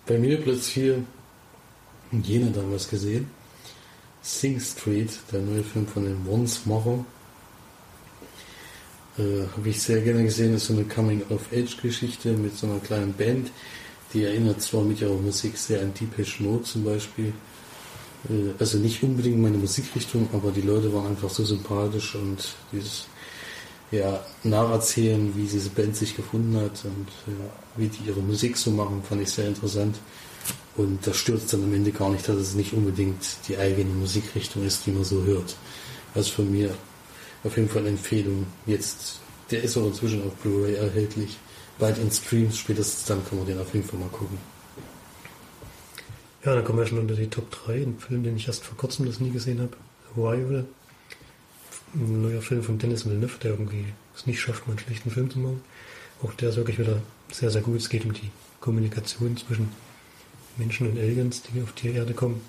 Bei 0.06 0.18
mir 0.18 0.40
Platz 0.40 0.68
4, 0.68 1.04
jene 2.10 2.50
damals 2.50 2.88
gesehen, 2.88 3.28
Sing 4.22 4.58
Street, 4.60 5.10
der 5.30 5.40
neue 5.40 5.62
Film 5.62 5.86
von 5.86 6.04
den 6.04 6.26
Once 6.28 6.64
Macher. 6.64 7.04
Äh, 9.18 9.46
Habe 9.56 9.68
ich 9.68 9.82
sehr 9.82 10.00
gerne 10.00 10.24
gesehen, 10.24 10.54
ist 10.54 10.66
so 10.66 10.72
eine 10.72 10.84
Coming-of-Age-Geschichte 10.84 12.32
mit 12.32 12.56
so 12.56 12.66
einer 12.66 12.78
kleinen 12.78 13.12
Band, 13.12 13.50
die 14.14 14.24
erinnert 14.24 14.62
zwar 14.62 14.82
mit 14.82 15.00
ihrer 15.00 15.14
Musik 15.14 15.56
sehr 15.56 15.82
an 15.82 15.92
Depeche 15.92 16.42
Mode 16.42 16.64
zum 16.64 16.84
Beispiel, 16.84 17.32
äh, 18.30 18.52
also 18.58 18.78
nicht 18.78 19.02
unbedingt 19.02 19.38
meine 19.38 19.58
Musikrichtung, 19.58 20.28
aber 20.32 20.50
die 20.50 20.62
Leute 20.62 20.92
waren 20.94 21.08
einfach 21.08 21.28
so 21.28 21.44
sympathisch 21.44 22.14
und 22.14 22.54
dieses 22.72 23.06
ja, 23.90 24.24
nacherzählen, 24.42 25.36
wie 25.36 25.46
diese 25.46 25.68
Band 25.68 25.94
sich 25.94 26.16
gefunden 26.16 26.56
hat 26.56 26.82
und 26.84 27.08
ja, 27.26 27.44
wie 27.76 27.88
die 27.88 28.08
ihre 28.08 28.20
Musik 28.20 28.56
so 28.56 28.70
machen, 28.70 29.02
fand 29.06 29.20
ich 29.20 29.30
sehr 29.30 29.48
interessant. 29.48 29.96
Und 30.74 31.06
das 31.06 31.18
stört 31.18 31.52
dann 31.52 31.64
am 31.64 31.74
Ende 31.74 31.92
gar 31.92 32.08
nicht, 32.08 32.26
dass 32.26 32.36
es 32.36 32.54
nicht 32.54 32.72
unbedingt 32.72 33.18
die 33.46 33.58
eigene 33.58 33.92
Musikrichtung 33.92 34.64
ist, 34.64 34.86
die 34.86 34.90
man 34.90 35.04
so 35.04 35.22
hört. 35.22 35.54
Also 36.14 36.32
von 36.32 36.50
mir 36.50 36.74
auf 37.44 37.56
jeden 37.56 37.68
Fall 37.68 37.80
eine 37.80 37.90
Empfehlung. 37.90 38.46
Jetzt, 38.66 39.20
der 39.50 39.62
ist 39.62 39.76
auch 39.76 39.86
inzwischen 39.86 40.22
auf 40.26 40.34
Blu-ray 40.36 40.74
erhältlich. 40.74 41.36
Bald 41.78 41.98
in 41.98 42.10
Streams, 42.10 42.58
spätestens 42.58 43.06
dann 43.06 43.26
kann 43.26 43.38
man 43.38 43.46
den 43.46 43.58
auf 43.58 43.72
jeden 43.74 43.86
Fall 43.86 43.98
mal 43.98 44.08
gucken. 44.08 44.38
Ja, 46.44 46.54
dann 46.54 46.64
kommen 46.64 46.78
wir 46.78 46.86
schon 46.86 46.98
unter 46.98 47.14
die 47.14 47.28
Top 47.28 47.50
3. 47.50 47.74
Ein 47.74 47.98
Film, 47.98 48.24
den 48.24 48.36
ich 48.36 48.48
erst 48.48 48.64
vor 48.64 48.76
kurzem 48.76 49.06
das 49.06 49.20
nie 49.20 49.30
gesehen 49.30 49.60
habe. 49.60 49.76
Arrival. 50.16 50.64
Ein 51.94 52.22
neuer 52.22 52.42
Film 52.42 52.62
von 52.62 52.78
Dennis 52.78 53.06
Villeneuve, 53.06 53.38
der 53.42 53.52
irgendwie 53.52 53.84
es 54.16 54.26
nicht 54.26 54.40
schafft, 54.40 54.66
mal 54.66 54.72
einen 54.72 54.80
schlechten 54.80 55.10
Film 55.10 55.30
zu 55.30 55.38
machen. 55.38 55.62
Auch 56.22 56.32
der 56.34 56.50
ist 56.50 56.56
wirklich 56.56 56.78
wieder 56.78 57.00
sehr, 57.30 57.50
sehr 57.50 57.62
gut. 57.62 57.76
Es 57.76 57.88
geht 57.88 58.04
um 58.04 58.12
die 58.12 58.30
Kommunikation 58.60 59.36
zwischen 59.36 59.68
Menschen 60.56 60.90
und 60.90 60.98
Aliens, 60.98 61.42
die 61.42 61.62
auf 61.62 61.72
die 61.72 61.92
Erde 61.92 62.14
kommen. 62.14 62.40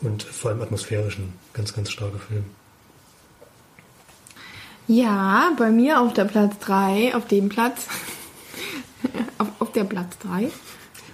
Und 0.00 0.22
vor 0.22 0.50
allem 0.50 0.62
atmosphärisch 0.62 1.18
ein 1.18 1.32
ganz, 1.52 1.72
ganz 1.72 1.90
starker 1.90 2.18
Film. 2.18 2.44
Ja, 4.88 5.52
bei 5.56 5.70
mir 5.70 6.00
auf 6.00 6.12
der 6.12 6.24
Platz 6.24 6.58
3, 6.60 7.14
auf 7.14 7.26
dem 7.26 7.48
Platz. 7.48 7.86
auf, 9.38 9.48
auf 9.58 9.72
der 9.72 9.84
Platz 9.84 10.18
3. 10.18 10.50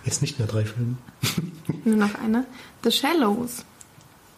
Jetzt 0.05 0.23
nicht 0.23 0.39
mehr 0.39 0.49
drei 0.49 0.64
Filme. 0.64 0.97
Nur 1.85 1.97
noch 1.97 2.14
eine. 2.14 2.47
The 2.83 2.91
Shallows. 2.91 3.64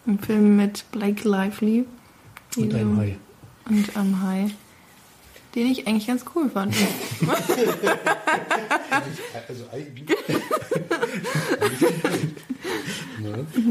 Ein 0.05 0.19
Film 0.19 0.57
mit 0.57 0.83
Blake 0.91 1.27
Lively. 1.27 1.85
Und 2.57 2.73
einem 2.73 2.97
Hai. 2.97 3.17
Und 3.69 3.95
einem 3.95 4.21
Hai. 4.21 4.47
Den 5.55 5.67
ich 5.67 5.87
eigentlich 5.87 6.07
ganz 6.07 6.25
cool 6.35 6.49
fand. 6.49 6.75
Also 9.47 9.63
eigentlich. 9.71 10.17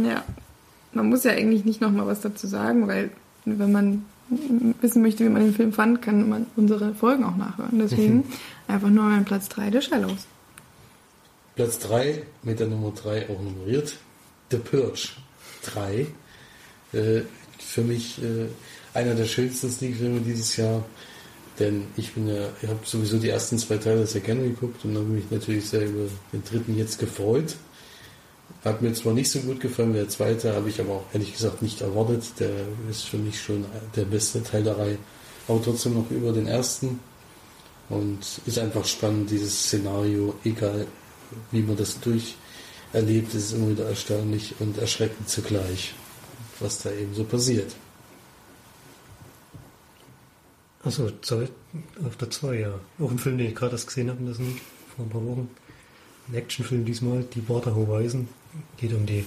ja. 0.05 0.25
Man 0.93 1.09
muss 1.09 1.25
ja 1.25 1.33
eigentlich 1.33 1.65
nicht 1.65 1.81
nochmal 1.81 2.07
was 2.07 2.21
dazu 2.21 2.47
sagen, 2.47 2.89
weil 2.89 3.11
wenn 3.45 3.73
man 3.73 4.05
wissen 4.81 5.03
möchte, 5.03 5.24
wie 5.24 5.28
man 5.28 5.43
den 5.43 5.55
Film 5.55 5.72
fand, 5.72 6.03
kann 6.03 6.28
man 6.28 6.47
unsere 6.57 6.95
Folgen 6.95 7.24
auch 7.24 7.37
nachhören. 7.37 7.78
Deswegen 7.78 8.24
einfach 8.68 8.91
nur 8.91 9.05
mein 9.05 9.24
Platz 9.24 9.49
3 9.49 9.70
The 9.72 9.83
Shallows. 9.83 10.26
Platz 11.57 11.78
3 11.81 12.22
mit 12.43 12.61
der 12.61 12.68
Nummer 12.68 12.93
3 12.93 13.28
auch 13.28 13.43
nummeriert. 13.43 13.97
The 14.51 14.59
Purge 14.59 15.11
3. 15.64 16.07
Äh, 16.93 17.22
für 17.59 17.83
mich 17.83 18.22
äh, 18.22 18.47
einer 18.95 19.14
der 19.14 19.26
schönsten 19.26 19.70
Sneak-Filme 19.70 20.20
dieses 20.20 20.57
Jahr. 20.57 20.85
Denn 21.59 21.85
ich 21.97 22.14
bin 22.14 22.26
ja, 22.28 22.49
ich 22.62 22.68
habe 22.68 22.81
sowieso 22.85 23.18
die 23.18 23.28
ersten 23.28 23.59
zwei 23.59 23.76
Teile 23.76 24.07
sehr 24.07 24.22
gerne 24.22 24.43
geguckt 24.43 24.85
und 24.85 24.95
habe 24.97 25.05
mich 25.05 25.31
natürlich 25.31 25.68
sehr 25.68 25.85
über 25.85 26.09
den 26.33 26.43
dritten 26.43 26.76
jetzt 26.76 26.99
gefreut. 26.99 27.57
Hat 28.65 28.83
mir 28.83 28.93
zwar 28.93 29.15
nicht 29.15 29.31
so 29.31 29.41
gut 29.41 29.61
gefallen 29.61 29.95
der 29.95 30.09
zweite, 30.09 30.55
habe 30.55 30.69
ich 30.69 30.81
aber 30.81 30.95
auch 30.95 31.05
ehrlich 31.13 31.33
gesagt 31.33 31.63
nicht 31.63 31.81
erwartet. 31.81 32.25
Der 32.39 32.51
ist 32.91 33.05
für 33.05 33.17
mich 33.17 33.41
schon 33.41 33.65
der 33.97 34.05
beste 34.05 34.43
Teil 34.43 34.65
der 34.65 34.77
Reihe. 34.77 34.99
Aber 35.49 35.63
trotzdem 35.63 35.95
noch 35.95 36.11
über 36.11 36.33
den 36.33 36.47
ersten. 36.47 37.01
Und 37.89 38.19
ist 38.47 38.59
einfach 38.59 38.85
spannend, 38.85 39.31
dieses 39.31 39.65
Szenario, 39.65 40.35
egal 40.45 40.87
wie 41.51 41.63
man 41.63 41.77
das 41.77 41.99
durcherlebt, 42.01 43.35
ist 43.35 43.53
immer 43.53 43.71
wieder 43.71 43.87
erstaunlich 43.87 44.55
und 44.61 44.79
erschreckend 44.79 45.29
zugleich, 45.29 45.95
was 46.61 46.83
da 46.83 46.93
eben 46.93 47.15
so 47.15 47.25
passiert. 47.25 47.75
Achso, 50.85 51.07
auf 51.07 52.17
der 52.17 52.31
2, 52.31 52.55
ja. 52.55 52.75
Auch 53.01 53.11
ein 53.11 53.19
Film, 53.19 53.39
den 53.39 53.49
ich 53.49 53.55
gerade 53.55 53.73
erst 53.73 53.89
gesehen 53.89 54.09
habe 54.09 54.35
Sneak 54.35 54.61
vor 54.95 55.05
ein 55.05 55.11
paar 55.11 55.25
Wochen. 55.27 55.51
Ein 56.29 56.35
Actionfilm 56.37 56.85
diesmal, 56.85 57.25
Die 57.35 57.41
Border 57.41 57.75
Horizon. 57.75 58.29
Geht 58.77 58.93
um 58.93 59.07
die 59.07 59.27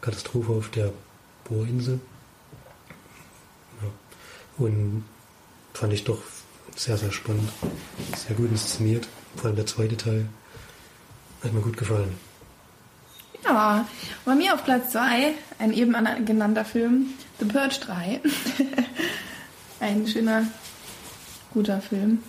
Katastrophe 0.00 0.52
auf 0.52 0.70
der 0.70 0.92
Bohrinsel. 1.44 2.00
Ja. 3.82 3.88
Und 4.64 5.04
fand 5.74 5.92
ich 5.92 6.04
doch 6.04 6.18
sehr, 6.74 6.96
sehr 6.96 7.12
spannend. 7.12 7.50
Sehr 8.16 8.36
gut 8.36 8.50
inszeniert. 8.50 9.08
Vor 9.36 9.46
allem 9.46 9.56
der 9.56 9.66
zweite 9.66 9.96
Teil 9.96 10.28
hat 11.42 11.52
mir 11.52 11.60
gut 11.60 11.76
gefallen. 11.76 12.14
Ja, 13.44 13.86
bei 14.24 14.34
mir 14.34 14.54
auf 14.54 14.64
Platz 14.64 14.92
2 14.92 15.34
ein 15.58 15.72
eben 15.72 15.94
genannter 16.24 16.64
Film, 16.64 17.14
The 17.38 17.46
Purge 17.46 17.78
3. 17.80 18.20
ein 19.80 20.06
schöner, 20.06 20.46
guter 21.52 21.80
Film. 21.80 22.22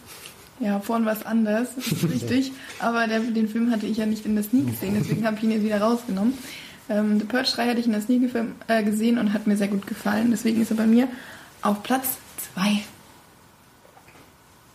Ja, 0.60 0.80
vorhin 0.80 1.06
was 1.06 1.26
anderes, 1.26 1.70
das 1.76 1.88
ist 1.92 2.10
richtig. 2.10 2.52
Aber 2.80 3.08
der, 3.08 3.20
den 3.20 3.48
Film 3.48 3.72
hatte 3.72 3.86
ich 3.86 3.98
ja 3.98 4.06
nicht 4.06 4.26
in 4.26 4.36
der 4.36 4.44
Sneak 4.44 4.68
gesehen, 4.68 4.96
deswegen 5.00 5.26
habe 5.26 5.38
ich 5.38 5.44
ihn 5.44 5.52
jetzt 5.52 5.64
wieder 5.64 5.82
rausgenommen. 5.82 6.34
Ähm, 6.90 7.20
The 7.20 7.26
Purge 7.26 7.50
3 7.54 7.68
hatte 7.68 7.80
ich 7.80 7.86
in 7.86 7.92
der 7.92 8.02
Sneak 8.02 8.34
äh, 8.68 8.84
gesehen 8.84 9.18
und 9.18 9.34
hat 9.34 9.46
mir 9.46 9.58
sehr 9.58 9.68
gut 9.68 9.88
gefallen. 9.88 10.32
Deswegen 10.32 10.62
ist 10.62 10.72
er 10.72 10.78
bei 10.78 10.88
mir 10.88 11.08
auf 11.62 11.84
Platz 11.84 12.18
2. 12.54 12.84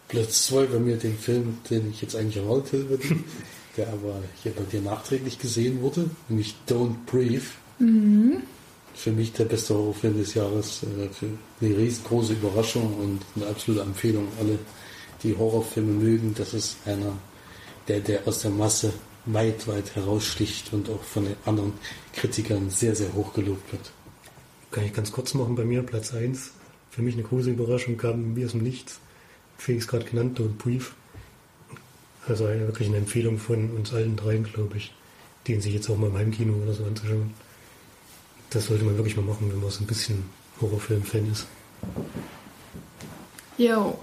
Platz 0.08 0.46
2 0.46 0.66
bei 0.66 0.78
mir 0.78 0.96
den 0.96 1.18
Film, 1.18 1.58
den 1.70 1.90
ich 1.90 2.02
jetzt 2.02 2.14
eigentlich 2.14 2.36
hätte, 2.36 2.98
der 3.76 3.88
aber 3.88 4.22
hier 4.42 4.52
bei 4.52 4.62
dir 4.64 4.82
nachträglich 4.82 5.38
gesehen 5.38 5.80
wurde, 5.80 6.10
nämlich 6.28 6.54
Don't 6.68 6.96
Breathe. 7.06 7.42
Mhm. 7.78 8.42
Für 8.94 9.10
mich 9.10 9.32
der 9.32 9.46
beste 9.46 9.74
Horrorfilm 9.74 10.18
des 10.18 10.34
Jahres. 10.34 10.82
Äh, 10.82 11.08
für 11.08 11.26
eine 11.62 11.76
riesengroße 11.78 12.34
Überraschung 12.34 12.94
und 12.98 13.20
eine 13.34 13.50
absolute 13.50 13.82
Empfehlung. 13.82 14.28
Alle, 14.38 14.58
die 15.22 15.36
Horrorfilme 15.36 15.92
mögen, 15.92 16.34
das 16.34 16.54
ist 16.54 16.76
einer, 16.86 17.16
der, 17.88 18.00
der 18.00 18.26
aus 18.26 18.40
der 18.40 18.50
Masse 18.50 18.92
weit, 19.26 19.68
weit 19.68 19.94
heraussticht 19.94 20.72
und 20.72 20.90
auch 20.90 21.02
von 21.02 21.24
den 21.24 21.36
anderen 21.44 21.72
Kritikern 22.12 22.70
sehr, 22.70 22.94
sehr 22.94 23.12
hoch 23.14 23.32
gelobt 23.34 23.72
wird. 23.72 23.92
Kann 24.70 24.84
ich 24.84 24.92
ganz 24.92 25.12
kurz 25.12 25.34
machen 25.34 25.54
bei 25.54 25.64
mir, 25.64 25.82
Platz 25.82 26.12
1. 26.12 26.52
Für 26.90 27.02
mich 27.02 27.14
eine 27.14 27.22
große 27.22 27.50
Überraschung 27.50 27.96
kam 27.96 28.34
mir 28.34 28.46
aus 28.46 28.52
dem 28.52 28.62
Nichts. 28.62 29.00
Felix 29.58 29.86
gerade 29.86 30.04
genannt, 30.04 30.38
Don't 30.38 30.56
Breathe. 30.58 30.86
Also 32.26 32.46
eine, 32.46 32.66
wirklich 32.66 32.88
eine 32.88 32.98
Empfehlung 32.98 33.38
von 33.38 33.70
uns 33.70 33.92
allen 33.92 34.16
dreien, 34.16 34.44
glaube 34.44 34.76
ich, 34.76 34.92
den 35.46 35.60
sich 35.60 35.74
jetzt 35.74 35.88
auch 35.88 35.96
mal 35.96 36.08
im 36.08 36.16
Heimkino 36.16 36.54
oder 36.54 36.72
so 36.72 36.84
anzuschauen. 36.84 37.32
Das 38.50 38.66
sollte 38.66 38.84
man 38.84 38.96
wirklich 38.96 39.16
mal 39.16 39.24
machen, 39.24 39.50
wenn 39.50 39.60
man 39.60 39.70
so 39.70 39.82
ein 39.82 39.86
bisschen 39.86 40.24
Horrorfilm-Fan 40.60 41.30
ist. 41.30 41.46
Yo. 43.56 43.98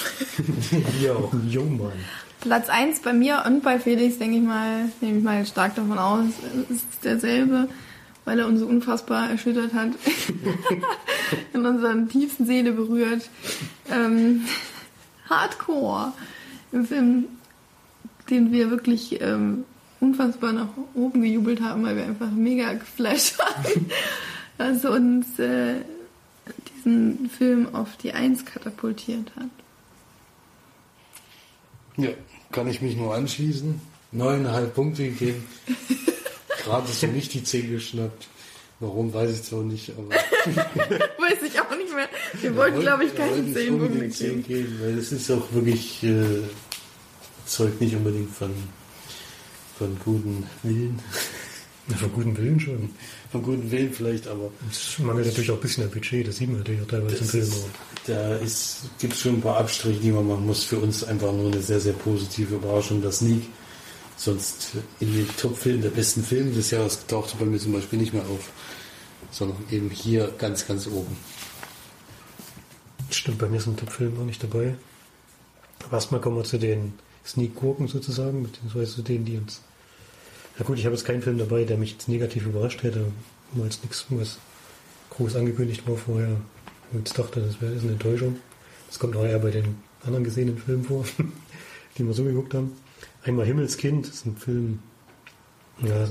Yo. 1.02 1.30
Yo, 1.48 1.64
Mann. 1.64 1.92
Platz 2.40 2.68
1 2.68 3.00
bei 3.00 3.12
mir 3.12 3.42
und 3.46 3.62
bei 3.62 3.80
Felix, 3.80 4.18
denke 4.18 4.36
ich 4.36 4.42
mal, 4.42 4.88
nehme 5.00 5.18
ich 5.18 5.24
mal 5.24 5.44
stark 5.44 5.74
davon 5.74 5.98
aus, 5.98 6.26
ist 6.68 6.86
derselbe, 7.02 7.68
weil 8.24 8.38
er 8.38 8.46
uns 8.46 8.60
so 8.60 8.66
unfassbar 8.66 9.28
erschüttert 9.28 9.74
hat, 9.74 9.90
in 11.52 11.66
unserer 11.66 12.06
tiefsten 12.06 12.46
Seele 12.46 12.72
berührt. 12.72 13.28
Ähm, 13.90 14.44
Hardcore. 15.28 16.12
Im 16.70 16.86
Film, 16.86 17.24
den 18.30 18.52
wir 18.52 18.70
wirklich 18.70 19.20
ähm, 19.20 19.64
unfassbar 20.00 20.52
nach 20.52 20.68
oben 20.94 21.22
gejubelt 21.22 21.60
haben, 21.60 21.82
weil 21.84 21.96
wir 21.96 22.04
einfach 22.04 22.30
mega 22.30 22.74
geflasht 22.74 23.38
waren. 23.38 23.90
Also 24.58 24.92
uns 24.92 25.38
äh, 25.38 25.76
diesen 26.76 27.30
Film 27.30 27.74
auf 27.74 27.96
die 27.96 28.12
Eins 28.12 28.44
katapultiert 28.44 29.32
hat. 29.36 29.50
Ja, 31.98 32.10
kann 32.50 32.68
ich 32.68 32.80
mich 32.80 32.96
nur 32.96 33.14
anschließen. 33.14 33.80
Neuneinhalb 34.12 34.74
Punkte 34.74 35.04
gegeben. 35.04 35.46
Gerade 36.64 36.88
so 36.90 37.06
nicht 37.06 37.34
die 37.34 37.44
10 37.44 37.70
geschnappt. 37.70 38.28
Warum, 38.80 39.12
weiß 39.12 39.32
ich 39.32 39.42
zwar 39.42 39.64
nicht, 39.64 39.90
aber... 39.90 40.10
weiß 40.14 41.42
ich 41.44 41.60
auch 41.60 41.76
nicht 41.76 41.92
mehr. 41.94 42.08
Wir 42.40 42.54
wollten, 42.56 42.80
glaube 42.80 43.04
ich, 43.04 43.14
keine 43.14 43.52
10 43.52 43.78
Punkte 43.78 44.08
10 44.08 44.42
geben. 44.44 44.78
Weil 44.80 44.98
es 44.98 45.12
ist 45.12 45.30
auch 45.30 45.52
wirklich... 45.52 46.02
Äh, 46.04 46.42
zeugt 47.48 47.80
nicht 47.80 47.96
unbedingt 47.96 48.30
von, 48.30 48.54
von 49.78 49.98
guten 50.04 50.46
Willen. 50.62 51.00
Ja, 51.88 51.96
von 51.96 52.12
gutem 52.12 52.36
Willen 52.36 52.60
schon. 52.60 52.90
Von 53.32 53.42
guten 53.42 53.70
Willen 53.70 53.92
vielleicht, 53.92 54.26
aber... 54.26 54.50
Es 54.70 54.98
mangelt 54.98 55.26
natürlich 55.26 55.50
auch 55.50 55.54
ein 55.54 55.60
bisschen 55.60 55.84
an 55.84 55.90
Budget, 55.90 56.28
das 56.28 56.36
sieht 56.36 56.48
man 56.48 56.58
natürlich 56.58 56.82
auch 56.82 56.86
teilweise 56.86 57.16
im 57.16 57.24
Film. 57.24 57.42
Ist, 57.44 57.64
da 58.06 58.36
ist, 58.36 58.80
gibt 58.98 59.14
es 59.14 59.20
schon 59.20 59.36
ein 59.36 59.40
paar 59.40 59.56
Abstriche, 59.56 59.98
die 60.00 60.12
man 60.12 60.28
machen 60.28 60.46
muss. 60.46 60.64
Für 60.64 60.78
uns 60.78 61.02
einfach 61.04 61.32
nur 61.32 61.50
eine 61.50 61.62
sehr, 61.62 61.80
sehr 61.80 61.94
positive 61.94 62.56
Überraschung, 62.56 63.00
das 63.00 63.18
Sneak. 63.18 63.42
Sonst 64.16 64.72
in 65.00 65.14
den 65.14 65.28
Top-Filmen 65.36 65.80
der 65.80 65.90
besten 65.90 66.22
Filme 66.22 66.50
des 66.50 66.70
Jahres 66.70 67.06
tauchte 67.06 67.36
bei 67.38 67.46
mir 67.46 67.58
zum 67.58 67.72
Beispiel 67.72 67.98
nicht 67.98 68.12
mehr 68.12 68.24
auf. 68.24 68.50
Sondern 69.30 69.56
eben 69.70 69.88
hier 69.88 70.32
ganz, 70.36 70.66
ganz 70.66 70.86
oben. 70.86 71.16
Stimmt, 73.10 73.38
bei 73.38 73.48
mir 73.48 73.60
sind 73.60 73.80
Top-Filme 73.80 74.18
noch 74.18 74.26
nicht 74.26 74.42
dabei. 74.42 74.74
Aber 75.84 75.94
erstmal 75.94 76.20
kommen 76.20 76.36
wir 76.36 76.44
zu 76.44 76.58
den 76.58 76.94
Sneak-Gurken 77.24 77.88
sozusagen, 77.88 78.42
beziehungsweise 78.42 78.96
zu 78.96 79.02
denen, 79.02 79.24
die 79.24 79.38
uns. 79.38 79.62
Na 80.58 80.64
gut, 80.64 80.78
ich 80.78 80.84
habe 80.84 80.94
jetzt 80.94 81.04
keinen 81.04 81.22
Film 81.22 81.38
dabei, 81.38 81.64
der 81.64 81.76
mich 81.76 81.92
jetzt 81.92 82.08
negativ 82.08 82.46
überrascht 82.46 82.82
hätte, 82.82 83.06
weil 83.52 83.66
jetzt 83.66 83.84
nichts 83.84 84.06
was 84.10 84.38
groß 85.10 85.36
angekündigt 85.36 85.86
war 85.86 85.96
vorher. 85.96 86.36
Und 86.92 87.06
jetzt 87.06 87.18
dachte, 87.18 87.40
das 87.40 87.60
wäre 87.60 87.78
eine 87.78 87.92
Enttäuschung. 87.92 88.36
Das 88.88 88.98
kommt 88.98 89.14
auch 89.16 89.24
eher 89.24 89.38
bei 89.38 89.50
den 89.50 89.76
anderen 90.04 90.24
gesehenen 90.24 90.58
Filmen 90.58 90.84
vor, 90.84 91.04
die 91.98 92.04
wir 92.04 92.12
so 92.12 92.24
geguckt 92.24 92.54
haben. 92.54 92.72
Einmal 93.22 93.46
Himmelskind, 93.46 94.06
das 94.06 94.14
ist 94.16 94.26
ein 94.26 94.36
Film, 94.36 94.80
ja, 95.82 96.02
es 96.02 96.10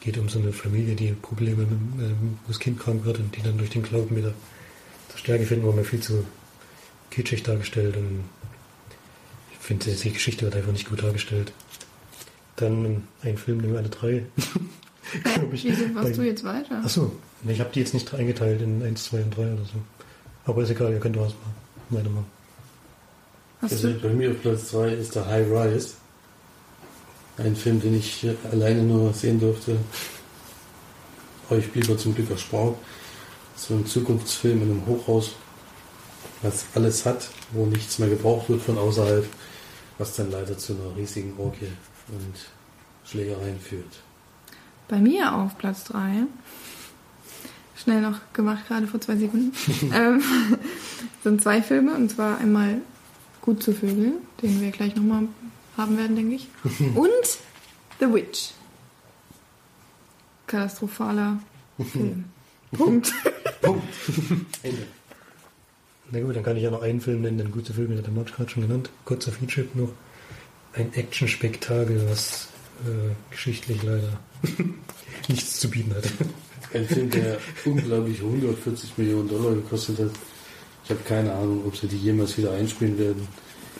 geht 0.00 0.18
um 0.18 0.28
so 0.28 0.38
eine 0.38 0.52
Familie, 0.52 0.94
die 0.94 1.12
Probleme, 1.12 1.62
mit, 1.62 2.06
äh, 2.06 2.12
wo 2.20 2.48
das 2.48 2.58
Kind 2.58 2.78
krank 2.78 3.04
wird 3.04 3.18
und 3.18 3.34
die 3.36 3.42
dann 3.42 3.58
durch 3.58 3.70
den 3.70 3.82
Glauben 3.82 4.16
wieder 4.16 4.34
zur 5.08 5.18
Stärke 5.18 5.46
finden, 5.46 5.66
war 5.66 5.72
mir 5.72 5.84
viel 5.84 6.00
zu 6.00 6.24
kitschig 7.10 7.42
dargestellt 7.42 7.96
und 7.96 8.24
ich 9.52 9.58
finde, 9.58 9.92
die 9.92 10.12
Geschichte 10.12 10.44
wird 10.44 10.56
einfach 10.56 10.72
nicht 10.72 10.88
gut 10.88 11.02
dargestellt. 11.02 11.52
Dann 12.62 13.02
ein 13.22 13.36
Film, 13.36 13.60
den 13.60 13.72
wir 13.72 13.80
alle 13.80 13.88
drei, 13.88 14.24
glaube 15.24 15.54
ich. 15.54 15.64
Wieso 15.64 15.94
warst 15.96 16.16
du 16.16 16.22
jetzt 16.22 16.44
weiter? 16.44 16.80
Achso, 16.84 17.10
ich 17.46 17.58
habe 17.58 17.70
die 17.74 17.80
jetzt 17.80 17.92
nicht 17.92 18.14
eingeteilt 18.14 18.62
in 18.62 18.82
1, 18.82 19.04
2 19.04 19.22
und 19.22 19.36
3 19.36 19.42
oder 19.54 19.64
so. 19.64 19.80
Aber 20.44 20.62
ist 20.62 20.70
egal, 20.70 20.92
ihr 20.92 21.00
könnt 21.00 21.18
was 21.18 21.34
weitermachen. 21.90 22.26
Hast 23.60 23.72
Also 23.72 23.92
du? 23.92 24.00
bei 24.00 24.08
mir 24.10 24.30
auf 24.30 24.40
Platz 24.42 24.70
3 24.70 24.92
ist 24.92 25.14
der 25.16 25.26
High 25.26 25.48
Rise. 25.50 25.90
Ein 27.38 27.56
Film, 27.56 27.80
den 27.80 27.96
ich 27.98 28.26
alleine 28.52 28.82
nur 28.82 29.12
sehen 29.12 29.40
durfte. 29.40 29.76
Euch 31.50 31.68
blieb 31.70 31.88
er 31.88 31.98
zum 31.98 32.14
Glück 32.14 32.30
erspart. 32.30 32.76
So 33.56 33.74
ein 33.74 33.86
Zukunftsfilm 33.86 34.62
in 34.62 34.70
einem 34.70 34.86
Hochhaus, 34.86 35.32
was 36.42 36.64
alles 36.74 37.04
hat, 37.06 37.28
wo 37.52 37.66
nichts 37.66 37.98
mehr 37.98 38.08
gebraucht 38.08 38.48
wird 38.48 38.62
von 38.62 38.78
außerhalb, 38.78 39.26
was 39.98 40.14
dann 40.16 40.30
leider 40.30 40.56
zu 40.58 40.74
einer 40.74 40.96
riesigen 40.96 41.34
Orgie 41.38 41.68
und 42.12 43.08
Schlägereien 43.08 43.58
führt. 43.58 44.00
Bei 44.88 44.98
mir 44.98 45.34
auf 45.34 45.58
Platz 45.58 45.84
3, 45.84 46.24
schnell 47.76 48.00
noch 48.00 48.20
gemacht, 48.32 48.68
gerade 48.68 48.86
vor 48.86 49.00
zwei 49.00 49.16
Sekunden, 49.16 49.52
ähm, 49.94 50.22
sind 51.24 51.42
zwei 51.42 51.62
Filme. 51.62 51.94
Und 51.94 52.10
zwar 52.10 52.38
einmal 52.38 52.80
Gut 53.42 53.60
zu 53.60 53.72
Vögeln, 53.72 54.14
den 54.40 54.60
wir 54.60 54.70
gleich 54.70 54.94
nochmal 54.94 55.26
haben 55.76 55.98
werden, 55.98 56.14
denke 56.14 56.36
ich. 56.36 56.48
Und 56.94 57.38
The 57.98 58.12
Witch. 58.12 58.52
Katastrophaler 60.46 61.40
Film. 61.90 62.26
Punkt. 62.72 63.12
Punkt. 63.60 63.84
Ende. 64.62 64.86
Na 66.10 66.20
gut, 66.20 66.36
dann 66.36 66.42
kann 66.42 66.56
ich 66.56 66.62
ja 66.62 66.70
noch 66.70 66.82
einen 66.82 67.00
Film 67.00 67.22
nennen, 67.22 67.38
den 67.38 67.50
gute 67.50 67.72
Film, 67.72 67.88
den 67.88 67.98
hat 67.98 68.06
der 68.06 68.12
Marc 68.12 68.32
gerade 68.32 68.48
schon 68.48 68.62
genannt. 68.62 68.90
Kurzer 69.04 69.32
Feature 69.32 69.66
noch. 69.74 69.92
Ein 70.74 70.92
Action-Spektakel, 70.94 72.08
was 72.08 72.48
äh, 72.86 73.14
geschichtlich 73.30 73.82
leider 73.82 74.18
nichts 75.28 75.60
zu 75.60 75.68
bieten 75.68 75.94
hat. 75.94 76.04
Ein 76.74 76.86
Film, 76.86 77.10
der 77.10 77.38
unglaublich 77.64 78.20
140 78.20 78.96
Millionen 78.96 79.28
Dollar 79.28 79.54
gekostet 79.54 79.98
hat. 79.98 80.10
Ich 80.84 80.90
habe 80.90 81.00
keine 81.06 81.32
Ahnung, 81.32 81.62
ob 81.66 81.76
sie 81.76 81.86
die 81.86 81.98
jemals 81.98 82.36
wieder 82.38 82.52
einspielen 82.52 82.98
werden. 82.98 83.28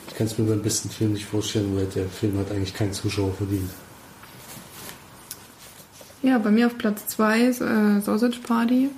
Ich 0.07 0.15
kann 0.15 0.27
es 0.27 0.37
mir 0.37 0.45
beim 0.45 0.61
besten 0.61 0.89
Film 0.89 1.13
nicht 1.13 1.25
vorstellen, 1.25 1.75
weil 1.75 1.87
der 1.87 2.07
Film 2.07 2.37
hat 2.37 2.51
eigentlich 2.51 2.73
keinen 2.73 2.93
Zuschauer 2.93 3.33
verdient. 3.33 3.69
Ja, 6.21 6.37
bei 6.37 6.51
mir 6.51 6.67
auf 6.67 6.77
Platz 6.77 7.07
2 7.07 7.41
ist 7.41 7.61
äh, 7.61 7.99
Sausage 8.01 8.39
Party. 8.39 8.89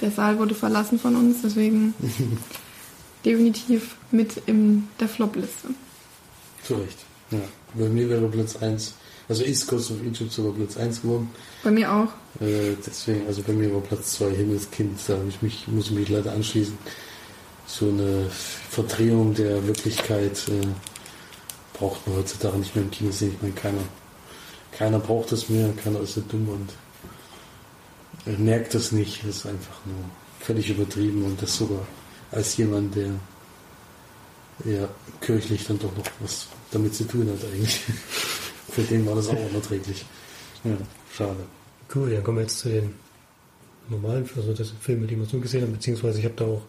Der 0.00 0.10
Saal 0.10 0.38
wurde 0.38 0.54
verlassen 0.54 0.98
von 0.98 1.16
uns, 1.16 1.42
deswegen 1.42 1.94
definitiv 3.24 3.96
mit 4.10 4.42
in 4.46 4.88
der 5.00 5.08
Flop-Liste. 5.08 5.68
Zu 6.66 6.74
Recht. 6.74 6.98
Ja. 7.30 7.38
Bei 7.74 7.88
mir 7.88 8.08
wäre 8.08 8.28
Platz 8.28 8.56
1, 8.56 8.94
also 9.28 9.44
ist 9.44 9.66
Coast 9.66 9.90
of 9.90 10.00
Egypt 10.02 10.32
sogar 10.32 10.52
Platz 10.52 10.76
1 10.76 11.02
geworden. 11.02 11.30
Bei 11.62 11.70
mir 11.70 11.92
auch. 11.92 12.08
Äh, 12.40 12.76
deswegen, 12.86 13.26
also 13.26 13.42
bei 13.42 13.52
mir 13.52 13.72
war 13.72 13.80
Platz 13.80 14.12
2 14.18 14.30
Himmelskind, 14.30 14.98
da 15.06 15.18
ich 15.28 15.42
mich, 15.42 15.66
muss 15.68 15.86
ich 15.86 15.92
mich 15.92 16.08
leider 16.08 16.32
anschließen. 16.32 16.76
So 17.66 17.88
eine 17.88 18.30
Verdrehung 18.70 19.34
der 19.34 19.66
Wirklichkeit 19.66 20.48
äh, 20.48 20.66
braucht 21.72 22.06
man 22.06 22.16
heutzutage 22.18 22.58
nicht 22.58 22.74
mehr 22.74 22.84
im 22.84 22.90
Kino 22.90 23.10
sehen. 23.10 23.32
Ich 23.34 23.42
meine, 23.42 23.54
keiner, 23.54 23.82
keiner 24.72 24.98
braucht 24.98 25.32
es 25.32 25.48
mehr, 25.48 25.70
keiner 25.82 26.00
ist 26.00 26.14
so 26.14 26.22
dumm 26.22 26.48
und 26.48 26.72
er 28.26 28.38
merkt 28.38 28.74
das 28.74 28.92
nicht. 28.92 29.20
Das 29.22 29.36
ist 29.36 29.46
einfach 29.46 29.84
nur 29.84 30.04
völlig 30.40 30.70
übertrieben 30.70 31.24
und 31.24 31.40
das 31.40 31.56
sogar 31.56 31.86
als 32.30 32.56
jemand, 32.56 32.94
der 32.94 33.10
ja 34.64 34.88
kirchlich 35.20 35.66
dann 35.66 35.78
doch 35.78 35.96
noch 35.96 36.06
was 36.20 36.48
damit 36.70 36.94
zu 36.94 37.04
tun 37.04 37.28
hat 37.30 37.44
eigentlich. 37.44 37.80
Für 38.70 38.82
den 38.82 39.06
war 39.06 39.14
das 39.14 39.28
auch 39.28 39.50
unerträglich. 39.50 40.04
Ja, 40.64 40.76
schade. 41.12 41.46
Cool, 41.94 42.10
dann 42.10 42.24
kommen 42.24 42.38
wir 42.38 42.42
jetzt 42.42 42.58
zu 42.58 42.68
den 42.68 42.94
normalen, 43.88 44.28
also 44.36 44.52
das 44.52 44.72
Filme, 44.80 45.06
die 45.06 45.16
wir 45.16 45.26
so 45.26 45.38
gesehen 45.38 45.62
haben, 45.62 45.72
beziehungsweise 45.72 46.18
ich 46.18 46.24
habe 46.24 46.34
da 46.34 46.44
auch 46.46 46.62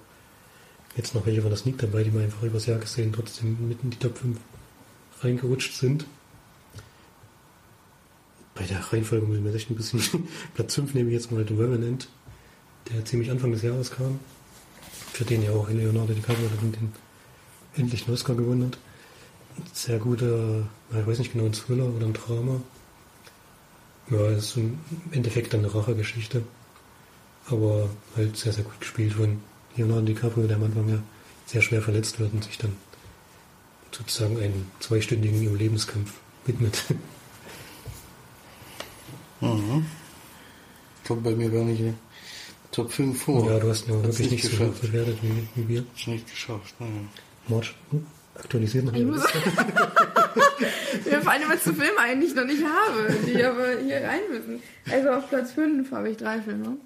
jetzt 0.96 1.16
noch 1.16 1.26
welche 1.26 1.42
von 1.42 1.50
der 1.50 1.58
Sneak 1.58 1.78
dabei, 1.78 2.04
die 2.04 2.14
wir 2.14 2.22
einfach 2.22 2.44
übers 2.44 2.66
Jahr 2.66 2.80
gesehen 2.80 3.14
trotzdem 3.14 3.68
mitten 3.68 3.88
in 3.88 3.92
die 3.92 3.98
Top 3.98 4.18
5 4.18 4.38
reingerutscht 5.22 5.76
sind. 5.76 6.06
Bei 8.54 8.64
der 8.64 8.80
Reihenfolge 8.80 9.26
müssen 9.26 9.44
wir 9.44 9.54
echt 9.54 9.70
ein 9.70 9.76
bisschen 9.76 10.02
Platz 10.54 10.76
5 10.76 10.94
nehme 10.94 11.10
ich 11.10 11.16
jetzt 11.16 11.32
mal 11.32 11.46
The 11.48 11.54
Revenant, 11.54 12.08
der 12.92 13.04
ziemlich 13.04 13.32
Anfang 13.32 13.52
des 13.52 13.64
Jahres 13.64 13.92
kam, 13.92 14.20
für 15.12 15.26
den 15.26 15.44
ja 15.44 15.52
auch 15.52 15.70
Leonardo 15.70 16.14
DiCaprio 16.14 16.48
den 16.62 16.94
endlich 17.78 18.06
einen 18.06 18.14
Oscar 18.14 18.36
gewonnen 18.36 18.68
hat. 18.68 18.78
Sehr 19.74 20.00
guter, 20.00 20.68
ich 20.92 21.08
weiß 21.08 21.20
nicht 21.20 21.34
genau, 21.34 21.46
ein 21.46 21.54
Thriller 21.54 21.86
oder 21.86 22.06
ein 22.06 22.14
Drama. 22.14 22.60
Ja, 24.10 24.20
es 24.32 24.50
ist 24.50 24.58
im 24.58 24.80
Endeffekt 25.12 25.54
dann 25.54 25.62
eine 25.62 25.74
Rachegeschichte. 25.74 26.44
Aber 27.48 27.90
halt 28.16 28.36
sehr, 28.38 28.54
sehr 28.54 28.64
gut 28.64 28.80
gespielt 28.80 29.14
von 29.14 29.40
Leonardo 29.76 30.02
DiCaprio, 30.06 30.48
der 30.48 30.58
am 30.58 30.64
Anfang 30.64 30.90
ja 30.90 31.00
sehr 31.46 31.62
schwer 31.62 31.82
verletzt 31.82 32.20
wird 32.20 32.34
und 32.34 32.44
sich 32.44 32.58
dann 32.58 32.76
sozusagen 33.92 34.38
einen 34.40 34.70
zweistündigen 34.80 35.44
Überlebenskampf 35.44 36.14
widmet. 36.46 36.84
Mhm. 39.42 39.86
Kommt 41.06 41.24
bei 41.24 41.36
mir 41.36 41.50
gar 41.50 41.64
nicht 41.66 41.80
in 41.80 41.88
die 41.88 41.94
Top 42.72 42.92
5 42.92 43.22
vor. 43.22 43.52
Ja, 43.52 43.60
du 43.60 43.70
hast 43.70 43.88
nur 43.88 44.02
Hat's 44.02 44.20
wirklich 44.20 44.44
nicht 44.44 44.44
so 44.44 44.50
gut 44.50 44.60
geschafft. 44.60 44.82
bewertet 44.82 45.18
wie, 45.22 45.48
wie 45.56 45.68
wir. 45.68 45.86
Nicht 46.08 46.30
geschafft. 46.30 46.74
Naja. 46.80 46.92
Hm, 47.48 48.06
aktualisiert 48.38 48.86
noch 48.86 48.94
Ich 48.94 49.04
muss 49.06 49.24
Mir 51.06 51.22
fallen 51.22 51.44
immer 51.44 51.60
zu 51.60 51.74
Filme 51.74 52.00
ein, 52.00 52.20
die 52.20 52.28
ich 52.28 52.36
noch 52.36 52.46
nicht 52.46 52.64
habe, 52.64 53.14
die 53.26 53.44
aber 53.44 53.78
hier 53.84 53.98
rein 53.98 54.22
müssen. 54.32 54.62
Also 54.92 55.10
auf 55.10 55.30
Platz 55.30 55.52
5 55.54 55.92
habe 55.92 56.10
ich 56.10 56.18
drei 56.18 56.42
Filme. 56.42 56.78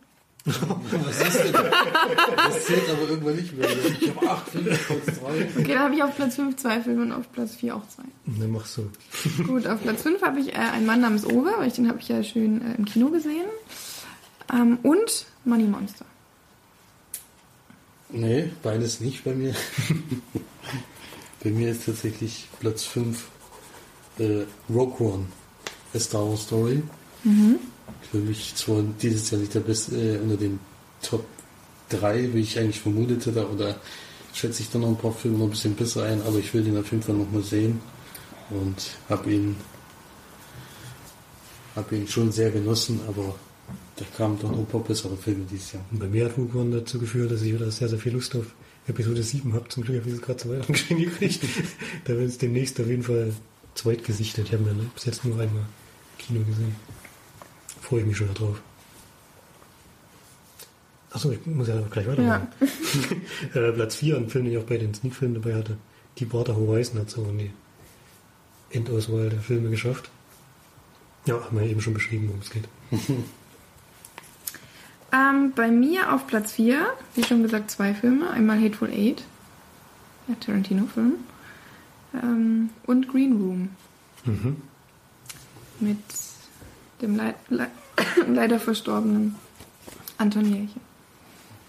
Was 0.45 1.21
ist 1.21 1.43
denn? 1.43 1.53
Das 1.53 2.65
zählt 2.65 2.89
aber 2.89 3.09
irgendwann 3.09 3.35
nicht 3.35 3.55
mehr. 3.57 3.67
Ich 3.99 4.09
habe 4.15 4.29
8, 4.29 4.49
5, 4.49 4.87
Platz 4.87 5.19
3. 5.19 5.47
Okay, 5.59 5.73
dann 5.73 5.79
habe 5.79 5.95
ich 5.95 6.03
auf 6.03 6.15
Platz 6.15 6.35
5 6.35 6.55
zwei 6.55 6.81
Filme 6.81 7.01
und 7.03 7.11
auf 7.11 7.31
Platz 7.31 7.55
4 7.55 7.75
auch 7.75 7.87
zwei. 7.89 8.03
Dann 8.25 8.51
mach 8.51 8.65
so. 8.65 8.89
Gut, 9.45 9.67
auf 9.67 9.81
Platz 9.81 10.01
5 10.03 10.21
habe 10.21 10.39
ich 10.39 10.53
äh, 10.53 10.57
Ein 10.57 10.85
Mann 10.85 11.01
namens 11.01 11.25
Owe, 11.25 11.53
weil 11.57 11.67
ich 11.67 11.73
den 11.73 11.89
habe 11.89 11.99
ich 11.99 12.07
ja 12.07 12.23
schön 12.23 12.61
äh, 12.61 12.75
im 12.77 12.85
Kino 12.85 13.09
gesehen. 13.09 13.45
Ähm, 14.51 14.79
und 14.81 15.25
Money 15.45 15.65
Monster. 15.65 16.05
Nee, 18.11 18.49
beides 18.63 19.01
nicht 19.01 19.23
bei 19.23 19.33
mir. 19.35 19.53
Bei 21.43 21.49
mir 21.51 21.69
ist 21.71 21.85
tatsächlich 21.85 22.47
Platz 22.59 22.83
5 22.83 23.27
äh, 24.19 24.43
Rogue 24.69 24.99
One, 24.99 25.25
A 25.93 25.99
Star 25.99 26.27
Wars 26.27 26.43
Story. 26.43 26.83
Für 28.11 28.17
mich 28.17 28.55
zwar 28.55 28.83
dieses 29.01 29.31
Jahr 29.31 29.41
nicht 29.41 29.53
der 29.53 29.61
beste, 29.61 29.95
äh, 29.95 30.17
unter 30.19 30.37
den 30.37 30.59
Top 31.01 31.25
3, 31.89 32.33
wie 32.33 32.41
ich 32.41 32.59
eigentlich 32.59 32.81
vermutet 32.81 33.25
hätte, 33.25 33.49
oder 33.49 33.75
schätze 34.33 34.61
ich 34.61 34.69
dann 34.69 34.81
noch 34.81 34.89
ein 34.89 34.97
paar 34.97 35.13
Filme 35.13 35.37
noch 35.37 35.45
ein 35.45 35.51
bisschen 35.51 35.75
besser 35.75 36.03
ein, 36.03 36.21
aber 36.21 36.37
ich 36.37 36.53
will 36.53 36.63
den 36.63 36.77
auf 36.77 36.91
jeden 36.91 37.03
Fall 37.03 37.15
nochmal 37.15 37.43
sehen 37.43 37.81
und 38.49 38.97
habe 39.09 39.31
ihn, 39.31 39.55
hab 41.75 41.91
ihn 41.91 42.07
schon 42.07 42.31
sehr 42.31 42.51
genossen, 42.51 42.99
aber 43.07 43.35
da 43.95 44.05
kamen 44.17 44.37
dann 44.41 44.51
noch 44.51 44.59
ein 44.59 44.65
paar 44.65 44.81
bessere 44.81 45.17
Filme 45.17 45.45
dieses 45.49 45.73
Jahr. 45.73 45.83
Und 45.91 45.99
bei 45.99 46.07
mir 46.07 46.25
hat 46.25 46.37
Rogue 46.37 46.61
One 46.61 46.79
dazu 46.79 46.99
geführt, 46.99 47.31
dass 47.31 47.41
ich 47.41 47.53
wieder 47.53 47.69
sehr, 47.71 47.89
sehr 47.89 47.99
viel 47.99 48.13
Lust 48.13 48.35
auf 48.35 48.45
Episode 48.89 49.23
7 49.23 49.53
habe. 49.53 49.67
Zum 49.69 49.83
Glück 49.83 49.99
habe 49.99 50.09
ich 50.09 50.15
es 50.15 50.21
gerade 50.21 50.37
zu 50.37 50.49
Weihnachten 50.49 50.73
geschenkt 50.73 51.03
gekriegt. 51.19 51.43
da 52.05 52.13
wird 52.13 52.29
es 52.29 52.37
demnächst 52.37 52.79
auf 52.79 52.87
jeden 52.87 53.03
Fall 53.03 53.33
zweitgesichtet. 53.75 54.47
Ich 54.47 54.53
habe 54.53 54.63
mir 54.63 54.73
bis 54.93 55.05
jetzt 55.05 55.23
nur 55.25 55.39
einmal 55.39 55.65
Kino 56.17 56.41
gesehen. 56.41 56.75
Freue 57.81 58.01
ich 58.01 58.05
mich 58.07 58.17
schon 58.17 58.33
darauf. 58.33 58.61
Achso, 61.11 61.31
ich 61.31 61.43
muss 61.45 61.67
ja 61.67 61.81
gleich 61.89 62.07
weitermachen. 62.07 62.49
äh, 63.53 63.71
Platz 63.71 63.95
4, 63.95 64.17
ein 64.17 64.29
Film, 64.29 64.45
den 64.45 64.53
ich 64.53 64.59
auch 64.59 64.67
bei 64.67 64.77
den 64.77 64.93
Sneak-Filmen 64.93 65.41
dabei 65.41 65.55
hatte. 65.55 65.77
Die 66.17 66.31
Water 66.31 66.55
Horizon 66.55 66.99
hat 66.99 67.09
so 67.09 67.23
in 67.23 67.39
die 67.39 67.51
Endauswahl 68.69 69.29
der 69.29 69.39
Filme 69.39 69.69
geschafft. 69.69 70.09
Ja, 71.25 71.43
haben 71.43 71.59
wir 71.59 71.65
eben 71.65 71.81
schon 71.81 71.93
beschrieben, 71.93 72.27
worum 72.27 72.41
es 72.41 72.49
geht. 72.51 72.67
Ähm, 75.11 75.53
bei 75.55 75.69
mir 75.69 76.13
auf 76.13 76.27
Platz 76.27 76.51
4, 76.53 76.85
wie 77.15 77.23
schon 77.23 77.41
gesagt, 77.43 77.71
zwei 77.71 77.93
Filme. 77.93 78.29
Einmal 78.29 78.61
Hateful 78.61 78.89
Eight, 78.89 79.23
der 80.27 80.39
Tarantino-Film. 80.39 81.13
Ähm, 82.21 82.69
und 82.85 83.07
Green 83.07 83.33
Room 83.41 83.69
Mhm. 84.25 84.57
mit 85.79 85.97
dem 87.01 87.15
Leid, 87.15 87.35
le 87.49 87.67
leider 88.27 88.59
verstorbenen 88.59 89.35
Anton 90.17 90.45
Jelchen. 90.53 90.81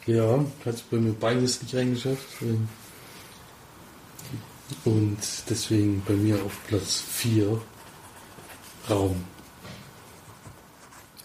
Ja, 0.07 0.39
hat 0.65 0.75
es 0.75 0.81
bei 0.83 0.97
mir 0.99 1.13
beides 1.13 1.63
nicht 1.63 1.75
reingeschafft. 1.75 2.43
Ähm, 2.43 2.69
Und 4.85 5.19
deswegen 5.49 6.03
bei 6.07 6.15
mir 6.15 6.37
auf 6.45 6.59
Platz 6.69 7.01
4 7.01 7.61
Raum. 8.89 9.17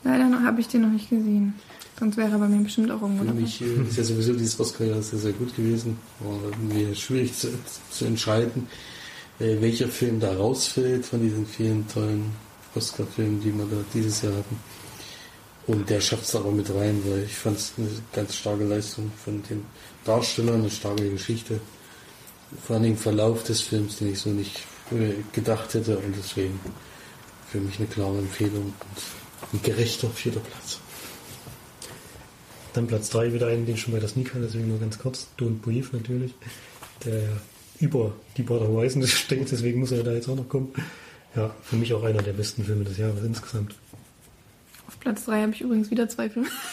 Leider 0.03 0.26
noch 0.30 0.41
habe 0.41 0.61
ich 0.61 0.68
den 0.68 0.82
noch 0.82 0.89
nicht 0.89 1.09
gesehen. 1.09 1.53
Sonst 1.98 2.18
wäre 2.18 2.32
er 2.32 2.39
bei 2.39 2.48
mir 2.48 2.62
bestimmt 2.62 2.91
auch 2.91 3.02
irgendwo 3.02 3.24
Für 3.24 3.34
mich 3.34 3.62
ist 3.62 3.98
ja 3.98 4.04
sowieso 4.04 4.34
dieses 4.34 4.60
Oscar-Jahr 4.60 5.02
sehr, 5.02 5.20
sehr 5.20 5.32
gut 5.32 5.56
gewesen. 5.56 5.98
War 6.20 6.39
mir 6.58 6.93
schwierig 6.93 7.34
zu, 7.34 7.48
zu 7.89 8.06
entscheiden, 8.06 8.68
äh, 9.39 9.56
welcher 9.62 9.88
Film 9.88 10.20
da 10.20 10.36
rausfällt 10.36 11.06
von 11.06 11.22
diesen 11.22 11.46
vielen 11.46 11.88
tollen 11.88 12.32
Oscar-Filmen, 12.76 13.39
die 13.39 13.54
wir 13.54 13.66
da 13.66 13.78
dieses 13.93 14.22
Jahr 14.24 14.34
hatten. 14.34 14.60
Und 15.68 15.89
der 15.89 16.02
schafft 16.02 16.26
es 16.26 16.36
aber 16.36 16.52
mit 16.52 16.70
rein, 16.70 17.02
weil 17.06 17.24
ich 17.24 17.36
fand 17.36 17.58
es 17.58 17.74
eine 17.78 17.88
ganz 18.14 18.36
starke 18.36 18.66
Leistung 18.66 19.12
von 19.24 19.41
den 19.50 19.64
Darstellern, 20.04 20.62
eine 20.62 20.70
starke 20.70 21.10
Geschichte. 21.10 21.60
Vor 22.68 22.76
allem 22.76 22.98
Verlauf 22.98 23.43
des 23.43 23.62
Films, 23.62 23.98
den 23.98 24.12
ich 24.12 24.20
so 24.20 24.30
nicht 24.30 24.62
äh, 24.91 25.14
gedacht 25.32 25.74
hätte 25.74 25.98
und 25.98 26.14
deswegen 26.16 26.60
für 27.50 27.60
mich 27.60 27.80
eine 27.80 27.88
klare 27.88 28.20
Empfehlung 28.20 28.66
und 28.66 29.54
ein 29.54 29.62
gerechter 29.64 30.10
vierter 30.10 30.41
Platz. 30.41 30.80
Dann 32.76 32.88
Platz 32.88 33.09
3 33.09 33.34
wieder 33.34 33.47
einen, 33.47 33.65
den 33.65 33.76
ich 33.76 33.82
schon 33.82 33.93
bei 33.93 33.99
der 33.99 34.09
Sneak 34.09 34.30
hatte, 34.30 34.43
deswegen 34.43 34.67
nur 34.67 34.80
ganz 34.80 34.99
kurz. 34.99 35.28
Don't 35.39 35.59
Brief 35.61 35.93
natürlich. 35.93 36.34
Der 37.05 37.15
ja 37.15 37.30
über 37.80 38.13
die 38.38 38.43
Border 38.43 38.67
Horizon 38.67 39.05
steht, 39.07 39.51
deswegen 39.51 39.80
muss 39.80 39.91
er 39.91 40.03
da 40.03 40.11
jetzt 40.11 40.30
auch 40.30 40.36
noch 40.36 40.49
kommen. 40.49 40.73
Ja, 41.36 41.53
für 41.63 41.76
mich 41.76 41.93
auch 41.93 42.03
einer 42.03 42.21
der 42.21 42.34
besten 42.34 42.63
Filme 42.63 42.86
des 42.86 42.97
Jahres 42.97 43.23
insgesamt. 43.23 43.76
Platz 45.01 45.26
3 45.26 45.41
habe 45.41 45.51
ich 45.51 45.61
übrigens 45.61 45.91
wieder 45.91 46.07
zwei 46.07 46.30
Filme. 46.30 46.47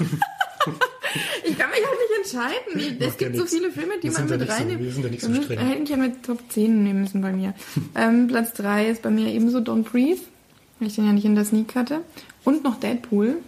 ich 1.44 1.58
kann 1.58 1.70
mich 1.70 1.80
auch 1.84 1.98
nicht 1.98 2.34
entscheiden. 2.34 2.98
Es 3.00 3.06
Macht 3.08 3.20
ja 3.20 3.28
gibt 3.28 3.40
so 3.40 3.46
viele 3.46 3.72
Filme, 3.72 3.94
die 4.00 4.10
man 4.10 4.28
mit 4.28 4.48
reinnimmt. 4.48 4.82
wir 4.82 4.92
sind 4.92 5.04
ja 5.04 5.10
nicht 5.10 5.22
so 5.22 5.34
streng. 5.34 5.58
Hätte 5.58 5.82
ich 5.82 5.88
ja 5.88 5.96
mit 5.96 6.22
Top 6.22 6.38
10 6.48 6.84
nehmen 6.84 7.00
müssen 7.02 7.20
bei 7.20 7.32
mir. 7.32 7.54
ähm, 7.96 8.28
Platz 8.28 8.52
3 8.54 8.88
ist 8.88 9.02
bei 9.02 9.10
mir 9.10 9.28
ebenso 9.28 9.58
Don't 9.58 9.82
Breathe, 9.82 10.20
weil 10.78 10.88
ich 10.88 10.94
den 10.94 11.06
ja 11.06 11.12
nicht 11.12 11.24
in 11.24 11.34
der 11.34 11.44
Sneak 11.44 11.74
hatte. 11.74 12.02
Und 12.44 12.62
noch 12.62 12.78
Deadpool, 12.78 13.38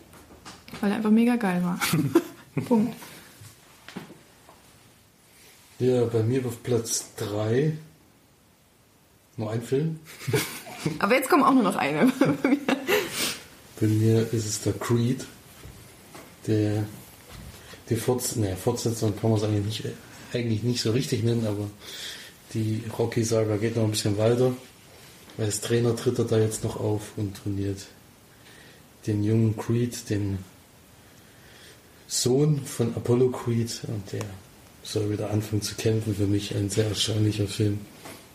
weil 0.81 0.91
er 0.91 0.97
einfach 0.97 1.11
mega 1.11 1.37
geil 1.37 1.63
war. 1.63 1.79
Punkt. 2.67 2.97
Ja, 5.79 6.05
bei 6.05 6.23
mir 6.23 6.47
auf 6.47 6.63
Platz 6.63 7.13
3 7.17 7.77
nur 9.37 9.51
ein 9.51 9.63
Film. 9.63 9.99
Aber 10.99 11.15
jetzt 11.15 11.29
kommen 11.29 11.43
auch 11.43 11.53
nur 11.53 11.65
noch 11.65 11.77
eine. 11.77 12.13
Bei 13.81 13.87
mir 13.87 14.33
ist 14.33 14.47
es 14.47 14.63
der 14.63 14.75
Creed. 14.75 15.27
Der, 16.47 16.85
die 17.89 17.97
Forts 17.97 18.37
nee, 18.37 18.55
Fortsetzung 18.55 19.19
kann 19.19 19.31
man 19.31 19.41
es 19.41 19.45
eigentlich 19.45 19.83
nicht, 19.83 19.95
eigentlich 20.33 20.63
nicht 20.63 20.83
so 20.83 20.93
richtig 20.93 21.25
nennen, 21.25 21.47
aber 21.47 21.69
die 22.53 22.83
Rocky-Saga 22.97 23.57
geht 23.57 23.77
noch 23.77 23.85
ein 23.85 23.91
bisschen 23.91 24.19
weiter. 24.19 24.53
Weil 25.37 25.47
als 25.47 25.61
Trainer 25.61 25.97
tritt 25.97 26.19
er 26.19 26.27
da 26.27 26.39
jetzt 26.39 26.63
noch 26.63 26.79
auf 26.79 27.13
und 27.17 27.37
trainiert 27.37 27.87
den 29.07 29.25
jungen 29.25 29.57
Creed, 29.57 30.09
den 30.11 30.39
Sohn 32.07 32.65
von 32.65 32.95
Apollo 32.95 33.31
Creed 33.31 33.81
und 33.89 34.13
der 34.13 34.25
soll 34.83 35.11
wieder 35.11 35.31
anfangen 35.31 35.63
zu 35.63 35.75
kämpfen. 35.75 36.15
Für 36.15 36.27
mich 36.27 36.55
ein 36.55 36.71
sehr 36.71 36.87
erstaunlicher 36.87 37.47
Film. 37.47 37.81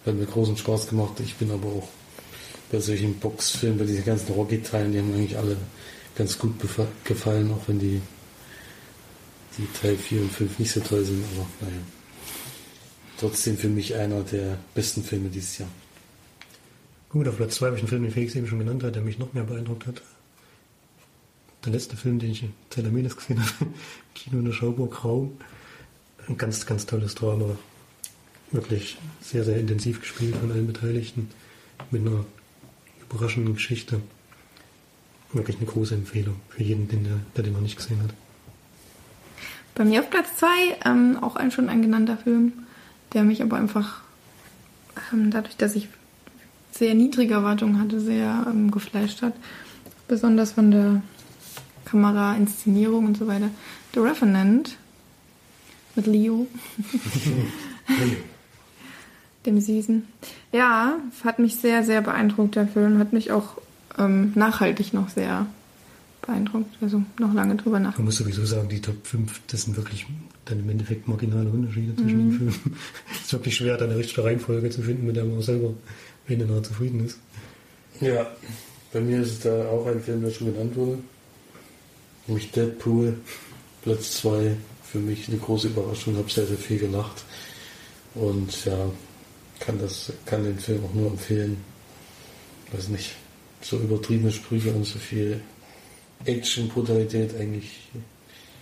Hat 0.05 0.15
mir 0.15 0.25
großen 0.25 0.57
Spaß 0.57 0.89
gemacht. 0.89 1.19
Ich 1.19 1.35
bin 1.35 1.51
aber 1.51 1.67
auch 1.67 1.87
bei 2.71 2.79
solchen 2.79 3.15
Boxfilmen, 3.19 3.79
bei 3.79 3.85
diesen 3.85 4.05
ganzen 4.05 4.33
Rocky-Teilen, 4.33 4.91
die 4.91 4.99
haben 4.99 5.13
eigentlich 5.13 5.37
alle 5.37 5.57
ganz 6.15 6.37
gut 6.37 6.53
gefallen, 7.03 7.51
auch 7.51 7.67
wenn 7.67 7.79
die, 7.79 8.01
die 9.57 9.67
Teil 9.79 9.95
4 9.97 10.21
und 10.21 10.31
5 10.31 10.59
nicht 10.59 10.71
so 10.71 10.79
toll 10.79 11.03
sind, 11.03 11.23
aber 11.35 11.47
naja. 11.61 11.81
Trotzdem 13.19 13.57
für 13.57 13.69
mich 13.69 13.95
einer 13.95 14.21
der 14.21 14.57
besten 14.73 15.03
Filme 15.03 15.29
dieses 15.29 15.57
Jahr. 15.57 15.69
Gut, 17.09 17.27
auf 17.27 17.37
Platz 17.37 17.55
2 17.55 17.65
habe 17.65 17.75
ich 17.75 17.81
einen 17.81 17.89
Film, 17.89 18.03
den 18.03 18.11
Felix 18.11 18.35
eben 18.35 18.47
schon 18.47 18.59
genannt 18.59 18.83
hat, 18.83 18.95
der 18.95 19.01
mich 19.01 19.17
noch 19.17 19.33
mehr 19.33 19.43
beeindruckt 19.43 19.87
hat. 19.87 20.01
Der 21.65 21.73
letzte 21.73 21.97
Film, 21.97 22.19
den 22.19 22.31
ich 22.31 22.43
in 22.43 22.53
Zelamedes 22.69 23.17
gesehen 23.17 23.39
habe, 23.39 23.71
Kino 24.15 24.39
in 24.39 24.45
der 24.45 24.53
Schauburg 24.53 25.03
Raum. 25.03 25.37
Ein 26.27 26.37
ganz, 26.37 26.65
ganz 26.65 26.85
tolles 26.85 27.15
Drama. 27.15 27.57
Wirklich 28.51 28.97
sehr, 29.21 29.43
sehr 29.43 29.59
intensiv 29.59 29.99
gespielt 29.99 30.35
von 30.35 30.51
allen 30.51 30.67
Beteiligten. 30.67 31.29
Mit 31.91 32.01
einer 32.01 32.25
überraschenden 33.01 33.55
Geschichte. 33.55 34.01
Wirklich 35.33 35.57
eine 35.57 35.65
große 35.65 35.95
Empfehlung 35.95 36.37
für 36.49 36.63
jeden, 36.63 36.87
den 36.87 37.03
der, 37.03 37.19
der 37.35 37.43
den 37.43 37.53
noch 37.53 37.61
nicht 37.61 37.77
gesehen 37.77 38.01
hat. 38.01 38.13
Bei 39.75 39.85
mir 39.85 40.01
auf 40.01 40.09
Platz 40.09 40.35
2 40.37 40.47
ähm, 40.85 41.17
auch 41.21 41.35
ein 41.35 41.51
schon 41.51 41.69
ein 41.69 41.81
genannter 41.81 42.17
Film, 42.17 42.53
der 43.13 43.23
mich 43.23 43.41
aber 43.41 43.57
einfach 43.57 44.01
ähm, 45.13 45.31
dadurch, 45.31 45.55
dass 45.57 45.75
ich 45.75 45.87
sehr 46.71 46.93
niedrige 46.95 47.35
Erwartungen 47.35 47.79
hatte, 47.79 47.99
sehr 47.99 48.45
ähm, 48.49 48.71
geflasht 48.71 49.21
hat. 49.21 49.33
Besonders 50.07 50.53
von 50.53 50.71
der 50.71 51.01
Kamera, 51.85 52.35
Inszenierung 52.35 53.05
und 53.05 53.17
so 53.17 53.27
weiter. 53.27 53.49
The 53.93 53.99
Revenant 53.99 54.77
mit 55.95 56.07
Leo. 56.07 56.47
Dem 59.45 59.59
Süßen. 59.59 60.03
Ja, 60.51 60.97
hat 61.23 61.39
mich 61.39 61.55
sehr, 61.55 61.83
sehr 61.83 62.01
beeindruckt, 62.01 62.55
der 62.55 62.67
Film. 62.67 62.99
Hat 62.99 63.13
mich 63.13 63.31
auch 63.31 63.57
ähm, 63.97 64.31
nachhaltig 64.35 64.93
noch 64.93 65.09
sehr 65.09 65.45
beeindruckt. 66.21 66.75
Also 66.81 67.03
noch 67.19 67.33
lange 67.33 67.55
drüber 67.55 67.79
nach. 67.79 67.97
Man 67.97 68.05
muss 68.05 68.17
sowieso 68.17 68.45
sagen, 68.45 68.69
die 68.69 68.81
Top 68.81 69.05
5, 69.05 69.41
das 69.47 69.63
sind 69.63 69.77
wirklich 69.77 70.05
dann 70.45 70.59
im 70.59 70.69
Endeffekt 70.69 71.07
marginale 71.07 71.49
Unterschiede 71.49 71.95
zwischen 71.95 72.29
den 72.29 72.31
Filmen. 72.31 72.75
Es 73.11 73.21
ist 73.21 73.33
wirklich 73.33 73.55
schwer, 73.55 73.77
da 73.77 73.85
eine 73.85 73.97
richtige 73.97 74.23
Reihenfolge 74.23 74.69
zu 74.69 74.81
finden, 74.81 75.05
mit 75.05 75.15
der 75.15 75.25
man 75.25 75.39
auch 75.39 75.43
selber 75.43 75.73
weniger 76.27 76.61
zufrieden 76.63 77.05
ist. 77.05 77.19
Ja, 78.01 78.27
bei 78.93 79.01
mir 79.01 79.21
ist 79.21 79.31
es 79.31 79.39
da 79.41 79.67
auch 79.67 79.85
ein 79.87 80.01
Film, 80.01 80.21
der 80.21 80.31
schon 80.31 80.53
genannt 80.53 80.75
wurde. 80.75 80.99
Nämlich 82.29 82.51
Deadpool, 82.51 83.17
Platz 83.81 84.21
2. 84.21 84.55
Für 84.83 84.99
mich 84.99 85.27
eine 85.27 85.37
große 85.37 85.67
Überraschung, 85.67 86.15
habe 86.15 86.29
sehr, 86.29 86.45
sehr 86.45 86.57
viel 86.57 86.77
gelacht. 86.77 87.23
Und 88.13 88.65
ja, 88.65 88.77
kann, 89.59 89.79
das, 89.79 90.13
kann 90.25 90.43
den 90.43 90.59
Film 90.59 90.85
auch 90.85 90.93
nur 90.93 91.07
empfehlen. 91.07 91.57
Weiß 92.71 92.89
nicht, 92.89 93.15
so 93.61 93.77
übertriebene 93.77 94.31
Sprüche 94.31 94.71
und 94.71 94.85
so 94.85 94.99
viel 94.99 95.41
Action, 96.25 96.69
Brutalität 96.69 97.35
eigentlich. 97.35 97.89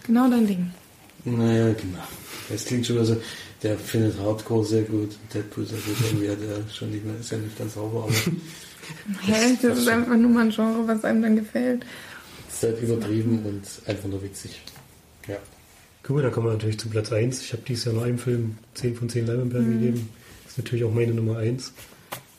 Genau 0.06 0.30
dein 0.30 0.48
Ding. 0.48 0.72
Naja, 1.26 1.74
genau. 1.74 2.04
Es 2.50 2.66
klingt 2.66 2.86
schon 2.86 3.04
so, 3.04 3.18
der 3.64 3.78
findet 3.78 4.18
Hardcore 4.18 4.66
sehr 4.66 4.84
gut. 4.84 5.16
Deadpool 5.34 5.66
sehr 5.66 5.80
gut. 5.80 5.96
Irgendwie 6.06 6.30
hat 6.30 6.42
er 6.42 6.74
schon 6.74 6.92
nicht 6.92 7.06
mehr, 7.06 7.16
ist 7.20 7.32
ja 7.32 7.38
nicht 7.38 7.58
ganz 7.58 7.74
sauber, 7.74 8.04
aber 8.04 8.14
Hä? 9.22 9.58
Das 9.62 9.78
ist 9.78 9.88
einfach 9.90 10.16
nur 10.16 10.32
mal 10.32 10.46
ein 10.46 10.52
Genre, 10.52 10.88
was 10.88 11.04
einem 11.04 11.22
dann 11.22 11.36
gefällt. 11.36 11.86
Ist 12.58 12.64
halt 12.64 12.82
übertrieben 12.82 13.46
und 13.46 13.64
einfach 13.88 14.10
nur 14.10 14.22
witzig. 14.24 14.62
Ja. 15.28 15.38
Gut, 16.04 16.24
dann 16.24 16.32
kommen 16.32 16.48
wir 16.48 16.54
natürlich 16.54 16.80
zu 16.80 16.90
Platz 16.90 17.12
1. 17.12 17.42
Ich 17.42 17.54
habe 17.54 17.64
dieses 17.68 17.86
Jahr 17.86 17.94
nur 17.94 18.04
einem 18.04 18.18
Film 18.18 18.58
10 18.76 18.96
von 18.96 19.10
10 19.10 19.28
Leinwandperlen 19.28 19.74
gegeben. 19.74 20.10
Das 20.44 20.54
ist 20.54 20.58
natürlich 20.58 20.86
auch 20.86 20.94
meine 20.94 21.14
Nummer 21.14 21.38
1. 21.38 21.74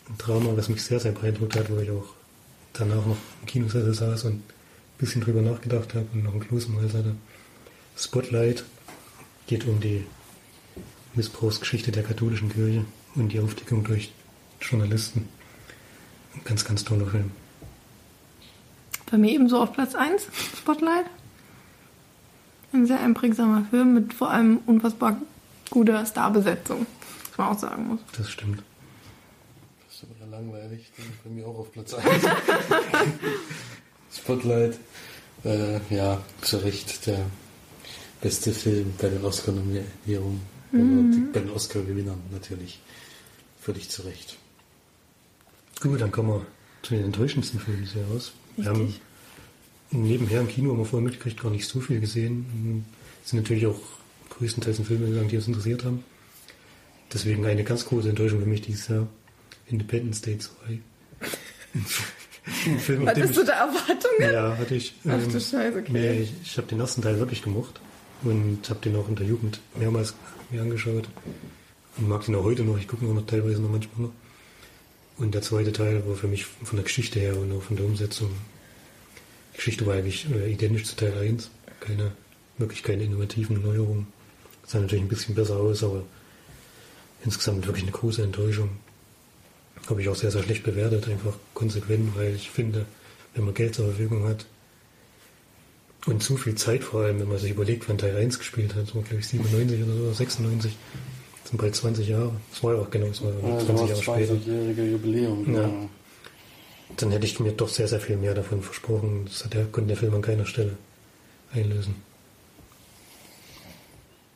Ein 0.09 0.19
Drama, 0.19 0.57
was 0.57 0.69
mich 0.69 0.83
sehr, 0.83 0.99
sehr 0.99 1.13
beeindruckt 1.13 1.55
hat, 1.55 1.71
wo 1.71 1.79
ich 1.79 1.91
auch 1.91 2.15
danach 2.73 3.07
noch 3.07 3.17
im 3.41 3.47
Kinosessel 3.47 3.95
saß 3.95 4.25
und 4.25 4.35
ein 4.35 4.43
bisschen 4.97 5.21
drüber 5.21 5.43
nachgedacht 5.43 5.95
habe 5.95 6.07
und 6.13 6.25
noch 6.25 6.33
einen 6.33 6.41
Kloß 6.41 6.67
im 6.67 6.81
Hals 6.81 6.95
hatte. 6.95 7.15
Spotlight 7.97 8.65
geht 9.47 9.67
um 9.67 9.81
die 9.81 10.05
Missbrauchsgeschichte 11.15 11.93
der 11.93 12.03
katholischen 12.03 12.51
Kirche 12.51 12.85
und 13.15 13.33
die 13.33 13.41
Aufdeckung 13.41 13.85
durch 13.85 14.13
Journalisten. 14.61 15.29
Ein 16.35 16.41
ganz, 16.45 16.65
ganz 16.65 16.85
toller 16.85 17.07
Film. 17.07 17.31
Bei 19.11 19.17
mir 19.17 19.33
ebenso 19.33 19.61
auf 19.61 19.73
Platz 19.73 19.95
1, 19.95 20.27
Spotlight. 20.59 21.07
Ein 22.73 22.87
sehr 22.87 23.01
einprägsamer 23.01 23.67
Film 23.71 23.95
mit 23.95 24.13
vor 24.13 24.31
allem 24.31 24.59
unfassbar 24.67 25.17
guter 25.71 26.05
Starbesetzung, 26.05 26.87
was 27.31 27.39
man 27.39 27.49
auch 27.49 27.59
sagen 27.59 27.89
muss. 27.89 28.01
Das 28.17 28.31
stimmt. 28.31 28.63
Das 29.87 29.97
ist 29.97 30.05
aber 30.05 30.27
ja 30.27 30.39
langweilig. 30.39 30.91
Den 30.97 31.07
ist 31.07 31.25
bei 31.25 31.31
mir 31.31 31.47
auch 31.47 31.59
auf 31.59 31.73
Platz 31.73 31.95
1. 31.95 32.07
Spotlight. 34.13 34.79
Äh, 35.45 35.81
ja, 35.89 36.21
zu 36.43 36.59
Recht 36.59 37.07
der 37.07 37.25
beste 38.21 38.53
Film 38.53 38.93
bei 39.01 39.09
den 39.09 39.25
Oscar-Nominierungen. 39.25 40.43
Oder 40.73 40.81
die, 40.83 41.33
bei 41.33 41.41
den 41.41 41.51
Oscar-Gewinnern 41.51 42.21
natürlich. 42.31 42.81
Völlig 43.61 43.89
zu 43.89 44.03
Recht. 44.03 44.37
Gut, 45.81 46.01
dann 46.01 46.11
kommen 46.11 46.29
wir 46.29 46.47
zu 46.83 46.95
den 46.95 47.05
enttäuschendsten 47.05 47.61
Filmen 47.61 47.85
des 47.85 47.95
Jahres. 47.95 48.33
Wir 48.59 48.71
haben 48.71 48.81
Richtig. 48.83 49.01
nebenher 49.93 50.41
im 50.41 50.49
Kino 50.49 50.71
haben 50.73 50.79
wir 50.79 50.85
vorher 50.85 51.09
mitgekriegt 51.09 51.41
gar 51.41 51.51
nicht 51.51 51.67
so 51.67 51.81
viel 51.81 52.01
gesehen. 52.01 52.85
Es 53.25 53.31
sind 53.31 53.41
natürlich 53.41 53.67
auch 53.67 53.81
größtenteils 54.31 54.81
in 54.81 54.85
Filme 54.85 55.07
gegangen, 55.07 55.29
die 55.29 55.37
uns 55.37 55.47
interessiert 55.47 55.85
haben. 55.85 56.05
Deswegen 57.13 57.47
eine 57.47 57.65
ganz 57.65 57.87
große 57.87 58.09
Enttäuschung 58.09 58.41
für 58.41 58.47
mich 58.47 58.63
dieses 58.63 58.89
Jahr. 58.89 59.07
Independence 59.67 60.23
Day 60.23 60.39
2. 60.39 60.53
Ein 62.67 62.79
Film, 62.79 63.07
Hattest 63.07 63.37
du 63.37 63.43
ich, 63.43 63.47
da 63.47 63.53
Erwartungen? 63.53 64.33
ja, 64.33 64.57
hatte 64.57 64.75
ich. 64.75 64.95
Ach 65.05 65.13
ähm, 65.13 65.33
du 65.33 65.41
Scheiße, 65.41 65.79
okay. 65.79 65.93
Nee, 65.93 66.21
ich, 66.23 66.33
ich 66.43 66.57
habe 66.57 66.67
den 66.67 66.81
ersten 66.81 67.03
Teil 67.03 67.19
wirklich 67.19 67.43
gemocht 67.43 67.81
und 68.23 68.69
habe 68.69 68.81
den 68.81 68.97
auch 68.97 69.09
in 69.09 69.17
der 69.17 69.27
Jugend 69.27 69.61
mehrmals 69.79 70.15
mir 70.51 70.63
angeschaut 70.63 71.09
und 71.99 72.09
mag 72.09 72.25
den 72.25 72.35
auch 72.35 72.45
heute 72.45 72.65
noch. 72.65 72.79
Ich 72.79 72.89
gucke 72.89 73.05
ihn 73.05 73.11
auch 73.11 73.15
noch 73.15 73.27
teilweise 73.27 73.61
noch 73.61 73.71
manchmal 73.71 74.07
noch. 74.09 74.13
Und 75.19 75.35
der 75.35 75.43
zweite 75.43 75.73
Teil 75.73 76.07
war 76.07 76.15
für 76.15 76.29
mich 76.29 76.47
von 76.47 76.77
der 76.77 76.85
Geschichte 76.85 77.19
her 77.19 77.37
und 77.37 77.53
auch 77.53 77.63
von 77.63 77.77
der 77.77 77.85
Umsetzung. 77.85 78.31
Die 79.53 79.57
Geschichte 79.57 79.85
war 79.85 79.95
eigentlich 79.95 80.27
äh, 80.31 80.53
identisch 80.53 80.85
zu 80.85 80.95
Teil 80.95 81.13
1. 81.19 81.51
Keine, 81.81 82.13
wirklich 82.57 82.85
keine 82.85 83.03
innovativen 83.03 83.61
Neuerungen. 83.61 84.07
Sah 84.65 84.79
natürlich 84.79 85.05
ein 85.05 85.09
bisschen 85.09 85.35
besser 85.35 85.57
aus, 85.57 85.83
aber 85.83 86.05
insgesamt 87.25 87.67
wirklich 87.67 87.83
eine 87.85 87.93
große 87.93 88.23
Enttäuschung. 88.23 88.71
Habe 89.89 90.03
ich 90.03 90.09
auch 90.09 90.15
sehr, 90.15 90.31
sehr 90.31 90.43
schlecht 90.43 90.63
bewertet, 90.63 91.09
einfach 91.09 91.35
konsequent, 91.55 92.15
weil 92.17 92.35
ich 92.35 92.51
finde, 92.51 92.87
wenn 93.35 93.45
man 93.45 93.55
Geld 93.55 93.75
zur 93.75 93.87
Verfügung 93.87 94.25
hat 94.25 94.47
und 96.07 96.23
zu 96.23 96.37
viel 96.37 96.55
Zeit 96.55 96.85
vor 96.85 97.03
allem, 97.03 97.21
wenn 97.21 97.29
man 97.29 97.39
sich 97.39 97.51
überlegt, 97.51 97.89
wann 97.89 97.99
Teil 97.99 98.17
1 98.17 98.39
gespielt 98.39 98.75
hat, 98.75 98.87
so 98.87 99.01
glaube 99.01 99.21
ich 99.21 99.27
97 99.29 99.83
oder 99.83 99.95
so, 99.95 100.13
96, 100.13 100.77
das 101.49 101.53
sind 101.53 101.63
bald 101.63 101.75
20 101.75 102.09
Jahre. 102.09 102.33
Das 102.51 102.63
war 102.63 102.75
ja 102.75 102.81
auch 102.83 102.91
genau, 102.91 103.07
das 103.07 103.23
war 103.23 103.31
ja 103.31 103.59
20 103.59 103.89
Jahre 103.89 104.03
später. 104.03 104.35
20-jährige 104.35 104.85
Jubiläum. 104.85 105.55
Ja. 105.55 105.71
Dann 106.95 107.11
hätte 107.11 107.25
ich 107.25 107.41
mir 107.41 107.53
doch 107.53 107.71
sehr, 107.71 107.89
sehr 107.89 108.01
viel 108.01 108.19
mehr 108.19 108.35
davon 108.35 108.61
versprochen. 108.61 109.25
Das 109.25 109.47
hat 109.47 109.55
der, 109.55 109.65
konnte 109.65 109.89
der 109.89 109.97
Film 109.97 110.13
an 110.13 110.21
keiner 110.21 110.45
Stelle 110.45 110.77
einlösen. 111.55 111.95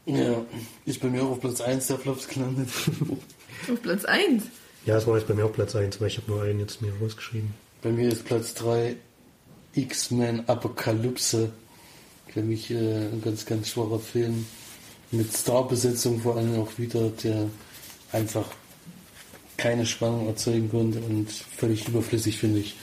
ja. 0.07 0.43
Ist 0.87 1.03
bei 1.03 1.09
mir 1.11 1.23
auch 1.23 1.33
auf 1.33 1.41
Platz 1.41 1.61
1 1.61 1.87
der 1.89 1.99
Flops 1.99 2.29
gelandet. 2.29 2.71
Auf 3.71 3.83
Platz 3.83 4.07
1. 4.07 4.45
Ja, 4.87 4.97
es 4.97 5.07
war 5.07 5.19
jetzt 5.19 5.29
bei 5.29 5.35
mir 5.35 5.45
auch 5.45 5.53
Platz 5.53 5.77
1, 5.77 6.01
weil 6.01 6.09
ich 6.09 6.17
habe 6.17 6.33
nur 6.33 6.43
einen 6.43 6.61
jetzt 6.61 6.81
mir 6.81 6.93
rausgeschrieben. 7.01 7.53
bei 7.83 7.91
mir 7.91 8.09
ist 8.09 8.25
Platz 8.25 8.55
3 8.55 8.97
X-Men 9.75 10.49
Apokalypse. 10.49 11.53
Für 12.29 12.43
mich 12.43 12.71
äh, 12.71 13.09
ein 13.09 13.21
ganz, 13.23 13.45
ganz 13.45 13.69
schwacher 13.69 13.99
Film. 14.01 14.47
Mit 15.13 15.37
Starbesetzung 15.37 16.21
vor 16.21 16.37
allem 16.37 16.59
auch 16.61 16.79
wieder, 16.79 17.11
der 17.23 17.49
einfach 18.13 18.47
keine 19.57 19.87
Spannung 19.87 20.27
erzeugen 20.27 20.71
konnte 20.71 21.01
und 21.01 21.31
völlig 21.31 21.87
überflüssig, 21.87 22.39
finde 22.39 22.61
ich, 22.61 22.77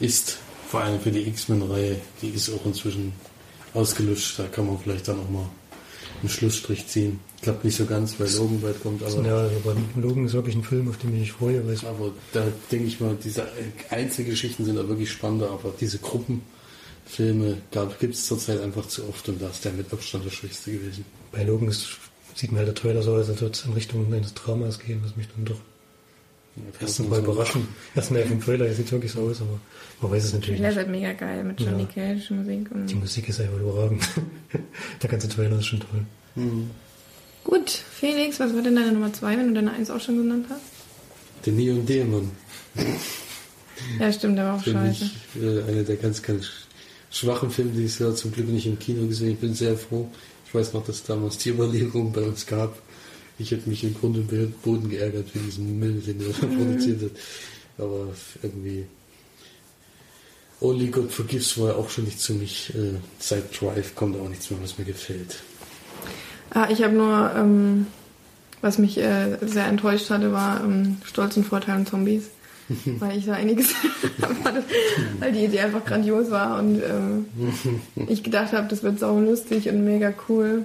ist. 0.00 0.38
Vor 0.68 0.80
allem 0.80 1.00
für 1.00 1.10
die 1.10 1.28
X-Men-Reihe, 1.28 1.96
die 2.22 2.30
ist 2.30 2.48
auch 2.50 2.64
inzwischen 2.64 3.12
ausgelutscht. 3.74 4.38
Da 4.38 4.44
kann 4.44 4.66
man 4.66 4.78
vielleicht 4.78 5.08
dann 5.08 5.20
auch 5.20 5.28
mal 5.28 5.46
einen 6.22 6.30
Schlussstrich 6.30 6.86
ziehen. 6.86 7.20
Klappt 7.42 7.64
nicht 7.64 7.76
so 7.76 7.84
ganz, 7.84 8.18
weil 8.18 8.30
Logan 8.32 8.60
bald 8.60 8.82
kommt, 8.82 9.02
aber, 9.02 9.26
Ja, 9.26 9.50
bei 9.64 10.00
Logan 10.00 10.24
ist 10.26 10.32
wirklich 10.32 10.54
ein 10.54 10.62
Film, 10.62 10.88
auf 10.88 10.96
den 10.98 11.12
ich 11.12 11.20
mich 11.20 11.32
freue, 11.32 11.60
aber 11.60 12.12
da 12.32 12.44
denke 12.70 12.86
ich 12.86 13.00
mal, 13.00 13.16
diese 13.22 13.46
Einzelgeschichten 13.90 14.64
sind 14.64 14.76
da 14.76 14.86
wirklich 14.88 15.10
spannender, 15.10 15.50
aber 15.50 15.74
diese 15.78 15.98
Gruppenfilme 17.06 17.58
gibt 18.00 18.14
es 18.14 18.26
zurzeit 18.26 18.60
einfach 18.60 18.86
zu 18.86 19.08
oft 19.08 19.28
und 19.28 19.40
da 19.42 19.48
ist 19.48 19.64
der 19.64 19.72
mit 19.72 19.92
Abstand 19.92 20.24
der 20.24 20.30
schwächste 20.30 20.72
gewesen. 20.72 21.04
bei 21.30 21.42
Logan 21.44 21.68
ist, 21.68 21.88
sieht 22.34 22.52
mir 22.52 22.58
halt 22.58 22.68
der 22.68 22.74
Trailer 22.74 23.02
so 23.02 23.14
aus, 23.14 23.28
als 23.28 23.40
würde 23.40 23.52
es 23.54 23.64
in 23.64 23.72
Richtung 23.72 24.12
eines 24.12 24.34
Dramas 24.34 24.78
gehen, 24.78 25.00
was 25.04 25.16
mich 25.16 25.26
dann 25.34 25.44
doch 25.44 25.60
erst 26.80 27.00
mal 27.08 27.18
überraschen. 27.18 27.68
Erstmal 27.94 28.24
vom 28.26 28.40
Trailer, 28.40 28.66
er 28.66 28.74
sieht 28.74 28.90
wirklich 28.92 29.12
so 29.12 29.20
aus, 29.22 29.40
aber 29.40 29.58
man 30.00 30.12
weiß 30.12 30.24
es 30.24 30.32
natürlich 30.34 30.60
Der 30.60 30.70
ist 30.70 30.76
nicht. 30.76 30.84
halt 30.84 30.92
mega 30.96 31.12
geil 31.12 31.44
mit 31.44 31.60
Johnny 31.60 31.86
Cash 31.86 32.30
Musik. 32.30 32.68
Die 32.70 32.74
Und 32.94 33.00
Musik 33.00 33.28
ist 33.28 33.40
einfach 33.40 33.58
überragend. 33.60 34.02
der 35.02 35.10
ganze 35.10 35.28
Trailer 35.28 35.58
ist 35.58 35.66
schon 35.66 35.80
toll. 35.80 36.04
Gut, 37.44 37.70
Felix, 37.70 38.38
was 38.40 38.54
war 38.54 38.62
denn 38.62 38.76
deine 38.76 38.92
Nummer 38.92 39.12
2, 39.12 39.36
wenn 39.36 39.48
du 39.48 39.54
deine 39.54 39.72
1 39.72 39.90
auch 39.90 40.00
schon 40.00 40.16
genannt 40.18 40.46
hast? 40.48 40.60
Der 41.46 41.52
Neon 41.52 41.84
Demon. 41.84 42.30
Ja, 43.98 44.12
stimmt, 44.12 44.38
der 44.38 44.44
war 44.44 44.56
auch 44.56 44.62
Für 44.62 44.72
scheiße. 44.72 45.04
mich 45.04 45.42
äh, 45.42 45.62
einer 45.64 45.82
der 45.82 45.96
ganz, 45.96 46.22
ganz 46.22 46.48
schwachen 47.12 47.50
Filme 47.50 47.72
dieses 47.72 47.98
Jahr. 47.98 48.14
Zum 48.14 48.32
Glück 48.32 48.48
nicht 48.48 48.66
im 48.66 48.78
Kino 48.78 49.06
gesehen. 49.06 49.32
Ich 49.32 49.38
bin 49.38 49.54
sehr 49.54 49.76
froh. 49.76 50.08
Ich 50.46 50.54
weiß 50.54 50.72
noch, 50.72 50.84
dass 50.84 50.96
es 50.96 51.04
damals 51.04 51.38
die 51.38 51.50
Überlegung 51.50 52.12
bei 52.12 52.22
uns 52.22 52.46
gab. 52.46 52.76
Ich 53.38 53.50
hätte 53.50 53.68
mich 53.68 53.84
im 53.84 53.94
Grunde 53.94 54.20
und 54.20 54.62
Boden 54.62 54.90
geärgert 54.90 55.30
für 55.30 55.38
diesen 55.38 55.78
Müll, 55.78 56.00
den 56.00 56.20
er 56.20 56.26
da 56.28 56.46
produziert 56.46 57.02
hat. 57.02 57.10
Aber 57.78 58.08
irgendwie. 58.42 58.86
Only 60.60 60.88
God 60.88 61.10
Forgives 61.10 61.58
war 61.58 61.70
ja 61.70 61.74
auch 61.74 61.90
schon 61.90 62.04
nichts 62.04 62.26
für 62.26 62.34
mich. 62.34 62.72
Seit 63.18 63.60
Drive 63.60 63.94
kommt 63.94 64.16
auch 64.16 64.28
nichts 64.28 64.50
mehr, 64.50 64.60
was 64.62 64.78
mir 64.78 64.84
gefällt. 64.84 65.42
Ah, 66.50 66.68
ich 66.70 66.82
habe 66.82 66.94
nur, 66.94 67.32
ähm, 67.34 67.86
was 68.60 68.78
mich 68.78 68.98
äh, 68.98 69.38
sehr 69.40 69.66
enttäuscht 69.66 70.10
hatte, 70.10 70.32
war 70.32 70.62
ähm, 70.62 70.98
Stolz 71.04 71.36
und 71.36 71.44
Vorteil 71.44 71.78
und 71.78 71.88
Zombies. 71.88 72.24
weil 72.98 73.18
ich 73.18 73.26
da 73.26 73.32
einiges 73.34 73.70
erwartet, 74.20 74.64
weil 75.20 75.32
die 75.32 75.44
Idee 75.44 75.60
einfach 75.60 75.84
grandios 75.84 76.30
war 76.30 76.58
und 76.58 76.80
ähm, 76.82 77.26
ich 78.08 78.22
gedacht 78.22 78.52
habe, 78.52 78.68
das 78.68 78.82
wird 78.82 78.98
sau 78.98 79.18
lustig 79.20 79.68
und 79.68 79.84
mega 79.84 80.12
cool. 80.28 80.64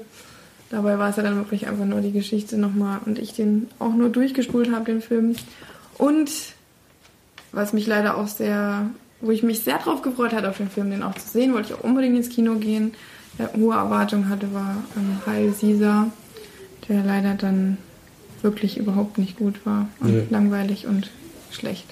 Dabei 0.70 1.00
war 1.00 1.10
es 1.10 1.16
ja 1.16 1.24
dann 1.24 1.38
wirklich 1.38 1.68
einfach 1.68 1.86
nur 1.86 2.02
die 2.02 2.12
Geschichte 2.12 2.58
nochmal 2.58 3.00
und 3.06 3.20
ich 3.20 3.34
den 3.34 3.68
auch 3.80 3.94
nur 3.94 4.10
durchgespult 4.10 4.72
habe, 4.72 4.86
den 4.86 5.02
Film. 5.02 5.36
Und 5.98 6.30
was 7.54 7.72
mich 7.74 7.88
leider 7.88 8.18
auch 8.18 8.28
sehr, 8.28 8.90
wo 9.22 9.32
ich 9.32 9.44
mich 9.44 9.62
sehr 9.62 9.78
drauf 9.78 10.02
gefreut 10.02 10.34
hatte, 10.34 10.50
auf 10.50 10.58
den 10.58 10.70
Film 10.70 10.92
den 10.92 11.04
auch 11.04 11.16
zu 11.16 11.28
sehen, 11.28 11.54
wollte 11.54 11.70
ich 11.74 11.80
auch 11.80 11.84
unbedingt 11.84 12.18
ins 12.18 12.30
Kino 12.30 12.56
gehen, 12.56 12.94
der 13.40 13.54
hohe 13.54 13.76
Erwartungen 13.76 14.30
hatte, 14.30 14.54
war 14.54 14.76
ähm, 14.98 15.18
Heil 15.26 15.54
Caesar, 15.60 16.12
der 16.90 17.04
leider 17.04 17.36
dann 17.36 17.78
wirklich 18.42 18.78
überhaupt 18.78 19.18
nicht 19.18 19.38
gut 19.38 19.66
war 19.66 19.88
und 20.00 20.14
Nee. 20.14 20.24
langweilig 20.30 20.86
und 20.86 21.10
schlecht. 21.52 21.86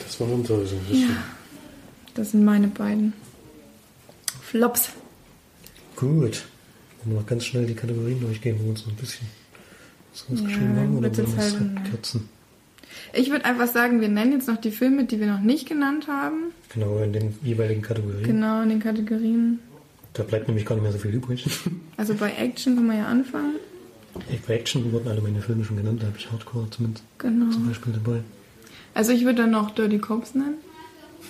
Das 0.00 0.20
war 0.20 0.28
das 0.28 0.72
Ja. 0.90 1.08
Das 2.14 2.30
sind 2.30 2.44
meine 2.44 2.68
beiden 2.68 3.12
Flops. 4.42 4.90
Gut. 5.96 6.44
Wir 7.04 7.14
noch 7.14 7.26
ganz 7.26 7.44
schnell 7.44 7.66
die 7.66 7.74
Kategorien 7.74 8.20
durchgehen, 8.20 8.56
wo 8.58 8.64
wir 8.64 8.70
uns 8.70 8.86
noch 8.86 8.92
ein 8.92 8.96
bisschen 8.96 9.26
was 10.12 10.24
rausgeschrieben 10.30 10.74
Ja, 10.76 10.82
haben, 10.82 10.96
oder 10.96 11.10
wir 11.16 11.24
jetzt 11.24 11.36
es 11.36 11.36
halt, 11.54 11.74
ne. 11.74 11.82
kürzen? 11.90 12.28
Ich 13.12 13.30
würde 13.30 13.44
einfach 13.44 13.66
sagen, 13.68 14.00
wir 14.00 14.08
nennen 14.08 14.32
jetzt 14.32 14.48
noch 14.48 14.56
die 14.60 14.70
Filme, 14.70 15.04
die 15.04 15.20
wir 15.20 15.26
noch 15.26 15.40
nicht 15.40 15.68
genannt 15.68 16.06
haben. 16.08 16.52
Genau, 16.72 16.98
in 16.98 17.12
den 17.12 17.34
jeweiligen 17.42 17.82
Kategorien. 17.82 18.22
Genau, 18.22 18.62
in 18.62 18.68
den 18.68 18.80
Kategorien. 18.80 19.58
Da 20.12 20.22
bleibt 20.22 20.46
nämlich 20.46 20.64
gar 20.64 20.76
nicht 20.76 20.84
mehr 20.84 20.92
so 20.92 20.98
viel 20.98 21.12
übrig. 21.12 21.44
Also 21.96 22.14
bei 22.14 22.32
Action 22.32 22.76
können 22.76 22.86
wir 22.88 22.98
ja 22.98 23.06
anfangen. 23.06 23.56
Bei 24.46 24.54
Action 24.54 24.92
wurden 24.92 25.08
alle 25.08 25.20
meine 25.20 25.40
Filme 25.40 25.64
schon 25.64 25.76
genannt, 25.76 26.02
da 26.02 26.06
habe 26.06 26.16
ich 26.18 26.30
Hardcore 26.30 26.68
zumindest 26.70 27.04
Genau. 27.18 27.50
zum 27.52 27.66
Beispiel 27.68 27.92
dabei. 27.92 28.20
Also 28.94 29.12
ich 29.12 29.24
würde 29.24 29.42
dann 29.42 29.50
noch 29.50 29.70
Dirty 29.72 29.98
Cops 29.98 30.34
nennen. 30.34 30.54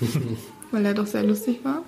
weil 0.71 0.85
er 0.85 0.95
doch 0.95 1.07
sehr 1.07 1.23
lustig 1.23 1.61
war. 1.65 1.83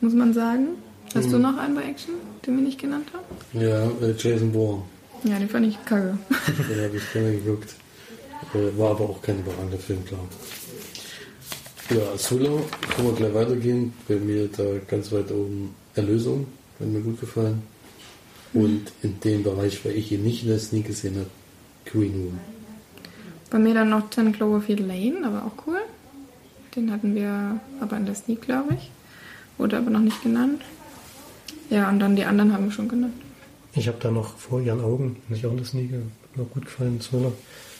Muss 0.00 0.12
man 0.14 0.32
sagen. 0.32 0.68
Hast 1.14 1.32
du 1.32 1.38
noch 1.38 1.58
einen 1.58 1.74
bei 1.74 1.82
Action, 1.82 2.14
den 2.46 2.56
wir 2.56 2.62
nicht 2.62 2.78
genannt 2.80 3.08
haben? 3.12 3.60
Ja, 3.60 3.84
äh, 4.06 4.14
Jason 4.16 4.52
Bourne. 4.52 4.82
Ja, 5.24 5.38
den 5.38 5.48
fand 5.48 5.66
ich 5.66 5.84
kacke. 5.84 6.16
Den 6.68 6.84
habe 6.84 6.96
ich 6.96 7.12
gerne 7.12 7.32
geguckt. 7.32 7.74
Äh, 8.54 8.78
war 8.78 8.92
aber 8.92 9.04
auch 9.10 9.20
kein 9.20 9.40
überragender 9.40 9.76
Film, 9.78 10.04
klar. 10.04 10.20
Ja, 11.90 12.16
Solo, 12.16 12.64
können 12.94 13.08
wir 13.08 13.14
gleich 13.14 13.34
weitergehen. 13.34 13.92
Bei 14.08 14.14
mir 14.16 14.48
da 14.48 14.62
ganz 14.88 15.10
weit 15.12 15.30
oben 15.32 15.74
Erlösung, 15.94 16.46
hat 16.78 16.86
mir 16.86 17.00
gut 17.00 17.20
gefallen. 17.20 17.60
Und 18.52 18.92
in 19.02 19.20
dem 19.20 19.42
Bereich, 19.42 19.84
weil 19.84 19.96
ich 19.96 20.10
ihn 20.10 20.24
nicht 20.24 20.42
in 20.42 20.48
der 20.48 20.58
Sneak 20.58 20.86
gesehen 20.86 21.16
habe, 21.16 21.30
Green 21.86 22.12
Room. 22.12 22.40
Bei 23.50 23.58
mir 23.58 23.74
dann 23.74 23.90
noch 23.90 24.10
10 24.10 24.32
Cloverfield 24.32 24.80
Lane, 24.80 25.24
aber 25.24 25.44
auch 25.44 25.66
cool. 25.66 25.80
Den 26.74 26.92
hatten 26.92 27.14
wir 27.14 27.60
aber 27.80 27.96
in 27.96 28.06
der 28.06 28.14
Sneak, 28.14 28.42
glaube 28.42 28.74
ich. 28.74 28.90
Wurde 29.58 29.76
aber 29.76 29.90
noch 29.90 30.00
nicht 30.00 30.22
genannt. 30.22 30.62
Ja, 31.68 31.88
und 31.88 32.00
dann 32.00 32.16
die 32.16 32.24
anderen 32.24 32.52
haben 32.52 32.64
wir 32.64 32.72
schon 32.72 32.88
genannt. 32.88 33.14
Ich 33.74 33.86
habe 33.86 33.98
da 34.00 34.10
noch 34.10 34.36
vor 34.36 34.60
Ihren 34.60 34.80
Augen, 34.80 35.16
nicht 35.28 35.46
auch 35.46 35.52
in 35.52 35.58
der 35.58 35.66
Sneak, 35.66 35.90
mir 35.92 36.44
gut 36.44 36.64
gefallen, 36.64 37.00
Thriller. 37.00 37.32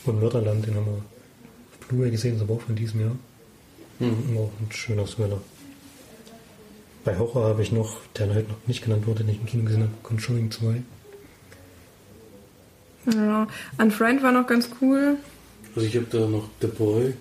Und 0.05 0.21
Mörderland, 0.21 0.67
den 0.67 0.75
haben 0.75 0.87
wir 0.87 0.93
auf 0.93 1.89
Blu-ray 1.89 2.11
gesehen, 2.11 2.37
ist 2.37 2.43
aber 2.43 2.55
auch 2.55 2.61
von 2.61 2.77
diesem 2.77 3.01
Jahr. 3.01 3.17
Mhm. 3.99 4.37
Auch 4.37 4.51
ein 4.61 4.71
schöner 4.71 5.07
Thriller. 5.07 5.41
Bei 7.05 7.19
Horror 7.19 7.45
habe 7.49 7.63
ich 7.63 7.73
noch, 7.73 7.97
der 8.17 8.35
heute 8.35 8.51
noch 8.51 8.67
nicht 8.67 8.83
genannt 8.85 9.07
wurde, 9.07 9.25
den 9.25 9.31
ich 9.35 9.41
im 9.41 9.47
Kino 9.47 9.65
gesehen 9.65 9.83
habe, 9.83 9.93
Conjuring 10.03 10.51
2. 10.51 10.83
Ja, 13.15 13.49
Unfriend 13.79 14.23
war 14.23 14.33
noch 14.33 14.47
ganz 14.47 14.69
cool. 14.81 15.17
Also 15.75 15.87
ich 15.87 15.97
habe 15.97 16.07
da 16.11 16.27
noch 16.27 16.49
The 16.61 16.67
Boy 16.67 17.15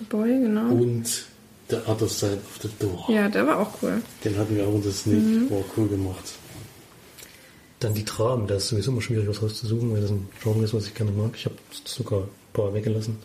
The 0.00 0.04
Boy, 0.04 0.30
genau. 0.30 0.72
und 0.72 1.26
The 1.68 1.76
Other 1.86 2.08
Side 2.08 2.38
of 2.38 2.58
the 2.62 2.68
Door. 2.78 3.04
Ja, 3.08 3.28
der 3.28 3.46
war 3.46 3.58
auch 3.58 3.82
cool. 3.82 4.02
Den 4.24 4.36
hatten 4.38 4.56
wir 4.56 4.66
auch 4.66 4.74
in 4.74 4.82
der 4.82 4.92
Sneak, 4.92 5.50
war 5.50 5.62
cool 5.76 5.88
gemacht. 5.88 6.32
Dann 7.80 7.94
die 7.94 8.04
Dramen, 8.04 8.46
da 8.46 8.56
ist 8.56 8.68
sowieso 8.68 8.90
immer 8.90 9.02
schwierig, 9.02 9.28
was 9.28 9.42
rauszusuchen, 9.42 9.92
weil 9.92 10.00
das 10.00 10.10
ein 10.10 10.28
Genre 10.42 10.64
ist, 10.64 10.74
was 10.74 10.86
ich 10.86 10.94
gerne 10.94 11.12
mag. 11.12 11.32
Ich 11.34 11.44
habe 11.44 11.54
sogar 11.84 12.22
ein 12.22 12.28
paar 12.52 12.74
weggelassen, 12.74 13.18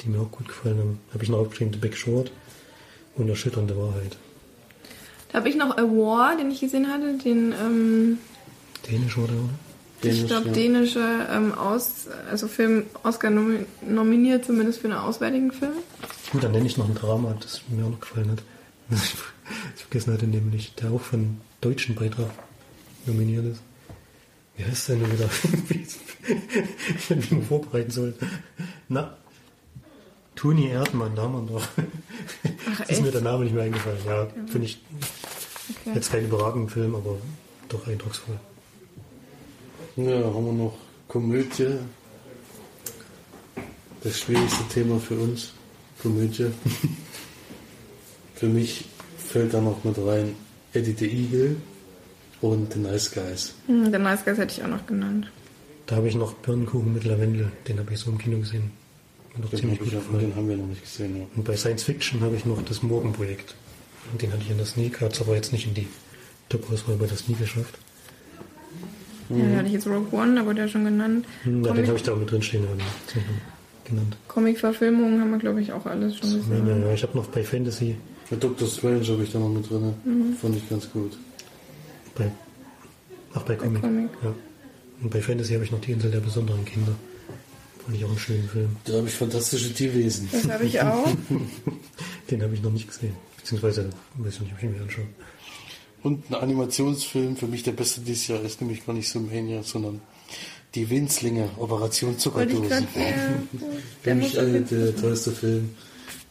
die 0.00 0.08
mir 0.08 0.20
auch 0.20 0.30
gut 0.30 0.48
gefallen 0.48 0.78
haben. 0.78 1.00
Habe 1.12 1.24
ich 1.24 1.28
noch 1.28 1.38
aufgeschrieben, 1.38 1.72
The 1.72 1.80
Big 1.80 1.96
Short 1.96 2.30
und 3.16 3.28
Erschütternde 3.28 3.76
Wahrheit. 3.76 4.16
Da 5.30 5.38
habe 5.38 5.48
ich 5.48 5.56
noch 5.56 5.76
A 5.76 5.82
War, 5.82 6.36
den 6.36 6.50
ich 6.50 6.60
gesehen 6.60 6.88
hatte, 6.88 7.18
den, 7.18 7.52
ähm, 7.52 8.18
Dänisch 8.88 9.18
oder? 9.18 9.32
ich 10.02 10.10
Dänisch, 10.10 10.26
glaube, 10.26 10.46
ja. 10.48 10.52
dänische 10.52 11.26
ähm, 11.30 11.54
Aus, 11.54 12.06
also 12.30 12.48
Film 12.48 12.84
Oscar 13.02 13.30
nomi 13.30 13.60
nominiert, 13.86 14.44
zumindest 14.44 14.80
für 14.80 14.88
einen 14.88 14.98
auswärtigen 14.98 15.52
Film. 15.52 15.72
Gut, 16.32 16.44
dann 16.44 16.52
nenne 16.52 16.66
ich 16.66 16.76
noch 16.76 16.88
ein 16.88 16.94
Drama, 16.94 17.36
das 17.40 17.62
mir 17.68 17.84
auch 17.84 17.90
noch 17.90 18.00
gefallen 18.00 18.30
hat. 18.30 18.42
Ich 19.76 19.82
vergessen 19.82 20.12
hatte 20.12 20.26
nämlich, 20.26 20.74
der 20.74 20.90
auch 20.90 21.00
von 21.00 21.36
deutschen 21.60 21.94
Beitrag 21.94 22.30
nominiert 23.06 23.44
ist. 23.44 23.60
Wie 24.56 24.64
heißt 24.64 24.88
der 24.88 24.96
denn 24.96 25.12
wieder? 25.12 25.30
ich 25.68 27.08
hätte 27.08 27.16
mich 27.16 27.30
mal 27.30 27.42
vorbereiten 27.42 27.90
sollen. 27.92 28.14
Na, 28.88 29.16
Toni 30.36 30.68
Erdmann, 30.68 31.14
da 31.16 31.22
haben 31.22 31.32
wir 31.34 31.40
ihn 31.40 31.46
doch. 31.48 31.66
Ach, 32.70 32.80
ist 32.88 33.02
mir 33.02 33.10
der 33.10 33.22
Name 33.22 33.44
nicht 33.44 33.54
mehr 33.54 33.64
eingefallen. 33.64 33.98
Ja, 34.06 34.26
finde 34.46 34.66
ich 34.66 34.78
Okay. 35.80 35.96
jetzt 35.96 36.12
kein 36.12 36.24
überragenden 36.24 36.70
Film, 36.70 36.94
aber 36.94 37.16
doch 37.68 37.86
eindrucksvoll. 37.88 38.38
Ja, 39.96 40.22
haben 40.32 40.44
wir 40.46 40.52
noch 40.52 40.76
Komödie. 41.08 41.78
Das 44.04 44.20
schwierigste 44.20 44.62
Thema 44.72 45.00
für 45.00 45.14
uns. 45.16 45.52
Komödie. 46.00 46.52
für 48.36 48.46
mich 48.46 48.84
fällt 49.18 49.54
da 49.54 49.60
noch 49.60 49.82
mit 49.82 49.98
rein 49.98 50.36
Eddie 50.72 50.94
the 50.96 51.06
Eagle 51.10 51.56
und 52.42 52.74
The 52.74 52.78
Nice 52.78 53.10
Guys. 53.10 53.54
Hm, 53.66 53.90
den 53.90 54.02
Nice 54.02 54.24
Guys 54.24 54.38
hätte 54.38 54.52
ich 54.54 54.62
auch 54.62 54.68
noch 54.68 54.86
genannt. 54.86 55.30
Da 55.86 55.96
habe 55.96 56.06
ich 56.08 56.14
noch 56.14 56.34
Birnenkuchen 56.34 56.92
mit 56.94 57.02
Lavendel, 57.04 57.50
den 57.66 57.78
habe 57.80 57.92
ich 57.92 57.98
so 57.98 58.10
im 58.10 58.18
Kino 58.18 58.38
gesehen. 58.38 58.70
Doch 59.40 59.50
Den, 59.50 59.58
ziemlich 59.60 59.78
gut 59.78 59.92
noch- 59.92 60.00
gefallen. 60.00 60.20
den 60.20 60.36
haben 60.36 60.48
wir 60.48 60.56
noch 60.56 60.66
nicht 60.66 60.82
gesehen. 60.82 61.16
Ja. 61.16 61.22
Und 61.36 61.44
bei 61.44 61.56
Science 61.56 61.82
Fiction 61.82 62.20
habe 62.22 62.36
ich 62.36 62.44
noch 62.46 62.62
das 62.64 62.82
Morgenprojekt. 62.82 63.54
Und 64.12 64.22
den 64.22 64.32
hatte 64.32 64.42
ich 64.42 64.50
in 64.50 64.56
der 64.56 64.66
Sneak, 64.66 65.00
hat 65.00 65.12
es 65.14 65.20
aber 65.20 65.34
jetzt 65.34 65.52
nicht 65.52 65.66
in 65.66 65.74
die 65.74 65.88
Top-Auswahl 66.48 66.96
bei 66.96 67.06
der 67.06 67.16
Sneak 67.16 67.38
geschafft. 67.40 67.78
Ja, 69.28 69.36
da 69.50 69.56
hatte 69.56 69.66
ich 69.66 69.72
jetzt 69.72 69.86
Rogue 69.88 70.06
One, 70.12 70.40
aber 70.40 70.54
der 70.54 70.68
schon 70.68 70.84
genannt. 70.84 71.26
Hm, 71.42 71.64
ja, 71.64 71.72
den 71.72 71.74
Comic- 71.74 71.86
habe 71.88 71.96
ich 71.98 72.02
da 72.04 72.12
auch 72.12 72.16
mit 72.18 72.30
drin 72.30 72.42
stehen, 72.42 72.62
noch 72.62 72.70
genannt. 73.84 74.16
Comic-Verfilmungen 74.28 75.20
haben 75.20 75.30
wir, 75.32 75.38
glaube 75.38 75.60
ich, 75.60 75.72
auch 75.72 75.84
alles 75.86 76.16
schon 76.16 76.30
Ja, 76.30 76.36
gesehen. 76.36 76.66
ja, 76.68 76.76
ja. 76.76 76.92
Ich 76.94 77.02
habe 77.02 77.16
noch 77.16 77.26
bei 77.26 77.42
Fantasy 77.42 77.96
Mit 78.30 78.42
Dr. 78.42 78.66
Strange 78.68 79.04
habe 79.06 79.22
ich 79.24 79.32
da 79.32 79.38
noch 79.40 79.48
mit 79.48 79.68
drin. 79.68 79.94
Mhm. 80.04 80.36
Fand 80.40 80.56
ich 80.56 80.68
ganz 80.68 80.90
gut. 80.92 81.16
Bei, 82.16 82.30
ach, 83.34 83.42
bei 83.42 83.54
Comic. 83.56 83.80
Comic. 83.82 84.08
Ja. 84.22 84.34
Und 85.02 85.10
bei 85.10 85.20
Fantasy 85.20 85.52
habe 85.54 85.64
ich 85.64 85.70
noch 85.72 85.80
die 85.80 85.92
Insel 85.92 86.10
der 86.10 86.20
besonderen 86.20 86.64
Kinder. 86.64 86.92
Fand 87.86 87.96
ich 87.96 88.04
auch 88.04 88.08
einen 88.10 88.18
schönen 88.18 88.48
Film. 88.48 88.76
Da 88.84 88.94
habe 88.94 89.06
ich 89.08 89.14
fantastische 89.14 89.72
Tierwesen. 89.72 90.28
Das 90.32 90.48
habe 90.50 90.64
ich 90.64 90.80
auch. 90.80 91.06
Den 92.30 92.42
habe 92.42 92.54
ich 92.54 92.62
noch 92.62 92.72
nicht 92.72 92.88
gesehen. 92.88 93.14
Beziehungsweise, 93.36 93.88
weiß 94.16 94.34
ich 94.34 94.40
nicht, 94.40 94.52
ob 94.52 94.58
ich 94.58 94.64
ihn 94.64 94.72
mir 94.72 94.82
anschaue. 94.82 95.06
Und 96.02 96.28
ein 96.30 96.34
Animationsfilm, 96.34 97.36
für 97.36 97.46
mich 97.46 97.62
der 97.62 97.72
beste 97.72 98.00
dieses 98.00 98.26
Jahr, 98.28 98.40
ist 98.42 98.60
nämlich 98.60 98.84
gar 98.84 98.92
nicht 98.92 99.08
so 99.08 99.20
Mania, 99.20 99.62
sondern 99.62 100.00
Die 100.74 100.90
Winzlinge, 100.90 101.48
Operation 101.58 102.10
Wollte 102.10 102.18
ich 102.18 102.22
Zuckerdose. 102.22 102.68
gerade 102.68 102.86
Für 102.92 104.04
Der 104.04 104.14
muss 104.16 104.24
mich 104.24 104.38
einer 104.38 104.60
der 104.60 104.96
tollste 104.96 105.30
Film. 105.32 105.70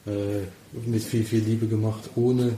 Äh, 0.06 0.42
mit 0.86 1.02
viel, 1.04 1.24
viel 1.24 1.40
Liebe 1.40 1.68
gemacht. 1.68 2.10
Ohne 2.16 2.58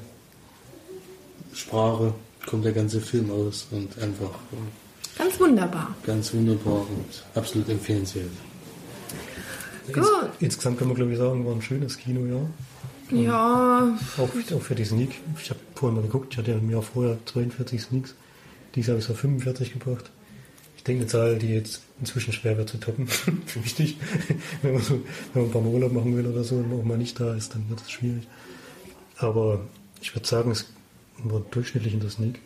Sprache 1.53 2.14
kommt 2.45 2.65
der 2.65 2.74
ganze 2.74 2.99
Film 2.99 3.32
aus 3.32 3.68
und 3.72 3.98
einfach 3.99 4.32
äh, 4.52 5.18
Ganz 5.18 5.40
wunderbar. 5.40 5.95
ganz 6.06 6.34
wunderbar 6.34 6.82
und 6.82 7.24
absolut 7.36 7.69
empfehlenswert. 7.69 8.30
Gut. 9.93 10.05
Insgesamt 10.39 10.80
kann 10.80 10.88
man, 10.88 10.95
glaube 10.95 11.11
ich, 11.11 11.18
sagen, 11.18 11.45
war 11.45 11.53
ein 11.53 11.61
schönes 11.61 11.97
Kinojahr. 11.97 12.47
Ja, 13.11 13.97
Auch, 14.18 14.53
auch 14.55 14.61
für 14.61 14.76
die 14.76 14.84
Sneak. 14.84 15.22
Ich 15.41 15.49
habe 15.49 15.59
vorhin 15.76 15.95
mal 15.95 16.03
geguckt, 16.03 16.34
ich 16.34 16.38
hatte 16.38 16.51
ja 16.51 16.57
im 16.57 16.69
Jahr 16.69 16.81
vorher 16.81 17.18
42 17.26 17.81
Sneaks. 17.81 18.15
Dieses 18.76 18.89
habe 18.89 18.99
ich 18.99 19.05
so 19.05 19.14
45 19.14 19.73
gebracht. 19.73 20.11
Ich 20.76 20.84
denke, 20.84 21.01
eine 21.01 21.09
Zahl, 21.09 21.38
die 21.38 21.53
jetzt 21.53 21.81
inzwischen 21.99 22.34
schwer 22.34 22.57
wird 22.57 22.69
zu 22.69 22.77
toppen. 22.80 23.07
Wichtig. 23.64 23.97
wenn, 24.61 24.73
man 24.73 24.81
so, 24.81 24.95
wenn 25.34 25.43
man 25.43 25.45
ein 25.45 25.51
paar 25.51 25.61
Mal 25.61 25.73
Urlaub 25.73 25.93
machen 25.93 26.18
will 26.18 26.27
oder 26.27 26.43
so 26.43 26.55
und 26.55 26.73
auch 26.73 26.84
mal 26.84 26.97
nicht 26.97 27.19
da 27.19 27.34
ist, 27.34 27.55
dann 27.55 27.69
wird 27.69 27.81
es 27.81 27.91
schwierig. 27.91 28.27
Aber 29.18 29.61
ich 30.01 30.14
würde 30.14 30.27
sagen, 30.27 30.51
es 30.51 30.65
war 31.23 31.41
durchschnittlich 31.51 31.93
in 31.93 32.01
der 32.01 32.09
Sneak. 32.09 32.39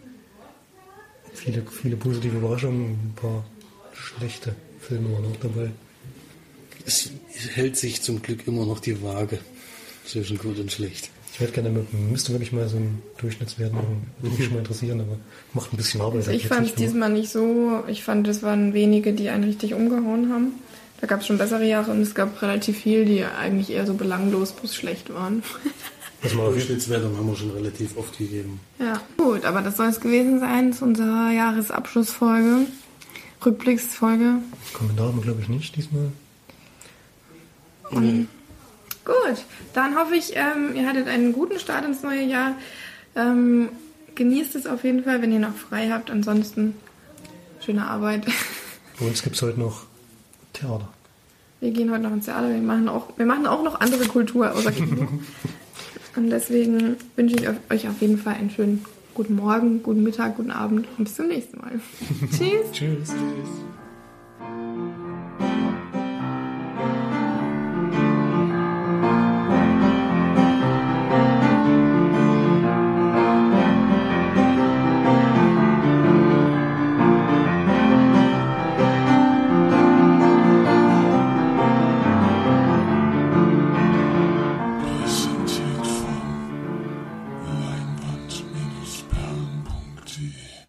Viele, 1.34 1.63
viele 1.63 1.95
positive 1.95 2.38
Überraschungen, 2.38 2.91
ein 2.91 3.13
paar 3.15 3.45
schlechte 3.93 4.55
Filme 4.80 5.11
waren 5.13 5.26
auch 5.26 5.38
dabei. 5.41 5.72
Es 6.86 7.12
hält 7.53 7.78
sich 7.78 8.02
zum 8.02 8.22
Glück 8.22 8.48
immer 8.48 8.66
noch 8.66 8.80
die 8.80 9.02
Waage 9.02 9.40
zwischen 10.06 10.38
gut 10.38 10.60
und 10.60 10.72
schlecht. 10.72 11.10
Ich 11.34 11.40
hätte 11.40 11.53
gerne, 11.53 11.86
müsste 12.12 12.34
wirklich 12.34 12.52
mal 12.52 12.68
so 12.68 12.76
einen 12.76 13.02
Durchschnittswert 13.20 13.74
machen. 13.74 14.12
Würde 14.20 14.36
mich 14.36 14.45
schon 14.45 14.53
mal 14.53 14.60
interessieren, 14.60 14.99
aber 14.99 15.18
macht 15.53 15.74
ein 15.74 15.78
bisschen 15.78 16.02
Arbeit. 16.02 16.28
also 16.28 16.32
ich 16.32 16.48
fand 16.48 16.68
es 16.68 16.76
diesmal 16.76 17.10
nicht 17.10 17.30
so. 17.32 17.84
Ich 17.88 18.03
fand, 18.03 18.28
es 18.28 18.44
waren 18.44 18.74
wenige, 18.74 19.14
die 19.14 19.30
einen 19.30 19.45
richtig 19.45 19.74
umgehauen 19.74 20.32
haben. 20.32 20.53
Da 20.99 21.08
gab 21.08 21.22
es 21.22 21.28
schon 21.28 21.38
bessere 21.38 21.66
Jahre 21.66 21.91
und 21.91 22.02
es 22.02 22.14
gab 22.14 22.41
relativ 22.41 22.78
viel, 22.80 23.06
die 23.06 23.24
eigentlich 23.24 23.72
eher 23.72 23.88
so 23.88 23.94
belanglos 23.94 24.52
bis 24.52 24.76
schlecht 24.76 25.12
waren. 25.14 25.41
Auf 26.24 26.32
jeden 26.32 26.52
Durchschnittswertung 26.52 27.18
haben 27.18 27.28
wir 27.28 27.36
schon 27.36 27.49
relativ 27.49 27.98
oft 27.98 28.16
gegeben. 28.16 28.60
Ja, 28.78 29.02
gut, 29.18 29.44
aber 29.44 29.64
das 29.64 29.78
soll 29.78 29.88
es 29.88 29.99
gewesen 29.99 30.40
sein 30.40 30.72
zu 30.72 30.86
unserer 30.86 31.32
Jahresabschlussfolge. 31.32 32.68
Rückblicksfolge. 33.44 34.36
Kommentar 34.74 35.08
haben 35.08 35.18
wir, 35.18 35.24
glaube 35.24 35.41
ich, 35.41 35.49
nicht 35.49 35.76
diesmal. 35.76 36.12
Gut, 37.91 39.45
dann 39.73 39.95
hoffe 39.95 40.15
ich, 40.15 40.35
ähm, 40.35 40.76
ihr 40.76 40.88
hattet 40.88 41.07
einen 41.07 41.34
guten 41.34 41.59
Start 41.59 41.85
ins 41.85 42.03
neue 42.03 42.23
Jahr. 42.23 42.55
Ähm, 43.15 43.69
genießt 44.15 44.55
es 44.55 44.68
auf 44.68 44.84
jeden 44.84 45.03
Fall, 45.03 45.22
wenn 45.22 45.31
ihr 45.31 45.39
noch 45.39 45.55
frei 45.55 45.89
habt. 45.89 46.11
Ansonsten 46.11 46.76
schöne 47.63 47.85
Arbeit. 47.85 48.26
Bei 48.99 49.07
uns 49.07 49.23
gibt 49.23 49.35
es 49.35 49.41
heute 49.41 49.59
noch 49.59 49.85
Theater. 50.53 50.89
Wir 51.59 51.72
gehen 51.72 51.91
heute 51.91 52.03
noch 52.03 52.13
ins 52.13 52.26
Theater. 52.26 52.49
Wir 52.49 52.61
machen 52.61 52.89
auch, 52.89 53.18
wir 53.18 53.26
machen 53.26 53.45
auch 53.47 53.63
noch 53.63 53.80
andere 53.80 54.05
Kultur 54.07 54.53
außer 54.53 54.72
Kino. 54.72 55.07
Und 56.15 56.30
deswegen 56.30 56.97
wünsche 57.15 57.35
ich 57.35 57.47
euch 57.47 57.88
auf 57.88 58.01
jeden 58.01 58.18
Fall 58.18 58.35
einen 58.35 58.49
schönen 58.49 58.85
guten 59.13 59.35
Morgen, 59.35 59.81
guten 59.84 60.03
Mittag, 60.03 60.38
guten 60.38 60.51
Abend 60.51 60.88
und 60.97 61.05
bis 61.05 61.15
zum 61.15 61.27
nächsten 61.27 61.57
Mal. 61.59 61.80
Tschüss. 62.31 62.72
Tschüss. 62.72 63.09
Tschüss. 63.09 63.49